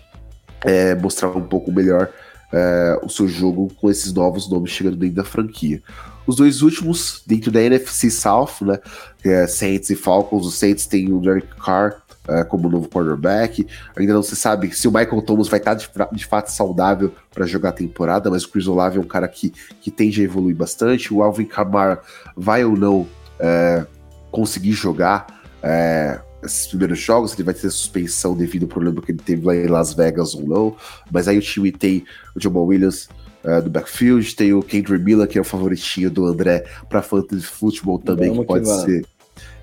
é, 0.62 0.94
mostrar 0.94 1.28
um 1.28 1.46
pouco 1.46 1.70
melhor 1.70 2.10
é, 2.50 2.98
o 3.02 3.08
seu 3.08 3.28
jogo 3.28 3.70
com 3.80 3.90
esses 3.90 4.12
novos 4.12 4.50
nomes 4.50 4.70
chegando 4.70 4.96
dentro 4.96 5.16
da 5.16 5.24
franquia. 5.24 5.82
Os 6.26 6.36
dois 6.36 6.62
últimos 6.62 7.22
dentro 7.26 7.50
da 7.50 7.60
NFC 7.60 8.10
South, 8.10 8.62
né, 8.62 8.78
é 9.24 9.46
Saints 9.46 9.90
e 9.90 9.96
Falcons. 9.96 10.46
Os 10.46 10.54
Saints 10.54 10.86
têm 10.86 11.12
o 11.12 11.20
Derek 11.20 11.48
Carr 11.56 12.02
é, 12.28 12.44
como 12.44 12.68
novo 12.68 12.88
quarterback. 12.88 13.66
Ainda 13.96 14.14
não 14.14 14.22
se 14.22 14.36
sabe 14.36 14.74
se 14.74 14.88
o 14.88 14.92
Michael 14.92 15.22
Thomas 15.22 15.48
vai 15.48 15.58
estar 15.58 15.74
de, 15.74 15.90
de 16.12 16.24
fato 16.24 16.48
saudável 16.48 17.12
para 17.34 17.44
jogar 17.44 17.70
a 17.70 17.72
temporada, 17.72 18.30
mas 18.30 18.44
o 18.44 18.48
Chris 18.48 18.68
Olave 18.68 18.98
é 18.98 19.00
um 19.00 19.06
cara 19.06 19.28
que, 19.28 19.50
que 19.80 19.90
tende 19.90 20.20
a 20.20 20.24
evoluir 20.24 20.56
bastante. 20.56 21.12
O 21.12 21.22
Alvin 21.22 21.44
Kamara 21.44 22.00
vai 22.36 22.64
ou 22.64 22.76
não 22.76 23.06
é, 23.40 23.84
conseguir 24.30 24.72
jogar 24.72 25.41
é, 25.62 26.20
esses 26.42 26.66
primeiros 26.66 26.98
jogos, 26.98 27.34
ele 27.34 27.44
vai 27.44 27.54
ter 27.54 27.70
suspensão 27.70 28.36
devido 28.36 28.64
ao 28.64 28.68
problema 28.68 29.00
que 29.00 29.12
ele 29.12 29.22
teve 29.24 29.46
lá 29.46 29.54
em 29.54 29.66
Las 29.66 29.94
Vegas 29.94 30.34
ou 30.34 30.42
não. 30.42 30.76
Mas 31.10 31.28
aí 31.28 31.38
o 31.38 31.40
time 31.40 31.70
tem 31.70 32.04
o 32.34 32.40
Jamal 32.40 32.64
Williams 32.64 33.08
uh, 33.44 33.62
do 33.62 33.70
backfield, 33.70 34.34
tem 34.34 34.52
o 34.52 34.62
Kendrick 34.62 35.02
Miller, 35.02 35.28
que 35.28 35.38
é 35.38 35.40
o 35.40 35.44
favoritinho 35.44 36.10
do 36.10 36.26
André 36.26 36.64
para 36.88 37.02
fantasy 37.02 37.44
football 37.44 37.98
também, 37.98 38.28
Vamos 38.28 38.42
que 38.42 38.46
pode 38.46 38.64
que 38.64 38.80
ser 38.84 39.06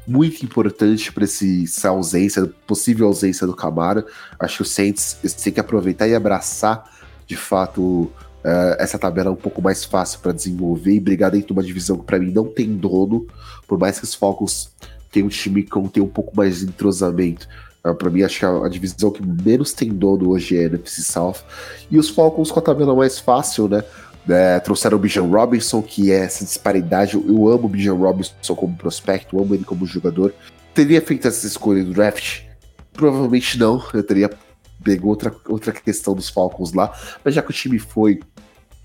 muito 0.08 0.44
importante 0.44 1.12
para 1.12 1.24
essa 1.26 1.90
ausência, 1.90 2.48
possível 2.66 3.08
ausência 3.08 3.46
do 3.46 3.56
Camara. 3.56 4.06
Acho 4.40 4.58
que 4.58 4.62
o 4.64 4.66
Saints 4.66 5.18
tem 5.44 5.54
que 5.54 5.60
aproveitar 5.60 6.08
e 6.08 6.16
abraçar 6.16 6.84
de 7.28 7.36
fato 7.36 8.12
Uh, 8.40 8.72
essa 8.80 8.98
tabela 8.98 9.28
é 9.28 9.32
um 9.34 9.36
pouco 9.36 9.62
mais 9.62 9.84
fácil 9.84 10.22
para 10.22 10.32
desenvolver 10.32 10.94
e 10.94 11.00
brigar 11.00 11.30
dentro 11.30 11.48
de 11.48 11.54
uma 11.54 11.62
divisão 11.62 11.98
que 11.98 12.06
para 12.06 12.18
mim 12.18 12.32
não 12.32 12.46
tem 12.46 12.74
dono, 12.74 13.28
por 13.68 13.78
mais 13.78 14.00
que 14.00 14.06
os 14.06 14.16
Falcons 14.16 14.72
tenham 15.12 15.28
um 15.28 15.30
time 15.30 15.64
que 15.64 15.90
tem 15.90 16.04
um 16.04 16.08
pouco 16.08 16.36
mais 16.36 16.60
de 16.60 16.66
entrosamento. 16.66 17.48
Uh, 17.86 17.96
para 17.96 18.10
mim, 18.10 18.24
acho 18.24 18.40
que 18.40 18.46
a, 18.46 18.66
a, 18.66 18.70
divisão 18.70 19.12
que 19.12 19.26
menos 19.26 19.74
tem 19.74 19.90
dono 19.90 20.30
hoje 20.30 20.58
é 20.58 20.66
a 20.66 20.68
NFC 20.68 21.02
South. 21.02 21.38
E 21.90 21.98
os 21.98 22.10
Falcons 22.10 22.52
com 22.52 22.60
a 22.60 22.62
tabela 22.62 22.96
mais 22.96 23.20
fácil, 23.20 23.68
né? 23.68 23.84
É, 24.28 24.60
trouxeram 24.60 24.98
o 24.98 25.00
Bijan 25.00 25.24
Robinson, 25.24 25.82
que 25.82 26.12
é 26.12 26.20
essa 26.26 26.44
disparidade. 26.44 27.16
Eu 27.16 27.48
amo 27.50 27.66
o 27.66 27.70
Bijan 27.70 27.96
Robinson 27.96 28.56
como 28.56 28.76
prospecto, 28.76 29.42
amo 29.42 29.56
ele 29.56 29.64
como 29.64 29.86
jogador. 29.86 30.34
Teria 30.74 31.02
feito 31.02 31.28
essa 31.28 31.48
escolha 31.48 31.84
do 31.84 31.94
draft? 31.94 32.42
Provavelmente 32.94 33.58
não. 33.58 33.84
Eu 33.94 34.04
teria 34.04 34.30
pegou 34.84 35.10
outra, 35.10 35.36
outra 35.48 35.72
questão 35.72 36.16
dos 36.16 36.30
Falcons 36.30 36.74
lá, 36.74 36.94
mas 37.24 37.34
já 37.34 37.42
que 37.42 37.50
o 37.50 37.54
time 37.54 37.80
foi 37.80 38.20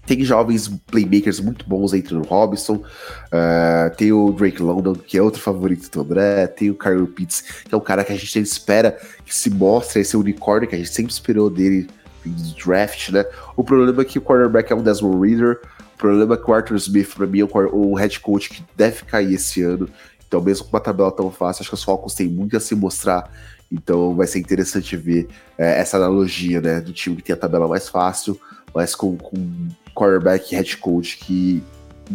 tem 0.07 0.25
jovens 0.25 0.69
playmakers 0.87 1.41
muito 1.41 1.69
bons 1.69 1.93
entre 1.95 2.15
o 2.15 2.23
Robinson, 2.23 2.75
uh, 2.75 3.97
tem 3.97 4.13
o 4.13 4.33
Drake 4.33 4.63
London, 4.63 4.95
que 4.95 5.17
é 5.17 5.23
outro 5.23 5.41
favorito 5.41 5.91
do 5.91 6.01
André, 6.03 6.47
tem 6.47 6.71
o 6.71 6.75
Kyle 6.75 7.07
Pitts, 7.07 7.43
que 7.65 7.75
é 7.75 7.77
um 7.77 7.81
cara 7.81 8.05
que 8.05 8.13
a 8.13 8.17
gente 8.17 8.39
espera 8.39 8.99
que 9.25 9.35
se 9.35 9.51
mostre 9.51 10.01
esse 10.01 10.17
unicórnio 10.17 10.69
que 10.69 10.75
a 10.75 10.79
gente 10.79 10.91
sempre 10.91 11.13
esperou 11.13 11.49
dele 11.49 11.89
no 12.25 12.55
draft, 12.55 13.11
né? 13.11 13.25
O 13.57 13.63
problema 13.63 14.03
é 14.03 14.05
que 14.05 14.19
o 14.19 14.23
quarterback 14.23 14.73
é 14.73 14.77
um 14.77 14.83
Desmond 14.83 15.27
Reader, 15.27 15.61
o 15.95 15.99
problema 15.99 16.35
é 16.35 16.37
que 16.37 16.51
o 16.51 16.55
Arthur 16.55 16.77
Smith, 16.77 17.15
para 17.15 17.27
mim, 17.27 17.41
é 17.41 17.45
um 17.73 17.95
head 17.95 18.21
coach 18.21 18.51
que 18.51 18.65
deve 18.77 19.05
cair 19.05 19.35
esse 19.35 19.63
ano, 19.63 19.89
então 20.27 20.41
mesmo 20.41 20.67
com 20.67 20.77
uma 20.77 20.81
tabela 20.81 21.13
tão 21.13 21.31
fácil, 21.31 21.63
acho 21.63 21.71
que 21.71 21.75
os 21.75 21.85
Falcons 21.85 22.15
têm 22.15 22.29
muito 22.29 22.57
a 22.57 22.61
se 22.61 22.75
mostrar 22.75 23.31
então 23.75 24.15
vai 24.15 24.27
ser 24.27 24.39
interessante 24.39 24.97
ver 24.97 25.29
é, 25.59 25.81
essa 25.81 25.97
analogia, 25.97 26.61
né, 26.61 26.81
do 26.81 26.93
time 26.93 27.17
que 27.17 27.23
tem 27.23 27.35
a 27.35 27.39
tabela 27.39 27.67
mais 27.67 27.89
fácil, 27.89 28.39
mas 28.73 28.95
com, 28.95 29.17
com 29.17 29.69
quarterback 29.95 30.53
e 30.53 30.57
head 30.57 30.77
coach 30.79 31.19
que, 31.19 31.63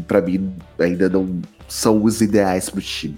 para 0.07 0.21
mim, 0.21 0.53
ainda 0.77 1.09
não 1.09 1.41
são 1.67 2.03
os 2.03 2.21
ideais 2.21 2.69
para 2.69 2.79
o 2.79 2.81
time. 2.81 3.17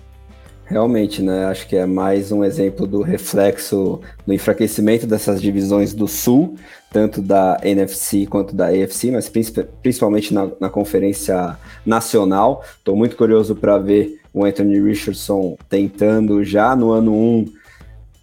Realmente, 0.66 1.22
né? 1.22 1.46
Acho 1.48 1.68
que 1.68 1.76
é 1.76 1.86
mais 1.86 2.32
um 2.32 2.46
exemplo 2.46 2.88
do 2.88 3.02
reflexo 3.02 4.00
do 4.26 4.34
enfraquecimento 4.34 5.06
dessas 5.06 5.42
divisões 5.42 5.94
do 5.94 6.08
Sul, 6.08 6.56
tanto 6.94 7.22
da 7.22 7.60
NFC 7.62 8.26
quanto 8.26 8.56
da 8.56 8.68
AFC, 8.68 9.12
mas 9.12 9.30
principalmente 9.82 10.34
na, 10.34 10.50
na 10.62 10.70
Conferência 10.70 11.58
Nacional. 11.86 12.64
Estou 12.78 12.96
muito 12.96 13.18
curioso 13.18 13.54
para 13.54 13.78
ver 13.78 14.22
o 14.34 14.46
Anthony 14.46 14.80
Richardson 14.80 15.58
tentando 15.68 16.42
já 16.42 16.74
no 16.74 16.92
ano 16.92 17.14
1 17.14 17.16
um, 17.18 17.46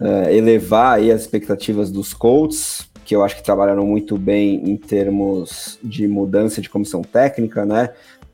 uh, 0.00 0.30
elevar 0.30 1.00
as 1.00 1.20
expectativas 1.20 1.90
dos 1.90 2.14
Colts, 2.14 2.87
que 3.08 3.16
eu 3.16 3.24
acho 3.24 3.36
que 3.36 3.42
trabalharam 3.42 3.86
muito 3.86 4.18
bem 4.18 4.56
em 4.70 4.76
termos 4.76 5.78
de 5.82 6.06
mudança 6.06 6.60
de 6.60 6.68
comissão 6.68 7.00
técnica, 7.00 7.64
né? 7.64 7.88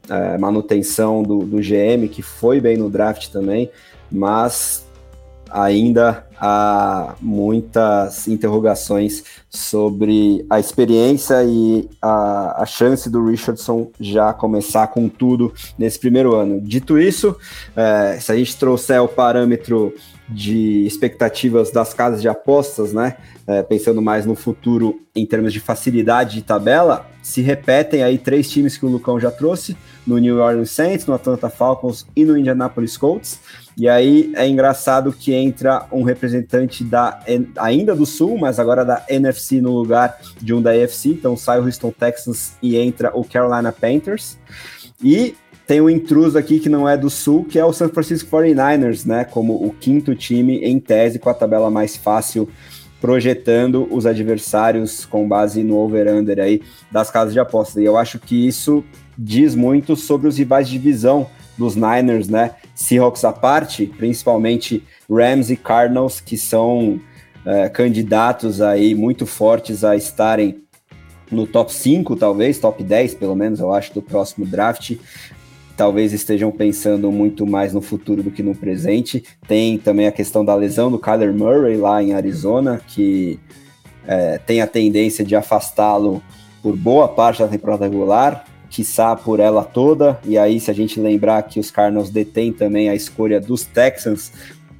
Uh, 0.06 0.40
manutenção 0.40 1.22
do, 1.22 1.44
do 1.46 1.58
GM, 1.58 2.08
que 2.10 2.22
foi 2.22 2.60
bem 2.60 2.76
no 2.76 2.90
draft 2.90 3.28
também, 3.28 3.70
mas 4.10 4.84
ainda 5.48 6.26
há 6.40 7.14
muitas 7.20 8.26
interrogações 8.28 9.24
sobre 9.48 10.44
a 10.50 10.58
experiência 10.58 11.42
e 11.44 11.88
a, 12.02 12.62
a, 12.62 12.66
chance 12.66 13.08
do 13.08 13.24
Richardson 13.24 13.90
já 14.00 14.32
começar 14.32 14.88
com 14.88 15.08
tudo 15.08 15.52
nesse 15.78 15.98
primeiro 15.98 16.34
ano. 16.34 16.60
Dito 16.60 16.98
isso, 16.98 17.36
é, 17.76 18.18
se 18.20 18.32
a 18.32 18.36
gente 18.36 18.56
trouxer 18.56 19.00
o 19.00 19.08
parâmetro 19.08 19.94
de 20.28 20.86
expectativas 20.86 21.70
das 21.70 21.92
casas 21.92 22.20
de 22.20 22.28
apostas, 22.28 22.92
né? 22.92 23.16
É, 23.46 23.62
pensando 23.62 24.00
mais 24.00 24.24
no 24.24 24.34
futuro 24.34 25.02
em 25.14 25.26
termos 25.26 25.52
de 25.52 25.60
facilidade 25.60 26.36
de 26.36 26.42
tabela, 26.42 27.06
se 27.22 27.42
repetem 27.42 28.02
aí 28.02 28.16
três 28.16 28.50
times 28.50 28.76
que 28.76 28.86
o 28.86 28.88
Lucão 28.88 29.20
já 29.20 29.30
trouxe, 29.30 29.76
no 30.06 30.18
New 30.18 30.38
Orleans 30.38 30.70
Saints, 30.70 31.06
no 31.06 31.14
Atlanta 31.14 31.50
Falcons 31.50 32.06
e 32.16 32.24
no 32.24 32.38
Indianapolis 32.38 32.96
Colts. 32.96 33.38
E 33.76 33.88
aí 33.88 34.32
é 34.36 34.46
engraçado 34.46 35.12
que 35.12 35.34
entra 35.34 35.86
um 35.90 36.02
representante 36.02 36.23
da 36.84 37.20
ainda 37.58 37.94
do 37.94 38.06
Sul, 38.06 38.38
mas 38.38 38.58
agora 38.58 38.84
da 38.84 39.04
NFC 39.08 39.60
no 39.60 39.72
lugar 39.72 40.18
de 40.40 40.54
um 40.54 40.62
da 40.62 40.70
AFC. 40.70 41.10
Então 41.10 41.36
sai 41.36 41.60
o 41.60 41.64
Houston 41.64 41.90
Texans 41.90 42.54
e 42.62 42.76
entra 42.76 43.10
o 43.14 43.24
Carolina 43.24 43.72
Panthers. 43.72 44.38
E 45.02 45.34
tem 45.66 45.80
um 45.80 45.88
intruso 45.88 46.36
aqui 46.36 46.60
que 46.60 46.68
não 46.68 46.88
é 46.88 46.96
do 46.96 47.08
Sul, 47.08 47.44
que 47.44 47.58
é 47.58 47.64
o 47.64 47.72
San 47.72 47.88
Francisco 47.88 48.30
49ers, 48.30 49.06
né? 49.06 49.24
Como 49.24 49.54
o 49.54 49.72
quinto 49.72 50.14
time 50.14 50.58
em 50.58 50.78
tese 50.78 51.18
com 51.18 51.30
a 51.30 51.34
tabela 51.34 51.70
mais 51.70 51.96
fácil, 51.96 52.48
projetando 53.00 53.88
os 53.90 54.06
adversários 54.06 55.04
com 55.04 55.26
base 55.26 55.62
no 55.62 55.76
over-under 55.76 56.38
aí 56.38 56.62
das 56.90 57.10
casas 57.10 57.32
de 57.32 57.40
apostas. 57.40 57.82
E 57.82 57.84
eu 57.84 57.96
acho 57.96 58.18
que 58.18 58.46
isso 58.46 58.84
diz 59.16 59.54
muito 59.54 59.96
sobre 59.96 60.28
os 60.28 60.36
rivais 60.36 60.68
de 60.68 60.78
divisão 60.78 61.28
dos 61.56 61.76
Niners, 61.76 62.28
né? 62.28 62.52
Seahawks 62.74 63.24
à 63.24 63.32
parte, 63.32 63.86
principalmente 63.86 64.82
Rams 65.10 65.50
e 65.50 65.56
Cardinals, 65.56 66.20
que 66.20 66.36
são 66.36 67.00
é, 67.44 67.68
candidatos 67.68 68.60
aí 68.60 68.94
muito 68.94 69.26
fortes 69.26 69.84
a 69.84 69.96
estarem 69.96 70.62
no 71.30 71.46
top 71.46 71.72
5, 71.72 72.16
talvez, 72.16 72.58
top 72.58 72.82
10, 72.82 73.14
pelo 73.14 73.34
menos, 73.34 73.60
eu 73.60 73.72
acho, 73.72 73.94
do 73.94 74.02
próximo 74.02 74.46
draft 74.46 74.96
talvez 75.76 76.12
estejam 76.12 76.50
pensando 76.50 77.10
muito 77.10 77.46
mais 77.46 77.72
no 77.72 77.80
futuro 77.80 78.22
do 78.22 78.30
que 78.30 78.42
no 78.42 78.54
presente. 78.54 79.24
Tem 79.46 79.78
também 79.78 80.06
a 80.06 80.12
questão 80.12 80.44
da 80.44 80.54
lesão 80.54 80.90
do 80.90 80.98
Kyler 80.98 81.32
Murray 81.32 81.76
lá 81.76 82.02
em 82.02 82.14
Arizona, 82.14 82.80
que 82.86 83.38
é, 84.06 84.38
tem 84.38 84.60
a 84.60 84.66
tendência 84.66 85.24
de 85.24 85.34
afastá-lo 85.34 86.22
por 86.62 86.76
boa 86.76 87.08
parte 87.08 87.42
da 87.42 87.48
temporada 87.48 87.84
regular, 87.84 88.44
quiçá 88.74 89.14
por 89.14 89.38
ela 89.38 89.62
toda. 89.62 90.18
E 90.24 90.36
aí, 90.36 90.58
se 90.58 90.68
a 90.68 90.74
gente 90.74 90.98
lembrar 90.98 91.40
que 91.44 91.60
os 91.60 91.70
Cardinals 91.70 92.10
detêm 92.10 92.52
também 92.52 92.88
a 92.88 92.94
escolha 92.94 93.40
dos 93.40 93.62
Texans, 93.62 94.32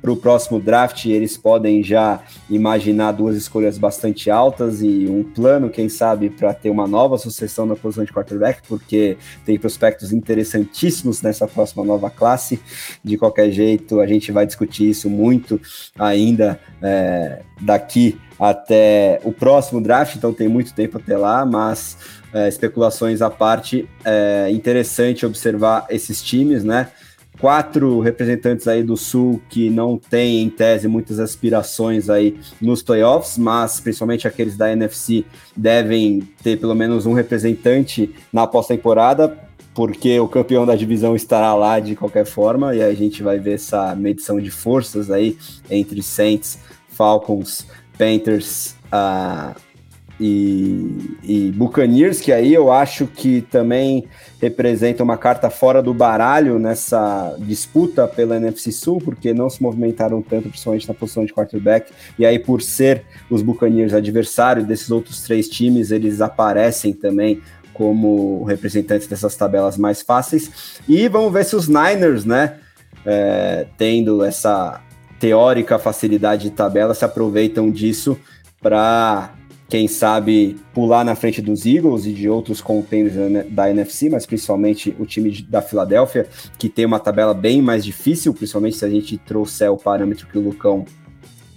para 0.04 0.12
o 0.12 0.16
próximo 0.16 0.60
draft, 0.60 1.06
eles 1.06 1.34
podem 1.34 1.82
já 1.82 2.22
imaginar 2.50 3.12
duas 3.12 3.34
escolhas 3.36 3.78
bastante 3.78 4.30
altas 4.30 4.82
e 4.82 5.06
um 5.08 5.24
plano, 5.24 5.70
quem 5.70 5.88
sabe, 5.88 6.28
para 6.28 6.52
ter 6.52 6.68
uma 6.68 6.86
nova 6.86 7.16
sucessão 7.16 7.64
na 7.64 7.74
posição 7.74 8.04
de 8.04 8.12
quarterback, 8.12 8.60
porque 8.68 9.16
tem 9.46 9.58
prospectos 9.58 10.12
interessantíssimos 10.12 11.22
nessa 11.22 11.48
próxima 11.48 11.82
nova 11.86 12.10
classe. 12.10 12.60
De 13.02 13.16
qualquer 13.16 13.50
jeito, 13.50 13.98
a 13.98 14.06
gente 14.06 14.30
vai 14.30 14.44
discutir 14.44 14.90
isso 14.90 15.08
muito 15.08 15.58
ainda 15.98 16.60
é, 16.82 17.40
daqui 17.62 18.20
até 18.38 19.20
o 19.24 19.32
próximo 19.32 19.80
draft, 19.80 20.16
então 20.16 20.34
tem 20.34 20.48
muito 20.48 20.74
tempo 20.74 20.98
até 20.98 21.16
lá, 21.16 21.46
mas 21.46 21.96
é, 22.34 22.46
especulações 22.46 23.22
à 23.22 23.30
parte, 23.30 23.88
é 24.04 24.50
interessante 24.50 25.24
observar 25.24 25.86
esses 25.88 26.22
times, 26.22 26.62
né? 26.62 26.90
Quatro 27.40 28.00
representantes 28.00 28.68
aí 28.68 28.82
do 28.82 28.96
Sul 28.96 29.40
que 29.48 29.68
não 29.68 29.98
têm, 29.98 30.42
em 30.42 30.50
tese, 30.50 30.88
muitas 30.88 31.18
aspirações 31.18 32.08
aí 32.08 32.38
nos 32.60 32.82
playoffs, 32.82 33.36
mas 33.36 33.80
principalmente 33.80 34.26
aqueles 34.26 34.56
da 34.56 34.72
NFC 34.72 35.24
devem 35.56 36.20
ter 36.42 36.58
pelo 36.58 36.74
menos 36.74 37.06
um 37.06 37.12
representante 37.12 38.14
na 38.32 38.46
pós-temporada, 38.46 39.38
porque 39.74 40.18
o 40.20 40.28
campeão 40.28 40.64
da 40.64 40.76
divisão 40.76 41.16
estará 41.16 41.54
lá 41.54 41.80
de 41.80 41.96
qualquer 41.96 42.24
forma, 42.24 42.74
e 42.74 42.82
a 42.82 42.94
gente 42.94 43.22
vai 43.22 43.38
ver 43.38 43.54
essa 43.54 43.94
medição 43.94 44.40
de 44.40 44.50
forças 44.50 45.10
aí 45.10 45.36
entre 45.68 46.02
Saints, 46.02 46.58
Falcons, 46.88 47.66
Panthers, 47.98 48.76
uh, 48.86 49.54
e, 50.18 51.16
e 51.22 51.52
Buccaneers, 51.52 52.20
que 52.20 52.32
aí 52.32 52.54
eu 52.54 52.70
acho 52.70 53.06
que 53.06 53.40
também 53.42 54.04
representa 54.40 55.02
uma 55.02 55.16
carta 55.16 55.50
fora 55.50 55.82
do 55.82 55.92
baralho 55.92 56.58
nessa 56.58 57.34
disputa 57.40 58.06
pela 58.06 58.36
NFC 58.36 58.70
Sul, 58.70 58.98
porque 58.98 59.34
não 59.34 59.50
se 59.50 59.62
movimentaram 59.62 60.22
tanto, 60.22 60.48
principalmente 60.48 60.86
na 60.86 60.94
posição 60.94 61.24
de 61.24 61.32
quarterback, 61.32 61.92
e 62.18 62.24
aí 62.24 62.38
por 62.38 62.62
ser 62.62 63.04
os 63.28 63.42
Buccaneers 63.42 63.92
adversários 63.92 64.66
desses 64.66 64.90
outros 64.90 65.22
três 65.22 65.48
times, 65.48 65.90
eles 65.90 66.20
aparecem 66.20 66.92
também 66.92 67.40
como 67.72 68.44
representantes 68.44 69.08
dessas 69.08 69.34
tabelas 69.34 69.76
mais 69.76 70.00
fáceis, 70.00 70.78
e 70.88 71.08
vamos 71.08 71.32
ver 71.32 71.44
se 71.44 71.56
os 71.56 71.66
Niners, 71.66 72.24
né, 72.24 72.58
é, 73.04 73.66
tendo 73.76 74.22
essa 74.22 74.80
teórica 75.18 75.78
facilidade 75.78 76.44
de 76.44 76.50
tabela, 76.50 76.94
se 76.94 77.04
aproveitam 77.04 77.68
disso 77.70 78.16
para 78.62 79.33
quem 79.68 79.88
sabe 79.88 80.56
pular 80.72 81.04
na 81.04 81.14
frente 81.14 81.40
dos 81.40 81.64
Eagles 81.64 82.06
e 82.06 82.12
de 82.12 82.28
outros 82.28 82.60
contenders 82.60 83.14
da 83.50 83.70
NFC, 83.70 84.10
mas 84.10 84.26
principalmente 84.26 84.94
o 84.98 85.06
time 85.06 85.30
da 85.48 85.62
Filadélfia, 85.62 86.28
que 86.58 86.68
tem 86.68 86.84
uma 86.84 87.00
tabela 87.00 87.32
bem 87.32 87.62
mais 87.62 87.84
difícil, 87.84 88.34
principalmente 88.34 88.76
se 88.76 88.84
a 88.84 88.90
gente 88.90 89.16
trouxer 89.18 89.70
o 89.70 89.76
parâmetro 89.76 90.26
que 90.26 90.38
o 90.38 90.42
Lucão 90.42 90.84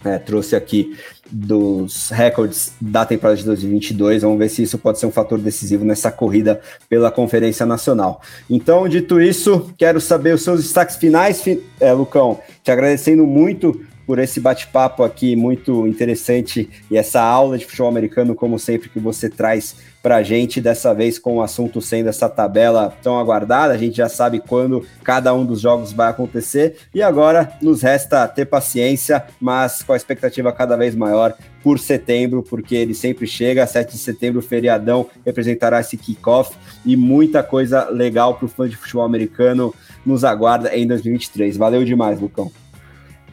é, 0.05 0.17
trouxe 0.17 0.55
aqui 0.55 0.95
dos 1.29 2.09
recordes 2.09 2.73
da 2.79 3.05
temporada 3.05 3.37
de 3.37 3.45
2022. 3.45 4.21
Vamos 4.21 4.37
ver 4.37 4.49
se 4.49 4.63
isso 4.63 4.77
pode 4.77 4.99
ser 4.99 5.05
um 5.05 5.11
fator 5.11 5.37
decisivo 5.37 5.83
nessa 5.83 6.11
corrida 6.11 6.61
pela 6.87 7.11
Conferência 7.11 7.65
Nacional. 7.65 8.21
Então, 8.49 8.87
dito 8.87 9.19
isso, 9.19 9.73
quero 9.77 9.99
saber 9.99 10.33
os 10.33 10.43
seus 10.43 10.61
destaques 10.63 10.95
finais, 10.95 11.43
é, 11.79 11.91
Lucão. 11.91 12.39
Te 12.63 12.71
agradecendo 12.71 13.25
muito 13.25 13.85
por 14.07 14.19
esse 14.19 14.39
bate-papo 14.39 15.03
aqui 15.03 15.35
muito 15.35 15.85
interessante 15.85 16.69
e 16.89 16.97
essa 16.97 17.21
aula 17.21 17.57
de 17.57 17.65
futebol 17.65 17.89
americano, 17.89 18.33
como 18.33 18.57
sempre, 18.57 18.87
que 18.87 18.99
você 18.99 19.29
traz 19.29 19.75
para 20.01 20.15
a 20.15 20.23
gente, 20.23 20.61
dessa 20.61 20.93
vez 20.93 21.19
com 21.19 21.35
o 21.35 21.41
assunto 21.41 21.81
sendo 21.81 22.07
essa 22.07 22.29
tabela 22.29 22.95
tão 23.03 23.19
aguardada. 23.19 23.73
A 23.73 23.77
gente 23.77 23.97
já 23.97 24.07
sabe 24.07 24.39
quando 24.39 24.87
cada 25.03 25.33
um 25.33 25.45
dos 25.45 25.59
jogos 25.59 25.91
vai 25.91 26.09
acontecer 26.09 26.77
e 26.95 27.01
agora 27.01 27.51
nos 27.61 27.81
resta 27.81 28.25
ter 28.29 28.45
paciência, 28.45 29.25
mas 29.41 29.83
com 29.83 29.91
a 29.91 29.97
expectativa 29.97 30.53
cada 30.53 30.77
vez 30.77 30.95
maior 30.95 31.35
por 31.61 31.77
setembro, 31.77 32.41
porque 32.41 32.75
ele 32.75 32.93
sempre 32.93 33.27
chega, 33.27 33.67
7 33.67 33.91
de 33.91 33.97
setembro, 33.97 34.41
feriadão, 34.41 35.07
representará 35.25 35.81
esse 35.81 35.97
kickoff 35.97 36.55
e 36.85 36.95
muita 36.95 37.43
coisa 37.43 37.89
legal 37.89 38.35
para 38.35 38.45
o 38.45 38.47
fã 38.49 38.69
de 38.69 38.77
futebol 38.77 39.03
americano 39.03 39.75
nos 40.05 40.23
aguarda 40.23 40.73
em 40.73 40.87
2023. 40.87 41.57
Valeu 41.57 41.83
demais, 41.83 42.21
Lucão. 42.21 42.49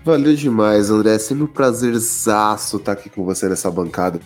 Valeu 0.05 0.37
demais, 0.37 0.91
André. 0.91 1.15
É 1.15 1.19
sempre 1.19 1.45
um 1.45 1.47
prazerzaço 1.47 2.77
estar 2.77 2.93
aqui 2.93 3.09
com 3.09 3.25
você 3.25 3.49
nessa 3.49 3.71
bancada. 3.71 4.21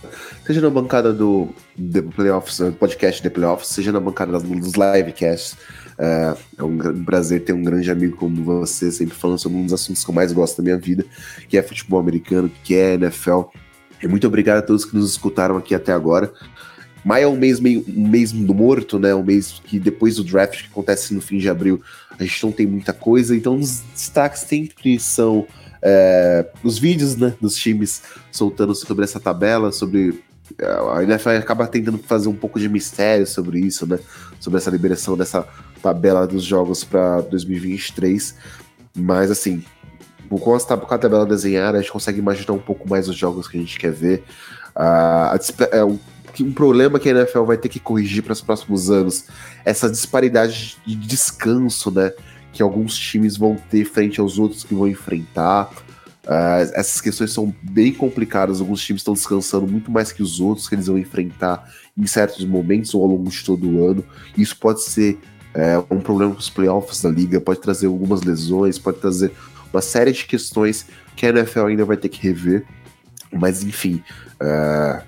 Seja 0.45 0.61
na 0.61 0.69
bancada 0.69 1.13
do 1.13 1.51
The 1.77 2.03
Playoffs, 2.03 2.61
podcast 2.81 3.23
The 3.23 3.31
Playoffs, 3.31 3.69
seja 3.69 3.93
na 3.93 4.01
bancada 4.01 4.41
dos 4.41 4.73
livecasts. 4.73 5.57
É, 5.97 6.35
é 6.59 6.65
um 6.65 7.05
prazer 7.05 7.45
ter 7.45 7.53
um 7.53 7.63
grande 7.63 7.89
amigo 7.93 8.17
como 8.17 8.43
você, 8.43 8.91
sempre 8.91 9.15
falando 9.15 9.39
sobre 9.39 9.57
um 9.57 9.63
dos 9.63 9.73
assuntos 9.73 10.03
que 10.03 10.11
eu 10.11 10.15
mais 10.15 10.33
gosto 10.33 10.57
da 10.57 10.65
minha 10.65 10.77
vida, 10.77 11.05
que 11.49 11.57
é 11.57 11.63
futebol 11.63 12.01
americano, 12.01 12.51
que 12.65 12.75
é 12.75 12.95
NFL. 12.95 13.43
E 14.03 14.09
muito 14.09 14.27
obrigado 14.27 14.59
a 14.59 14.63
todos 14.63 14.85
que 14.85 14.97
nos 14.97 15.13
escutaram 15.13 15.57
aqui 15.57 15.77
até 15.77 15.93
agora. 15.93 16.33
Maio 17.05 17.25
é 17.25 17.29
um 17.29 17.37
mês 17.37 17.61
meio 17.61 17.85
mês 17.87 18.33
do 18.33 18.53
morto, 18.53 18.99
né? 18.99 19.15
Um 19.15 19.23
mês 19.23 19.63
que 19.65 19.79
depois 19.79 20.17
do 20.17 20.25
draft 20.25 20.63
que 20.63 20.69
acontece 20.69 21.15
no 21.15 21.21
fim 21.21 21.39
de 21.39 21.49
abril, 21.49 21.81
a 22.19 22.25
gente 22.25 22.45
não 22.45 22.51
tem 22.51 22.67
muita 22.67 22.93
coisa. 22.93 23.37
Então 23.37 23.55
os 23.55 23.81
destaques 23.95 24.41
sempre 24.41 24.99
são 24.99 25.47
é, 25.83 26.47
os 26.63 26.79
vídeos 26.79 27.17
né, 27.17 27.35
dos 27.41 27.57
times 27.57 28.03
soltando 28.31 28.75
sobre 28.75 29.05
essa 29.05 29.21
tabela, 29.21 29.73
sobre. 29.73 30.23
É, 30.59 30.67
a 30.67 31.03
NFL 31.03 31.31
acaba 31.31 31.67
tentando 31.67 31.99
fazer 31.99 32.29
um 32.29 32.35
pouco 32.35 32.59
de 32.59 32.69
mistério 32.69 33.27
sobre 33.27 33.61
isso, 33.61 33.87
né? 33.87 33.99
Sobre 34.41 34.59
essa 34.59 34.71
liberação 34.71 35.17
dessa 35.17 35.47
tabela 35.83 36.27
dos 36.27 36.43
jogos 36.43 36.85
para 36.85 37.21
2023. 37.23 38.35
Mas, 38.97 39.31
assim, 39.31 39.63
com 40.29 40.55
a, 40.55 40.99
tabela 40.99 41.25
desenhada, 41.25 41.79
a 41.79 41.81
gente 41.81 41.93
consegue 41.93 42.19
imaginar 42.19 42.53
um 42.53 42.59
pouco 42.59 42.89
mais 42.89 43.09
os 43.09 43.17
jogos 43.17 43.47
que 43.47 43.57
a 43.57 43.61
gente 43.61 43.79
quer 43.79 43.93
ver. 43.93 44.25
Uh, 44.75 45.67
é 45.73 45.85
um, 45.85 45.99
um 46.41 46.53
problema 46.53 46.99
que 46.99 47.09
a 47.09 47.13
NFL 47.13 47.45
vai 47.45 47.57
ter 47.57 47.69
que 47.69 47.81
corrigir 47.81 48.23
para 48.23 48.33
os 48.33 48.41
próximos 48.41 48.91
anos 48.91 49.25
essa 49.65 49.89
disparidade 49.89 50.77
de 50.87 50.97
descanso, 50.97 51.91
né? 51.91 52.13
Que 52.53 52.62
alguns 52.62 52.97
times 52.97 53.37
vão 53.37 53.57
ter 53.70 53.85
frente 53.85 54.20
aos 54.20 54.39
outros 54.39 54.65
que 54.65 54.75
vão 54.75 54.89
enfrentar. 54.89 55.70
Uh, 56.25 56.69
essas 56.75 57.01
questões 57.01 57.33
são 57.33 57.55
bem 57.62 57.93
complicadas. 57.93 58.61
Alguns 58.61 58.83
times 58.83 59.01
estão 59.01 59.15
descansando 59.15 59.66
muito 59.66 59.91
mais 59.91 60.12
que 60.12 60.23
os 60.23 60.41
outros 60.41 60.69
que 60.69 60.75
eles 60.75 60.87
vão 60.87 60.99
enfrentar 60.99 61.69
em 61.97 62.07
certos 62.07 62.45
momentos 62.45 62.95
ou 62.95 63.03
ao 63.03 63.09
longo 63.09 63.31
de 63.31 63.43
todo 63.45 63.69
o 63.69 63.87
ano. 63.87 64.05
Isso 64.37 64.57
pode 64.57 64.83
ser 64.83 65.19
é, 65.55 65.79
um 65.91 66.01
problema 66.01 66.33
para 66.33 66.41
os 66.41 66.51
playoffs 66.51 67.03
da 67.03 67.09
liga, 67.09 67.41
pode 67.41 67.61
trazer 67.61 67.87
algumas 67.87 68.23
lesões, 68.23 68.79
pode 68.79 68.99
trazer 68.99 69.33
uma 69.73 69.83
série 69.83 70.12
de 70.12 70.25
questões 70.25 70.87
que 71.16 71.27
a 71.27 71.31
NFL 71.31 71.66
ainda 71.66 71.85
vai 71.85 71.97
ter 71.97 72.09
que 72.09 72.20
rever. 72.20 72.65
Mas 73.33 73.62
enfim, 73.62 74.03
uh, 74.41 75.03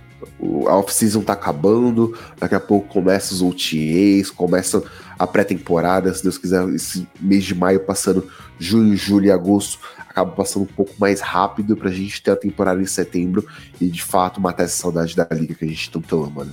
a 0.69 0.77
off-season 0.77 1.23
tá 1.23 1.33
acabando, 1.33 2.17
daqui 2.39 2.55
a 2.55 2.61
pouco 2.61 2.89
começa 2.89 3.33
os 3.33 3.43
OTAs, 3.43 4.31
começa 4.31 4.83
a 5.21 5.27
pré-temporada, 5.27 6.15
se 6.15 6.23
Deus 6.23 6.39
quiser, 6.39 6.67
esse 6.71 7.07
mês 7.21 7.45
de 7.45 7.55
maio 7.55 7.81
passando, 7.81 8.27
junho, 8.59 8.97
julho 8.97 9.27
e 9.27 9.31
agosto, 9.31 9.79
acaba 9.99 10.31
passando 10.31 10.63
um 10.63 10.75
pouco 10.75 10.95
mais 10.99 11.21
rápido 11.21 11.77
pra 11.77 11.91
gente 11.91 12.23
ter 12.23 12.31
a 12.31 12.37
temporada 12.37 12.81
em 12.81 12.87
setembro 12.87 13.47
e 13.79 13.89
de 13.89 14.03
fato 14.03 14.41
matar 14.41 14.63
essa 14.63 14.79
saudade 14.79 15.15
da 15.15 15.29
liga 15.31 15.55
que 15.55 15.67
a 15.67 15.69
gente 15.69 15.91
tanto 15.91 16.25
ama, 16.25 16.47
né? 16.47 16.53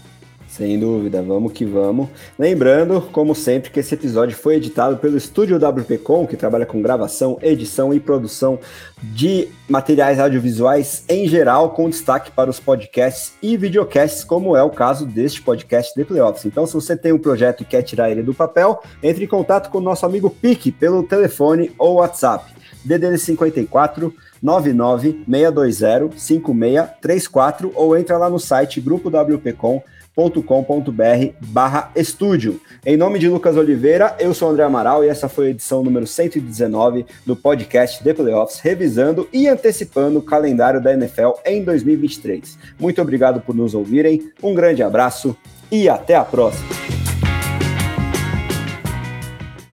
Sem 0.57 0.79
dúvida, 0.79 1.21
vamos 1.21 1.53
que 1.53 1.63
vamos. 1.63 2.09
Lembrando, 2.37 2.99
como 3.11 3.35
sempre, 3.35 3.69
que 3.69 3.79
esse 3.79 3.93
episódio 3.93 4.35
foi 4.35 4.55
editado 4.55 4.97
pelo 4.97 5.15
Estúdio 5.15 5.55
WPcom, 5.55 6.25
que 6.25 6.35
trabalha 6.35 6.65
com 6.65 6.81
gravação, 6.81 7.37
edição 7.43 7.93
e 7.93 7.99
produção 7.99 8.57
de 9.03 9.49
materiais 9.69 10.19
audiovisuais 10.19 11.03
em 11.07 11.27
geral, 11.27 11.75
com 11.75 11.87
destaque 11.87 12.31
para 12.31 12.49
os 12.49 12.59
podcasts 12.59 13.33
e 13.39 13.55
videocasts, 13.55 14.23
como 14.23 14.57
é 14.57 14.63
o 14.63 14.71
caso 14.71 15.05
deste 15.05 15.43
podcast 15.43 15.93
The 15.93 16.03
Playoffs. 16.03 16.45
Então, 16.47 16.65
se 16.65 16.73
você 16.73 16.97
tem 16.97 17.11
um 17.11 17.19
projeto 17.19 17.61
e 17.61 17.65
quer 17.65 17.83
tirar 17.83 18.09
ele 18.09 18.23
do 18.23 18.33
papel, 18.33 18.81
entre 19.03 19.25
em 19.25 19.27
contato 19.27 19.69
com 19.69 19.77
o 19.77 19.81
nosso 19.81 20.07
amigo 20.07 20.27
Pique 20.27 20.71
pelo 20.71 21.03
telefone 21.03 21.71
ou 21.77 21.97
WhatsApp. 21.97 22.51
DDD 22.83 23.19
54 23.19 24.11
99 24.41 25.23
620 25.29 26.19
5634 26.19 27.71
ou 27.75 27.95
entra 27.95 28.17
lá 28.17 28.27
no 28.27 28.39
site 28.39 28.81
grupo 28.81 29.09
WPcom 29.09 29.83
com.br 30.17 31.31
barra 31.39 31.91
estúdio. 31.95 32.59
Em 32.83 32.97
nome 32.97 33.19
de 33.19 33.29
Lucas 33.29 33.55
Oliveira, 33.55 34.15
eu 34.19 34.33
sou 34.33 34.49
André 34.49 34.63
Amaral 34.63 35.03
e 35.03 35.07
essa 35.07 35.29
foi 35.29 35.47
a 35.47 35.49
edição 35.51 35.83
número 35.83 36.07
119 36.07 37.05
do 37.23 37.35
podcast 37.35 38.03
The 38.03 38.15
Playoffs, 38.15 38.59
revisando 38.59 39.29
e 39.31 39.47
antecipando 39.47 40.17
o 40.17 40.23
calendário 40.23 40.81
da 40.81 40.91
NFL 40.91 41.33
em 41.45 41.63
2023. 41.63 42.57
Muito 42.79 42.99
obrigado 42.99 43.41
por 43.41 43.55
nos 43.55 43.75
ouvirem, 43.75 44.31
um 44.41 44.55
grande 44.55 44.81
abraço 44.81 45.37
e 45.71 45.87
até 45.87 46.15
a 46.15 46.25
próxima! 46.25 46.96